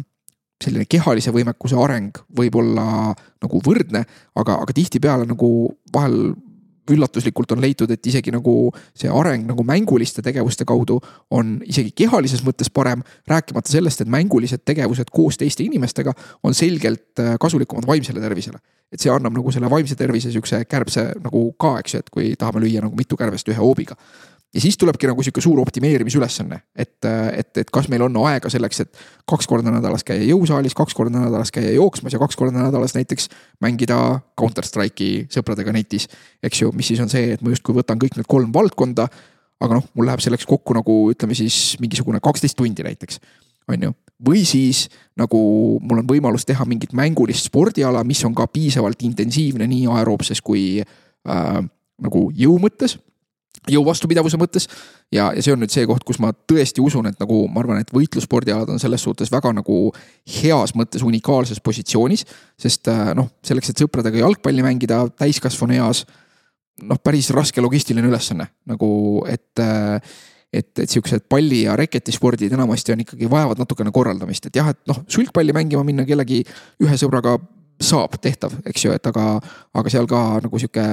selline 0.64 0.88
kehalise 0.90 1.34
võimekuse 1.36 1.78
areng 1.80 2.24
võib 2.38 2.56
olla 2.62 2.88
nagu 3.14 3.62
võrdne, 3.66 4.06
aga, 4.40 4.58
aga 4.64 4.76
tihtipeale 4.76 5.28
nagu 5.30 5.52
vahel 5.94 6.34
üllatuslikult 6.92 7.52
on 7.56 7.62
leitud, 7.64 7.92
et 7.92 8.08
isegi 8.08 8.32
nagu 8.34 8.54
see 8.98 9.12
areng 9.12 9.48
nagu 9.48 9.64
mänguliste 9.68 10.24
tegevuste 10.26 10.66
kaudu 10.68 11.00
on 11.32 11.56
isegi 11.68 11.94
kehalises 11.96 12.44
mõttes 12.44 12.72
parem. 12.74 13.04
rääkimata 13.28 13.72
sellest, 13.72 14.02
et 14.02 14.12
mängulised 14.12 14.66
tegevused 14.66 15.12
koos 15.12 15.38
teiste 15.40 15.64
inimestega 15.64 16.14
on 16.44 16.54
selgelt 16.54 17.20
äh, 17.20 17.36
kasulikumad 17.40 17.88
vaimsele 17.88 18.20
tervisele. 18.20 18.60
et 18.92 19.00
see 19.00 19.10
annab 19.10 19.34
nagu 19.34 19.52
selle 19.52 19.70
vaimse 19.70 19.96
tervise 19.96 20.32
sihukese 20.32 20.66
kärbse 20.70 21.14
nagu 21.24 21.54
ka, 21.58 21.80
eks 21.80 21.94
ju, 21.94 22.00
et 22.04 22.10
kui 22.14 22.36
tahame 22.38 22.62
lüüa 22.62 22.84
nagu 22.84 22.96
mitu 22.96 23.18
kärbest 23.18 23.48
ühe 23.50 23.58
hoobiga 23.58 23.96
ja 24.54 24.62
siis 24.62 24.78
tulebki 24.78 25.08
nagu 25.10 25.24
sihuke 25.26 25.42
suur 25.42 25.60
optimeerimisülesanne, 25.64 26.60
et, 26.76 27.06
et, 27.38 27.58
et 27.58 27.72
kas 27.74 27.88
meil 27.90 28.06
on 28.06 28.18
aega 28.28 28.52
selleks, 28.54 28.84
et 28.84 29.04
kaks 29.30 29.48
korda 29.50 29.74
nädalas 29.74 30.06
käia 30.06 30.26
jõusaalis, 30.28 30.76
kaks 30.78 30.96
korda 30.98 31.24
nädalas 31.24 31.52
käia 31.54 31.72
jooksmas 31.74 32.14
ja 32.14 32.22
kaks 32.22 32.38
korda 32.40 32.68
nädalas 32.68 32.94
näiteks 32.98 33.30
mängida 33.64 33.98
Counter 34.40 34.68
Strike'i 34.68 35.26
sõpradega 35.34 35.74
netis. 35.74 36.08
eks 36.44 36.62
ju, 36.62 36.72
mis 36.76 36.92
siis 36.92 37.02
on 37.02 37.10
see, 37.10 37.34
et 37.34 37.42
ma 37.42 37.54
justkui 37.54 37.76
võtan 37.80 38.02
kõik 38.02 38.18
need 38.20 38.30
kolm 38.30 38.54
valdkonda. 38.54 39.08
aga 39.64 39.80
noh, 39.80 39.86
mul 39.96 40.06
läheb 40.10 40.20
selleks 40.20 40.46
kokku 40.46 40.76
nagu 40.76 40.94
ütleme 41.14 41.36
siis 41.38 41.78
mingisugune 41.80 42.20
kaksteist 42.20 42.58
tundi 42.60 42.84
näiteks, 42.84 43.20
on 43.72 43.90
ju 43.90 43.94
või 44.24 44.44
siis 44.48 44.88
nagu 45.20 45.40
mul 45.82 46.04
on 46.04 46.08
võimalus 46.08 46.46
teha 46.46 46.64
mingit 46.66 46.94
mängulist 46.94 47.50
spordiala, 47.50 48.04
mis 48.08 48.22
on 48.24 48.36
ka 48.36 48.46
piisavalt 48.48 49.02
intensiivne 49.04 49.68
nii 49.68 49.88
aeroobses 49.98 50.40
kui 50.42 50.80
äh, 50.80 51.58
nagu 52.04 52.22
jõu 52.38 52.56
mõttes 52.62 52.96
jõu 53.70 53.84
vastupidavuse 53.86 54.38
mõttes. 54.40 54.68
ja, 55.12 55.32
ja 55.36 55.44
see 55.44 55.54
on 55.54 55.62
nüüd 55.64 55.72
see 55.74 55.86
koht, 55.88 56.04
kus 56.08 56.20
ma 56.24 56.34
tõesti 56.34 56.84
usun, 56.84 57.08
et 57.12 57.20
nagu 57.22 57.44
ma 57.48 57.64
arvan, 57.64 57.80
et 57.84 57.94
võitlusspordialad 57.94 58.70
on 58.74 58.82
selles 58.82 59.04
suhtes 59.04 59.32
väga 59.32 59.54
nagu 59.54 59.78
heas 60.42 60.76
mõttes 60.76 61.06
unikaalses 61.06 61.62
positsioonis. 61.64 62.26
sest 62.60 62.92
äh, 62.92 63.14
noh, 63.16 63.30
selleks, 63.46 63.72
et 63.72 63.86
sõpradega 63.86 64.24
jalgpalli 64.24 64.66
mängida 64.66 65.06
täiskasvanu 65.18 65.78
eas, 65.80 66.06
noh, 66.84 67.00
päris 67.04 67.32
raske 67.32 67.62
logistiline 67.62 68.08
ülesanne 68.08 68.50
nagu, 68.70 68.92
et 69.30 69.64
äh, 69.64 70.00
et, 70.54 70.70
et 70.80 70.90
siuksed 70.90 71.26
palli 71.30 71.64
ja 71.64 71.74
reketispordid 71.80 72.54
enamasti 72.54 72.94
on 72.94 73.02
ikkagi 73.02 73.30
vajavad 73.30 73.58
natukene 73.58 73.90
korraldamist, 73.94 74.46
et 74.46 74.60
jah, 74.60 74.70
et 74.70 74.80
noh, 74.90 75.00
sulgpalli 75.10 75.56
mängima 75.56 75.82
minna 75.88 76.06
kellegi 76.06 76.44
ühe 76.84 76.98
sõbraga 77.00 77.40
saab 77.82 78.20
tehtav, 78.22 78.54
eks 78.70 78.86
ju, 78.86 78.94
et 78.94 79.10
aga, 79.10 79.40
aga 79.74 79.92
seal 79.92 80.06
ka 80.10 80.22
nagu 80.44 80.62
sihuke 80.62 80.86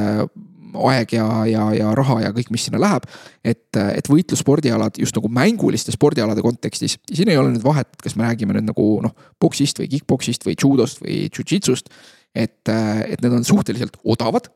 aeg 0.90 1.16
ja, 1.16 1.26
ja, 1.48 1.66
ja 1.76 1.94
raha 1.96 2.20
ja 2.26 2.30
kõik, 2.36 2.52
mis 2.54 2.66
sinna 2.68 2.80
läheb. 2.82 3.08
et, 3.44 3.76
et 3.76 4.08
võitlusspordialad 4.10 5.00
just 5.00 5.16
nagu 5.16 5.28
mänguliste 5.32 5.92
spordialade 5.94 6.42
kontekstis, 6.44 6.98
siin 7.12 7.32
ei 7.32 7.40
ole 7.40 7.54
nüüd 7.54 7.64
vahet, 7.64 7.92
kas 8.02 8.16
me 8.16 8.28
räägime 8.28 8.56
nüüd 8.56 8.70
nagu 8.70 8.86
noh, 9.04 9.14
poksist 9.40 9.80
või 9.80 9.90
kick-poksist 9.94 10.46
või 10.46 10.56
judost 10.60 11.02
või 11.04 11.26
jujitsust 11.28 11.92
et, 12.34 12.68
et 12.70 13.22
need 13.22 13.32
on 13.34 13.44
suhteliselt 13.46 13.96
odavad 14.04 14.50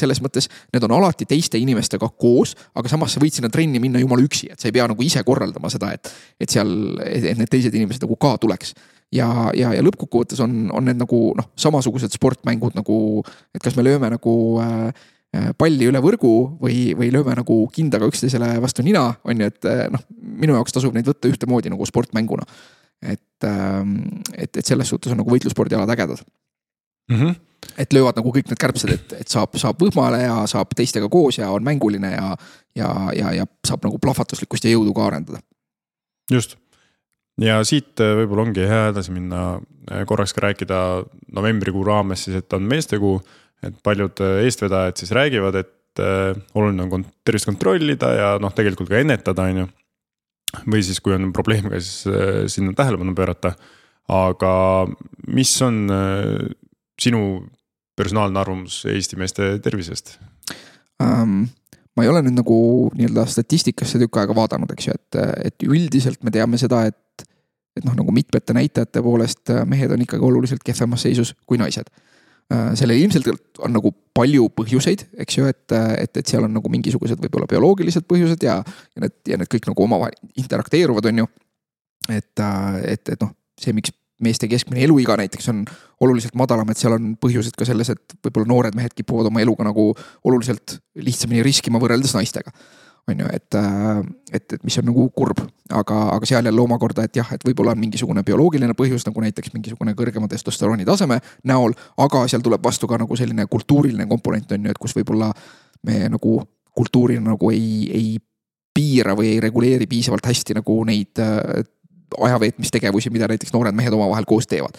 selles 0.00 0.22
mõttes, 0.24 0.46
need 0.72 0.84
on 0.86 0.94
alati 0.96 1.26
teiste 1.28 1.58
inimestega 1.60 2.08
koos, 2.16 2.54
aga 2.78 2.88
samas 2.88 3.12
sa 3.12 3.20
võid 3.20 3.36
sinna 3.36 3.50
trenni 3.52 3.76
minna 3.82 4.00
jumala 4.00 4.24
üksi, 4.24 4.48
et 4.48 4.60
sa 4.60 4.70
ei 4.70 4.72
pea 4.72 4.86
nagu 4.88 5.04
ise 5.04 5.20
korraldama 5.26 5.68
seda, 5.68 5.90
et, 5.92 6.08
et 6.40 6.48
seal, 6.48 6.70
et 7.04 7.36
need 7.36 7.52
teised 7.52 7.76
inimesed 7.76 8.06
nagu 8.06 8.16
ka 8.16 8.32
tuleks 8.40 8.72
ja, 9.12 9.28
ja, 9.52 9.74
ja 9.76 9.84
lõppkokkuvõttes 9.84 10.40
on, 10.44 10.56
on 10.72 10.88
need 10.88 11.00
nagu 11.00 11.20
noh, 11.36 11.50
samasugused 11.60 12.16
sportmängud 12.16 12.80
nagu, 12.80 12.98
et 13.52 13.64
kas 13.64 13.76
me 13.76 13.84
lööme 13.84 14.08
nagu 14.16 14.34
äh, 14.64 14.88
Äh, 14.88 15.17
palli 15.58 15.88
üle 15.90 16.00
võrgu 16.00 16.32
või, 16.60 16.94
või 16.96 17.10
lööme 17.12 17.34
nagu 17.36 17.60
kindaga 17.72 18.08
üksteisele 18.08 18.54
vastu 18.64 18.84
nina, 18.86 19.10
on 19.28 19.42
ju, 19.42 19.48
et 19.50 19.68
äh, 19.68 19.84
noh, 19.92 20.04
minu 20.16 20.56
jaoks 20.56 20.72
tasub 20.72 20.94
neid 20.96 21.08
võtta 21.08 21.28
ühtemoodi 21.28 21.72
nagu 21.72 21.86
sportmänguna. 21.86 22.46
et, 23.02 23.44
ähm, 23.44 23.98
et, 24.34 24.56
et 24.56 24.66
selles 24.66 24.88
suhtes 24.88 25.12
on 25.12 25.20
nagu 25.20 25.30
võitlusspordialad 25.30 25.90
ägedad 25.94 26.18
mm. 27.10 27.16
-hmm. 27.16 27.34
et 27.78 27.92
löövad 27.92 28.16
nagu 28.16 28.32
kõik 28.34 28.48
need 28.48 28.58
kärbsed, 28.58 28.90
et, 28.90 29.12
et 29.20 29.28
saab, 29.28 29.54
saab 29.54 29.78
võhmale 29.78 30.22
ja 30.22 30.46
saab 30.46 30.72
teistega 30.74 31.08
koos 31.08 31.38
ja 31.38 31.50
on 31.50 31.62
mänguline 31.62 32.10
ja, 32.10 32.36
ja, 32.74 32.88
ja, 33.14 33.32
ja 33.32 33.46
saab 33.66 33.84
nagu 33.84 33.98
plahvatuslikkust 33.98 34.64
ja 34.64 34.70
jõudu 34.70 34.94
ka 34.94 35.06
arendada. 35.06 35.38
just 36.32 36.56
ja 37.40 37.60
siit 37.64 38.00
äh, 38.00 38.16
võib-olla 38.22 38.48
ongi 38.48 38.66
hea 38.66 38.88
edasi 38.94 39.12
minna, 39.12 39.60
korraks 40.06 40.32
ka 40.32 40.40
rääkida 40.48 41.04
novembrikuu 41.36 41.84
raames 41.84 42.24
siis, 42.24 42.36
et 42.36 42.52
on 42.52 42.62
meestekuu 42.62 43.20
et 43.66 43.74
paljud 43.84 44.22
äh, 44.22 44.44
eestvedajad 44.46 45.00
siis 45.00 45.12
räägivad, 45.16 45.58
et 45.58 46.02
äh, 46.02 46.36
oluline 46.54 46.86
on 46.92 47.04
tervist 47.26 47.48
kontrollida 47.48 48.12
ja 48.14 48.30
noh, 48.42 48.54
tegelikult 48.54 48.90
ka 48.90 49.00
ennetada, 49.02 49.48
on 49.50 49.62
ju. 49.62 49.66
või 50.70 50.82
siis, 50.86 51.00
kui 51.04 51.16
on 51.16 51.32
probleemiga, 51.36 51.80
siis 51.80 52.06
äh, 52.10 52.46
sinna 52.50 52.72
tähelepanu 52.76 53.14
pöörata. 53.14 53.54
aga 54.08 54.50
mis 55.26 55.50
on 55.62 55.90
sinu 57.00 57.44
personaalne 57.96 58.40
arvamus 58.40 58.86
Eesti 58.88 59.16
meeste 59.16 59.58
tervisest 59.60 60.18
um,? 61.02 61.46
ma 61.96 62.04
ei 62.06 62.08
ole 62.08 62.22
nüüd 62.22 62.38
nagu 62.38 62.56
nii-öelda 62.94 63.24
statistikasse 63.26 63.98
tükk 63.98 64.20
aega 64.20 64.34
vaadanud, 64.38 64.70
eks 64.70 64.86
ju, 64.86 64.92
et, 64.94 65.16
et 65.50 65.64
üldiselt 65.66 66.22
me 66.22 66.30
teame 66.30 66.58
seda, 66.58 66.84
et 66.86 67.26
et 67.76 67.84
noh, 67.84 67.94
nagu 67.94 68.10
mitmete 68.14 68.54
näitajate 68.54 69.02
poolest 69.02 69.50
mehed 69.66 69.90
on 69.94 70.00
ikkagi 70.02 70.24
oluliselt 70.24 70.62
kehvemas 70.66 71.04
seisus 71.04 71.34
kui 71.46 71.58
naised 71.58 71.90
Äh, 71.90 72.07
sellel 72.48 73.02
ilmselt 73.02 73.28
on 73.60 73.74
nagu 73.76 73.92
palju 74.16 74.48
põhjuseid, 74.56 75.04
eks 75.24 75.36
ju, 75.36 75.48
et, 75.50 75.74
et, 75.74 76.16
et 76.16 76.30
seal 76.30 76.46
on 76.46 76.54
nagu 76.56 76.70
mingisugused 76.72 77.20
võib-olla 77.20 77.48
bioloogilised 77.50 78.06
põhjused 78.08 78.46
ja, 78.46 78.56
ja 78.64 79.04
need 79.04 79.16
ja 79.28 79.38
need 79.40 79.50
kõik 79.52 79.68
nagu 79.68 79.84
omavahel 79.84 80.16
interakteeruvad, 80.40 81.10
on 81.10 81.22
ju. 81.22 81.28
et, 82.08 82.40
äh, 82.40 82.78
et, 82.94 83.04
et 83.14 83.20
noh, 83.20 83.34
see, 83.60 83.76
miks 83.76 83.92
meeste 84.24 84.48
keskmine 84.50 84.82
eluiga 84.82 85.14
näiteks 85.20 85.46
on 85.52 85.62
oluliselt 86.02 86.34
madalam, 86.38 86.70
et 86.72 86.80
seal 86.80 86.96
on 86.96 87.12
põhjused 87.20 87.54
ka 87.58 87.68
selles, 87.68 87.92
et 87.92 88.16
võib-olla 88.24 88.50
noored 88.50 88.78
mehed 88.78 88.96
kipuvad 88.96 89.28
oma 89.30 89.44
eluga 89.44 89.68
nagu 89.68 89.92
oluliselt 90.26 90.78
lihtsamini 90.98 91.44
riskima 91.46 91.78
võrreldes 91.82 92.16
naistega 92.16 92.54
on 93.08 93.22
ju, 93.22 93.28
et, 93.32 93.54
äh, 93.54 94.00
et, 94.32 94.52
et 94.52 94.64
mis 94.64 94.78
on 94.80 94.86
nagu 94.88 95.06
kurb, 95.16 95.40
aga, 95.70 95.98
aga 96.14 96.28
seal 96.28 96.46
jälle 96.48 96.62
omakorda, 96.62 97.06
et 97.08 97.16
jah, 97.20 97.32
et 97.34 97.44
võib-olla 97.46 97.74
on 97.76 97.80
mingisugune 97.80 98.24
bioloogiline 98.26 98.76
põhjus 98.78 99.06
nagu 99.08 99.24
näiteks 99.24 99.54
mingisugune 99.54 99.94
kõrgema 99.98 100.28
testosterooni 100.30 100.86
taseme 100.88 101.20
näol. 101.48 101.74
aga 101.96 102.26
seal 102.28 102.44
tuleb 102.44 102.64
vastu 102.64 102.88
ka 102.90 102.98
nagu 103.00 103.16
selline 103.16 103.46
kultuuriline 103.46 104.06
komponent 104.10 104.52
on 104.52 104.68
ju, 104.68 104.76
et 104.76 104.78
kus 104.78 104.96
võib-olla 104.96 105.32
me 105.86 106.04
nagu 106.12 106.38
kultuurina 106.78 107.32
nagu 107.32 107.50
ei, 107.50 107.88
ei 107.94 108.16
piira 108.74 109.16
või 109.18 109.34
ei 109.34 109.42
reguleeri 109.42 109.88
piisavalt 109.90 110.26
hästi 110.26 110.60
nagu 110.60 110.78
neid 110.86 111.20
äh, 111.22 111.66
ajaveetmistegevusi, 112.18 113.10
mida 113.12 113.28
näiteks 113.28 113.52
noored 113.52 113.76
mehed 113.76 113.92
omavahel 113.92 114.26
koos 114.28 114.46
teevad 114.48 114.78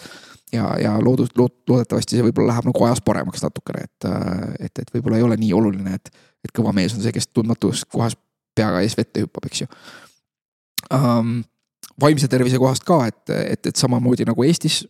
ja, 0.52 0.72
ja 0.80 0.96
loodus, 1.02 1.30
lood, 1.38 1.54
loodetavasti 1.68 2.18
see 2.18 2.26
võib-olla 2.26 2.54
läheb 2.54 2.70
nagu 2.70 2.86
ajas 2.86 3.02
paremaks 3.04 3.44
natukene, 3.44 3.84
et, 3.86 4.08
äh, 4.08 4.66
et, 4.66 4.82
et 4.82 4.94
võib-olla 4.94 5.20
ei 5.20 5.26
ole 5.26 5.38
nii 5.40 5.52
oluline, 5.56 5.98
et, 6.00 6.10
et 6.44 6.54
kõva 6.56 6.74
mees 6.76 6.94
on 6.96 7.04
see, 7.04 7.14
kes 7.14 7.30
tundmatus 7.34 7.84
kohas 7.90 8.16
peaga 8.56 8.82
ees 8.84 8.96
vette 8.98 9.24
hüppab, 9.24 9.46
eks 9.50 9.64
ju 9.64 9.70
um,. 10.96 11.40
vaimse 12.00 12.28
tervise 12.32 12.58
kohast 12.58 12.84
ka, 12.88 13.02
et, 13.10 13.30
et, 13.30 13.66
et 13.66 13.76
samamoodi 13.76 14.24
nagu 14.28 14.44
Eestis, 14.46 14.82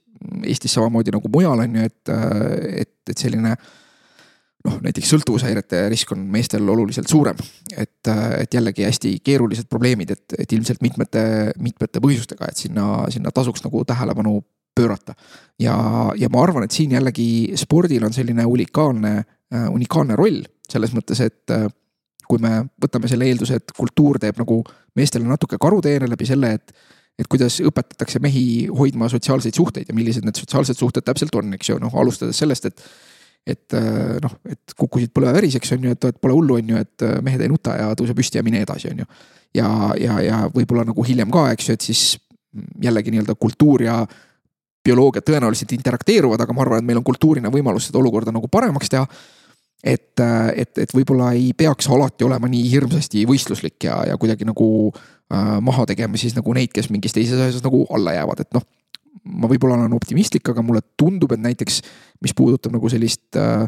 Eestis 0.46 0.76
samamoodi 0.76 1.10
nagu 1.14 1.30
mujal 1.32 1.64
on 1.64 1.76
ju, 1.76 1.86
et, 1.90 2.12
et, 2.84 2.96
et 3.10 3.18
selline 3.18 3.56
noh, 4.66 4.76
näiteks 4.84 5.10
sõltuvushäirete 5.14 5.82
risk 5.90 6.12
on 6.14 6.22
meestel 6.30 6.68
oluliselt 6.68 7.08
suurem. 7.10 7.36
et, 7.76 8.08
et 8.38 8.54
jällegi 8.54 8.84
hästi 8.86 9.16
keerulised 9.24 9.68
probleemid, 9.72 10.10
et, 10.14 10.38
et 10.38 10.52
ilmselt 10.52 10.82
mitmete, 10.84 11.22
mitmete 11.58 12.02
põhjustega, 12.04 12.50
et 12.50 12.62
sinna, 12.62 12.86
sinna 13.10 13.32
tasuks 13.34 13.64
nagu 13.64 13.84
tähelepanu 13.88 14.40
pöörata. 14.74 15.14
ja, 15.58 15.76
ja 16.16 16.28
ma 16.28 16.42
arvan, 16.42 16.64
et 16.64 16.74
siin 16.74 16.94
jällegi 16.96 17.56
spordil 17.58 18.04
on 18.04 18.14
selline 18.14 18.46
unikaalne, 18.46 19.16
äh, 19.54 19.66
unikaalne 19.72 20.16
roll 20.16 20.42
selles 20.70 20.94
mõttes, 20.94 21.20
et 21.24 21.50
äh, 21.54 21.66
kui 22.30 22.38
me 22.42 22.64
võtame 22.80 23.10
selle 23.10 23.26
eelduse, 23.26 23.58
et 23.58 23.74
kultuur 23.76 24.20
teeb 24.22 24.38
nagu 24.38 24.60
meestele 24.96 25.26
natuke 25.26 25.58
karuteene 25.60 26.08
läbi 26.10 26.28
selle, 26.28 26.54
et 26.60 26.74
et 27.20 27.28
kuidas 27.28 27.58
õpetatakse 27.60 28.16
mehi 28.22 28.70
hoidma 28.72 29.10
sotsiaalseid 29.12 29.52
suhteid 29.52 29.90
ja 29.90 29.94
millised 29.94 30.24
need 30.24 30.38
sotsiaalsed 30.40 30.78
suhted 30.78 31.04
täpselt 31.04 31.34
on, 31.36 31.50
eks 31.52 31.68
ju, 31.68 31.76
noh 31.82 31.92
alustades 32.00 32.38
sellest, 32.40 32.70
et. 32.70 32.84
et 33.50 33.74
äh, 33.76 34.16
noh, 34.24 34.38
et 34.48 34.72
kukkusid 34.78 35.12
põleveriseks, 35.16 35.74
on 35.76 35.84
ju, 35.84 35.92
et 35.96 36.20
pole 36.22 36.36
hullu, 36.36 36.56
on 36.60 36.72
ju, 36.72 36.80
et 36.80 37.04
mehed 37.24 37.44
ei 37.44 37.50
nuta 37.52 37.76
ja 37.76 37.90
tõuse 37.98 38.16
püsti 38.16 38.40
ja 38.40 38.44
mine 38.46 38.62
edasi, 38.64 38.94
on 38.94 39.02
ju. 39.02 39.10
ja, 39.58 39.68
ja, 40.00 40.16
ja 40.24 40.40
võib-olla 40.54 40.86
nagu 40.88 41.04
hiljem 41.04 41.32
ka, 41.34 41.50
eks 41.52 41.68
ju, 41.68 41.76
et 41.76 41.86
siis 41.90 42.02
jällegi 42.82 43.12
nii-öelda 43.12 43.36
kultuur 43.40 43.84
ja 43.84 44.00
bioloogia 44.90 45.24
tõenäoliselt 45.24 45.74
interakteeruvad, 45.76 46.42
aga 46.42 46.56
ma 46.56 46.64
arvan, 46.64 46.82
et 46.82 46.88
meil 46.88 47.00
on 47.00 47.06
kultuurina 47.06 47.52
võimalus 47.52 47.88
seda 47.88 48.00
olukorda 48.00 48.34
nagu 48.34 48.50
paremaks 48.50 48.90
teha. 48.92 49.06
et, 49.80 50.20
et, 50.20 50.78
et 50.78 50.90
võib-olla 50.92 51.30
ei 51.32 51.54
peaks 51.56 51.88
alati 51.88 52.26
olema 52.26 52.48
nii 52.52 52.66
hirmsasti 52.68 53.22
võistluslik 53.28 53.86
ja, 53.86 54.02
ja 54.10 54.18
kuidagi 54.20 54.44
nagu 54.44 54.66
äh, 54.92 55.54
maha 55.64 55.86
tegema 55.88 56.20
siis 56.20 56.36
nagu 56.36 56.52
neid, 56.52 56.68
kes 56.74 56.90
mingis 56.92 57.16
teises 57.16 57.40
asjas 57.40 57.64
nagu 57.64 57.86
alla 57.88 58.12
jäävad, 58.18 58.44
et 58.44 58.52
noh. 58.56 58.66
ma 59.24 59.48
võib-olla 59.48 59.78
olen 59.78 59.96
optimistlik, 59.96 60.48
aga 60.52 60.62
mulle 60.62 60.82
tundub, 61.00 61.32
et 61.32 61.40
näiteks, 61.40 61.80
mis 62.20 62.36
puudutab 62.36 62.76
nagu 62.76 62.92
sellist 62.92 63.40
äh, 63.40 63.64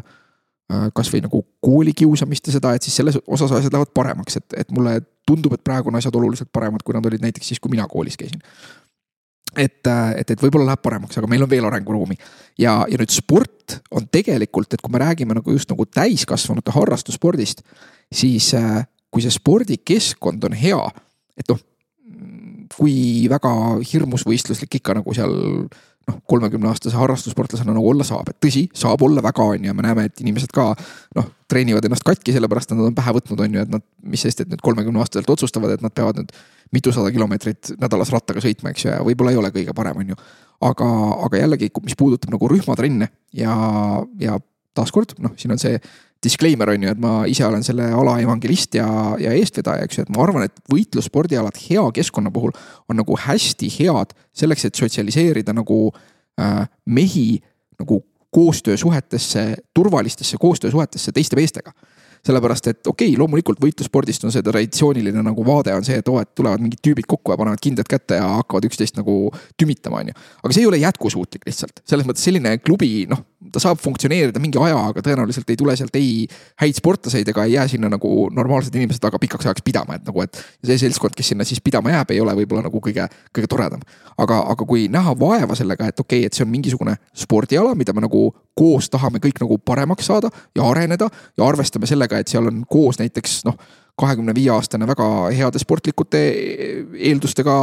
äh 0.73 0.85
kasvõi 0.93 1.23
nagu 1.25 1.41
koolikiusamist 1.65 2.47
ja 2.47 2.59
seda, 2.59 2.75
et 2.75 2.85
siis 2.85 2.95
selles 3.01 3.17
osas 3.25 3.51
asjad 3.51 3.73
lähevad 3.73 3.91
paremaks, 3.93 4.37
et, 4.37 4.53
et 4.57 4.71
mulle 4.71 4.99
tundub, 5.25 5.57
et 5.57 5.63
praegu 5.63 5.89
on 5.89 5.97
asjad 5.97 6.15
oluliselt 6.15 6.51
paremad, 6.53 6.85
kui 6.85 6.93
nad 6.93 7.05
olid 7.05 7.25
näiteks 7.25 7.51
siis, 7.53 7.59
kui 7.59 7.73
mina 7.73 7.87
koolis 7.89 8.17
käisin 8.19 8.41
et, 9.57 9.87
äh, 9.87 10.13
et, 10.19 10.31
et 10.31 10.41
võib-olla 10.41 10.71
läheb 10.71 10.83
paremaks, 10.83 11.17
aga 11.19 11.29
meil 11.29 11.45
on 11.45 11.51
veel 11.51 11.67
arenguruumi. 11.67 12.17
ja, 12.59 12.79
ja 12.89 12.99
nüüd 12.99 13.13
sport 13.13 13.79
on 13.91 14.07
tegelikult, 14.11 14.73
et 14.73 14.81
kui 14.81 14.93
me 14.93 15.01
räägime 15.03 15.37
nagu 15.37 15.51
just 15.51 15.69
nagu 15.71 15.85
täiskasvanute 15.85 16.73
harrastusspordist, 16.73 17.63
siis 18.13 18.53
äh, 18.57 18.83
kui 19.13 19.21
see 19.21 19.33
spordikeskkond 19.33 20.43
on 20.49 20.57
hea, 20.57 20.81
et 21.37 21.49
noh, 21.49 21.61
kui 22.73 23.27
väga 23.29 23.51
hirmus 23.85 24.25
võistluslik 24.25 24.79
ikka 24.79 24.97
nagu 24.97 25.13
seal 25.13 25.35
noh, 26.09 26.17
kolmekümne 26.29 26.67
aastase 26.69 26.97
harrastussportlasena 26.99 27.73
nagu 27.75 27.87
olla 27.89 28.05
saab, 28.07 28.29
et 28.31 28.39
tõsi, 28.43 28.65
saab 28.77 29.01
olla 29.05 29.23
väga, 29.23 29.45
on 29.55 29.67
ju, 29.67 29.75
me 29.77 29.85
näeme, 29.85 30.05
et 30.09 30.21
inimesed 30.23 30.51
ka 30.55 30.69
noh, 31.17 31.29
treenivad 31.51 31.85
ennast 31.87 32.05
katki, 32.07 32.33
sellepärast 32.35 32.73
et 32.73 32.79
nad 32.79 32.89
on 32.89 32.97
pähe 32.97 33.15
võtnud, 33.15 33.43
on 33.45 33.57
ju, 33.57 33.65
et 33.65 33.73
nad, 33.73 33.85
mis 34.09 34.23
sest, 34.25 34.43
et 34.43 34.51
nüüd 34.51 34.63
kolmekümne 34.65 35.03
aastaselt 35.03 35.29
otsustavad, 35.35 35.75
et 35.75 35.83
nad 35.85 35.93
peavad 35.95 36.19
nüüd 36.19 36.33
mitusada 36.75 37.11
kilomeetrit 37.13 37.75
nädalas 37.81 38.11
rattaga 38.13 38.43
sõitma, 38.43 38.73
eks 38.73 38.87
ju, 38.87 38.93
ja 38.93 39.03
võib-olla 39.05 39.35
ei 39.35 39.39
ole 39.39 39.53
kõige 39.55 39.75
parem, 39.77 40.01
on 40.03 40.15
ju. 40.15 40.21
aga, 40.69 40.89
aga 41.27 41.43
jällegi, 41.43 41.71
mis 41.85 41.99
puudutab 41.99 42.33
nagu 42.33 42.49
rühmatrenne 42.51 43.11
ja, 43.37 43.53
ja 44.19 44.39
taaskord 44.73 45.15
noh, 45.21 45.35
siin 45.37 45.53
on 45.53 45.61
see 45.61 45.77
disclaimer 46.23 46.69
on 46.73 46.85
ju, 46.85 46.93
et 46.93 47.01
ma 47.01 47.13
ise 47.29 47.45
olen 47.45 47.65
selle 47.65 47.89
ala 47.93 48.15
evangelist 48.23 48.77
ja, 48.79 48.87
ja 49.21 49.33
eestvedaja, 49.37 49.87
eks 49.87 49.99
ju, 49.99 50.05
et 50.05 50.13
ma 50.15 50.23
arvan, 50.25 50.47
et 50.47 50.63
võitlusspordialad 50.71 51.59
hea 51.65 51.83
keskkonna 51.99 52.31
puhul 52.33 52.53
on 52.89 52.99
nagu 53.01 53.17
hästi 53.25 53.69
head 53.79 54.15
selleks, 54.35 54.67
et 54.69 54.79
sotsialiseerida 54.79 55.55
nagu 55.55 55.85
äh, 56.39 56.63
mehi 56.85 57.27
nagu 57.79 58.03
koostöösuhetesse, 58.33 59.43
turvalistesse 59.75 60.37
koostöösuhetesse 60.41 61.11
teiste 61.13 61.37
meestega 61.37 61.73
sellepärast 62.23 62.67
et 62.71 62.87
okei 62.87 63.09
okay,, 63.09 63.19
loomulikult 63.19 63.59
võitlusspordist 63.61 64.23
on 64.23 64.31
see 64.31 64.43
traditsiooniline 64.45 65.23
nagu 65.25 65.43
vaade 65.45 65.73
on 65.75 65.83
see, 65.83 65.97
et 65.99 66.07
oo, 66.07 66.21
et 66.23 66.31
tulevad 66.35 66.63
mingid 66.63 66.79
tüübid 66.85 67.07
kokku 67.09 67.33
ja 67.33 67.39
panevad 67.39 67.61
kindad 67.63 67.89
kätte 67.89 68.19
ja 68.19 68.29
hakkavad 68.37 68.67
üksteist 68.69 68.95
nagu 68.99 69.17
tümitama, 69.59 69.99
on 69.99 70.13
ju. 70.13 70.17
aga 70.39 70.55
see 70.55 70.63
ei 70.63 70.69
ole 70.69 70.79
jätkusuutlik 70.85 71.43
lihtsalt, 71.49 71.83
selles 71.89 72.07
mõttes 72.07 72.23
selline 72.23 72.55
klubi, 72.63 73.03
noh 73.11 73.25
ta 73.51 73.61
saab 73.61 73.81
funktsioneerida 73.81 74.41
mingi 74.43 74.59
aja, 74.61 74.77
aga 74.91 75.03
tõenäoliselt 75.05 75.49
ei 75.51 75.59
tule 75.59 75.75
sealt 75.79 75.95
ei 75.99 76.27
häid 76.61 76.77
sportlaseid 76.79 77.29
ega 77.33 77.45
ei 77.47 77.55
jää 77.57 77.67
sinna 77.75 77.89
nagu 77.91 78.27
normaalsed 78.33 78.75
inimesed 78.75 79.03
väga 79.03 79.19
pikaks 79.21 79.49
ajaks 79.49 79.65
pidama, 79.65 79.97
et 79.99 80.07
nagu, 80.07 80.23
et 80.23 80.39
see 80.63 80.79
seltskond, 80.85 81.15
kes 81.17 81.33
sinna 81.33 81.47
siis 81.47 81.61
pidama 81.63 81.93
jääb, 81.93 82.13
ei 82.15 82.21
ole 82.23 82.35
võib-olla 82.41 82.65
nagu 82.67 82.81
kõige, 82.83 83.07
kõige 83.35 83.51
toredam. 83.51 83.83
aga, 84.17 84.39
aga 84.53 84.65
kui 84.69 84.87
näha 84.93 85.15
vaeva 85.19 85.55
sellega, 85.57 85.87
et 85.89 85.99
okei 85.99 86.23
okay,, 86.23 86.27
et 86.27 86.37
see 86.37 86.45
on 86.45 86.51
mingisugune 86.53 86.95
spordiala, 87.17 87.75
mida 87.75 87.93
me 87.93 88.05
nagu 88.05 88.27
koos 88.55 88.89
tahame 88.93 89.19
kõik 89.19 89.41
nagu 89.41 89.57
paremaks 89.57 90.05
saada 90.05 90.29
ja 90.55 90.65
areneda 90.69 91.09
ja 91.37 91.47
arvestame 91.47 91.89
sellega, 91.89 92.19
et 92.19 92.29
seal 92.29 92.47
on 92.47 92.61
koos 92.69 93.01
näiteks 93.01 93.41
noh 93.49 93.57
kahekümne 93.99 94.33
viie 94.33 94.49
aastane 94.49 94.87
väga 94.89 95.05
heade 95.37 95.59
sportlikute 95.61 96.19
eeldustega 97.09 97.55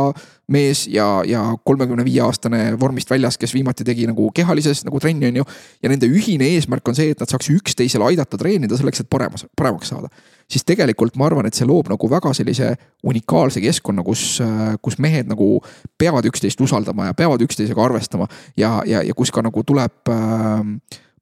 mees 0.55 0.85
ja, 0.91 1.07
ja 1.27 1.43
kolmekümne 1.67 2.05
viie 2.07 2.21
aastane 2.23 2.61
vormist 2.81 3.11
väljas, 3.11 3.39
kes 3.39 3.55
viimati 3.55 3.87
tegi 3.87 4.07
nagu 4.07 4.29
kehalises 4.35 4.85
nagu 4.87 5.01
trenni, 5.03 5.31
on 5.31 5.41
ju. 5.41 5.47
ja 5.83 5.91
nende 5.91 6.07
ühine 6.07 6.47
eesmärk 6.55 6.87
on 6.89 6.99
see, 6.99 7.11
et 7.15 7.23
nad 7.23 7.31
saaks 7.31 7.51
üksteisele 7.51 8.07
aidata 8.13 8.39
treenida 8.39 8.79
selleks, 8.79 9.03
et 9.03 9.11
paremas, 9.11 9.47
paremaks 9.59 9.91
saada. 9.91 10.11
siis 10.51 10.67
tegelikult 10.67 11.19
ma 11.19 11.27
arvan, 11.27 11.47
et 11.51 11.59
see 11.59 11.67
loob 11.67 11.91
nagu 11.91 12.11
väga 12.11 12.33
sellise 12.35 12.73
unikaalse 13.07 13.63
keskkonna, 13.63 14.07
kus, 14.07 14.39
kus 14.83 14.99
mehed 15.03 15.31
nagu 15.31 15.57
peavad 15.99 16.27
üksteist 16.31 16.63
usaldama 16.63 17.11
ja 17.11 17.15
peavad 17.15 17.43
üksteisega 17.43 17.85
arvestama 17.85 18.31
ja, 18.57 18.79
ja, 18.87 19.03
ja 19.03 19.19
kus 19.19 19.35
ka 19.35 19.43
nagu 19.43 19.67
tuleb 19.67 20.15
äh, 20.15 20.63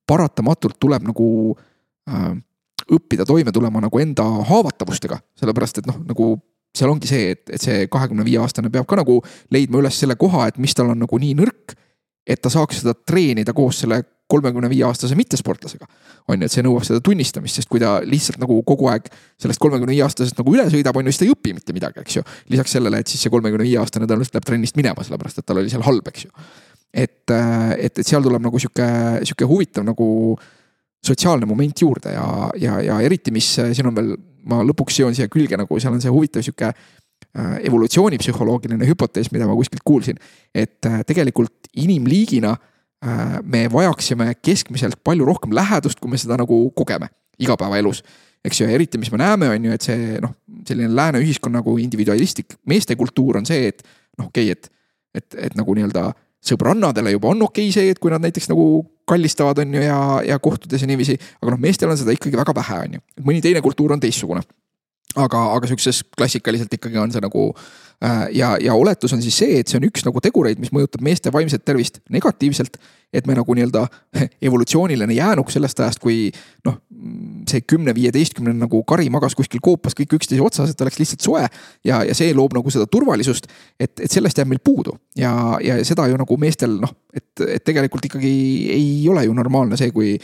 paratamatult 0.08 0.76
tuleb 0.80 1.08
nagu 1.08 1.28
äh, 2.08 2.36
õppida 2.94 3.26
toime 3.28 3.52
tulema 3.52 3.82
nagu 3.84 4.00
enda 4.00 4.24
haavatavustega, 4.48 5.18
sellepärast 5.38 5.82
et 5.82 5.90
noh, 5.90 5.98
nagu 6.08 6.30
seal 6.76 6.92
ongi 6.92 7.10
see, 7.10 7.32
et, 7.34 7.44
et 7.54 7.62
see 7.62 7.88
kahekümne 7.90 8.24
viie 8.26 8.40
aastane 8.42 8.70
peab 8.72 8.86
ka 8.88 8.98
nagu 9.00 9.18
leidma 9.54 9.82
üles 9.82 9.98
selle 9.98 10.18
koha, 10.20 10.48
et 10.48 10.60
mis 10.62 10.74
tal 10.76 10.92
on 10.92 11.04
nagu 11.04 11.20
nii 11.20 11.34
nõrk. 11.38 11.76
et 12.28 12.42
ta 12.44 12.50
saaks 12.52 12.82
seda 12.82 12.92
treenida 13.08 13.54
koos 13.56 13.78
selle 13.80 14.02
kolmekümne 14.28 14.68
viie 14.68 14.84
aastase 14.84 15.16
mittesportlasega. 15.16 15.86
on 16.28 16.42
ju, 16.42 16.44
et 16.44 16.52
see 16.52 16.64
nõuab 16.64 16.84
seda 16.84 17.00
tunnistamist, 17.00 17.56
sest 17.56 17.70
kui 17.72 17.80
ta 17.80 17.98
lihtsalt 18.04 18.36
nagu 18.42 18.60
kogu 18.68 18.90
aeg 18.92 19.08
sellest 19.40 19.60
kolmekümne 19.64 19.94
viie 19.94 20.04
aastasest 20.04 20.36
nagu 20.38 20.52
üle 20.52 20.66
sõidab, 20.68 20.96
on 21.00 21.08
ju, 21.08 21.14
siis 21.14 21.22
ta 21.22 21.28
ei 21.28 21.32
õpi 21.32 21.54
mitte 21.56 21.76
midagi, 21.76 22.04
eks 22.04 22.18
ju. 22.18 22.24
lisaks 22.52 22.76
sellele, 22.76 23.00
et 23.00 23.08
siis 23.08 23.24
see 23.24 23.32
kolmekümne 23.32 23.64
viie 23.64 23.80
aastane 23.80 24.04
tõenäoliselt 24.04 24.36
läheb 24.36 24.48
trennist 24.50 24.76
minema, 24.76 25.04
sellepärast 25.06 25.40
et 25.40 25.48
tal 25.48 25.62
oli 25.62 25.72
seal 25.72 25.86
halb, 25.86 26.12
eks 26.12 26.26
ju. 26.26 26.44
et, 26.92 27.24
et, 27.32 27.88
et 27.88 28.04
seal 28.04 28.24
tuleb 28.24 28.44
nagu 28.44 28.60
sihuke, 28.60 28.88
sihuke 29.24 29.48
huvitav 29.48 29.88
nagu 29.88 30.10
sotsiaalne 31.04 31.46
moment 31.46 31.82
juurde 31.82 32.12
ja, 32.12 32.28
ja, 32.58 32.78
ja 32.82 33.00
eriti, 33.04 33.32
mis 33.34 33.50
siin 33.56 33.90
on 33.90 33.96
veel, 33.96 34.14
ma 34.50 34.62
lõpuks 34.66 34.98
seon 34.98 35.14
siia 35.16 35.30
külge 35.32 35.58
nagu 35.58 35.78
seal 35.80 35.94
on 35.94 36.02
see 36.02 36.12
huvitav 36.12 36.44
sihuke 36.44 36.70
äh, 36.72 37.52
evolutsioonipsühholoogiline 37.68 38.88
hüpotees, 38.88 39.30
mida 39.34 39.46
ma 39.48 39.56
kuskilt 39.58 39.84
kuulsin. 39.86 40.18
et 40.54 40.86
äh, 40.86 41.00
tegelikult 41.06 41.70
inimliigina 41.76 42.56
me 43.46 43.68
vajaksime 43.70 44.32
keskmiselt 44.42 44.98
palju 45.06 45.22
rohkem 45.22 45.52
lähedust, 45.54 46.00
kui 46.02 46.10
me 46.10 46.18
seda 46.18 46.34
nagu 46.34 46.56
kogeme 46.74 47.06
igapäevaelus. 47.38 48.02
eks 48.44 48.60
ju, 48.60 48.66
ja 48.66 48.74
eriti, 48.74 48.98
mis 48.98 49.10
me 49.12 49.18
näeme, 49.18 49.48
on 49.50 49.64
ju, 49.64 49.74
et 49.74 49.84
see 49.86 50.18
noh, 50.22 50.32
selline 50.66 50.94
lääne 50.94 51.18
ühiskonna 51.22 51.58
nagu 51.58 51.76
individualistlik 51.78 52.54
meestekultuur 52.66 53.40
on 53.40 53.46
see, 53.46 53.68
et 53.70 53.82
noh, 54.18 54.28
okei 54.30 54.52
okay,, 54.52 54.54
et, 54.54 54.70
et, 55.14 55.38
et 55.46 55.56
nagu 55.58 55.74
nii-öelda 55.74 56.04
sõbrannadele 56.48 57.16
juba 57.16 57.32
on 57.34 57.42
okei 57.48 57.68
okay 57.68 57.74
see, 57.74 57.90
et 57.92 57.98
kui 57.98 58.12
nad 58.14 58.22
näiteks 58.22 58.50
nagu 58.52 58.86
kallistavad, 59.08 59.62
on 59.64 59.74
ju, 59.74 59.82
ja, 59.82 59.98
ja 60.26 60.38
kohtudes 60.42 60.84
ja 60.84 60.88
niiviisi. 60.90 61.18
aga 61.42 61.54
noh, 61.54 61.60
meestel 61.62 61.90
on 61.90 61.98
seda 62.00 62.14
ikkagi 62.14 62.38
väga 62.38 62.54
vähe, 62.60 62.80
on 62.86 62.96
ju, 62.98 63.04
mõni 63.26 63.42
teine 63.44 63.62
kultuur 63.64 63.96
on 63.96 64.02
teistsugune. 64.02 64.44
aga, 65.16 65.44
aga 65.56 65.66
sihukeses 65.66 66.04
klassikaliselt 66.16 66.74
ikkagi 66.74 66.98
on 67.00 67.12
see 67.12 67.24
nagu 67.24 67.50
ja, 68.32 68.52
ja 68.62 68.74
oletus 68.78 69.12
on 69.12 69.22
siis 69.22 69.38
see, 69.40 69.58
et 69.58 69.68
see 69.70 69.80
on 69.80 69.88
üks 69.88 70.04
nagu 70.06 70.20
tegureid, 70.22 70.60
mis 70.62 70.70
mõjutab 70.74 71.02
meeste 71.02 71.32
vaimset 71.34 71.64
tervist 71.66 71.98
negatiivselt 72.14 72.78
et 73.12 73.26
me 73.26 73.34
nagu 73.36 73.54
nii-öelda 73.56 73.86
evolutsiooniline 74.48 75.14
jäänuk 75.14 75.50
sellest 75.50 75.80
ajast, 75.80 76.00
kui 76.02 76.28
noh, 76.66 76.78
see 77.48 77.62
kümne-viieteistkümne 77.64 78.52
nagu 78.58 78.82
kari 78.88 79.08
magas 79.12 79.36
kuskil 79.38 79.62
koopas 79.64 79.96
kõik 79.96 80.18
üksteise 80.18 80.44
otsas, 80.44 80.72
et 80.72 80.84
oleks 80.84 80.98
lihtsalt 81.00 81.24
soe. 81.24 81.44
ja, 81.84 82.02
ja 82.04 82.16
see 82.16 82.34
loob 82.36 82.56
nagu 82.56 82.70
seda 82.72 82.86
turvalisust, 82.90 83.48
et, 83.80 83.94
et 83.96 84.12
sellest 84.12 84.38
jääb 84.38 84.52
meil 84.52 84.60
puudu 84.64 84.98
ja, 85.16 85.32
ja 85.64 85.78
seda 85.88 86.08
ju 86.10 86.18
nagu 86.20 86.40
meestel 86.40 86.76
noh, 86.82 86.92
et, 87.14 87.30
et 87.46 87.64
tegelikult 87.64 88.10
ikkagi 88.10 88.34
ei 88.74 88.92
ole 89.08 89.24
ju 89.24 89.36
normaalne 89.36 89.80
see, 89.80 89.92
kui. 89.94 90.18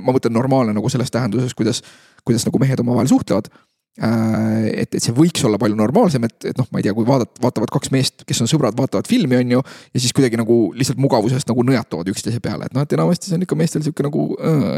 ma 0.00 0.14
mõtlen 0.16 0.32
normaalne 0.32 0.72
nagu 0.72 0.88
selles 0.88 1.10
tähenduses, 1.12 1.54
kuidas, 1.54 1.82
kuidas 2.24 2.46
nagu 2.48 2.58
mehed 2.58 2.80
omavahel 2.80 3.08
suhtlevad 3.10 3.50
Äh, 3.52 3.73
et, 3.94 4.90
et 4.90 5.02
see 5.02 5.14
võiks 5.14 5.44
olla 5.46 5.58
palju 5.60 5.76
normaalsem, 5.78 6.24
et, 6.26 6.48
et 6.50 6.58
noh, 6.58 6.66
ma 6.74 6.80
ei 6.80 6.86
tea, 6.86 6.94
kui 6.96 7.06
vaadata, 7.06 7.38
vaatavad 7.42 7.70
kaks 7.76 7.92
meest, 7.94 8.24
kes 8.26 8.42
on 8.42 8.50
sõbrad, 8.50 8.74
vaatavad 8.78 9.06
filmi, 9.06 9.38
on 9.38 9.52
ju. 9.54 9.60
ja 9.94 10.02
siis 10.02 10.14
kuidagi 10.16 10.38
nagu 10.40 10.56
lihtsalt 10.74 10.98
mugavusest 11.02 11.50
nagu 11.50 11.62
nõjatuvad 11.68 12.10
üksteise 12.10 12.42
peale, 12.42 12.66
et 12.66 12.74
noh, 12.74 12.82
et 12.82 12.96
enamasti 12.96 13.30
see 13.30 13.38
on 13.38 13.46
ikka 13.46 13.58
meestel 13.58 13.84
sihuke 13.86 14.06
nagu, 14.06 14.26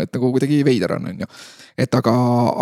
et 0.03 0.13
nagu 0.13 0.31
kuidagi 0.35 0.61
veider 0.69 0.93
on, 0.99 1.09
on 1.13 1.25
ju. 1.25 1.31
et 1.87 1.97
aga, 1.97 2.15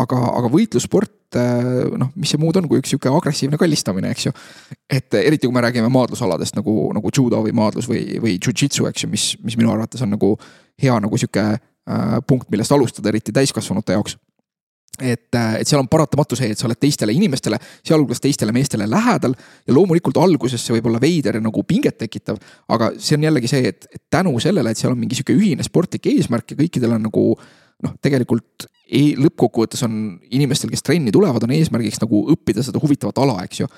aga, 0.05 0.21
aga 0.41 0.51
võitlussport 0.53 1.41
äh, 1.41 1.91
noh, 1.99 2.13
mis 2.15 2.31
see 2.31 2.43
muud 2.43 2.61
on, 2.61 2.69
kui 2.71 2.79
üks 2.79 2.95
sihuke 2.95 3.11
agressiivne 3.11 3.59
kallistamine, 3.59 4.15
eks 4.15 4.29
ju. 4.29 4.35
et 4.87 5.19
eriti, 5.25 5.49
kui 5.49 5.57
me 5.57 5.65
räägime 5.65 5.91
maadlusaladest 5.91 6.61
nagu, 6.61 6.77
nagu 6.95 7.15
judo 7.15 7.43
või 7.43 7.57
maadlus 7.57 7.91
või, 7.91 8.05
või 8.23 8.39
jujitsu, 8.39 8.87
eks 8.93 9.09
ju, 9.09 9.11
mis, 9.11 9.33
mis 9.43 9.59
minu 9.59 9.75
arvates 9.75 10.07
on 10.07 10.15
nagu 10.15 10.37
hea 10.83 11.01
nagu 11.03 11.19
sihuke 11.19 11.49
äh, 11.51 12.15
punkt, 12.31 12.47
millest 12.55 12.79
alustada, 12.79 13.11
eriti 13.11 13.35
täiskasvanute 13.35 13.99
jaoks 13.99 14.21
et, 15.01 15.35
äh, 15.35 15.57
et 15.61 15.69
seal 15.69 15.81
on 15.83 15.89
paratamatu 15.91 16.37
see, 16.39 16.51
et 16.55 16.61
sa 16.61 16.69
oled 16.69 16.79
teistele 16.81 17.15
inimestele, 17.17 17.59
sealhulgas 17.87 18.23
teistele 18.25 18.53
meestele 18.53 18.89
lähedal. 18.91 19.35
ja 19.67 19.75
loomulikult 19.75 20.17
alguses 20.21 20.63
see 20.65 20.77
võib 20.77 20.91
olla 20.91 21.01
veider 21.01 21.39
ja 21.39 21.43
nagu 21.45 21.63
pinget 21.63 21.99
tekitav. 21.99 22.39
aga 22.69 22.93
see 22.99 23.19
on 23.19 23.27
jällegi 23.29 23.51
see, 23.51 23.69
et, 23.69 23.89
et 23.93 24.03
tänu 24.11 24.39
sellele, 24.41 24.71
et 24.71 24.79
seal 24.79 24.93
on 24.93 25.01
mingi 25.01 25.19
sihuke 25.19 25.37
ühine 25.37 25.67
sportlik 25.67 26.07
eesmärk 26.13 26.55
ja 26.55 26.61
kõikidel 26.61 26.97
on 26.99 27.05
nagu 27.09 27.27
noh, 27.85 27.99
tegelikult 28.03 28.69
ei, 28.85 29.15
lõppkokkuvõttes 29.19 29.83
on 29.87 30.19
inimestel, 30.31 30.71
kes 30.71 30.85
trenni 30.85 31.13
tulevad, 31.13 31.43
on 31.45 31.53
eesmärgiks 31.57 32.03
nagu 32.03 32.27
õppida 32.35 32.63
seda 32.63 32.81
huvitavat 32.83 33.19
ala, 33.25 33.41
eks 33.49 33.65
ju 33.65 33.71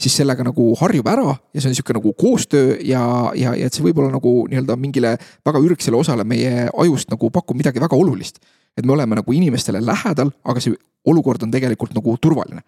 siis 0.00 0.16
sellega 0.18 0.42
nagu 0.46 0.72
harjub 0.80 1.06
ära 1.06 1.28
ja 1.30 1.62
see 1.62 1.70
on 1.70 1.76
sihuke 1.78 1.94
nagu 1.94 2.12
koostöö 2.18 2.78
ja, 2.82 3.04
ja, 3.38 3.54
ja 3.54 3.68
et 3.68 3.76
see 3.76 3.84
võib-olla 3.84 4.10
nagu 4.14 4.32
nii-öelda 4.50 4.76
mingile 4.80 5.14
väga 5.46 5.62
ürgsele 5.62 5.98
osale 6.00 6.26
meie 6.26 6.66
ajust 6.66 7.12
nagu 7.14 7.30
pakub 7.34 7.58
midagi 7.58 7.82
väga 7.82 7.98
olulist 7.98 8.40
et 8.76 8.86
me 8.86 8.92
oleme 8.92 9.20
nagu 9.20 9.32
inimestele 9.32 9.82
lähedal, 9.84 10.32
aga 10.44 10.62
see 10.62 10.74
olukord 11.10 11.42
on 11.46 11.52
tegelikult 11.54 11.94
nagu 11.96 12.16
turvaline. 12.20 12.62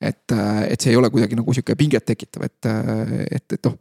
et, 0.00 0.32
äh, 0.32 0.72
et 0.72 0.80
see 0.80 0.90
ei 0.92 0.96
ole 1.00 1.08
kuidagi 1.08 1.38
nagu 1.38 1.52
sihuke 1.56 1.72
pinget 1.74 2.04
tekitav, 2.04 2.42
et, 2.44 2.66
äh, 2.68 3.12
et, 3.38 3.52
et 3.56 3.64
noh, 3.64 3.78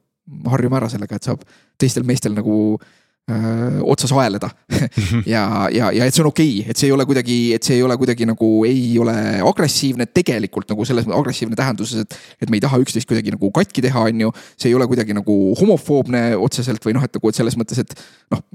harjume 0.48 0.78
ära 0.80 0.88
sellega, 0.88 1.18
et 1.18 1.28
saab 1.28 1.42
teistel 1.78 2.06
meestel 2.08 2.32
nagu 2.32 2.54
öö, 2.80 3.36
äh, 3.36 3.82
otsas 3.84 4.14
aeleda 4.16 4.48
ja, 5.34 5.68
ja, 5.76 5.90
ja 5.92 6.06
et 6.06 6.16
see 6.16 6.24
on 6.24 6.30
okei 6.30 6.62
okay,, 6.62 6.72
et 6.72 6.80
see 6.80 6.88
ei 6.88 6.94
ole 6.96 7.04
kuidagi, 7.10 7.36
et 7.58 7.68
see 7.68 7.76
ei 7.76 7.84
ole 7.84 7.98
kuidagi 8.00 8.30
nagu 8.30 8.50
ei 8.64 8.94
ole 9.02 9.16
agressiivne 9.44 10.08
tegelikult 10.16 10.72
nagu 10.72 10.88
selles 10.88 11.10
agressiivne 11.20 11.60
tähenduses, 11.60 12.06
et. 12.06 12.16
et 12.40 12.54
me 12.54 12.62
ei 12.62 12.64
taha 12.64 12.80
üksteist 12.86 13.12
kuidagi 13.12 13.36
nagu 13.36 13.52
katki 13.52 13.84
teha, 13.84 14.06
on 14.08 14.24
ju. 14.28 14.32
see 14.56 14.72
ei 14.72 14.80
ole 14.80 14.88
kuidagi 14.88 15.18
nagu 15.20 15.36
homofoobne 15.60 16.30
otseselt 16.48 16.88
või 16.88 16.96
noh, 16.96 17.04
et 17.04 17.20
nagu, 17.20 17.34
et 17.34 17.44
selles 17.44 17.60
mõttes, 17.60 17.84
et 17.84 17.98
noh 18.32 18.46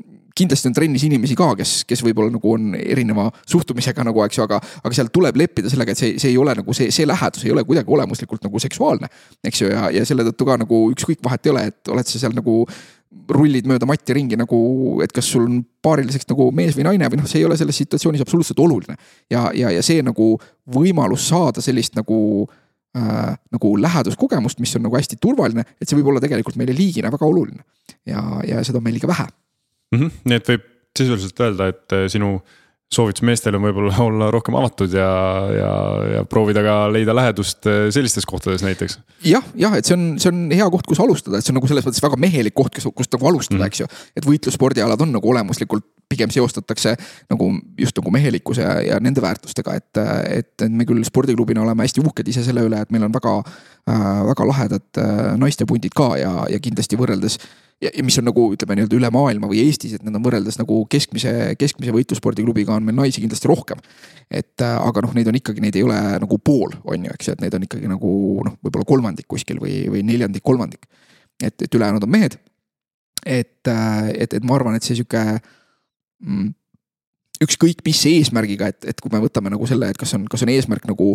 kindlasti 0.41 0.71
on 0.71 0.77
trennis 0.77 1.05
inimesi 1.07 1.37
ka, 1.39 1.53
kes, 1.59 1.75
kes 1.89 2.05
võib-olla 2.07 2.35
nagu 2.35 2.55
on 2.55 2.75
erineva 2.81 3.29
suhtumisega 3.49 4.05
nagu, 4.07 4.23
eks 4.27 4.41
ju, 4.41 4.47
aga, 4.47 4.61
aga 4.83 4.97
seal 4.97 5.11
tuleb 5.13 5.39
leppida 5.41 5.73
sellega, 5.73 5.95
et 5.95 6.01
see, 6.01 6.15
see 6.23 6.33
ei 6.33 6.39
ole 6.41 6.55
nagu 6.59 6.77
see, 6.77 6.93
see 6.95 7.09
lähedus 7.09 7.45
ei 7.47 7.53
ole 7.55 7.65
kuidagi 7.69 7.93
olemuslikult 7.97 8.47
nagu 8.47 8.63
seksuaalne. 8.63 9.11
eks 9.45 9.65
ju, 9.65 9.73
ja, 9.73 9.91
ja 9.95 10.07
selle 10.09 10.27
tõttu 10.31 10.49
ka 10.49 10.57
nagu 10.61 10.87
ükskõik 10.95 11.23
vahet 11.25 11.47
ei 11.47 11.55
ole, 11.55 11.67
et 11.73 11.93
oled 11.93 12.09
sa 12.09 12.23
seal 12.23 12.35
nagu 12.37 12.63
rullid 13.35 13.67
mööda 13.67 13.87
matti 13.91 14.15
ringi 14.15 14.39
nagu, 14.39 14.59
et 15.03 15.13
kas 15.15 15.27
sul 15.33 15.47
on 15.49 15.61
paariliseks 15.83 16.29
nagu 16.31 16.51
mees 16.55 16.77
või 16.79 16.87
naine 16.87 17.11
või 17.11 17.21
noh, 17.21 17.29
see 17.31 17.41
ei 17.43 17.47
ole 17.49 17.59
selles 17.59 17.79
situatsioonis 17.83 18.23
absoluutselt 18.23 18.59
oluline. 18.63 18.97
ja, 19.31 19.49
ja, 19.55 19.73
ja 19.75 19.83
see 19.87 20.03
nagu 20.07 20.33
võimalus 20.71 21.27
saada 21.33 21.63
sellist 21.65 21.99
nagu 21.99 22.21
äh, 22.47 23.35
nagu 23.51 23.75
läheduskogemust, 23.83 24.63
mis 24.63 24.77
on 24.79 24.87
nagu 24.87 24.99
hästi 24.99 25.19
turvaline, 25.21 25.67
et 25.81 25.89
see 25.89 25.99
võib 25.99 26.13
olla 26.13 26.23
tegelikult 26.23 26.59
meile 26.61 26.77
liigina 26.77 27.11
väga 27.11 27.27
oluline. 27.27 27.67
ja, 28.07 28.23
ja 28.47 28.65
seda 28.67 28.79
on 28.79 28.87
meil 28.87 28.99
liiga 28.99 29.11
vähe 29.11 29.27
mm. 29.93 29.99
-hmm. 29.99 30.11
nii 30.25 30.41
et 30.41 30.49
võib 30.55 30.67
sisuliselt 30.99 31.41
öelda, 31.47 31.71
et 31.71 31.97
äh, 31.97 32.09
sinu 32.13 32.39
soovitus 32.91 33.23
meestele 33.23 33.59
on 33.59 33.67
võib-olla 33.69 33.95
olla 34.09 34.31
rohkem 34.35 34.57
avatud 34.59 34.95
ja, 34.95 35.11
ja, 35.55 35.71
ja 36.17 36.25
proovida 36.31 36.63
ka 36.67 36.77
leida 36.93 37.15
lähedust 37.15 37.69
äh, 37.71 37.87
sellistes 37.95 38.27
kohtades 38.27 38.65
näiteks. 38.67 38.99
jah, 39.27 39.47
jah, 39.55 39.77
et 39.79 39.87
see 39.87 39.97
on, 39.97 40.11
see 40.23 40.33
on 40.33 40.43
hea 40.51 40.67
koht, 40.75 40.89
kus 40.91 41.03
alustada, 41.03 41.39
et 41.39 41.47
see 41.47 41.55
on 41.55 41.61
nagu 41.61 41.71
selles 41.71 41.87
mõttes 41.87 42.03
väga 42.03 42.19
mehelik 42.21 42.57
koht, 42.59 42.75
kus, 42.75 42.91
kust 42.97 43.15
nagu 43.15 43.31
alustada 43.31 43.61
mm, 43.61 43.63
-hmm. 43.63 43.71
eks 43.71 43.81
ju. 43.85 44.19
et 44.19 44.27
võitlusspordialad 44.27 45.07
on 45.07 45.15
nagu 45.15 45.33
olemuslikult 45.35 45.87
pigem 46.11 46.31
seostatakse 46.35 46.97
nagu 47.31 47.53
just 47.79 47.99
nagu 48.01 48.11
mehelikkuse 48.11 48.63
ja, 48.63 48.81
ja 48.83 49.01
nende 49.01 49.23
väärtustega, 49.23 49.77
et, 49.79 50.03
et, 50.27 50.55
et 50.59 50.73
me 50.73 50.85
küll 50.89 51.05
spordiklubina 51.07 51.63
oleme 51.63 51.87
hästi 51.87 52.03
uhked 52.03 52.29
ise 52.33 52.43
selle 52.43 52.67
üle, 52.67 52.81
et 52.83 52.91
meil 52.91 53.07
on 53.07 53.15
väga 53.15 53.37
äh,, 53.39 54.23
väga 54.33 54.47
lahedad 54.51 54.99
äh, 54.99 55.37
naistepundid 55.39 55.95
ka 55.95 56.17
ja, 56.19 56.33
ja 56.51 56.59
kindlasti 56.59 56.99
võrreldes 56.99 57.39
ja, 57.81 57.91
ja 57.97 58.05
mis 58.05 58.19
on 58.21 58.27
nagu 58.29 58.45
ütleme 58.55 58.77
nii-öelda 58.79 58.99
üle 58.99 59.11
maailma 59.15 59.49
või 59.51 59.63
Eestis, 59.65 59.95
et 59.97 60.05
need 60.05 60.17
on 60.17 60.25
võrreldes 60.25 60.59
nagu 60.61 60.83
keskmise, 60.93 61.33
keskmise 61.61 61.95
võitlusspordiklubiga 61.97 62.77
on 62.77 62.87
meil 62.87 62.99
naisi 62.99 63.23
kindlasti 63.25 63.51
rohkem. 63.51 63.81
et 64.31 64.65
äh, 64.65 64.77
aga 64.77 65.05
noh, 65.07 65.15
neid 65.17 65.31
on 65.31 65.39
ikkagi, 65.41 65.65
neid 65.65 65.77
ei 65.77 65.85
ole 65.87 65.99
nagu 66.23 66.39
pool, 66.45 66.75
on 66.85 67.09
ju, 67.09 67.17
eks 67.17 67.31
ju, 67.31 67.37
et 67.37 67.45
neid 67.45 67.57
on 67.57 67.67
ikkagi 67.67 67.91
nagu 67.91 68.13
noh, 68.47 68.57
võib-olla 68.65 68.89
kolmandik 68.89 69.29
kuskil 69.31 69.61
või, 69.63 69.83
või 69.93 70.05
neljandik, 70.07 70.45
kolmandik. 70.45 70.87
et, 71.43 71.57
et 71.57 71.75
ülejäänud 71.75 72.05
on 72.05 72.11
mehed. 72.13 72.39
et, 73.27 73.69
äh, 73.69 74.09
et, 74.15 74.35
et 74.35 74.45
ma 74.45 74.57
arvan, 74.57 74.77
et 74.77 74.87
see 74.87 74.97
sihuke 75.01 75.25
mm, 76.21 76.53
ükskõik 77.45 77.85
mis 77.85 78.01
eesmärgiga, 78.07 78.69
et, 78.69 78.85
et 78.93 79.01
kui 79.01 79.13
me 79.13 79.21
võtame 79.21 79.53
nagu 79.53 79.67
selle, 79.69 79.91
et 79.91 79.99
kas 80.01 80.13
on, 80.17 80.27
kas 80.29 80.45
on 80.45 80.53
eesmärk 80.53 80.85
nagu 80.89 81.15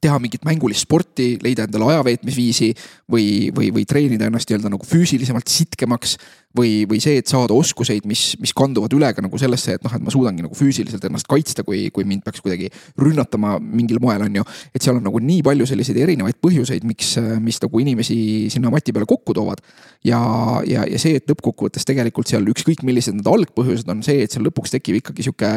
teha 0.00 0.16
mingit 0.22 0.44
mängulist 0.48 0.86
sporti, 0.86 1.34
leida 1.44 1.66
endale 1.66 1.90
ajaveetmisviisi 1.92 2.70
või, 3.12 3.50
või, 3.52 3.68
või 3.76 3.82
treenida 3.88 4.30
ennast 4.30 4.48
nii-öelda 4.48 4.70
nagu 4.72 4.86
füüsilisemalt 4.88 5.52
sitkemaks. 5.52 6.16
või, 6.52 6.84
või 6.84 6.98
see, 7.00 7.16
et 7.16 7.30
saada 7.30 7.54
oskuseid, 7.56 8.04
mis, 8.04 8.34
mis 8.36 8.52
kanduvad 8.52 8.92
üle 8.92 9.08
ka 9.16 9.22
nagu 9.24 9.38
sellesse, 9.40 9.78
et 9.78 9.84
noh, 9.84 9.92
et 9.96 10.02
ma 10.04 10.12
suudangi 10.12 10.44
nagu 10.44 10.52
füüsiliselt 10.52 11.04
ennast 11.08 11.24
kaitsta, 11.24 11.64
kui, 11.64 11.86
kui 11.88 12.04
mind 12.04 12.20
peaks 12.26 12.42
kuidagi 12.44 12.68
rünnatama 13.00 13.54
mingil 13.56 14.00
moel, 14.04 14.20
on 14.26 14.36
ju. 14.36 14.44
et 14.74 14.84
seal 14.84 14.98
on 14.98 15.06
nagu 15.08 15.20
nii 15.20 15.40
palju 15.46 15.68
selliseid 15.70 16.02
erinevaid 16.04 16.36
põhjuseid, 16.44 16.84
miks, 16.84 17.14
mis 17.40 17.60
nagu 17.62 17.80
inimesi 17.80 18.18
sinna 18.52 18.72
mati 18.72 18.92
peale 18.92 19.08
kokku 19.08 19.32
toovad. 19.36 19.64
ja, 20.04 20.20
ja, 20.68 20.84
ja 20.84 21.00
see, 21.00 21.16
et 21.20 21.32
lõppkokkuvõttes 21.32 21.88
tegelikult 21.88 22.28
seal 22.28 22.44
ükskõik 22.52 22.84
millised 22.84 23.16
need 23.16 23.32
algpõhjused 23.32 23.88
on 23.88 24.04
see, 24.04 24.20
et 24.24 24.36
seal 24.36 24.44
lõpuks 24.44 24.76
tekib 24.76 25.00
ikkagi 25.00 25.24
sihuke 25.24 25.56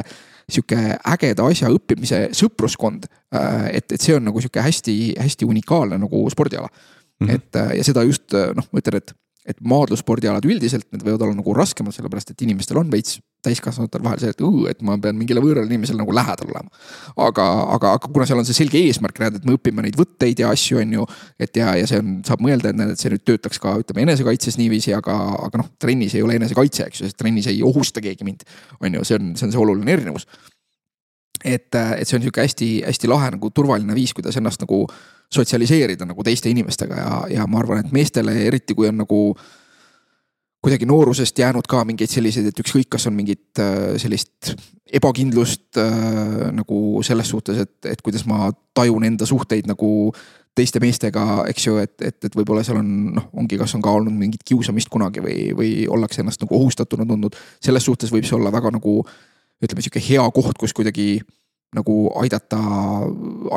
sihuke 0.51 0.77
ägeda 1.13 1.45
asja 1.49 1.69
õppimise 1.73 2.21
sõpruskond. 2.37 3.07
Äh, 3.35 3.67
et, 3.79 3.91
et 3.91 4.01
see 4.01 4.15
on 4.17 4.25
nagu 4.27 4.41
sihuke 4.43 4.63
hästi-hästi 4.63 5.47
unikaalne 5.49 5.99
nagu 6.01 6.25
spordiala 6.33 6.69
mm. 6.69 7.27
-hmm. 7.27 7.35
et 7.35 7.61
äh, 7.61 7.77
ja 7.79 7.83
seda 7.87 8.03
just 8.03 8.33
äh, 8.33 8.51
noh, 8.55 8.67
ma 8.71 8.81
ütlen, 8.81 9.01
et, 9.01 9.15
et 9.45 9.61
maadlusspordialad 9.61 10.45
üldiselt, 10.45 10.87
need 10.91 11.05
võivad 11.05 11.25
olla 11.25 11.37
nagu 11.37 11.53
raskemad, 11.53 11.95
sellepärast 11.95 12.33
et 12.33 12.45
inimestel 12.45 12.77
on 12.81 12.91
veits 12.91 13.19
täiskasvanutel 13.45 14.03
vahel 14.05 14.21
see, 14.21 14.33
et 14.35 14.41
õõ, 14.43 14.65
et 14.71 14.81
ma 14.85 14.97
pean 15.01 15.17
mingile 15.19 15.43
võõrale 15.43 15.69
inimesele 15.69 16.01
nagu 16.01 16.15
lähedal 16.15 16.51
olema. 16.51 16.83
aga, 17.27 17.45
aga, 17.75 17.93
aga 17.99 18.11
kuna 18.11 18.27
seal 18.29 18.41
on 18.41 18.47
see 18.47 18.57
selge 18.57 18.81
eesmärk, 18.81 19.21
näed, 19.21 19.39
et 19.39 19.45
me 19.47 19.55
õpime 19.57 19.85
neid 19.85 19.99
võtteid 19.99 20.41
ja 20.43 20.49
asju, 20.55 20.81
on 20.81 20.97
ju. 20.99 21.05
et 21.39 21.61
ja, 21.61 21.75
ja 21.79 21.87
see 21.89 22.01
on, 22.01 22.17
saab 22.27 22.43
mõelda, 22.45 22.71
et 22.71 22.79
näed, 22.81 22.95
et 22.95 23.01
see 23.01 23.13
nüüd 23.13 23.25
töötaks 23.27 23.61
ka 23.61 23.77
ütleme 23.81 24.05
enesekaitses 24.07 24.59
niiviisi, 24.61 24.95
aga, 24.97 25.15
aga 25.47 25.63
noh, 25.63 25.71
trennis 25.81 26.17
ei 26.17 26.25
ole 26.25 26.39
enesekaitse, 26.41 26.89
eks 26.89 27.01
ju, 27.01 27.09
sest 27.09 27.21
trennis 27.21 27.49
ei 27.51 27.63
ohusta 27.65 28.03
keegi 28.03 28.27
mind. 28.27 28.45
on 28.81 28.99
ju, 28.99 29.07
see 29.07 29.19
on, 29.19 29.33
see 29.39 29.47
on 29.47 29.55
see 29.55 29.63
oluline 29.65 29.97
erinevus 29.97 30.27
et, 31.45 31.75
et 31.75 32.07
see 32.07 32.17
on 32.17 32.23
sihuke 32.23 32.41
hästi-hästi 32.41 33.09
lahe 33.11 33.35
nagu 33.35 33.51
turvaline 33.53 33.95
viis, 33.95 34.13
kuidas 34.17 34.37
ennast 34.39 34.63
nagu 34.63 34.85
sotsialiseerida 35.33 36.07
nagu 36.07 36.23
teiste 36.25 36.49
inimestega 36.49 36.97
ja, 36.97 37.11
ja 37.39 37.45
ma 37.49 37.61
arvan, 37.61 37.83
et 37.83 37.93
meestele 37.95 38.35
eriti, 38.47 38.75
kui 38.77 38.89
on 38.89 39.01
nagu 39.03 39.21
kuidagi 40.65 40.87
noorusest 40.89 41.37
jäänud 41.39 41.67
ka 41.69 41.83
mingeid 41.85 42.09
selliseid, 42.09 42.49
et 42.49 42.61
ükskõik, 42.63 42.89
kas 42.95 43.05
on 43.05 43.13
mingit 43.13 43.59
äh, 43.61 43.93
sellist 44.01 44.55
ebakindlust 44.97 45.77
äh, 45.77 46.47
nagu 46.55 46.79
selles 47.05 47.29
suhtes, 47.29 47.59
et, 47.61 47.75
et 47.91 48.01
kuidas 48.01 48.25
ma 48.29 48.49
tajun 48.73 49.05
enda 49.05 49.27
suhteid 49.29 49.69
nagu 49.69 49.89
teiste 50.55 50.79
meestega, 50.79 51.43
eks 51.51 51.67
ju, 51.67 51.77
et, 51.83 51.93
et, 51.99 52.17
et 52.25 52.35
võib-olla 52.37 52.63
seal 52.65 52.79
on 52.79 52.91
noh, 53.17 53.29
ongi, 53.37 53.59
kas 53.59 53.75
on 53.75 53.83
ka 53.83 53.93
olnud 53.93 54.15
mingit 54.15 54.45
kiusamist 54.47 54.89
kunagi 54.89 55.21
või, 55.21 55.39
või 55.57 55.71
ollakse 55.91 56.23
ennast 56.23 56.41
nagu 56.41 56.55
ohustatuna 56.57 57.05
tundnud. 57.05 57.35
selles 57.63 57.85
suhtes 57.85 58.13
võib 58.13 58.25
see 58.25 58.37
olla 58.39 58.53
väga 58.55 58.71
nagu 58.77 59.01
ütleme, 59.63 59.83
sihuke 59.83 60.01
hea 60.01 60.23
koht, 60.33 60.55
kus 60.57 60.73
kuidagi 60.73 61.19
nagu 61.75 61.95
aidata, 62.21 62.59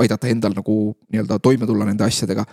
aidata 0.02 0.28
endal 0.28 0.56
nagu 0.58 0.78
nii-öelda 1.12 1.38
toime 1.38 1.68
tulla 1.70 1.86
nende 1.86 2.04
asjadega. 2.04 2.44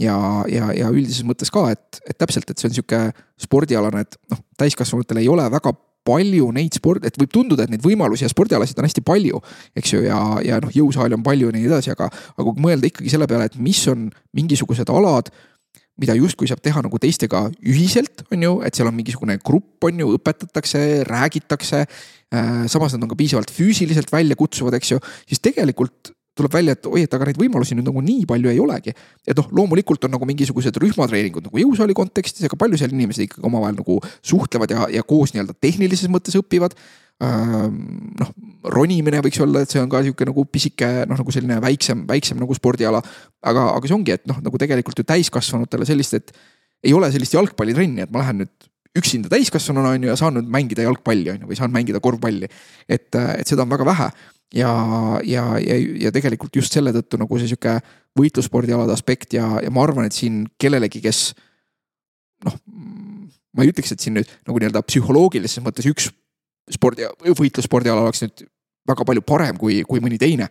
Ja, 0.00 0.16
ja, 0.50 0.70
ja 0.76 0.92
üldises 0.92 1.26
mõttes 1.26 1.52
ka, 1.54 1.68
et, 1.74 2.00
et 2.06 2.18
täpselt, 2.18 2.48
et 2.50 2.60
see 2.60 2.70
on 2.70 2.78
sihuke 2.78 3.02
spordialane, 3.40 4.04
et 4.06 4.18
noh, 4.32 4.40
täiskasvanutel 4.60 5.22
ei 5.22 5.30
ole 5.30 5.46
väga 5.52 5.74
palju 6.08 6.48
neid 6.56 6.78
sport, 6.78 7.04
et 7.04 7.18
võib 7.20 7.32
tunduda, 7.34 7.66
et 7.66 7.72
neid 7.72 7.84
võimalusi 7.84 8.24
ja 8.24 8.32
spordialasid 8.32 8.78
on 8.80 8.88
hästi 8.88 9.04
palju, 9.04 9.42
eks 9.76 9.92
ju, 9.92 10.02
ja, 10.06 10.18
ja 10.44 10.60
noh, 10.64 10.72
jõusaali 10.72 11.18
on 11.18 11.26
palju 11.26 11.50
ja 11.50 11.56
nii 11.56 11.68
edasi, 11.68 11.92
aga, 11.92 12.08
aga 12.08 12.48
kui 12.48 12.64
mõelda 12.64 12.88
ikkagi 12.88 13.12
selle 13.12 13.28
peale, 13.28 13.50
et 13.50 13.58
mis 13.60 13.82
on 13.92 14.08
mingisugused 14.36 14.88
alad, 14.94 15.28
mida 15.98 16.14
justkui 16.14 16.46
saab 16.48 16.62
teha 16.62 16.80
nagu 16.84 17.00
teistega 17.02 17.48
ühiselt, 17.66 18.22
on 18.32 18.44
ju, 18.46 18.52
et 18.66 18.78
seal 18.78 18.88
on 18.88 18.96
mingisugune 18.96 19.38
grupp, 19.44 19.82
on 19.84 20.04
ju, 20.04 20.12
õpetatakse, 20.14 20.84
räägitakse. 21.08 21.82
Äh, 22.28 22.62
samas 22.70 22.94
nad 22.94 23.02
on 23.02 23.10
ka 23.10 23.18
piisavalt 23.18 23.50
füüsiliselt 23.50 24.12
väljakutsuvad, 24.14 24.76
eks 24.78 24.94
ju, 24.94 25.00
siis 25.26 25.42
tegelikult 25.42 26.12
tuleb 26.38 26.54
välja, 26.54 26.76
et 26.78 26.86
oi, 26.88 27.02
et 27.06 27.16
aga 27.18 27.28
neid 27.28 27.40
võimalusi 27.40 27.76
nüüd 27.76 27.88
nagu 27.88 28.02
nii 28.04 28.24
palju 28.30 28.52
ei 28.52 28.62
olegi. 28.62 28.94
et 29.26 29.36
noh, 29.36 29.50
loomulikult 29.60 30.06
on 30.06 30.14
nagu 30.16 30.28
mingisugused 30.28 30.78
rühmatreeningud 30.84 31.50
nagu 31.50 31.62
jõusaali 31.64 31.96
kontekstis, 31.98 32.46
aga 32.48 32.58
palju 32.60 32.80
seal 32.80 32.94
inimesed 32.94 33.26
ikkagi 33.26 33.46
omavahel 33.46 33.76
nagu 33.80 33.98
suhtlevad 34.22 34.72
ja, 34.74 34.88
ja 34.98 35.04
koos 35.06 35.34
nii-öelda 35.34 35.58
tehnilises 35.60 36.10
mõttes 36.12 36.38
õpivad 36.38 36.78
noh, 37.18 38.30
ronimine 38.70 39.20
võiks 39.24 39.40
olla, 39.42 39.64
et 39.64 39.72
see 39.72 39.80
on 39.82 39.90
ka 39.90 40.04
sihuke 40.06 40.26
nagu 40.28 40.44
pisike 40.46 40.86
noh, 41.10 41.18
nagu 41.18 41.34
selline 41.34 41.58
väiksem, 41.62 42.06
väiksem 42.06 42.38
nagu 42.38 42.54
spordiala. 42.54 43.02
aga, 43.42 43.66
aga 43.74 43.90
see 43.90 43.96
ongi, 43.96 44.14
et 44.14 44.26
noh, 44.30 44.38
nagu 44.44 44.60
tegelikult 44.60 44.98
ju 44.98 45.06
täiskasvanutele 45.08 45.86
sellist, 45.88 46.14
et 46.14 46.32
ei 46.86 46.94
ole 46.94 47.10
sellist 47.10 47.34
jalgpallitrenni, 47.34 48.06
et 48.06 48.14
ma 48.14 48.22
lähen 48.22 48.44
nüüd 48.44 48.68
üksinda 48.98 49.30
täiskasvanuna 49.32 49.96
on 49.96 50.06
ju 50.06 50.10
ja 50.10 50.16
saan 50.18 50.38
nüüd 50.38 50.50
mängida 50.50 50.86
jalgpalli 50.86 51.34
on 51.34 51.42
ju 51.42 51.50
või 51.50 51.58
saan 51.58 51.74
mängida 51.74 52.00
korvpalli. 52.02 52.48
et, 52.88 53.10
et 53.14 53.46
seda 53.46 53.66
on 53.66 53.70
väga 53.70 53.86
vähe 53.86 54.08
ja, 54.54 54.70
ja, 55.24 55.44
ja, 55.60 55.76
ja 56.04 56.12
tegelikult 56.14 56.56
just 56.56 56.72
selle 56.72 56.92
tõttu 56.96 57.20
nagu 57.20 57.40
see 57.40 57.50
sihuke 57.50 57.78
võitlusspordialade 58.18 58.94
aspekt 58.94 59.36
ja, 59.36 59.58
ja 59.62 59.72
ma 59.74 59.84
arvan, 59.84 60.08
et 60.08 60.16
siin 60.16 60.46
kellelegi, 60.60 61.02
kes 61.04 61.32
noh, 62.46 62.56
ma 63.52 63.64
ei 63.64 63.72
ütleks, 63.72 63.92
et 63.92 64.04
siin 64.04 64.16
nüüd 64.18 64.30
nagu 64.48 64.60
nii-öelda 64.60 64.84
psühholoogilises 64.86 65.62
mõttes 65.64 65.88
üks 65.90 66.08
spordi, 66.72 67.06
võitlusspordiala 67.38 68.06
oleks 68.06 68.24
nüüd 68.24 68.46
väga 68.88 69.04
palju 69.08 69.24
parem 69.26 69.60
kui, 69.60 69.82
kui 69.88 70.02
mõni 70.04 70.20
teine. 70.20 70.48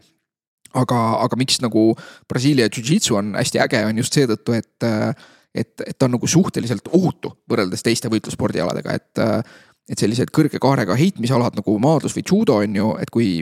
aga, 0.77 0.97
aga 1.23 1.37
miks 1.39 1.61
nagu 1.63 1.95
Brasiilia 2.29 2.67
jujitsu 2.67 3.15
on 3.17 3.31
hästi 3.37 3.61
äge, 3.63 3.79
on 3.87 3.97
just 3.97 4.13
seetõttu, 4.13 4.53
et, 4.53 4.83
et, 5.55 5.71
et 5.81 5.95
ta 5.97 6.05
on 6.05 6.17
nagu 6.17 6.27
suhteliselt 6.27 6.91
ohutu 6.91 7.31
võrreldes 7.49 7.81
teiste 7.83 8.11
võitlusspordialadega, 8.13 8.93
et. 8.93 9.25
et 9.87 10.01
sellised 10.01 10.27
kõrge 10.35 10.59
kaarega 10.59 10.97
heitmisalad 10.99 11.55
nagu 11.55 11.77
maadlus 11.79 12.11
või 12.11 12.25
judo 12.27 12.57
on 12.59 12.73
ju, 12.75 12.87
et 12.99 13.07
kui 13.07 13.39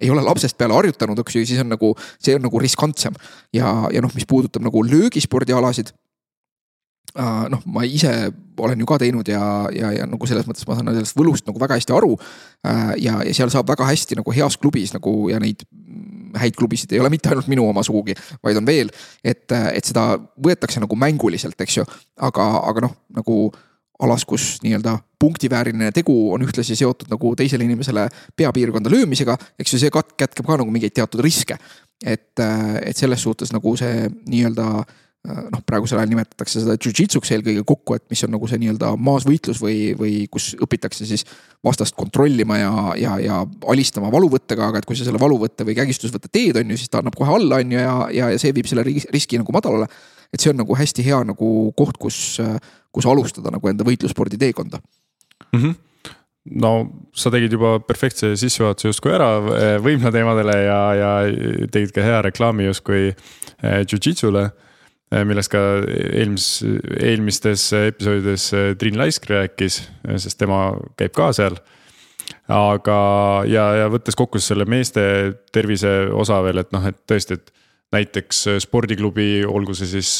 ei 0.00 0.10
ole 0.10 0.24
lapsest 0.26 0.58
peale 0.58 0.74
harjutanud, 0.74 1.18
eks 1.22 1.36
ju, 1.36 1.44
siis 1.46 1.60
on 1.62 1.70
nagu, 1.70 1.92
see 2.18 2.34
on 2.34 2.42
nagu 2.42 2.62
riskantsem. 2.62 3.14
ja, 3.54 3.74
ja 3.92 4.02
noh, 4.02 4.14
mis 4.14 4.26
puudutab 4.26 4.64
nagu 4.66 4.82
löögispordialasid 4.82 5.94
Äh, 7.14 7.44
noh, 7.46 7.60
ma 7.70 7.84
ise 7.86 8.10
olen 8.58 8.80
ju 8.82 8.86
ka 8.90 8.96
teinud 8.98 9.28
ja, 9.30 9.40
ja, 9.70 9.92
ja 9.94 10.06
nagu 10.10 10.26
selles 10.26 10.48
mõttes 10.48 10.66
ma 10.66 10.74
saan 10.74 10.90
sellest 10.96 11.14
võlust 11.14 11.46
nagu 11.46 11.60
väga 11.62 11.76
hästi 11.78 11.94
aru. 11.94 12.16
Äh, 12.66 12.96
ja, 13.04 13.20
ja 13.22 13.34
seal 13.36 13.52
saab 13.54 13.68
väga 13.70 13.86
hästi 13.86 14.18
nagu 14.18 14.34
heas 14.34 14.56
klubis 14.58 14.90
nagu 14.96 15.12
ja 15.30 15.38
neid 15.42 15.62
häid 16.34 16.56
klubisid 16.58 16.90
ei 16.90 16.98
ole 16.98 17.12
mitte 17.14 17.30
ainult 17.30 17.46
minu 17.46 17.68
oma 17.68 17.84
sugugi, 17.86 18.16
vaid 18.42 18.58
on 18.58 18.66
veel. 18.66 18.90
et, 19.22 19.46
et 19.46 19.86
seda 19.86 20.16
võetakse 20.42 20.82
nagu 20.82 20.98
mänguliselt, 20.98 21.54
eks 21.62 21.76
ju, 21.78 21.84
aga, 22.18 22.48
aga 22.66 22.88
noh, 22.88 22.96
nagu 23.14 23.36
alas, 24.02 24.24
kus 24.26 24.58
nii-öelda 24.64 24.96
punktivääriline 25.22 25.92
tegu 25.94 26.14
on 26.34 26.42
ühtlasi 26.42 26.76
seotud 26.76 27.12
nagu 27.12 27.34
teisele 27.38 27.64
inimesele 27.64 28.08
peapiirkonda 28.36 28.90
löömisega, 28.90 29.36
eks 29.58 29.76
ju, 29.76 29.80
see 29.80 29.94
kätkeb 29.94 30.44
ka 30.46 30.58
nagu 30.60 30.74
mingeid 30.74 30.96
teatud 30.96 31.22
riske. 31.24 31.58
et, 32.04 32.40
et 32.82 32.96
selles 32.96 33.22
suhtes 33.22 33.52
nagu 33.54 33.76
see 33.78 34.08
nii-öelda 34.26 34.66
äh, 34.80 34.94
Äh, 35.24 35.38
noh, 35.48 35.62
praegusel 35.64 35.96
ajal 35.96 36.10
nimetatakse 36.12 36.60
seda 36.60 36.74
jujitsuks 36.76 37.30
eelkõige 37.32 37.62
kokku, 37.64 37.94
et 37.96 38.02
mis 38.12 38.20
on 38.26 38.34
nagu 38.34 38.48
see 38.50 38.58
nii-öelda 38.60 38.90
maasvõitlus 39.00 39.56
või, 39.62 39.78
või 39.96 40.26
kus 40.28 40.50
õpitakse 40.60 41.06
siis 41.08 41.24
vastast 41.64 41.96
kontrollima 41.96 42.58
ja, 42.60 42.72
ja, 43.00 43.14
ja 43.24 43.38
alistama 43.72 44.10
valuvõttega, 44.12 44.66
aga 44.68 44.82
et 44.82 44.88
kui 44.90 44.98
sa 44.98 45.06
selle 45.06 45.22
valuvõtte 45.22 45.64
või 45.64 45.78
kägistusvõtte 45.78 46.28
teed, 46.28 46.58
on 46.60 46.74
ju, 46.74 46.76
siis 46.76 46.92
ta 46.92 47.00
annab 47.00 47.16
kohe 47.16 47.32
alla, 47.38 47.62
on 47.64 47.72
ju, 47.72 47.80
ja, 47.80 47.94
ja, 48.12 48.28
ja 48.34 48.42
see 48.42 48.52
viib 48.52 48.68
selle 48.68 48.84
riski 48.84 49.40
nagu 49.40 49.56
madalale. 49.56 49.88
Et 50.34 50.42
see 50.42 50.52
on 50.52 50.60
nagu 50.60 50.76
hästi 50.76 51.06
hea 51.06 51.22
nagu 51.30 51.48
koht, 51.78 51.98
kus, 52.02 52.40
kus 52.94 53.08
alustada 53.08 53.54
nagu 53.54 53.70
enda 53.70 53.86
võitlusspordi 53.86 54.40
teekonda 54.40 54.82
mm. 54.82 55.58
-hmm 55.60 55.74
no 56.44 56.70
sa 57.16 57.30
tegid 57.32 57.54
juba 57.56 57.78
perfektse 57.80 58.34
sissejuhatuse 58.36 58.90
justkui 58.90 59.14
ära 59.16 59.28
võimla 59.80 60.10
teemadele 60.12 60.56
ja, 60.66 60.80
ja 60.98 61.12
tegid 61.72 61.94
ka 61.96 62.04
hea 62.04 62.18
reklaami 62.26 62.66
justkui 62.66 63.14
jujitsule 63.88 64.50
millest 65.22 65.52
ka 65.52 65.60
eelmis, 65.86 66.48
eelmistes 66.98 67.68
episoodides 67.76 68.48
Triin 68.80 68.98
Laisk 68.98 69.28
rääkis, 69.30 69.78
sest 70.20 70.40
tema 70.40 70.74
käib 70.98 71.14
ka 71.14 71.30
seal. 71.36 71.58
aga, 72.48 72.96
ja, 73.48 73.64
ja 73.78 73.90
võttes 73.92 74.16
kokku 74.16 74.40
selle 74.42 74.66
meeste 74.68 75.02
tervise 75.52 76.10
osa 76.12 76.40
veel, 76.44 76.60
et 76.60 76.72
noh, 76.74 76.84
et 76.88 76.98
tõesti, 77.08 77.38
et 77.38 77.52
näiteks 77.94 78.44
spordiklubi, 78.64 79.44
olgu 79.46 79.76
see 79.78 79.90
siis 79.96 80.12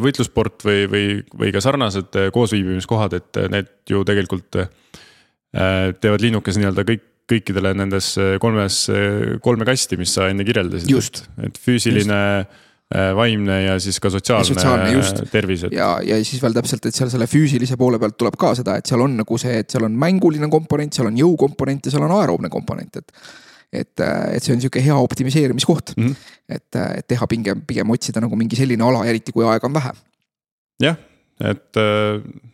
võitlussport 0.00 0.64
või, 0.64 0.86
või, 0.88 1.04
või 1.36 1.50
ka 1.52 1.60
sarnased 1.60 2.16
koosviibimiskohad, 2.32 3.16
et 3.18 3.40
need 3.52 3.68
ju 3.92 4.00
tegelikult 4.08 4.56
teevad 5.52 6.24
linnukese 6.24 6.62
nii-öelda 6.62 6.86
kõik 6.88 7.06
kõikidele 7.30 7.70
nendes 7.78 8.14
kolmes, 8.42 8.78
kolme 9.44 9.66
kasti, 9.68 9.98
mis 10.00 10.16
sa 10.16 10.26
enne 10.32 10.42
kirjeldasid. 10.48 11.20
et 11.46 11.60
füüsiline 11.62 12.18
Äh, 12.90 13.12
vaimne 13.14 13.56
ja 13.62 13.76
siis 13.78 14.00
ka 14.02 14.10
sotsiaalne, 14.10 14.48
sotsiaalne 14.48 15.26
tervis 15.30 15.60
ja, 15.70 15.92
ja 16.02 16.16
siis 16.26 16.40
veel 16.42 16.56
täpselt, 16.56 16.88
et 16.88 16.96
seal 16.96 17.06
selle 17.12 17.28
füüsilise 17.30 17.76
poole 17.78 18.00
pealt 18.02 18.16
tuleb 18.18 18.34
ka 18.34 18.48
seda, 18.58 18.74
et 18.80 18.90
seal 18.90 19.04
on 19.04 19.14
nagu 19.20 19.36
see, 19.38 19.60
et 19.62 19.70
seal 19.70 19.86
on 19.86 19.94
mänguline 19.94 20.48
komponent, 20.50 20.98
seal 20.98 21.06
on 21.06 21.20
jõukomponent 21.20 21.86
ja 21.86 21.92
seal 21.94 22.02
on 22.08 22.16
aeroobne 22.16 22.50
komponent, 22.50 22.98
et. 22.98 23.14
Et, 23.72 24.02
et 24.02 24.42
see 24.42 24.54
on 24.54 24.62
sihuke 24.62 24.82
hea 24.82 24.96
optimiseerimiskoht 24.96 25.94
mm, 25.96 26.06
-hmm. 26.06 26.32
et, 26.48 26.80
et 26.98 27.06
teha 27.06 27.26
pigem, 27.30 27.62
pigem 27.66 27.90
otsida 27.94 28.22
nagu 28.22 28.36
mingi 28.36 28.58
selline 28.58 28.84
ala, 28.86 29.04
eriti 29.06 29.32
kui 29.32 29.46
aega 29.46 29.68
on 29.68 29.74
vähe. 29.74 29.92
jah, 30.82 30.96
et 31.40 31.80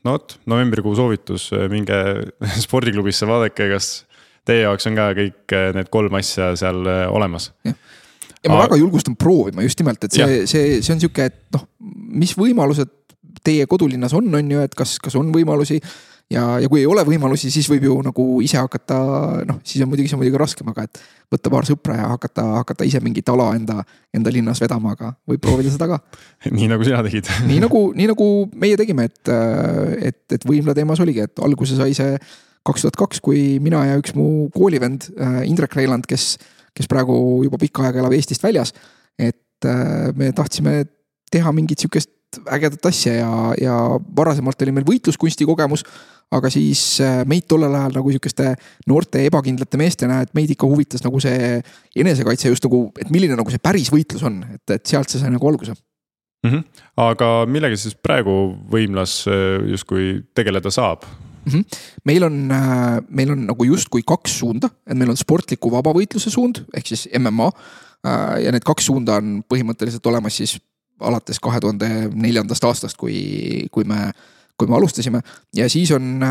no 0.04 0.16
vot, 0.16 0.38
novembrikuu 0.46 0.94
soovitus, 0.96 1.50
minge 1.72 1.96
spordiklubisse, 2.66 3.26
vaadake, 3.26 3.70
kas 3.72 4.04
teie 4.46 4.66
jaoks 4.66 4.86
on 4.86 4.98
ka 4.98 5.10
kõik 5.16 5.56
need 5.78 5.90
kolm 5.90 6.14
asja 6.20 6.52
seal 6.56 6.84
olemas. 7.10 7.52
ja 7.64 8.50
ma 8.50 8.60
Aa. 8.60 8.66
väga 8.68 8.76
julgustan 8.82 9.16
proovima 9.16 9.64
just 9.64 9.80
nimelt, 9.80 10.04
et 10.04 10.12
see, 10.12 10.44
see, 10.46 10.82
see 10.82 10.94
on 10.94 11.00
sihuke, 11.02 11.30
et 11.32 11.56
noh, 11.56 11.66
mis 12.22 12.36
võimalused 12.38 12.92
teie 13.46 13.66
kodulinnas 13.70 14.14
on, 14.16 14.28
on 14.34 14.52
ju, 14.52 14.62
et 14.64 14.74
kas, 14.78 14.96
kas 15.02 15.16
on 15.18 15.30
võimalusi. 15.34 15.80
Ja, 16.32 16.44
ja 16.62 16.70
kui 16.70 16.80
ei 16.82 16.88
ole 16.88 17.04
võimalusi, 17.06 17.50
siis 17.54 17.68
võib 17.70 17.86
ju 17.88 17.98
nagu 18.04 18.24
ise 18.44 18.58
hakata, 18.58 18.96
noh, 19.48 19.60
siis 19.66 19.84
on 19.84 19.90
muidugi, 19.90 20.10
see 20.10 20.18
on 20.18 20.22
muidugi 20.22 20.40
raskem, 20.40 20.70
aga 20.72 20.86
et. 20.88 21.00
võtta 21.32 21.50
paar 21.50 21.66
sõpra 21.66 21.98
ja 21.98 22.08
hakata, 22.12 22.44
hakata 22.60 22.86
ise 22.86 23.00
mingit 23.02 23.28
ala 23.32 23.48
enda, 23.58 23.80
enda 24.14 24.32
linnas 24.34 24.60
vedama, 24.62 24.94
aga 24.96 25.12
võib 25.26 25.42
proovida 25.42 25.72
seda 25.74 25.88
ka 25.90 26.00
nii 26.56 26.70
nagu 26.70 26.86
sina 26.86 27.02
tegid 27.06 27.30
nii 27.50 27.60
nagu, 27.62 27.84
nii 27.98 28.10
nagu 28.12 28.26
meie 28.54 28.78
tegime, 28.78 29.08
et, 29.10 29.32
et, 30.10 30.22
et 30.38 30.48
võimla 30.48 30.74
teemas 30.76 31.02
oligi, 31.02 31.26
et 31.26 31.46
alguse 31.46 31.78
sai 31.78 31.96
see 31.98 32.18
kaks 32.66 32.82
tuhat 32.82 32.98
kaks, 32.98 33.22
kui 33.22 33.60
mina 33.62 33.84
ja 33.86 33.98
üks 34.00 34.14
mu 34.18 34.48
koolivend 34.54 35.06
Indrek 35.46 35.76
Reiland, 35.78 36.06
kes 36.10 36.34
kes 36.76 36.90
praegu 36.90 37.16
juba 37.46 37.56
pikka 37.60 37.86
aega 37.86 38.02
elab 38.02 38.14
Eestist 38.16 38.44
väljas. 38.44 38.74
et 39.18 39.64
me 40.16 40.32
tahtsime 40.36 40.84
teha 41.32 41.52
mingit 41.56 41.80
sihukest 41.80 42.10
ägedat 42.52 42.86
asja 42.90 43.14
ja, 43.18 43.30
ja 43.60 43.74
varasemalt 44.16 44.62
oli 44.62 44.74
meil 44.76 44.86
võitluskunsti 44.88 45.46
kogemus. 45.48 45.84
aga 46.34 46.50
siis 46.50 46.80
äh, 47.00 47.20
meid 47.22 47.44
tollel 47.46 47.74
ajal 47.78 47.92
nagu 48.00 48.10
sihukeste 48.10 48.56
noorte 48.90 49.20
ebakindlate 49.28 49.78
meestena, 49.78 50.22
et 50.24 50.32
meid 50.34 50.50
ikka 50.50 50.66
huvitas 50.66 51.04
nagu 51.04 51.20
see 51.22 51.60
enesekaitse 51.94 52.50
just 52.50 52.66
nagu, 52.66 52.88
et 52.98 53.12
milline 53.14 53.36
nagu 53.38 53.52
see 53.52 53.62
päris 53.62 53.92
võitlus 53.94 54.24
on, 54.26 54.40
et, 54.56 54.64
et 54.74 54.90
sealt 54.90 55.12
see 55.12 55.22
sai 55.22 55.30
nagu 55.30 55.46
alguse 55.46 55.76
mm. 55.76 56.50
-hmm. 56.50 56.64
aga 56.96 57.30
millega 57.46 57.78
siis 57.78 57.94
praegu 57.94 58.56
võimlas 58.72 59.22
äh, 59.30 59.70
justkui 59.70 60.24
tegeleda 60.34 60.70
saab? 60.70 61.06
mm. 61.46 61.52
-hmm. 61.52 61.64
meil 62.04 62.24
on, 62.24 62.50
äh, 62.50 63.00
meil 63.08 63.30
on 63.30 63.46
nagu 63.46 63.64
justkui 63.64 64.02
kaks 64.02 64.38
suunda, 64.38 64.70
et 64.86 64.98
meil 64.98 65.10
on 65.10 65.16
sportliku 65.16 65.70
vabavõitluse 65.70 66.30
suund 66.30 66.64
ehk 66.74 66.86
siis 66.86 67.08
MMA. 67.18 67.50
Ja 68.44 68.52
need 68.52 68.62
kaks 68.62 68.86
suunda 68.86 69.16
on 69.18 69.40
põhimõtteliselt 69.50 70.04
olemas 70.06 70.36
siis 70.36 70.60
alates 71.00 71.40
kahe 71.42 71.60
tuhande 71.60 71.88
neljandast 72.14 72.64
aastast, 72.64 72.96
kui, 73.00 73.66
kui 73.72 73.84
me, 73.88 74.10
kui 74.56 74.70
me 74.70 74.78
alustasime 74.78 75.20
ja 75.56 75.68
siis 75.72 75.92
on, 75.96 76.22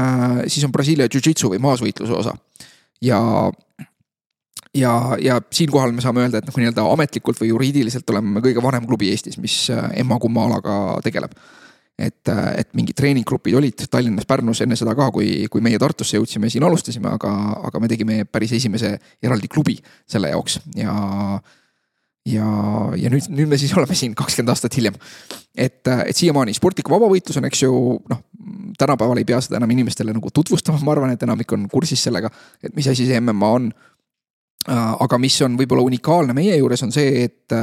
siis 0.48 0.66
on 0.66 0.74
Brasiilia 0.74 1.10
jujitsu 1.12 1.52
või 1.54 1.62
maasvõitluse 1.64 2.14
osa. 2.14 2.34
ja, 3.02 3.20
ja, 4.74 4.96
ja 5.22 5.42
siinkohal 5.52 5.94
me 5.94 6.02
saame 6.06 6.26
öelda, 6.26 6.42
et 6.42 6.50
noh, 6.50 6.58
nii-öelda 6.62 6.88
ametlikult 6.94 7.42
või 7.42 7.52
juriidiliselt 7.54 8.10
oleme 8.10 8.42
kõige 8.46 8.64
vanem 8.64 8.88
klubi 8.88 9.12
Eestis, 9.14 9.38
mis 9.38 9.68
emma-kumma 9.72 10.50
alaga 10.50 10.80
tegeleb 11.06 11.38
et, 12.00 12.28
et 12.28 12.72
mingid 12.76 12.96
treeninggrupid 12.98 13.56
olid 13.56 13.86
Tallinnas, 13.92 14.28
Pärnus 14.28 14.62
enne 14.64 14.78
seda 14.80 14.96
ka, 14.98 15.10
kui, 15.16 15.46
kui 15.52 15.64
meie 15.64 15.80
Tartusse 15.82 16.20
jõudsime, 16.20 16.50
siin 16.52 16.66
alustasime, 16.68 17.12
aga, 17.16 17.32
aga 17.70 17.82
me 17.82 17.90
tegime 17.92 18.24
päris 18.28 18.56
esimese 18.58 18.96
eraldi 19.24 19.52
klubi 19.52 19.78
selle 20.10 20.34
jaoks 20.34 20.60
ja. 20.80 20.96
Ja, 22.26 22.50
ja 22.98 23.12
nüüd, 23.14 23.30
nüüd 23.30 23.50
me 23.52 23.60
siis 23.62 23.74
oleme 23.78 23.98
siin 23.98 24.16
kakskümmend 24.18 24.54
aastat 24.54 24.78
hiljem. 24.78 25.00
et, 25.56 25.82
et 25.88 26.16
siiamaani 26.16 26.56
sportlik 26.58 26.90
vabavõitlus 26.92 27.40
on, 27.42 27.50
eks 27.50 27.66
ju, 27.66 27.74
noh, 28.12 28.22
tänapäeval 28.80 29.22
ei 29.22 29.28
pea 29.28 29.42
seda 29.44 29.60
enam 29.62 29.72
inimestele 29.72 30.14
nagu 30.16 30.32
tutvustama, 30.34 30.82
ma 30.86 30.96
arvan, 30.96 31.16
et 31.16 31.26
enamik 31.28 31.52
on 31.58 31.68
kursis 31.72 32.06
sellega, 32.08 32.32
et 32.64 32.76
mis 32.76 32.88
asi 32.92 33.08
see 33.10 33.20
MMA 33.22 33.52
on. 33.60 33.74
aga 34.66 35.18
mis 35.22 35.36
on 35.46 35.58
võib-olla 35.60 35.84
unikaalne 35.86 36.34
meie 36.34 36.56
juures, 36.58 36.82
on 36.82 36.92
see, 36.92 37.28
et 37.28 37.54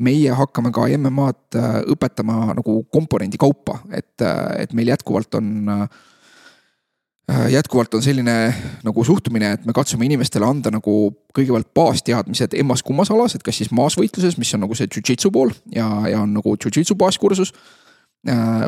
meie 0.00 0.36
hakkame 0.36 0.72
ka 0.74 0.86
MM-ad 0.96 1.58
äh, 1.58 1.80
õpetama 1.92 2.54
nagu 2.56 2.80
komponendi 2.92 3.40
kaupa, 3.40 3.80
et, 3.92 4.16
äh, 4.24 4.64
et 4.64 4.72
meil 4.76 4.92
jätkuvalt 4.94 5.36
on 5.38 5.68
äh, 5.68 5.84
jätkuvalt 7.48 7.94
on 7.94 8.02
selline 8.02 8.34
nagu 8.84 9.04
suhtumine, 9.04 9.52
et 9.52 9.66
me 9.66 9.74
katsume 9.76 10.06
inimestele 10.06 10.46
anda 10.46 10.72
nagu 10.72 10.94
kõigepealt 11.36 11.68
baasteadmised 11.76 12.56
emmas-kummas 12.58 13.12
alas, 13.14 13.36
et 13.36 13.44
kas 13.46 13.60
siis 13.60 13.70
maasvõitluses, 13.76 14.38
mis 14.40 14.50
on 14.56 14.64
nagu 14.64 14.76
see 14.78 14.90
jujitsu 14.90 15.30
pool 15.34 15.52
ja, 15.74 15.86
ja 16.10 16.24
on 16.24 16.34
nagu 16.38 16.56
jujitsu 16.56 16.96
baaskursus. 16.98 17.52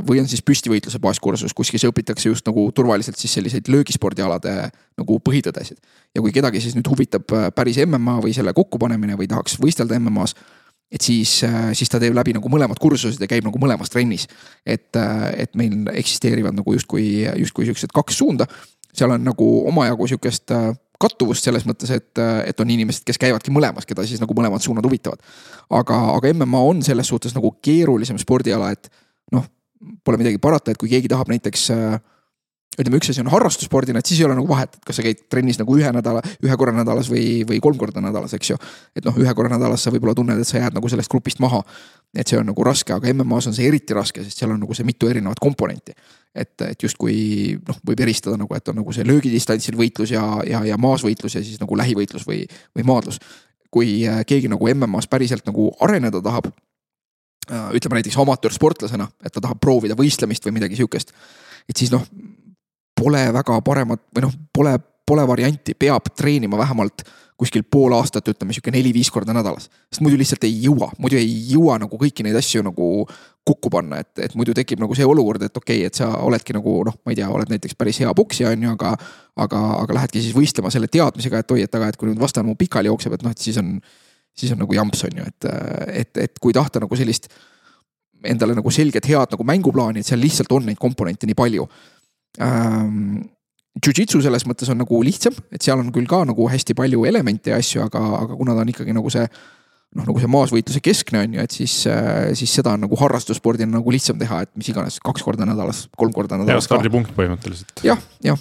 või 0.09 0.21
on 0.21 0.29
siis 0.29 0.41
püstivõitluse 0.41 0.99
baaskursus, 0.99 1.53
kus 1.53 1.69
siis 1.69 1.85
õpitakse 1.85 2.29
just 2.29 2.47
nagu 2.47 2.71
turvaliselt 2.73 3.19
siis 3.21 3.35
selliseid 3.35 3.69
löögispordialade 3.69 4.71
nagu 4.99 5.19
põhitõdesid. 5.21 5.77
ja 6.15 6.23
kui 6.23 6.33
kedagi 6.33 6.61
siis 6.61 6.75
nüüd 6.75 6.89
huvitab 6.89 7.27
päris 7.55 7.79
MMA 7.87 8.21
või 8.23 8.33
selle 8.33 8.53
kokkupanemine 8.53 9.17
või 9.17 9.29
tahaks 9.29 9.59
võistelda 9.61 9.99
MM-as 9.99 10.35
et 10.93 11.01
siis, 11.01 11.41
äh, 11.45 11.71
siis 11.73 11.89
ta 11.89 12.01
teeb 12.01 12.15
läbi 12.17 12.35
nagu 12.37 12.51
mõlemad 12.53 12.81
kursused 12.81 13.21
ja 13.21 13.29
käib 13.31 13.47
nagu 13.47 13.59
mõlemas 13.61 13.91
trennis. 13.93 14.27
et, 14.67 14.95
äh, 14.97 15.33
et 15.45 15.55
meil 15.57 15.89
eksisteerivad 15.95 16.55
nagu 16.55 16.73
justkui, 16.73 17.25
justkui 17.41 17.67
siuksed 17.67 17.93
kaks 17.95 18.19
suunda. 18.19 18.47
seal 18.93 19.11
on 19.11 19.25
nagu 19.25 19.67
omajagu 19.69 20.07
sihukest 20.07 20.51
äh, 20.51 20.75
kattuvust 21.01 21.45
selles 21.45 21.65
mõttes, 21.67 21.91
et, 21.91 22.19
et 22.47 22.61
on 22.61 22.71
inimesed, 22.71 23.03
kes 23.05 23.19
käivadki 23.19 23.51
mõlemas, 23.51 23.87
keda 23.89 24.05
siis 24.07 24.21
nagu 24.23 24.35
mõlemad 24.37 24.63
suunad 24.63 24.85
huvitavad. 24.87 25.19
aga, 25.71 25.99
aga 26.17 26.35
MMA 26.35 26.61
on 26.61 26.83
selles 26.83 27.09
suhtes 27.09 27.35
nagu 27.35 27.57
keerulisem 27.63 28.19
spordiala, 28.19 28.71
et 28.71 28.91
noh, 29.33 29.49
pole 30.05 30.21
midagi 30.21 30.39
parata, 30.39 30.71
et 30.71 30.79
kui 30.79 30.93
keegi 30.93 31.11
tahab 31.11 31.33
näiteks 31.33 31.71
äh, 31.75 31.99
ütleme, 32.81 32.97
üks 32.97 33.11
asi 33.13 33.21
on 33.21 33.29
harrastusspordina, 33.29 34.01
et 34.01 34.09
siis 34.09 34.23
ei 34.23 34.27
ole 34.27 34.37
nagu 34.39 34.49
vahet, 34.49 34.79
et 34.79 34.87
kas 34.89 34.97
sa 34.97 35.05
käid 35.05 35.27
trennis 35.31 35.59
nagu 35.61 35.75
ühe 35.77 35.91
nädala, 35.93 36.23
ühe 36.45 36.57
korra 36.57 36.73
nädalas 36.73 37.11
või, 37.13 37.43
või 37.49 37.59
kolm 37.65 37.77
korda 37.81 38.01
nädalas, 38.01 38.33
eks 38.39 38.53
ju. 38.55 38.57
et 38.97 39.05
noh, 39.05 39.19
ühe 39.21 39.35
korra 39.37 39.53
nädalas 39.53 39.85
sa 39.85 39.93
võib-olla 39.93 40.15
tunned, 40.17 40.41
et 40.41 40.49
sa 40.49 40.57
jääd 40.63 40.79
nagu 40.79 40.89
sellest 40.89 41.13
grupist 41.13 41.43
maha. 41.45 41.61
et 42.17 42.29
see 42.29 42.37
on 42.37 42.49
nagu 42.49 42.65
raske, 42.65 42.93
aga 42.93 43.13
MM-as 43.13 43.49
on 43.49 43.55
see 43.57 43.69
eriti 43.69 43.95
raske, 43.97 44.25
sest 44.25 44.41
seal 44.41 44.53
on 44.53 44.61
nagu 44.61 44.75
see 44.77 44.89
mitu 44.89 45.09
erinevat 45.09 45.41
komponenti. 45.41 45.93
et, 46.35 46.55
et 46.65 46.83
justkui 46.83 47.59
noh, 47.69 47.77
võib 47.85 48.01
eristada 48.01 48.41
nagu, 48.41 48.57
et 48.57 48.69
on 48.69 48.81
nagu 48.81 48.93
see 48.93 49.05
löögidistantsil 49.05 49.77
võitlus 49.77 50.17
ja, 50.17 50.25
ja, 50.49 50.65
ja 50.65 50.81
maasvõitlus 50.81 51.37
ja 51.37 51.45
siis 51.45 51.61
nagu 51.61 51.77
lähivõitlus 51.77 52.25
või, 52.27 52.47
või 52.77 52.89
maadlus. 52.89 53.21
kui 53.71 54.07
äh, 54.09 54.25
keegi 54.25 54.49
nagu 54.49 54.69
MM-as 54.73 55.09
päriselt 55.13 55.45
nagu 55.47 55.75
areneda 55.81 56.25
tahab 56.25 56.49
äh, 56.49 57.69
ütleme 57.77 58.01
näiteks 58.01 58.17
amatöörsportlasena, 58.17 59.11
et 59.25 59.33
ta 59.33 59.45
tahab 59.45 59.61
proovida 59.61 59.95
võistlemist 59.95 60.45
või 60.49 60.61
midagi 60.61 60.81
sihukest. 60.81 61.13
et 61.69 61.77
siis 61.77 61.93
noh, 61.93 62.09
pole 62.99 63.25
väga 63.35 63.59
paremat 63.65 64.05
või 64.15 64.27
noh, 64.27 64.39
pole, 64.55 64.77
pole 65.07 65.27
varianti, 65.29 65.75
peab 65.79 66.13
treenima 66.17 66.61
vähemalt 66.61 67.05
kuskil 67.43 67.65
pool 67.67 67.95
aastat, 67.97 68.29
ütleme 68.31 68.55
sihuke 68.55 68.71
neli-viis 68.71 69.11
korda 69.11 69.35
nädalas. 69.35 69.69
sest 69.91 70.03
muidu 70.05 70.19
lihtsalt 70.21 70.45
ei 70.47 70.55
jõua, 70.63 70.93
muidu 71.03 71.19
ei 71.19 71.31
jõua 71.51 71.79
nagu 71.83 71.99
kõiki 71.99 72.23
neid 72.27 72.37
asju 72.39 72.63
nagu 72.63 72.89
kokku 73.49 73.71
panna, 73.73 73.99
et, 74.05 74.13
et 74.29 74.37
muidu 74.39 74.55
tekib 74.55 74.83
nagu 74.83 74.95
see 74.95 75.07
olukord, 75.09 75.43
et 75.43 75.57
okei 75.57 75.81
okay,, 75.81 75.91
et 75.91 75.99
sa 75.99 76.13
oledki 76.23 76.55
nagu 76.55 76.77
noh, 76.87 76.99
ma 77.03 77.15
ei 77.15 77.19
tea, 77.19 77.31
oled 77.33 77.51
näiteks 77.51 77.75
päris 77.79 77.99
hea 78.05 78.13
poksija, 78.15 78.53
on 78.55 78.69
ju, 78.69 78.75
aga. 78.77 78.95
aga, 79.43 79.61
aga 79.81 79.95
lähedki 79.97 80.21
siis 80.21 80.37
võistlema 80.37 80.71
selle 80.71 80.91
teadmisega, 80.93 81.41
et 81.41 81.55
oi, 81.57 81.63
et 81.67 81.79
aga, 81.79 81.89
et 81.89 81.99
kui 81.99 82.11
nüüd 82.11 82.21
vastane 82.21 82.47
mu 82.47 82.55
pikali 82.59 82.91
jookseb, 82.93 83.17
et 83.17 83.25
noh, 83.25 83.33
et 83.33 83.41
siis 83.41 83.59
on. 83.59 83.79
siis 84.37 84.53
on 84.53 84.63
nagu 84.63 84.77
jamps, 84.77 85.03
on 85.09 85.19
ju, 85.19 85.25
et, 85.29 85.49
et, 86.03 86.19
et 86.29 86.39
kui 86.41 86.55
tahta 86.57 86.81
nagu 86.81 86.97
sellist 86.97 87.27
endale 88.25 88.55
nagu 88.55 88.71
selget 88.71 89.09
head 89.11 89.35
nagu 89.35 89.45
mänguplaani, 89.45 90.01
et 90.01 90.07
seal 90.07 90.21
lihtsalt 90.23 90.53
on 90.55 90.69
neid 90.69 90.79
komponente 90.81 91.27
nii 91.27 91.37
palju 91.37 91.67
ähm,. 92.41 93.23
Jujitsu 93.73 94.19
selles 94.21 94.45
mõttes 94.45 94.69
on 94.69 94.77
nagu 94.77 94.99
lihtsam, 95.01 95.33
et 95.49 95.65
seal 95.65 95.81
on 95.81 95.87
küll 95.95 96.05
ka 96.05 96.19
nagu 96.29 96.45
hästi 96.53 96.75
palju 96.77 97.07
elemente 97.09 97.55
ja 97.55 97.57
asju, 97.57 97.87
aga, 97.87 98.03
aga 98.19 98.37
kuna 98.37 98.53
ta 98.53 98.61
on 98.67 98.69
ikkagi 98.69 98.93
nagu 98.93 99.09
see 99.11 99.25
noh, 99.97 100.07
nagu 100.07 100.21
see 100.21 100.31
maasvõitluse 100.31 100.83
keskne 100.85 101.23
on 101.25 101.37
ju, 101.37 101.45
et 101.47 101.57
siis, 101.57 101.77
äh, 101.91 102.33
siis 102.39 102.53
seda 102.59 102.75
on 102.77 102.85
nagu 102.87 102.99
harrastusspordina 103.01 103.79
nagu 103.79 103.95
lihtsam 103.95 104.19
teha, 104.21 104.43
et 104.45 104.53
mis 104.61 104.69
iganes 104.73 104.99
kaks 105.05 105.25
korda 105.25 105.49
nädalas, 105.49 105.87
kolm 105.97 106.13
korda 106.17 106.39
nädalas. 106.41 106.69
stardipunkt 106.69 107.15
põhimõtteliselt. 107.17 107.85
jah, 107.87 108.01
jah, 108.25 108.41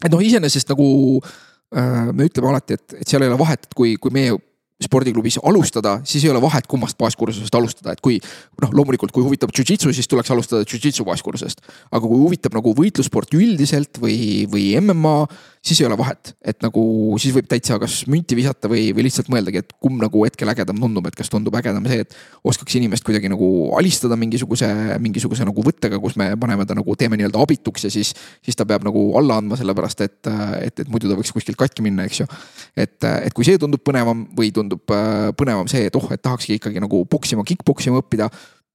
et 0.00 0.10
noh, 0.12 0.24
iseenesest 0.24 0.72
nagu 0.72 0.88
äh, 1.20 2.10
me 2.12 2.28
ütleme 2.28 2.52
alati, 2.52 2.80
et, 2.80 2.98
et 3.00 3.08
seal 3.08 3.24
ei 3.24 3.32
ole 3.32 3.40
vahet, 3.40 3.68
et 3.68 3.76
kui, 3.76 3.94
kui 4.00 4.16
meie 4.16 4.36
spordiklubis 4.84 5.38
alustada, 5.42 5.98
siis 6.08 6.24
ei 6.24 6.32
ole 6.32 6.42
vahet, 6.44 6.68
kummast 6.70 6.98
baaskursusest 7.00 7.54
alustada, 7.54 7.94
et 7.94 8.02
kui 8.04 8.18
noh, 8.62 8.70
loomulikult, 8.72 9.12
kui 9.14 9.24
huvitab 9.24 9.54
jujitsu, 9.54 9.92
siis 9.94 10.08
tuleks 10.10 10.30
alustada 10.34 10.66
jujitsu 10.68 11.06
baaskursusest. 11.08 11.64
aga 11.90 12.04
kui 12.06 12.20
huvitab 12.20 12.54
nagu 12.56 12.74
võitlussport 12.76 13.34
üldiselt 13.34 14.00
või, 14.02 14.46
või 14.50 14.72
MMA, 14.80 15.16
siis 15.64 15.80
ei 15.80 15.86
ole 15.86 15.96
vahet, 15.96 16.34
et 16.44 16.60
nagu 16.64 16.82
siis 17.20 17.32
võib 17.32 17.46
täitsa 17.48 17.78
kas 17.80 18.02
münti 18.10 18.36
visata 18.36 18.68
või, 18.68 18.90
või 18.96 19.06
lihtsalt 19.06 19.30
mõeldagi, 19.32 19.62
et 19.62 19.72
kumb 19.80 20.02
nagu 20.02 20.24
hetkel 20.26 20.50
ägedam 20.52 20.80
tundub, 20.80 21.08
et 21.08 21.16
kas 21.16 21.32
tundub 21.32 21.56
ägedam 21.56 21.86
see, 21.88 22.04
et 22.04 22.16
oskaks 22.44 22.76
inimest 22.80 23.06
kuidagi 23.06 23.30
nagu 23.32 23.48
alistada 23.78 24.18
mingisuguse, 24.20 24.68
mingisuguse 25.02 25.46
nagu 25.48 25.64
võttega, 25.64 26.00
kus 26.02 26.18
me 26.20 26.30
paneme 26.40 26.66
ta 26.68 26.76
nagu 26.76 26.96
teeme 27.00 27.16
nii-öelda 27.20 27.40
abituks 27.46 27.88
ja 27.88 27.92
siis, 27.94 28.12
siis 28.44 28.60
ta 28.60 28.68
peab 28.68 28.84
nagu 28.84 29.06
alla 29.20 29.40
andma, 29.40 29.56
sellepärast 29.60 30.04
et, 30.04 30.20
et, 30.60 30.84
et 30.84 30.92
muidu 30.92 31.08
ta 31.08 31.16
võiks 31.16 31.32
kuskilt 31.32 31.60
katki 31.60 31.86
minna, 31.86 32.04
eks 32.10 32.20
ju. 32.22 32.28
et, 32.76 32.98
et 33.00 33.32
kui 33.36 33.48
see 33.48 33.60
tundub 33.60 33.80
põnevam 33.84 34.26
või 34.36 34.52
tundub 34.54 34.84
põnevam 34.84 35.70
see, 35.70 35.88
et 35.88 35.96
oh, 35.96 36.10
et 36.12 36.20
tahakski 36.20 36.58
ikkagi 36.60 36.84
nagu 36.84 37.06
poksima, 37.08 37.46
kick-poksima 37.48 38.04
õppida 38.04 38.28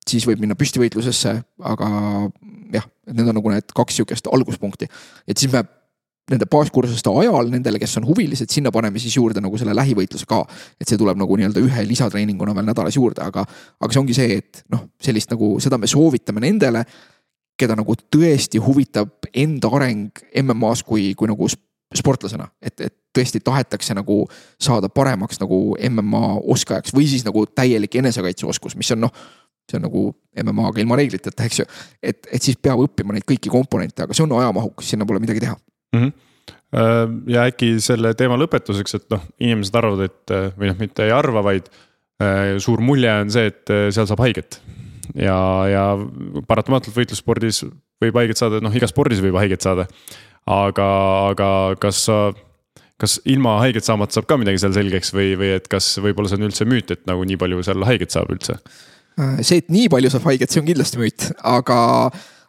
siis 0.09 0.25
võib 0.25 0.41
minna 0.41 0.57
püstivõitlusesse, 0.57 1.35
aga 1.69 1.89
jah, 2.73 2.85
need 3.13 3.27
on 3.29 3.37
nagu 3.37 3.51
need 3.53 3.75
kaks 3.77 3.99
sihukest 3.99 4.29
alguspunkti. 4.33 4.89
et 5.29 5.37
siis 5.37 5.53
me 5.53 5.61
nende 6.29 6.47
baaskursuste 6.49 7.11
ajal 7.21 7.49
nendele, 7.51 7.79
kes 7.81 7.97
on 7.99 8.07
huvilised, 8.07 8.49
sinna 8.53 8.71
paneme 8.73 9.01
siis 9.01 9.15
juurde 9.17 9.41
nagu 9.43 9.57
selle 9.57 9.75
lähivõitluse 9.77 10.27
ka. 10.29 10.41
et 10.79 10.87
see 10.87 10.97
tuleb 10.99 11.17
nagu 11.19 11.37
nii-öelda 11.37 11.63
ühe 11.63 11.85
lisatreeninguna 11.89 12.55
veel 12.55 12.69
nädalas 12.69 12.97
juurde, 12.97 13.23
aga, 13.25 13.45
aga 13.79 13.93
see 13.93 14.01
ongi 14.01 14.17
see, 14.17 14.37
et 14.41 14.63
noh, 14.73 14.87
sellist 15.01 15.31
nagu 15.33 15.55
seda 15.63 15.79
me 15.81 15.89
soovitame 15.89 16.43
nendele, 16.45 16.85
keda 17.59 17.75
nagu 17.75 17.95
tõesti 18.13 18.61
huvitab 18.63 19.29
enda 19.33 19.71
areng 19.79 20.23
MM-as 20.43 20.83
kui, 20.87 21.11
kui 21.17 21.27
nagu 21.29 21.49
sportlasena, 21.95 22.45
et, 22.61 22.77
et 22.85 22.95
tõesti 23.15 23.41
tahetakse 23.43 23.95
nagu 23.97 24.21
saada 24.61 24.91
paremaks 24.93 25.41
nagu 25.41 25.73
MMA 25.89 26.25
oskajaks 26.53 26.93
või 26.93 27.09
siis 27.09 27.25
nagu 27.25 27.47
täielik 27.49 27.97
enesekaitseoskus, 28.01 28.77
mis 28.77 28.91
on 28.95 29.07
noh 29.07 29.15
see 29.69 29.77
on 29.77 29.85
nagu 29.85 30.03
MM-aga 30.43 30.81
ilma 30.81 30.97
reegliteta, 30.97 31.45
eks 31.45 31.59
ju. 31.61 31.65
et, 32.01 32.25
et 32.33 32.41
siis 32.41 32.57
peab 32.57 32.81
õppima 32.81 33.13
neid 33.13 33.25
kõiki 33.29 33.51
komponente, 33.53 34.01
aga 34.01 34.15
see 34.17 34.25
on 34.25 34.33
ajamahukas, 34.39 34.87
sinna 34.89 35.05
pole 35.05 35.21
midagi 35.21 35.43
teha 35.43 35.53
mm. 35.95 36.01
-hmm 36.01 36.17
ja 36.69 37.47
äkki 37.49 37.79
selle 37.81 38.11
teema 38.13 38.35
lõpetuseks, 38.37 38.93
et 38.93 39.05
noh, 39.09 39.23
inimesed 39.41 39.73
arvavad, 39.73 40.05
et 40.05 40.33
või 40.53 40.69
noh, 40.69 40.75
mitte 40.77 41.07
ei 41.07 41.09
arva, 41.09 41.41
vaid 41.41 41.65
äh, 42.21 42.57
suur 42.61 42.83
mulje 42.83 43.11
on 43.23 43.31
see, 43.33 43.49
et 43.49 43.71
äh, 43.73 43.87
seal 43.95 44.09
saab 44.09 44.21
haiget. 44.25 44.59
ja, 45.17 45.37
ja 45.65 45.85
paratamatult 46.47 46.93
võitlusspordis 46.93 47.63
võib 48.03 48.19
haiget 48.21 48.37
saada, 48.37 48.59
noh 48.61 48.75
igas 48.75 48.93
spordis 48.93 49.23
võib 49.23 49.39
haiget 49.39 49.65
saada. 49.65 49.87
aga, 50.45 50.89
aga 51.31 51.49
kas 51.81 52.03
sa, 52.05 52.19
kas 53.01 53.19
ilma 53.25 53.57
haiget 53.63 53.85
saamata 53.85 54.17
saab 54.17 54.27
ka 54.29 54.37
midagi 54.37 54.61
seal 54.61 54.75
selgeks 54.77 55.13
või, 55.15 55.33
või 55.39 55.55
et 55.57 55.67
kas 55.71 55.95
võib-olla 56.03 56.29
see 56.29 56.39
on 56.39 56.49
üldse 56.49 56.67
müüt, 56.69 56.91
et 56.93 57.05
nagu 57.09 57.25
nii 57.25 57.39
palju 57.41 57.63
seal 57.65 57.87
haiget 57.89 58.13
saab 58.13 58.29
üldse? 58.35 58.59
see, 59.41 59.57
et 59.57 59.73
nii 59.73 59.89
palju 59.91 60.13
saab 60.13 60.29
haiget, 60.29 60.51
see 60.53 60.61
on 60.61 60.69
kindlasti 60.69 61.01
müüt, 61.01 61.31
aga, 61.43 61.79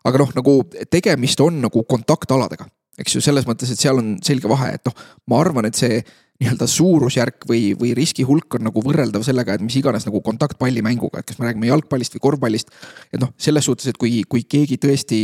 aga 0.06 0.20
noh, 0.22 0.36
nagu 0.36 0.54
tegemist 0.92 1.40
on 1.42 1.56
nagu 1.64 1.82
kontaktaladega 1.88 2.68
eks 3.00 3.16
ju, 3.16 3.22
selles 3.24 3.46
mõttes, 3.48 3.72
et 3.72 3.80
seal 3.80 4.00
on 4.00 4.16
selge 4.24 4.50
vahe, 4.50 4.74
et 4.76 4.88
noh, 4.88 4.96
ma 5.30 5.40
arvan, 5.42 5.68
et 5.68 5.78
see 5.78 6.00
nii-öelda 6.40 6.66
suurusjärk 6.72 7.44
või, 7.48 7.74
või 7.76 7.92
riski 7.96 8.24
hulk 8.24 8.56
on 8.56 8.64
nagu 8.70 8.82
võrreldav 8.84 9.24
sellega, 9.26 9.56
et 9.56 9.64
mis 9.64 9.76
iganes 9.76 10.06
nagu 10.08 10.22
kontaktpallimänguga, 10.24 11.20
et 11.20 11.28
kas 11.28 11.40
me 11.40 11.48
räägime 11.48 11.68
jalgpallist 11.68 12.16
või 12.16 12.24
korvpallist. 12.30 12.72
et 13.12 13.20
noh, 13.20 13.34
selles 13.36 13.68
suhtes, 13.68 13.90
et 13.92 14.00
kui, 14.00 14.22
kui 14.28 14.46
keegi 14.48 14.80
tõesti 14.80 15.20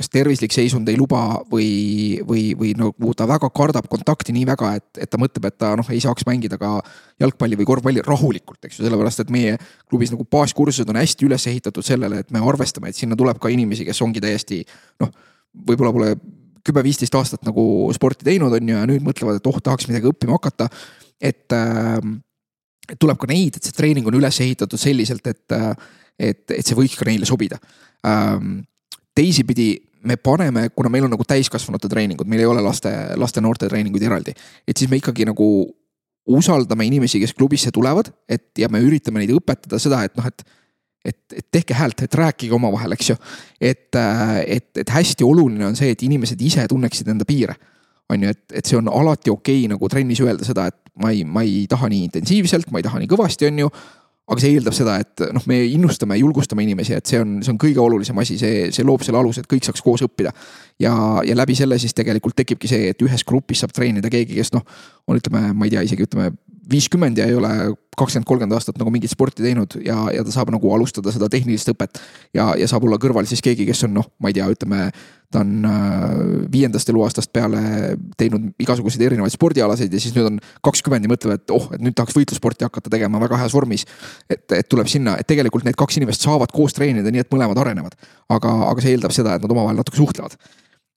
kas 0.00 0.08
tervislik 0.08 0.52
seisund 0.54 0.88
ei 0.88 0.96
luba 0.96 1.42
või, 1.50 2.20
või, 2.24 2.54
või 2.56 2.70
nagu 2.78 3.12
ta 3.16 3.26
väga 3.28 3.50
kardab 3.52 3.88
kontakti 3.90 4.32
nii 4.32 4.46
väga, 4.48 4.72
et, 4.78 4.88
et 5.04 5.10
ta 5.12 5.18
mõtleb, 5.20 5.48
et 5.50 5.58
ta 5.60 5.74
noh, 5.76 5.88
ei 5.92 6.00
saaks 6.00 6.24
mängida 6.28 6.56
ka 6.60 6.78
jalgpalli 7.20 7.58
või 7.60 7.68
korvpalli 7.68 8.04
rahulikult, 8.06 8.62
eks 8.64 8.78
ju, 8.78 8.86
sellepärast 8.86 9.24
et 9.24 9.32
meie 9.34 9.58
klubis 9.90 10.12
nagu 10.14 10.24
baaskursused 10.24 10.88
on 10.88 11.00
hästi 11.00 11.28
üles 11.28 11.44
ehitatud 11.52 11.84
sellele, 11.84 12.22
et 12.22 12.32
me 12.32 12.40
arvestame, 12.40 12.88
et 12.92 12.96
sinna 12.96 13.18
tuleb 13.18 13.40
ka 13.42 13.52
inimesi, 13.52 13.84
kes 13.88 14.00
ongi 14.06 14.22
täiesti 14.24 14.62
noh, 15.02 15.12
võib-olla 15.68 15.92
pole 15.92 16.14
kümme-viisteist 16.66 17.14
aastat 17.18 17.46
nagu 17.46 17.62
sporti 17.96 18.26
teinud, 18.26 18.52
on 18.56 18.72
ju, 18.72 18.76
ja 18.76 18.88
nüüd 18.88 19.04
mõtlevad, 19.04 19.40
et 19.40 19.46
oh, 19.50 19.60
tahaks 19.64 19.88
midagi 19.90 20.10
õppima 20.10 20.36
hakata. 20.38 20.68
et 21.20 21.52
äh, 21.52 22.00
tuleb 22.98 23.20
ka 23.20 23.28
neid, 23.30 23.56
et 23.56 23.66
see 23.66 23.76
treening 23.76 24.08
on 24.08 24.16
üles 24.18 24.40
ehitatud 24.42 24.80
selliselt, 24.80 25.26
et, 25.26 25.56
et, 26.18 26.44
et 26.50 26.66
see 26.66 26.78
võiks 26.78 26.96
ka 26.98 27.06
neile 27.08 27.28
sobida 27.28 27.60
ähm,. 28.06 28.62
teisipidi 29.14 29.74
me 30.06 30.16
paneme, 30.16 30.68
kuna 30.72 30.88
meil 30.88 31.04
on 31.04 31.12
nagu 31.12 31.24
täiskasvanute 31.28 31.88
treeningud, 31.90 32.28
meil 32.30 32.40
ei 32.44 32.48
ole 32.48 32.62
laste, 32.64 32.90
laste-noorte 33.20 33.68
treeninguid 33.68 34.06
eraldi, 34.06 34.32
et 34.64 34.76
siis 34.76 34.88
me 34.90 34.96
ikkagi 35.00 35.26
nagu 35.28 35.46
usaldame 36.30 36.86
inimesi, 36.86 37.20
kes 37.20 37.34
klubisse 37.36 37.72
tulevad, 37.74 38.10
et 38.28 38.58
ja 38.58 38.68
me 38.72 38.80
üritame 38.84 39.22
neid 39.22 39.34
õpetada 39.34 39.80
seda, 39.82 40.02
et 40.06 40.16
noh, 40.16 40.26
et 40.26 40.44
et, 41.04 41.18
et 41.36 41.46
tehke 41.52 41.74
häält, 41.74 42.02
et 42.04 42.14
rääkige 42.14 42.54
omavahel, 42.54 42.92
eks 42.96 43.12
ju. 43.12 43.16
et, 43.60 43.88
äh, 43.96 44.36
et, 44.58 44.70
et 44.82 44.90
hästi 44.90 45.24
oluline 45.24 45.70
on 45.70 45.76
see, 45.76 45.92
et 45.94 46.02
inimesed 46.02 46.40
ise 46.40 46.66
tunneksid 46.68 47.08
enda 47.08 47.24
piire. 47.28 47.56
on 48.10 48.22
ju, 48.22 48.28
et, 48.34 48.44
et 48.52 48.66
see 48.66 48.76
on 48.76 48.88
alati 48.90 49.30
okei 49.30 49.62
okay, 49.64 49.70
nagu 49.70 49.88
trennis 49.88 50.20
öelda 50.20 50.44
seda, 50.44 50.66
et 50.66 50.76
ma 51.00 51.12
ei, 51.14 51.24
ma 51.24 51.44
ei 51.46 51.64
taha 51.70 51.88
nii 51.88 52.04
intensiivselt, 52.08 52.70
ma 52.70 52.80
ei 52.80 52.86
taha 52.86 52.98
nii 52.98 53.10
kõvasti, 53.10 53.48
on 53.48 53.64
ju 53.64 53.70
aga 54.30 54.42
see 54.42 54.52
eeldab 54.54 54.74
seda, 54.76 54.96
et 55.02 55.22
noh, 55.34 55.42
me 55.50 55.56
innustame, 55.66 56.14
julgustame 56.20 56.62
inimesi, 56.62 56.94
et 56.94 57.10
see 57.10 57.18
on, 57.18 57.38
see 57.42 57.50
on 57.50 57.58
kõige 57.58 57.80
olulisem 57.82 58.18
asi, 58.22 58.36
see, 58.38 58.68
see 58.74 58.86
loob 58.86 59.02
selle 59.02 59.18
aluse, 59.18 59.42
et 59.42 59.50
kõik 59.50 59.66
saaks 59.66 59.82
koos 59.82 60.04
õppida. 60.06 60.30
ja, 60.78 60.92
ja 61.26 61.34
läbi 61.34 61.56
selle 61.58 61.80
siis 61.82 61.96
tegelikult 61.98 62.36
tekibki 62.38 62.70
see, 62.70 62.92
et 62.92 63.02
ühes 63.02 63.24
grupis 63.26 63.64
saab 63.64 63.74
treenida 63.74 64.10
keegi, 64.12 64.38
kes 64.38 64.52
noh, 64.54 64.62
on 65.10 65.18
ütleme, 65.18 65.50
ma 65.50 65.66
ei 65.66 65.74
tea, 65.74 65.82
isegi 65.88 66.06
ütleme 66.06 66.30
viiskümmend 66.70 67.18
ja 67.18 67.26
ei 67.28 67.36
ole 67.36 67.50
kakskümmend, 67.98 68.26
kolmkümmend 68.28 68.56
aastat 68.56 68.78
nagu 68.80 68.90
mingit 68.92 69.12
sporti 69.12 69.44
teinud 69.44 69.76
ja, 69.84 69.96
ja 70.14 70.24
ta 70.24 70.32
saab 70.32 70.52
nagu 70.54 70.72
alustada 70.72 71.12
seda 71.12 71.28
tehnilist 71.32 71.68
õpet. 71.72 72.00
ja, 72.36 72.52
ja 72.58 72.68
saab 72.70 72.86
olla 72.88 72.98
kõrval 73.00 73.28
siis 73.28 73.42
keegi, 73.44 73.66
kes 73.68 73.84
on 73.88 73.96
noh, 73.98 74.06
ma 74.22 74.30
ei 74.30 74.36
tea, 74.38 74.46
ütleme, 74.52 74.86
ta 75.30 75.42
on 75.44 75.66
äh, 75.68 76.14
viiendast 76.52 76.88
eluaastast 76.90 77.32
peale 77.34 77.60
teinud 78.18 78.50
igasuguseid 78.62 79.04
erinevaid 79.08 79.34
spordialaseid 79.34 79.92
ja 79.92 80.00
siis 80.02 80.16
nüüd 80.16 80.30
on 80.30 80.40
kakskümmend 80.64 81.06
ja 81.06 81.12
mõtleb, 81.12 81.36
et 81.36 81.54
oh, 81.54 81.68
et 81.76 81.84
nüüd 81.84 81.98
tahaks 81.98 82.16
võitlussporti 82.16 82.66
hakata 82.66 82.92
tegema 82.92 83.20
väga 83.22 83.42
heas 83.42 83.54
vormis. 83.54 83.84
et, 84.30 84.46
et 84.56 84.68
tuleb 84.68 84.88
sinna, 84.90 85.18
et 85.20 85.28
tegelikult 85.28 85.68
need 85.68 85.78
kaks 85.78 86.00
inimest 86.00 86.24
saavad 86.24 86.54
koos 86.54 86.74
treenida, 86.76 87.12
nii 87.12 87.26
et 87.26 87.30
mõlemad 87.34 87.60
arenevad. 87.62 87.98
aga, 88.30 88.56
aga 88.70 88.84
see 88.84 88.96
eeldab 88.96 89.14
seda, 89.14 89.36
et 89.36 89.44
nad 89.44 89.56
omavahel 89.56 89.82
natuke 89.82 90.00
suhtlevad. 90.00 90.38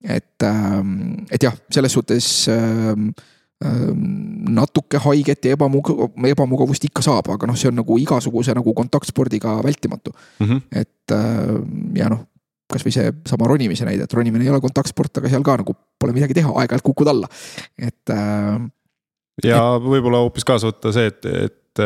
et, 0.03 0.47
ähm, 0.47 1.26
et 1.32 1.43
jah, 1.43 1.55
selles 1.72 1.93
suhtes 1.93 2.32
Ehm, 2.53 3.09
natuke 4.54 4.99
haiget 4.99 5.45
ja 5.45 5.54
ebamugav, 5.56 6.10
ebamugavust 6.28 6.84
ikka 6.84 7.04
saab, 7.06 7.30
aga 7.32 7.47
noh, 7.47 7.56
see 7.56 7.70
on 7.70 7.78
nagu 7.80 7.95
igasuguse 8.01 8.51
nagu 8.58 8.74
kontaktspordiga 8.76 9.56
vältimatu 9.64 10.12
mm. 10.12 10.47
-hmm. 10.47 10.62
et 10.82 11.16
ja 11.95 12.10
noh, 12.12 12.26
kasvõi 12.74 12.93
seesama 12.95 13.47
ronimise 13.47 13.88
näide, 13.88 14.04
et 14.04 14.14
ronimine 14.14 14.43
ei 14.43 14.51
ole 14.51 14.62
kontaktsport, 14.64 15.22
aga 15.22 15.32
seal 15.32 15.45
ka 15.45 15.58
nagu 15.62 15.76
pole 15.99 16.16
midagi 16.16 16.38
teha, 16.39 16.51
aeg-ajalt 16.51 16.86
kukud 16.86 17.08
alla, 17.08 17.30
et. 17.78 18.14
Ja 19.43 19.60
et... 19.76 19.86
võib-olla 19.86 20.24
hoopis 20.26 20.45
kaasa 20.47 20.70
võtta 20.70 20.93
see, 20.95 21.12
et, 21.12 21.26
et 21.26 21.84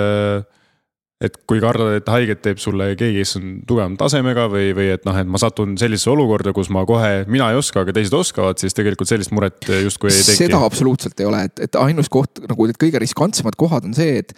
et 1.24 1.38
kui 1.49 1.57
kardad, 1.61 1.95
et 1.97 2.09
haiget 2.13 2.43
teeb 2.45 2.59
sulle 2.61 2.91
keegi, 2.97 3.24
kes 3.24 3.38
on 3.39 3.53
tugevama 3.65 3.97
tasemega 3.97 4.45
või, 4.53 4.70
või 4.78 4.91
et 4.93 5.05
noh, 5.07 5.15
et 5.18 5.30
ma 5.30 5.39
satun 5.41 5.74
sellisesse 5.82 6.11
olukorda, 6.13 6.53
kus 6.53 6.70
ma 6.74 6.84
kohe, 6.89 7.24
mina 7.32 7.49
ei 7.49 7.57
oska, 7.57 7.82
aga 7.82 7.95
teised 7.95 8.13
oskavad, 8.13 8.59
siis 8.61 8.78
tegelikult 8.78 9.09
sellist 9.09 9.34
muret 9.34 9.65
justkui 9.65 10.11
ei 10.11 10.20
teki. 10.22 10.43
seda 10.43 10.61
absoluutselt 10.65 11.18
ei 11.24 11.30
ole, 11.30 11.41
et, 11.49 11.63
et 11.65 11.80
ainus 11.82 12.11
koht 12.13 12.43
nagu 12.45 12.70
need 12.70 12.78
kõige 12.82 13.01
riskantsemad 13.01 13.57
kohad 13.57 13.89
on 13.89 13.97
see, 13.97 14.22
et, 14.22 14.36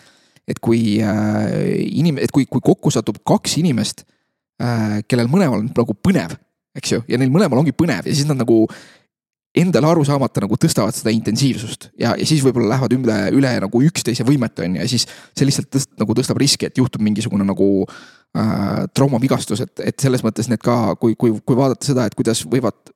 et 0.48 0.62
kui 0.64 1.02
äh, 1.04 1.52
inim-, 1.90 2.22
et 2.24 2.32
kui, 2.36 2.48
kui 2.48 2.64
kokku 2.64 2.94
satub 2.96 3.20
kaks 3.28 3.58
inimest 3.60 4.06
äh,, 4.64 5.02
kellel 5.12 5.28
mõlemal 5.32 5.66
on 5.66 5.68
nagu 5.76 5.98
põnev, 6.00 6.38
eks 6.80 6.96
ju, 6.96 7.04
ja 7.12 7.20
neil 7.20 7.34
mõlemal 7.34 7.60
ongi 7.60 7.76
põnev 7.76 8.08
ja 8.08 8.16
siis 8.16 8.30
nad 8.30 8.40
nagu 8.40 8.64
endale 9.60 9.90
aru 9.90 10.06
saamata 10.08 10.44
nagu 10.44 10.58
tõstavad 10.60 10.96
seda 10.96 11.14
intensiivsust 11.14 11.90
ja, 12.00 12.14
ja 12.18 12.28
siis 12.28 12.44
võib-olla 12.46 12.76
lähevad 12.76 12.96
üle, 12.98 13.18
üle 13.40 13.56
nagu 13.66 13.82
üksteise 13.88 14.26
võimete 14.28 14.66
on 14.66 14.78
ju 14.78 14.86
ja 14.86 14.92
siis 14.92 15.08
see 15.08 15.48
lihtsalt 15.48 15.72
tõst, 15.74 15.92
nagu 16.00 16.16
tõstab 16.18 16.40
riski, 16.42 16.70
et 16.70 16.80
juhtub 16.80 17.04
mingisugune 17.06 17.48
nagu 17.48 17.70
äh, 17.86 18.86
traumavigastus, 18.96 19.66
et, 19.66 19.76
et 19.92 20.00
selles 20.00 20.24
mõttes 20.26 20.50
need 20.52 20.64
ka, 20.64 20.96
kui, 21.02 21.18
kui, 21.20 21.36
kui 21.44 21.60
vaadata 21.60 21.92
seda, 21.92 22.08
et 22.08 22.18
kuidas 22.18 22.44
võivad 22.50 22.94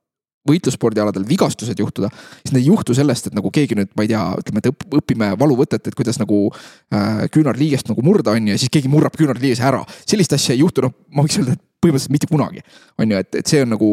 võitlusspordialadel 0.49 1.23
vigastused 1.27 1.79
juhtuda, 1.79 2.09
siis 2.41 2.51
need 2.51 2.63
ei 2.65 2.67
juhtu 2.67 2.95
sellest, 2.97 3.29
et 3.29 3.35
nagu 3.37 3.51
keegi 3.53 3.77
nüüd, 3.79 3.93
ma 3.95 4.03
ei 4.03 4.11
tea, 4.11 4.23
ütleme, 4.41 4.59
et 4.59 4.87
õpime 4.99 5.29
valuvõtet, 5.39 5.87
et 5.87 5.95
kuidas 5.95 6.19
nagu 6.19 6.45
äh, 6.51 7.23
küünarliigest 7.31 7.91
nagu 7.91 8.03
murda 8.05 8.35
on 8.35 8.49
ju 8.49 8.57
ja 8.57 8.59
siis 8.59 8.73
keegi 8.73 8.91
murrab 8.91 9.15
küünarliigese 9.19 9.63
ära. 9.69 9.83
sellist 10.03 10.35
asja 10.35 10.55
ei 10.55 10.63
juhtu, 10.63 10.83
noh, 10.83 10.95
ma 11.15 11.23
võiks 11.23 11.39
öelda, 11.39 11.55
et 11.55 11.63
põhimõtteliselt 11.83 12.15
mitte 12.15 12.31
kunagi. 12.31 12.63
on 12.99 13.13
ju, 13.13 13.21
et, 13.21 13.39
et 13.41 13.53
see 13.53 13.61
on 13.63 13.73
nagu 13.75 13.91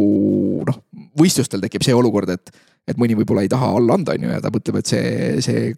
noh, 0.69 0.81
võistlustel 1.19 1.63
tekib 1.65 1.87
see 1.87 1.97
olukord, 1.97 2.33
et, 2.33 2.53
et 2.89 2.99
mõni 3.01 3.19
võib-olla 3.19 3.45
ei 3.47 3.53
taha 3.53 3.73
alla 3.77 3.99
anda, 3.99 4.17
on 4.17 4.27
ju, 4.27 4.35
ja 4.35 4.43
ta 4.43 4.53
mõtleb, 4.55 4.81
et 4.81 4.93
see, 4.95 5.07
see 5.45 5.71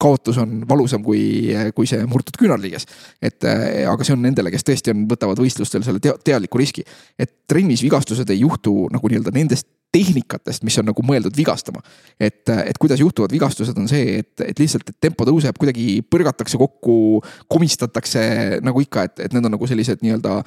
kaotus 0.00 0.38
on 0.40 0.62
valusam 0.68 1.02
kui, 1.04 1.52
kui 1.76 1.88
see 1.88 2.04
murtud 2.08 2.38
küünarliiges. 2.40 2.86
et 3.22 3.44
aga 3.44 4.06
see 4.06 4.16
on 4.16 4.24
nendele, 4.24 4.52
kes 4.52 4.64
tõesti 4.64 4.94
on, 4.94 5.04
võtavad 5.10 5.42
võistlustel 5.42 5.84
selle 5.84 6.00
tea, 6.00 6.14
teadliku 6.24 6.60
riski. 6.60 6.84
et 7.18 7.34
trennis 7.50 7.84
vigastused 7.84 8.32
ei 8.32 8.40
juhtu 8.40 8.88
nagu 8.92 9.12
nii-öelda 9.12 9.34
nendest 9.36 9.68
tehnikatest, 9.92 10.62
mis 10.66 10.78
on 10.78 10.86
nagu 10.90 11.02
mõeldud 11.06 11.34
vigastama. 11.36 11.82
et, 12.20 12.48
et 12.48 12.78
kuidas 12.78 13.00
juhtuvad 13.00 13.32
vigastused, 13.32 13.76
on 13.78 13.88
see, 13.90 14.20
et, 14.22 14.32
et 14.46 14.58
lihtsalt, 14.58 14.88
et 14.88 14.98
tempo 15.02 15.26
tõuseb, 15.26 15.56
kuidagi 15.58 16.00
põrgatakse 16.06 16.58
kokku, 16.60 17.20
komistatakse 17.50 18.22
nagu 18.62 18.82
ikka, 18.84 19.08
et, 19.08 19.24
et 19.26 19.34
need 19.34 19.48
on 19.48 19.56
nagu 19.56 19.70
sellised 19.70 20.04
nii-öelda 20.04 20.40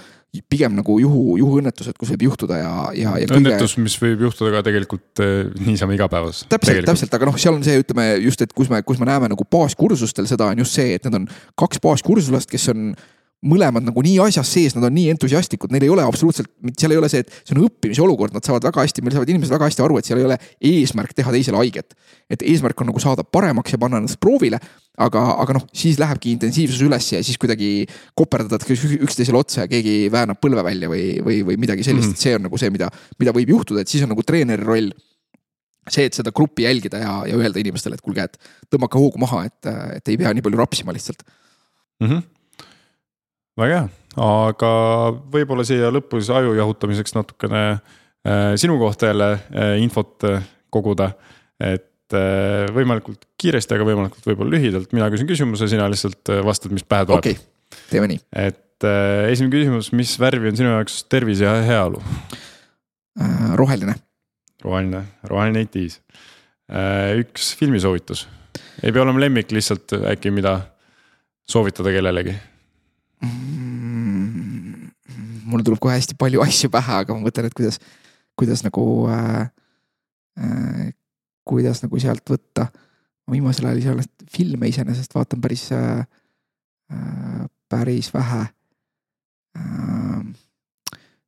pigem 0.49 0.73
nagu 0.73 0.95
juhu, 0.97 1.35
juhuõnnetused, 1.37 1.97
kus 1.99 2.13
võib 2.15 2.27
juhtuda 2.29 2.57
ja, 2.57 2.73
ja, 2.97 3.15
ja. 3.21 3.27
õnnetus, 3.35 3.75
mis 3.83 3.97
võib 4.01 4.23
juhtuda 4.25 4.55
ka 4.55 4.63
tegelikult 4.65 5.21
eh, 5.21 5.51
niisama 5.61 5.93
igapäevases. 5.97 6.47
täpselt, 6.49 6.87
täpselt, 6.87 7.13
aga 7.13 7.29
noh, 7.29 7.37
seal 7.41 7.59
on 7.59 7.65
see, 7.67 7.83
ütleme 7.83 8.07
just, 8.23 8.41
et 8.41 8.55
kus 8.55 8.71
me, 8.71 8.81
kus 8.87 9.01
me 9.01 9.09
näeme 9.11 9.29
nagu 9.33 9.45
baaskursustel 9.45 10.29
seda 10.29 10.49
on 10.49 10.63
just 10.63 10.79
see, 10.79 10.95
et 10.97 11.05
need 11.05 11.19
on 11.19 11.27
kaks 11.59 11.83
baaskursuslast, 11.83 12.49
kes 12.49 12.71
on 12.73 12.93
mõlemad 13.43 13.85
nagu 13.85 14.03
nii 14.05 14.15
asjas 14.23 14.49
sees, 14.55 14.75
nad 14.77 14.85
on 14.87 14.93
nii 14.95 15.11
entusiastlikud, 15.13 15.71
neil 15.73 15.85
ei 15.87 15.91
ole 15.91 16.05
absoluutselt, 16.07 16.49
seal 16.79 16.95
ei 16.95 16.99
ole 16.99 17.09
see, 17.11 17.23
et 17.23 17.31
see 17.41 17.55
on 17.55 17.65
õppimise 17.67 18.03
olukord, 18.05 18.35
nad 18.35 18.45
saavad 18.45 18.65
väga 18.69 18.85
hästi, 18.85 19.03
meil 19.03 19.15
saavad 19.17 19.31
inimesed 19.33 19.53
väga 19.53 19.69
hästi 19.69 19.83
aru, 19.85 19.99
et 19.99 20.07
seal 20.07 20.21
ei 20.21 20.27
ole 20.27 20.37
eesmärk 20.71 21.15
teha 21.17 21.33
teisele 21.35 21.59
haiget. 21.59 21.95
et 22.31 22.41
eesmärk 22.41 22.79
on 22.81 22.89
nagu 22.89 23.01
saada 23.03 23.23
paremaks 23.23 23.75
ja 23.75 23.79
panna 23.81 23.99
ennast 23.99 24.19
proovile. 24.23 24.59
aga, 24.93 25.21
aga 25.41 25.55
noh, 25.57 25.63
siis 25.73 25.97
lähebki 25.97 26.35
intensiivsus 26.35 26.81
üles 26.85 27.07
ja 27.15 27.21
siis 27.25 27.39
kuidagi 27.41 27.87
koperdatakse 28.13 28.75
üksteisele 29.01 29.39
otsa 29.39 29.63
ja 29.63 29.71
keegi 29.71 30.11
väänab 30.13 30.37
põlve 30.37 30.61
välja 30.63 30.89
või, 30.89 31.17
või, 31.25 31.39
või 31.47 31.57
midagi 31.57 31.81
sellist 31.83 32.11
mm, 32.11 32.13
-hmm. 32.13 32.19
et 32.19 32.27
see 32.27 32.35
on 32.37 32.45
nagu 32.45 32.59
see, 32.61 32.69
mida, 32.69 32.91
mida 33.17 33.33
võib 33.33 33.55
juhtuda, 33.55 33.81
et 33.81 33.89
siis 33.89 34.05
on 34.05 34.13
nagu 34.13 34.21
treeneri 34.21 34.61
roll 34.61 34.91
see, 35.89 36.05
et 36.05 36.13
seda 36.13 36.31
gruppi 36.31 36.67
jälgida 36.67 37.01
ja, 37.01 37.15
ja 37.25 37.39
öelda 37.41 37.59
inimestele, 37.59 37.97
et 37.97 38.05
kuulge, 38.05 38.27
et 38.29 38.37
tõmmake 38.69 39.01
hoogu 39.01 39.19
maha, 39.19 39.47
et, 39.49 39.71
et 39.97 40.13
ei 40.13 40.21
pea 40.21 40.31
nii 40.37 40.45
palju 40.45 40.61
rapsima 40.61 40.93
lihtsalt 40.95 41.25
mm. 41.25 42.07
-hmm 42.07 42.21
väga 43.59 43.79
hea, 43.79 43.87
aga 44.23 44.71
võib-olla 45.33 45.65
siia 45.67 45.91
lõppu 45.93 46.21
siis 46.21 46.31
aju 46.33 46.55
jahutamiseks 46.57 47.15
natukene 47.17 47.63
äh, 47.69 48.53
sinu 48.59 48.79
kohta 48.81 49.11
jälle 49.11 49.29
äh, 49.35 49.75
infot 49.83 50.25
äh, 50.29 50.45
koguda. 50.73 51.13
et 51.63 51.89
võimalikult 52.73 53.23
kiiresti, 53.41 53.73
aga 53.73 53.85
võimalikult 53.87 54.25
võib-olla 54.27 54.53
lühidalt, 54.53 54.91
mina 54.93 55.07
küsin 55.09 55.25
küsimuse, 55.25 55.65
sina 55.71 55.87
lihtsalt 55.89 56.29
vastad, 56.45 56.73
mis 56.75 56.83
pähe 56.85 57.07
tuleb. 57.07 57.23
okei 57.23 57.37
okay., 57.39 57.79
teeme 57.89 58.09
nii. 58.11 58.19
et 58.37 58.85
esimene 59.31 59.53
küsimus, 59.53 59.89
mis 59.97 60.11
värvi 60.21 60.51
on 60.51 60.59
sinu 60.59 60.73
jaoks 60.75 60.99
tervis 61.09 61.41
ja 61.41 61.55
heaolu 61.65 62.03
äh,? 63.17 63.55
roheline. 63.57 63.95
roheline, 64.61 65.01
roheline 65.31 65.65
etis 65.65 66.01
äh,. 66.69 67.15
üks 67.23 67.53
filmisoovitus, 67.57 68.27
ei 68.83 68.93
pea 68.93 69.07
olema 69.07 69.23
lemmik, 69.23 69.55
lihtsalt 69.55 69.95
äkki 70.13 70.35
mida 70.35 70.59
soovitada 71.49 71.95
kellelegi 71.95 72.35
mm,. 73.23 74.89
mul 75.49 75.63
tuleb 75.65 75.81
kohe 75.83 75.97
hästi 75.97 76.17
palju 76.19 76.43
asju 76.47 76.71
pähe, 76.73 76.93
aga 77.03 77.15
ma 77.15 77.25
mõtlen, 77.25 77.49
et 77.49 77.57
kuidas, 77.57 77.79
kuidas 78.39 78.63
nagu 78.65 78.85
äh,, 79.11 79.45
äh, 80.39 80.91
kuidas 81.47 81.83
nagu 81.83 81.99
sealt 81.99 82.27
võtta. 82.29 82.69
ma 83.27 83.37
viimasel 83.37 83.69
ajal 83.69 83.79
ise 83.79 83.91
olen 83.93 84.09
filme 84.31 84.67
iseenesest 84.71 85.15
vaatan 85.15 85.41
päris 85.43 85.69
äh,, 85.75 86.05
äh, 86.91 87.43
päris 87.71 88.13
vähe 88.13 88.41
äh, 89.57 90.23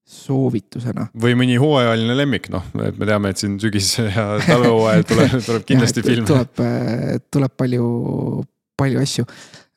soovitusena. 0.05 1.07
või 1.21 1.35
mõni 1.39 1.57
hooajaline 1.61 2.17
lemmik, 2.17 2.49
noh, 2.53 2.65
et 2.85 2.97
me 2.99 3.09
teame, 3.09 3.31
et 3.33 3.41
siin 3.41 3.57
sügis 3.61 3.95
ja 3.99 4.27
talvehooajal 4.45 5.05
tuleb, 5.11 5.37
tuleb 5.45 5.67
kindlasti 5.71 6.05
filme. 6.05 6.27
tuleb, 6.29 6.63
äh, 6.65 7.15
tuleb 7.33 7.55
palju, 7.57 7.85
palju 8.77 9.01
asju 9.01 9.25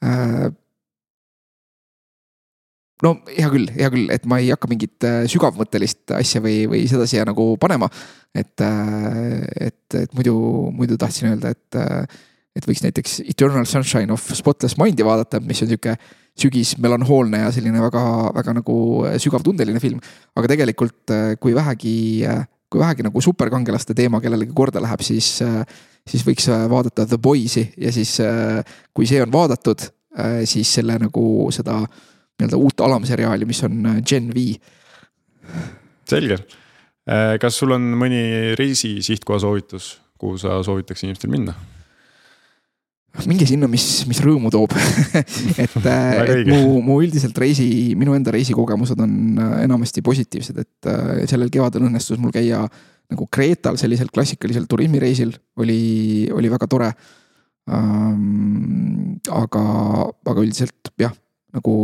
äh, 0.04 0.48
no 3.04 3.14
hea 3.30 3.48
küll, 3.52 3.68
hea 3.74 3.90
küll, 3.92 4.08
et 4.14 4.24
ma 4.30 4.40
ei 4.42 4.50
hakka 4.52 4.70
mingit 4.70 5.06
äh, 5.06 5.20
sügavmõttelist 5.30 6.14
asja 6.18 6.42
või, 6.44 6.62
või 6.70 6.84
seda 6.90 7.06
siia 7.10 7.26
nagu 7.28 7.52
panema. 7.60 7.88
et, 8.34 8.60
äh, 8.60 9.44
et, 9.68 9.94
et 10.04 10.14
muidu, 10.16 10.34
muidu 10.74 10.98
tahtsin 11.00 11.32
öelda, 11.32 11.54
et, 11.54 11.78
äh, 11.78 12.04
et 12.58 12.66
võiks 12.66 12.82
näiteks 12.84 13.20
Eternal 13.28 13.66
Sunshine 13.70 14.12
of 14.12 14.24
Spotless 14.34 14.78
Mind'i 14.80 15.06
vaadata, 15.06 15.40
mis 15.40 15.62
on 15.62 15.70
sihuke 15.70 15.96
sügis 16.38 16.76
melanhoolne 16.78 17.42
ja 17.44 17.50
selline 17.54 17.80
väga, 17.82 18.02
väga 18.34 18.54
nagu 18.60 18.76
sügavtundeline 19.18 19.80
film. 19.82 19.98
aga 20.38 20.50
tegelikult, 20.54 21.10
kui 21.42 21.54
vähegi, 21.54 21.94
kui 22.70 22.82
vähegi 22.82 23.06
nagu 23.06 23.22
superkangelaste 23.22 23.94
teema 23.98 24.20
kellelegi 24.22 24.54
korda 24.54 24.82
läheb, 24.82 25.02
siis, 25.02 25.32
siis 26.06 26.26
võiks 26.26 26.46
vaadata 26.70 27.08
The 27.10 27.18
Boys'i 27.18 27.64
ja 27.74 27.90
siis, 27.94 28.20
kui 28.94 29.06
see 29.10 29.22
on 29.22 29.34
vaadatud, 29.34 29.82
siis 30.46 30.70
selle 30.78 30.98
nagu 31.02 31.24
seda 31.54 31.80
nii-öelda 32.38 32.58
uut 32.60 32.80
alamseriaali, 32.86 33.46
mis 33.48 33.62
on 33.66 33.86
äh, 33.86 34.02
Gen 34.06 34.30
V. 34.34 34.52
selge, 36.08 36.38
äh, 37.08 37.34
kas 37.42 37.58
sul 37.58 37.74
on 37.74 37.90
mõni 37.98 38.54
reisi 38.58 38.98
sihtkoha 39.04 39.40
soovitus, 39.42 39.96
kuhu 40.18 40.38
sa 40.40 40.60
soovitaks 40.66 41.04
inimestel 41.06 41.34
minna? 41.34 41.56
minge 43.26 43.48
sinna, 43.48 43.66
mis, 43.66 43.84
mis 44.06 44.20
rõõmu 44.22 44.50
toob 44.54 44.76
et, 45.18 45.72
äh, 45.80 46.20
et 46.22 46.50
mu, 46.52 46.78
mu 46.86 47.00
üldiselt 47.02 47.38
reisi, 47.42 47.66
minu 47.98 48.14
enda 48.14 48.30
reisikogemused 48.30 49.00
on 49.02 49.40
enamasti 49.64 50.04
positiivsed, 50.06 50.60
et 50.62 50.90
sellel 51.26 51.50
kevadel 51.50 51.88
õnnestus 51.88 52.20
mul 52.22 52.30
käia 52.34 52.62
nagu 53.08 53.26
Kreetal 53.32 53.78
sellisel 53.80 54.12
klassikalisel 54.14 54.68
turismireisil, 54.70 55.32
oli, 55.58 55.80
oli 56.30 56.52
väga 56.52 56.68
tore 56.70 56.92
ähm,. 57.72 59.16
aga, 59.34 59.64
aga 60.30 60.44
üldiselt 60.44 60.92
jah, 61.00 61.16
nagu 61.56 61.74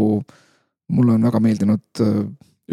mulle 0.94 1.16
on 1.16 1.28
väga 1.28 1.40
meeldinud. 1.42 1.84
Äh, 2.00 2.24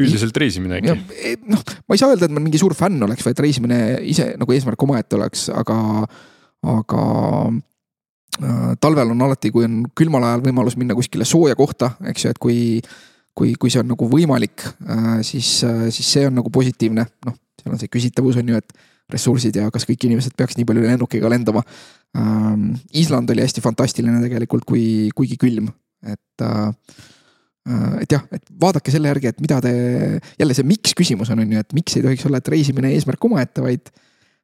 üldiselt 0.01 0.37
reisimine 0.39 0.79
äkki? 0.79 1.35
Noh, 1.51 1.63
ma 1.87 1.95
ei 1.95 2.01
saa 2.01 2.11
öelda, 2.13 2.27
et 2.27 2.35
ma 2.35 2.43
mingi 2.43 2.59
suur 2.61 2.75
fänn 2.77 3.01
oleks, 3.03 3.25
vaid 3.27 3.39
reisimine 3.43 3.81
ise 4.07 4.31
nagu 4.39 4.55
eesmärk 4.55 4.83
omaette 4.87 5.17
oleks, 5.19 5.47
aga, 5.51 5.77
aga 6.75 7.05
äh, 8.39 8.69
talvel 8.83 9.15
on 9.15 9.25
alati, 9.27 9.51
kui 9.53 9.67
on 9.67 9.81
külmal 9.97 10.27
ajal 10.29 10.45
võimalus 10.47 10.77
minna 10.79 10.95
kuskile 10.97 11.27
sooja 11.27 11.57
kohta, 11.59 11.93
eks 12.11 12.27
ju, 12.27 12.35
et 12.35 12.41
kui, 12.41 12.59
kui, 13.37 13.55
kui 13.59 13.73
see 13.73 13.83
on 13.83 13.91
nagu 13.91 14.07
võimalik 14.11 14.63
äh,, 14.67 15.19
siis 15.27 15.59
siis 15.63 16.15
see 16.15 16.29
on 16.29 16.39
nagu 16.39 16.53
positiivne, 16.53 17.07
noh, 17.27 17.37
seal 17.59 17.75
on 17.75 17.81
see 17.81 17.91
küsitavus 17.91 18.39
on 18.39 18.53
ju, 18.53 18.63
et 18.63 18.87
ressursid 19.11 19.59
ja 19.59 19.67
kas 19.73 19.85
kõik 19.87 20.07
inimesed 20.07 20.35
peaks 20.39 20.55
nii 20.57 20.67
palju 20.67 20.87
lennukiga 20.87 21.31
lendama 21.31 21.63
ähm,. 22.17 22.71
Island 22.95 23.29
oli 23.33 23.43
hästi 23.43 23.63
fantastiline 23.63 24.23
tegelikult, 24.23 24.65
kui, 24.67 24.83
kuigi 25.15 25.37
külm, 25.41 25.67
et 26.03 26.45
äh, 26.45 26.71
Äh, 27.69 28.03
et 28.05 28.13
jah, 28.15 28.23
et 28.33 28.47
vaadake 28.61 28.93
selle 28.93 29.11
järgi, 29.11 29.29
et 29.29 29.41
mida 29.43 29.59
te, 29.61 29.71
jälle 30.39 30.55
see 30.57 30.65
miks 30.65 30.95
küsimus 30.97 31.29
on, 31.29 31.43
on 31.43 31.51
ju, 31.53 31.61
et 31.61 31.75
miks 31.77 31.97
ei 31.97 32.05
tohiks 32.05 32.25
olla, 32.25 32.39
et 32.41 32.49
reisimine 32.49 32.89
eesmärk 32.95 33.29
omaette, 33.29 33.61
vaid. 33.65 33.91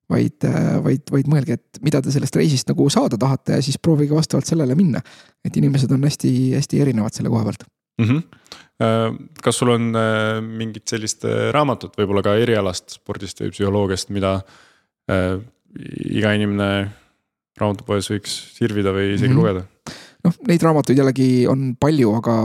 vaid, 0.08 0.38
äh, 0.47 0.78
vaid, 0.80 1.10
vaid 1.12 1.28
mõelge, 1.28 1.58
et 1.58 1.80
mida 1.84 1.99
te 1.99 2.14
sellest 2.14 2.38
reisist 2.39 2.70
nagu 2.70 2.86
saada 2.88 3.18
tahate 3.20 3.58
ja 3.58 3.64
siis 3.66 3.76
proovige 3.76 4.16
vastavalt 4.16 4.47
sellele 4.47 4.78
minna. 4.80 5.01
et 5.43 5.58
inimesed 5.60 5.91
on 5.91 6.05
hästi-hästi 6.08 6.80
erinevad 6.80 7.12
selle 7.12 7.28
koha 7.34 7.43
pealt 7.43 7.66
mm. 7.99 8.05
-hmm. 8.05 9.18
kas 9.43 9.60
sul 9.60 9.74
on 9.74 9.91
mingit 10.47 10.88
sellist 10.88 11.28
raamatut, 11.51 11.97
võib-olla 11.99 12.24
ka 12.24 12.38
erialast 12.39 13.01
spordist 13.01 13.43
või 13.43 13.51
psühholoogiast, 13.51 14.10
mida 14.16 14.38
iga 16.08 16.32
inimene 16.39 16.88
raamatupoes 17.60 18.08
võiks 18.14 18.39
sirvida 18.55 18.95
või 18.95 19.12
isegi 19.18 19.34
mm 19.34 19.36
-hmm. 19.36 19.43
lugeda? 19.43 19.68
Noh, 20.28 20.38
neid 20.50 20.64
raamatuid 20.64 21.00
jällegi 21.00 21.30
on 21.50 21.72
palju, 21.80 22.14
aga 22.20 22.38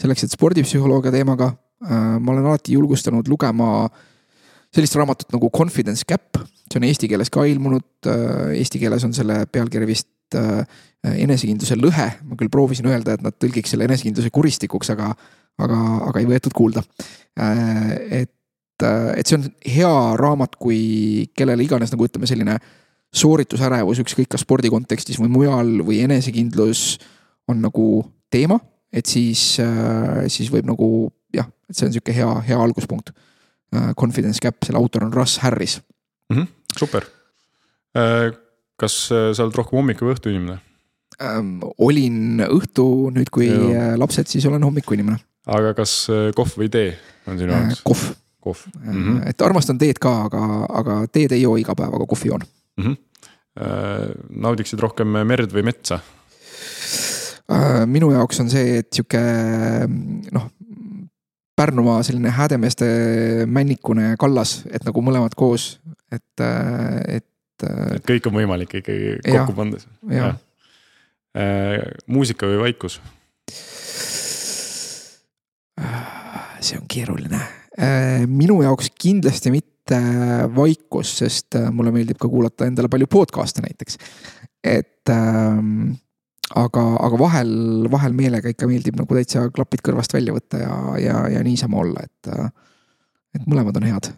selleks, 0.00 0.26
et 0.26 0.34
spordipsühholoogia 0.34 1.12
teemaga 1.14 1.52
äh, 1.52 2.16
ma 2.18 2.34
olen 2.34 2.48
alati 2.50 2.76
julgustanud 2.76 3.28
lugema 3.30 3.88
sellist 4.74 4.94
raamatut 4.98 5.32
nagu 5.34 5.50
Confidence 5.54 6.06
Gap, 6.08 6.38
see 6.70 6.78
on 6.78 6.86
eesti 6.86 7.10
keeles 7.10 7.32
ka 7.32 7.44
ilmunud, 7.48 7.86
äh, 8.06 8.56
eesti 8.60 8.82
keeles 8.82 9.06
on 9.06 9.14
selle 9.16 9.42
pealkiri 9.50 9.88
vist 9.88 10.38
äh, 10.38 10.62
enesekindluse 11.10 11.78
lõhe, 11.80 12.10
ma 12.28 12.36
küll 12.38 12.52
proovisin 12.52 12.90
öelda, 12.90 13.16
et 13.16 13.24
nad 13.24 13.36
tõlgiks 13.40 13.72
selle 13.72 13.86
enesekindluse 13.88 14.30
kuristikuks, 14.34 14.92
aga, 14.92 15.14
aga, 15.58 15.78
aga 16.10 16.20
ei 16.20 16.28
võetud 16.28 16.54
kuulda. 16.54 16.84
et, 17.40 18.84
et 18.84 19.26
see 19.26 19.38
on 19.38 19.46
hea 19.64 19.94
raamat, 20.20 20.58
kui 20.60 21.30
kellele 21.36 21.64
iganes 21.64 21.94
nagu 21.94 22.04
ütleme, 22.04 22.28
selline 22.28 22.58
sooritusärevus, 23.10 24.02
ükskõik 24.04 24.28
kas 24.30 24.44
spordi 24.44 24.70
kontekstis 24.70 25.18
või 25.20 25.32
mujal 25.32 25.80
või 25.86 26.02
enesekindlus 26.04 27.00
on 27.50 27.62
nagu 27.66 27.86
teema 28.30 28.60
et 28.92 29.06
siis, 29.06 29.42
äh, 29.62 30.26
siis 30.30 30.50
võib 30.52 30.68
nagu 30.68 30.88
jah, 31.34 31.48
et 31.70 31.78
see 31.78 31.88
on 31.88 31.94
sihuke 31.94 32.14
hea, 32.14 32.28
hea 32.48 32.58
alguspunkt. 32.58 33.12
Äh, 33.74 33.92
Confidence 33.98 34.42
Gap, 34.42 34.58
selle 34.66 34.80
autor 34.80 35.06
on 35.06 35.14
Russ 35.14 35.38
Harris 35.44 35.78
mm. 36.30 36.36
-hmm, 36.36 36.48
super. 36.76 37.06
Äh, 37.96 38.32
kas 38.80 39.06
sa 39.10 39.44
oled 39.44 39.54
rohkem 39.54 39.78
hommiku 39.78 40.08
või 40.08 40.16
õhtu 40.16 40.32
inimene? 40.32 40.58
Ähm, 41.20 41.58
olin 41.78 42.40
õhtu, 42.46 43.10
nüüd 43.12 43.28
kui 43.30 43.50
ja. 43.50 43.92
lapsed, 44.00 44.26
siis 44.26 44.46
olen 44.46 44.62
hommikuinimene. 44.64 45.18
aga 45.46 45.74
kas 45.74 46.06
kohv 46.36 46.56
või 46.56 46.70
tee 46.70 46.94
on 47.26 47.38
sinu 47.38 47.52
jaoks? 47.52 47.82
kohv. 47.84 48.06
kohv 48.40 48.62
mm. 48.78 48.92
-hmm. 48.92 49.28
et 49.28 49.42
armastan 49.42 49.78
teed 49.78 49.98
ka, 50.00 50.12
aga, 50.30 50.66
aga 50.68 50.96
teed 51.12 51.32
ei 51.32 51.42
joo 51.42 51.56
iga 51.60 51.74
päev, 51.74 51.92
aga 51.94 52.06
kohvi 52.06 52.28
joon 52.28 52.40
mm. 52.76 52.84
-hmm. 52.84 52.96
naudiksid 54.30 54.80
rohkem 54.80 55.08
merd 55.08 55.52
või 55.52 55.62
metsa? 55.62 56.00
Äh, 57.50 57.82
minu 57.90 58.12
jaoks 58.14 58.38
on 58.44 58.50
see, 58.52 58.78
et 58.80 58.90
sihuke 58.94 59.20
noh, 60.34 60.50
Pärnumaa 61.60 62.00
selline 62.06 62.30
häädemeeste 62.32 62.86
männikune 63.50 64.14
kallas, 64.20 64.62
et 64.72 64.86
nagu 64.86 65.02
mõlemad 65.04 65.34
koos. 65.36 65.74
et, 66.10 66.42
et. 67.08 67.26
et 67.66 68.06
kõik 68.06 68.28
on 68.30 68.36
võimalik 68.38 68.78
ikkagi 68.80 69.18
kokku 69.26 69.56
pannes. 69.58 69.84
muusika 72.06 72.48
või 72.48 72.62
vaikus? 72.62 73.00
see 76.60 76.76
on 76.76 76.84
keeruline, 76.88 77.40
minu 78.28 78.60
jaoks 78.62 78.90
kindlasti 79.00 79.52
mitte 79.52 80.00
vaikus, 80.56 81.12
sest 81.22 81.56
mulle 81.72 81.92
meeldib 81.92 82.18
ka 82.20 82.28
kuulata 82.28 82.68
endale 82.68 82.88
palju 82.92 83.08
podcast'e 83.10 83.64
näiteks. 83.64 83.98
et 84.64 85.12
ähm, 85.12 85.92
aga, 86.58 86.82
aga 87.06 87.20
vahel, 87.20 87.52
vahel 87.92 88.16
meelega 88.16 88.50
ikka 88.52 88.68
meeldib 88.70 88.98
nagu 88.98 89.16
täitsa 89.16 89.46
klapid 89.54 89.84
kõrvast 89.86 90.14
välja 90.14 90.34
võtta 90.34 90.60
ja, 90.62 90.76
ja, 91.02 91.22
ja 91.36 91.42
niisama 91.46 91.80
olla, 91.82 92.04
et, 92.06 92.30
et 93.36 93.46
mõlemad 93.46 93.78
on 93.78 93.86
head 93.86 94.10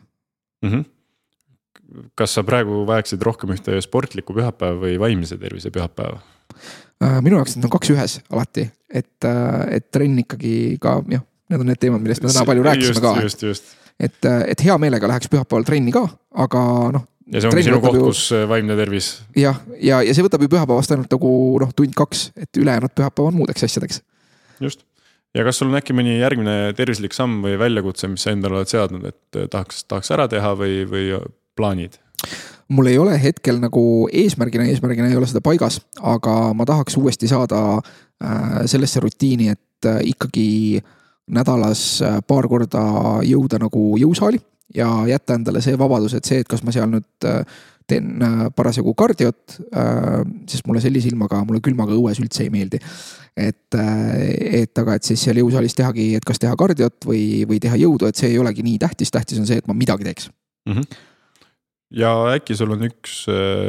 mm. 0.62 0.70
-hmm. 0.70 2.06
kas 2.18 2.38
sa 2.38 2.44
praegu 2.46 2.84
vajaksid 2.88 3.22
rohkem 3.22 3.52
ühte 3.56 3.80
sportlikku 3.84 4.36
pühapäeva 4.36 4.80
või 4.86 4.96
vaimse 5.00 5.38
tervise 5.38 5.70
pühapäeva? 5.70 6.22
Äh, 7.02 7.20
minu 7.20 7.36
jaoks 7.40 7.56
need 7.56 7.68
on 7.68 7.76
kaks 7.76 7.92
ühes 7.92 8.18
alati, 8.30 8.68
et, 8.88 9.28
et 9.68 9.90
trenn 9.90 10.18
ikkagi 10.24 10.78
ka 10.80 11.00
jah, 11.10 11.24
need 11.50 11.60
on 11.60 11.72
need 11.72 11.80
teemad, 11.80 12.00
millest 12.04 12.24
me 12.24 12.32
täna 12.32 12.48
palju 12.48 12.64
rääkisime 12.64 13.04
ka. 13.04 13.14
just, 13.26 13.42
just. 13.42 13.72
et, 14.00 14.18
et 14.24 14.64
hea 14.64 14.78
meelega 14.78 15.08
läheks 15.10 15.28
pühapäeval 15.32 15.68
trenni 15.68 15.92
ka, 15.92 16.06
aga 16.44 16.62
noh, 16.96 17.08
ja 17.32 17.42
see 17.42 17.50
ongi 17.50 17.66
sinu 17.66 17.80
koht 17.82 17.98
kus 18.00 18.22
äh, 18.36 18.46
vaimne 18.50 18.76
tervis. 18.78 19.10
jah, 19.36 19.60
ja, 19.74 19.82
ja, 19.98 20.00
ja 20.08 20.14
see 20.16 20.24
võtab 20.26 20.44
ju 20.44 20.52
pühapäevast 20.52 20.94
ainult 20.94 21.12
nagu 21.12 21.32
noh, 21.62 21.74
tund-kaks, 21.76 22.30
et 22.44 22.62
ülejäänud 22.62 22.94
pühapäev 22.96 23.30
on 23.30 23.38
muudeks 23.40 23.66
asjadeks. 23.68 24.02
just, 24.60 24.84
ja 25.36 25.46
kas 25.46 25.60
sul 25.60 25.72
on 25.72 25.80
äkki 25.80 25.96
mõni 25.96 26.18
järgmine 26.20 26.76
tervislik 26.78 27.16
samm 27.16 27.40
või 27.44 27.58
väljakutse, 27.60 28.10
mis 28.12 28.24
sa 28.26 28.34
endale 28.36 28.60
oled 28.60 28.72
seadnud, 28.72 29.08
et 29.08 29.40
äh, 29.40 29.50
tahaks, 29.52 29.84
tahaks 29.88 30.12
ära 30.14 30.28
teha 30.32 30.54
või, 30.58 30.82
või 30.88 31.12
plaanid? 31.56 31.98
mul 32.72 32.88
ei 32.88 32.98
ole 32.98 33.16
hetkel 33.20 33.58
nagu 33.60 34.08
eesmärgina, 34.12 34.64
eesmärgina 34.70 35.10
ei 35.10 35.18
ole 35.18 35.28
seda 35.28 35.42
paigas, 35.44 35.80
aga 36.00 36.52
ma 36.56 36.66
tahaks 36.68 36.96
uuesti 37.00 37.28
saada 37.30 37.62
äh, 37.78 38.62
sellesse 38.70 39.02
rutiini, 39.04 39.52
et 39.52 39.88
äh, 39.88 40.00
ikkagi 40.14 40.80
nädalas 41.32 41.84
äh, 42.02 42.20
paar 42.26 42.48
korda 42.48 42.84
jõuda 43.26 43.60
nagu 43.62 43.92
jõusaali 44.00 44.40
ja 44.76 44.88
jätta 45.08 45.36
endale 45.38 45.62
see 45.64 45.78
vabadus, 45.78 46.16
et 46.16 46.28
see, 46.28 46.42
et 46.42 46.48
kas 46.48 46.62
ma 46.64 46.74
seal 46.74 46.88
nüüd 46.90 47.28
äh, 47.28 47.42
teen 47.90 48.22
äh, 48.22 48.44
parasjagu 48.56 48.94
kardiot, 48.98 49.58
äh, 49.76 50.22
sest 50.50 50.66
mulle 50.68 50.82
sellise 50.84 51.10
ilmaga, 51.10 51.42
mulle 51.46 51.62
külmaga 51.64 51.94
õues 51.96 52.20
üldse 52.22 52.46
ei 52.46 52.52
meeldi. 52.54 52.80
et, 53.32 53.74
et 53.78 54.78
aga, 54.78 54.98
et 54.98 55.06
siis 55.08 55.22
seal 55.24 55.38
jõusaalis 55.40 55.72
tehagi, 55.72 56.10
et 56.18 56.24
kas 56.28 56.36
teha 56.42 56.52
kardiot 56.60 57.06
või, 57.08 57.46
või 57.48 57.56
teha 57.64 57.78
jõudu, 57.80 58.10
et 58.10 58.18
see 58.18 58.28
ei 58.28 58.36
olegi 58.38 58.64
nii 58.66 58.76
tähtis, 58.82 59.08
tähtis 59.10 59.40
on 59.40 59.48
see, 59.48 59.56
et 59.62 59.70
ma 59.70 59.76
midagi 59.76 60.04
teeks 60.04 60.28
mm. 60.68 60.74
-hmm 60.76 61.08
ja 61.92 62.10
äkki 62.32 62.54
sul 62.56 62.70
on 62.72 62.86
üks 62.86 63.26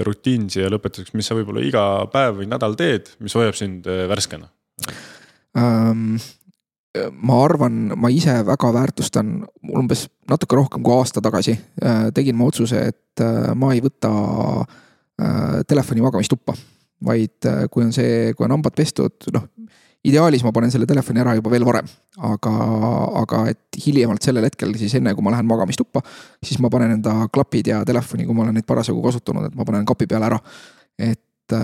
rutiin 0.07 0.45
siia 0.47 0.69
lõpetuseks, 0.71 1.11
mis 1.11 1.27
sa 1.27 1.35
võib-olla 1.35 1.59
iga 1.59 1.81
päev 2.07 2.37
või 2.37 2.45
nädal 2.47 2.77
teed, 2.79 3.09
mis 3.19 3.35
hoiab 3.35 3.55
sind 3.59 3.87
värskena 4.07 4.47
um,? 5.59 6.15
Ma 6.93 7.39
arvan, 7.43 7.93
ma 7.97 8.09
ise 8.13 8.35
väga 8.45 8.69
väärtustan, 8.73 9.33
umbes 9.73 10.05
natuke 10.29 10.57
rohkem 10.57 10.83
kui 10.85 10.93
aasta 10.95 11.21
tagasi 11.25 11.55
äh, 11.55 12.09
tegin 12.13 12.37
ma 12.37 12.47
otsuse, 12.49 12.83
et 12.93 13.23
äh, 13.23 13.53
ma 13.57 13.71
ei 13.73 13.81
võta 13.83 14.11
äh, 14.61 15.63
telefoni 15.67 16.05
magamistuppa. 16.05 16.55
vaid 17.03 17.43
kui 17.67 17.83
on 17.83 17.89
see, 17.91 18.31
kui 18.31 18.45
on 18.45 18.53
hambad 18.53 18.71
pestud, 18.77 19.25
noh 19.35 19.49
ideaalis 20.07 20.43
ma 20.45 20.53
panen 20.55 20.71
selle 20.71 20.85
telefoni 20.87 21.19
ära 21.19 21.33
juba 21.35 21.51
veel 21.51 21.65
varem, 21.67 21.87
aga, 22.23 22.51
aga 23.19 23.41
et 23.51 23.79
hiljemalt 23.85 24.23
sellel 24.23 24.47
hetkel 24.47 24.71
siis 24.79 24.95
enne, 24.99 25.11
kui 25.15 25.23
ma 25.25 25.33
lähen 25.33 25.47
magamistuppa, 25.47 25.99
siis 26.43 26.61
ma 26.63 26.71
panen 26.71 26.97
enda 26.97 27.27
klapid 27.33 27.67
ja 27.71 27.81
telefoni, 27.87 28.27
kui 28.27 28.35
ma 28.35 28.45
olen 28.45 28.55
neid 28.59 28.67
parasjagu 28.67 29.03
kasutanud, 29.03 29.49
et 29.49 29.55
ma 29.55 29.67
panen 29.67 29.87
kapi 29.87 30.07
peale 30.11 30.27
ära. 30.27 30.39
et, 30.99 31.55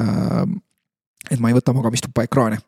et 1.32 1.40
ma 1.40 1.52
ei 1.52 1.56
võta 1.56 1.76
magamistuppa 1.76 2.28
ekraane 2.28 2.60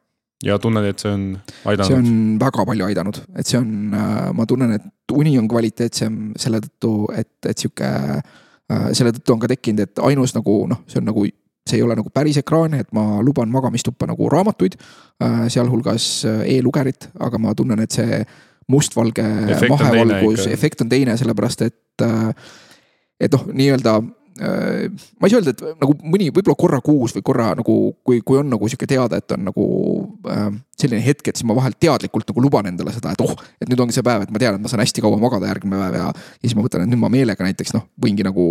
ja 0.45 0.57
tunned, 0.61 0.85
et 0.89 1.01
see 1.01 1.11
on 1.11 1.25
aidanud? 1.69 1.87
see 1.87 1.97
on 1.97 2.37
väga 2.41 2.65
palju 2.67 2.87
aidanud, 2.87 3.19
et 3.37 3.49
see 3.49 3.59
on, 3.59 3.73
äh, 3.97 4.29
ma 4.37 4.47
tunnen, 4.49 4.73
et 4.77 5.15
uni 5.17 5.35
on 5.39 5.49
kvaliteetsem 5.51 6.21
selle 6.39 6.61
tõttu, 6.63 6.93
et, 7.17 7.33
et 7.47 7.57
sihuke. 7.57 7.91
Äh, 8.71 8.85
selle 8.95 9.11
tõttu 9.11 9.35
on 9.35 9.41
ka 9.41 9.49
tekkinud, 9.51 9.83
et 9.83 9.99
ainus 10.07 10.35
nagu 10.37 10.61
noh, 10.71 10.83
see 10.87 11.01
on 11.01 11.09
nagu, 11.09 11.25
see 11.67 11.79
ei 11.79 11.83
ole 11.83 11.97
nagu 11.99 12.11
päris 12.13 12.39
ekraan, 12.39 12.77
et 12.79 12.87
ma 12.95 13.19
luban 13.25 13.51
magamistuppa 13.51 14.07
nagu 14.09 14.29
raamatuid. 14.31 14.77
Äh, 15.23 15.43
sealhulgas 15.51 16.07
e-lugerit, 16.47 17.09
aga 17.19 17.41
ma 17.41 17.53
tunnen, 17.57 17.83
et 17.83 17.99
see 17.99 18.21
mustvalge 18.71 19.25
mahevalgus, 19.67 20.47
efekt 20.47 20.85
on 20.85 20.89
teine, 20.91 21.17
sellepärast 21.19 21.67
et. 21.67 22.05
et 23.21 23.33
noh, 23.35 23.43
nii-öelda 23.53 23.99
ma 24.41 25.27
ei 25.27 25.33
saa 25.33 25.39
öelda, 25.39 25.53
et 25.53 25.81
nagu 25.81 25.95
mõni 26.01 26.29
võib-olla 26.33 26.57
korra 26.57 26.79
kuus 26.83 27.13
või 27.17 27.25
korra 27.25 27.51
nagu, 27.57 27.75
kui, 28.05 28.21
kui 28.25 28.39
on 28.39 28.49
nagu 28.49 28.69
sihuke 28.69 28.87
teada, 28.89 29.19
et 29.21 29.35
on 29.35 29.43
nagu 29.49 29.65
äh, 30.31 30.47
selline 30.81 31.01
hetk, 31.05 31.27
et 31.29 31.37
siis 31.37 31.45
ma 31.47 31.57
vahel 31.57 31.75
teadlikult 31.77 32.31
nagu 32.31 32.45
luban 32.45 32.69
endale 32.71 32.93
seda, 32.95 33.13
et 33.13 33.21
oh, 33.21 33.35
et 33.61 33.69
nüüd 33.69 33.83
ongi 33.83 33.97
see 33.97 34.05
päev, 34.05 34.25
et 34.25 34.33
ma 34.33 34.41
tean, 34.41 34.57
et 34.57 34.63
ma 34.63 34.71
saan 34.71 34.81
hästi 34.81 35.03
kaua 35.05 35.19
magada 35.21 35.51
järgmine 35.51 35.77
päev 35.83 35.99
ja. 35.99 36.07
ja 36.09 36.41
siis 36.45 36.57
ma 36.57 36.65
mõtlen, 36.65 36.87
et 36.87 36.93
nüüd 36.93 37.03
ma 37.03 37.11
meelega 37.13 37.45
näiteks 37.45 37.75
noh, 37.77 37.85
võingi 38.01 38.25
nagu 38.25 38.47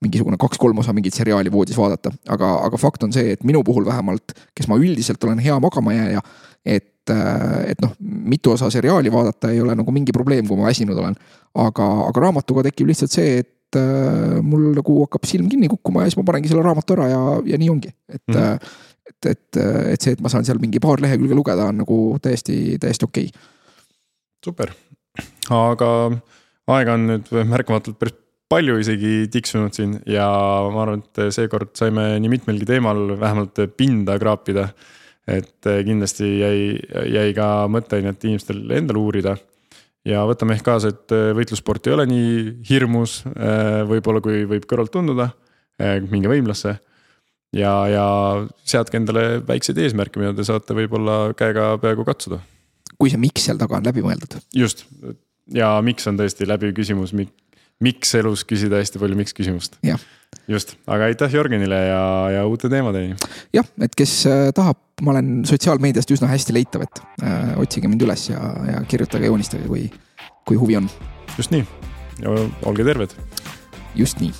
mingisugune 0.00 0.38
kaks-kolm 0.40 0.80
osa 0.80 0.94
mingit 0.96 1.14
seriaali 1.14 1.52
voodis 1.52 1.76
vaadata, 1.78 2.12
aga, 2.32 2.54
aga 2.66 2.80
fakt 2.80 3.04
on 3.04 3.12
see, 3.14 3.36
et 3.36 3.44
minu 3.46 3.60
puhul 3.66 3.84
vähemalt, 3.86 4.32
kes 4.56 4.68
ma 4.70 4.80
üldiselt 4.80 5.22
olen 5.28 5.42
hea 5.44 5.58
magamajääja, 5.60 6.22
et, 6.64 7.12
äh, 7.12 7.70
et 7.74 7.84
noh, 7.84 7.92
mitu 8.00 8.56
osa 8.56 8.70
seriaali 8.72 9.12
vaadata 9.12 9.52
ei 9.52 9.60
ole 9.60 9.76
nagu 9.76 9.92
mingi 9.92 10.16
probleem, 10.16 10.48
kui 10.48 10.58
ma 10.58 10.70
väsinud 10.70 10.98
olen. 10.98 11.18
aga, 11.54 11.86
aga 12.06 12.20
raamatuga 12.22 12.62
tekib 12.68 12.90
lihtsalt 12.90 13.12
see, 13.12 13.40
et 13.42 13.48
et 13.70 13.78
äh, 13.78 14.38
mul 14.42 14.72
nagu 14.74 14.96
hakkab 15.04 15.26
silm 15.28 15.48
kinni 15.50 15.70
kukkuma 15.70 16.02
ja 16.04 16.10
siis 16.10 16.18
ma 16.18 16.26
panengi 16.26 16.50
selle 16.50 16.64
raamatu 16.66 16.96
ära 16.96 17.08
ja, 17.10 17.20
ja 17.52 17.58
nii 17.60 17.70
ongi, 17.70 17.92
et 18.10 18.22
mm. 18.26 18.34
-hmm. 18.34 18.70
et, 19.10 19.26
et, 19.30 19.60
et 19.94 20.00
see, 20.00 20.12
et 20.16 20.20
ma 20.20 20.32
saan 20.32 20.44
seal 20.44 20.58
mingi 20.58 20.82
paar 20.82 21.00
lehekülge 21.02 21.34
lugeda, 21.38 21.70
on 21.70 21.82
nagu 21.84 21.98
täiesti, 22.22 22.78
täiesti 22.82 23.06
okei 23.06 23.30
okay.. 23.30 23.46
super, 24.44 24.74
aga 25.50 25.90
aega 26.66 26.98
on 26.98 27.06
nüüd 27.12 27.30
märkamatult 27.46 27.98
päris 27.98 28.18
palju 28.50 28.80
isegi 28.82 29.28
tiksunud 29.30 29.76
siin 29.76 29.92
ja 30.10 30.26
ma 30.74 30.82
arvan, 30.82 31.04
et 31.04 31.30
seekord 31.30 31.70
saime 31.78 32.16
nii 32.18 32.32
mitmelgi 32.32 32.66
teemal 32.66 33.12
vähemalt 33.20 33.60
pinda 33.76 34.18
kraapida. 34.18 34.68
et 35.30 35.62
kindlasti 35.86 36.26
jäi, 36.40 36.62
jäi 37.14 37.34
ka 37.36 37.68
mõtteainet 37.70 38.24
inimestel 38.26 38.64
endal 38.74 38.96
uurida 38.98 39.36
ja 40.08 40.24
võtame 40.28 40.56
ehk 40.56 40.66
kaasa, 40.66 40.92
et 40.94 41.14
äh, 41.14 41.30
võitlussport 41.36 41.88
ei 41.88 41.96
ole 41.96 42.06
nii 42.10 42.36
hirmus, 42.68 43.20
äh, 43.30 43.80
võib-olla 43.88 44.22
kui 44.24 44.44
võib 44.48 44.68
kõrvalt 44.70 44.92
tunduda. 44.94 45.30
Äh, 45.80 45.98
minge 46.12 46.30
võimlasse 46.30 46.76
ja, 47.56 47.72
ja 47.90 48.06
seadke 48.68 49.00
endale 49.00 49.40
väikseid 49.46 49.80
eesmärke, 49.80 50.20
mida 50.20 50.34
te 50.36 50.46
saate 50.46 50.76
võib-olla 50.76 51.34
käega 51.38 51.72
peaaegu 51.82 52.06
katsuda. 52.08 52.40
kui 53.00 53.10
see 53.10 53.20
miks 53.20 53.46
seal 53.48 53.60
taga 53.60 53.78
on 53.78 53.86
läbi 53.86 54.04
mõeldud. 54.04 54.38
just 54.54 54.84
ja 55.54 55.72
miks 55.84 56.06
on 56.06 56.18
tõesti 56.20 56.48
läbiv 56.48 56.74
küsimus, 56.76 57.14
miks 57.80 58.14
elus 58.18 58.44
küsida 58.48 58.80
hästi 58.80 59.00
palju 59.02 59.18
miks 59.18 59.36
küsimust. 59.36 59.78
just, 60.48 60.76
aga 60.86 61.10
aitäh 61.10 61.34
Jörgenile 61.34 61.80
ja, 61.88 62.04
ja 62.36 62.46
uute 62.46 62.68
teemadeni. 62.72 63.16
jah, 63.56 63.66
et 63.82 63.96
kes 63.98 64.22
tahab 64.54 64.78
ma 65.00 65.14
olen 65.14 65.44
sotsiaalmeediast 65.48 66.10
üsna 66.14 66.28
hästi 66.30 66.54
leitav, 66.54 66.84
et 66.84 67.02
äh, 67.24 67.54
otsige 67.60 67.88
mind 67.88 68.04
üles 68.04 68.28
ja, 68.30 68.40
ja 68.68 68.82
kirjutage, 68.88 69.30
joonistage, 69.30 69.68
kui, 69.68 69.86
kui 70.48 70.60
huvi 70.60 70.76
on. 70.80 70.90
just 71.38 71.54
nii 71.54 71.64
olge 72.68 72.84
terved. 72.84 73.16
just 73.96 74.20
nii 74.20 74.34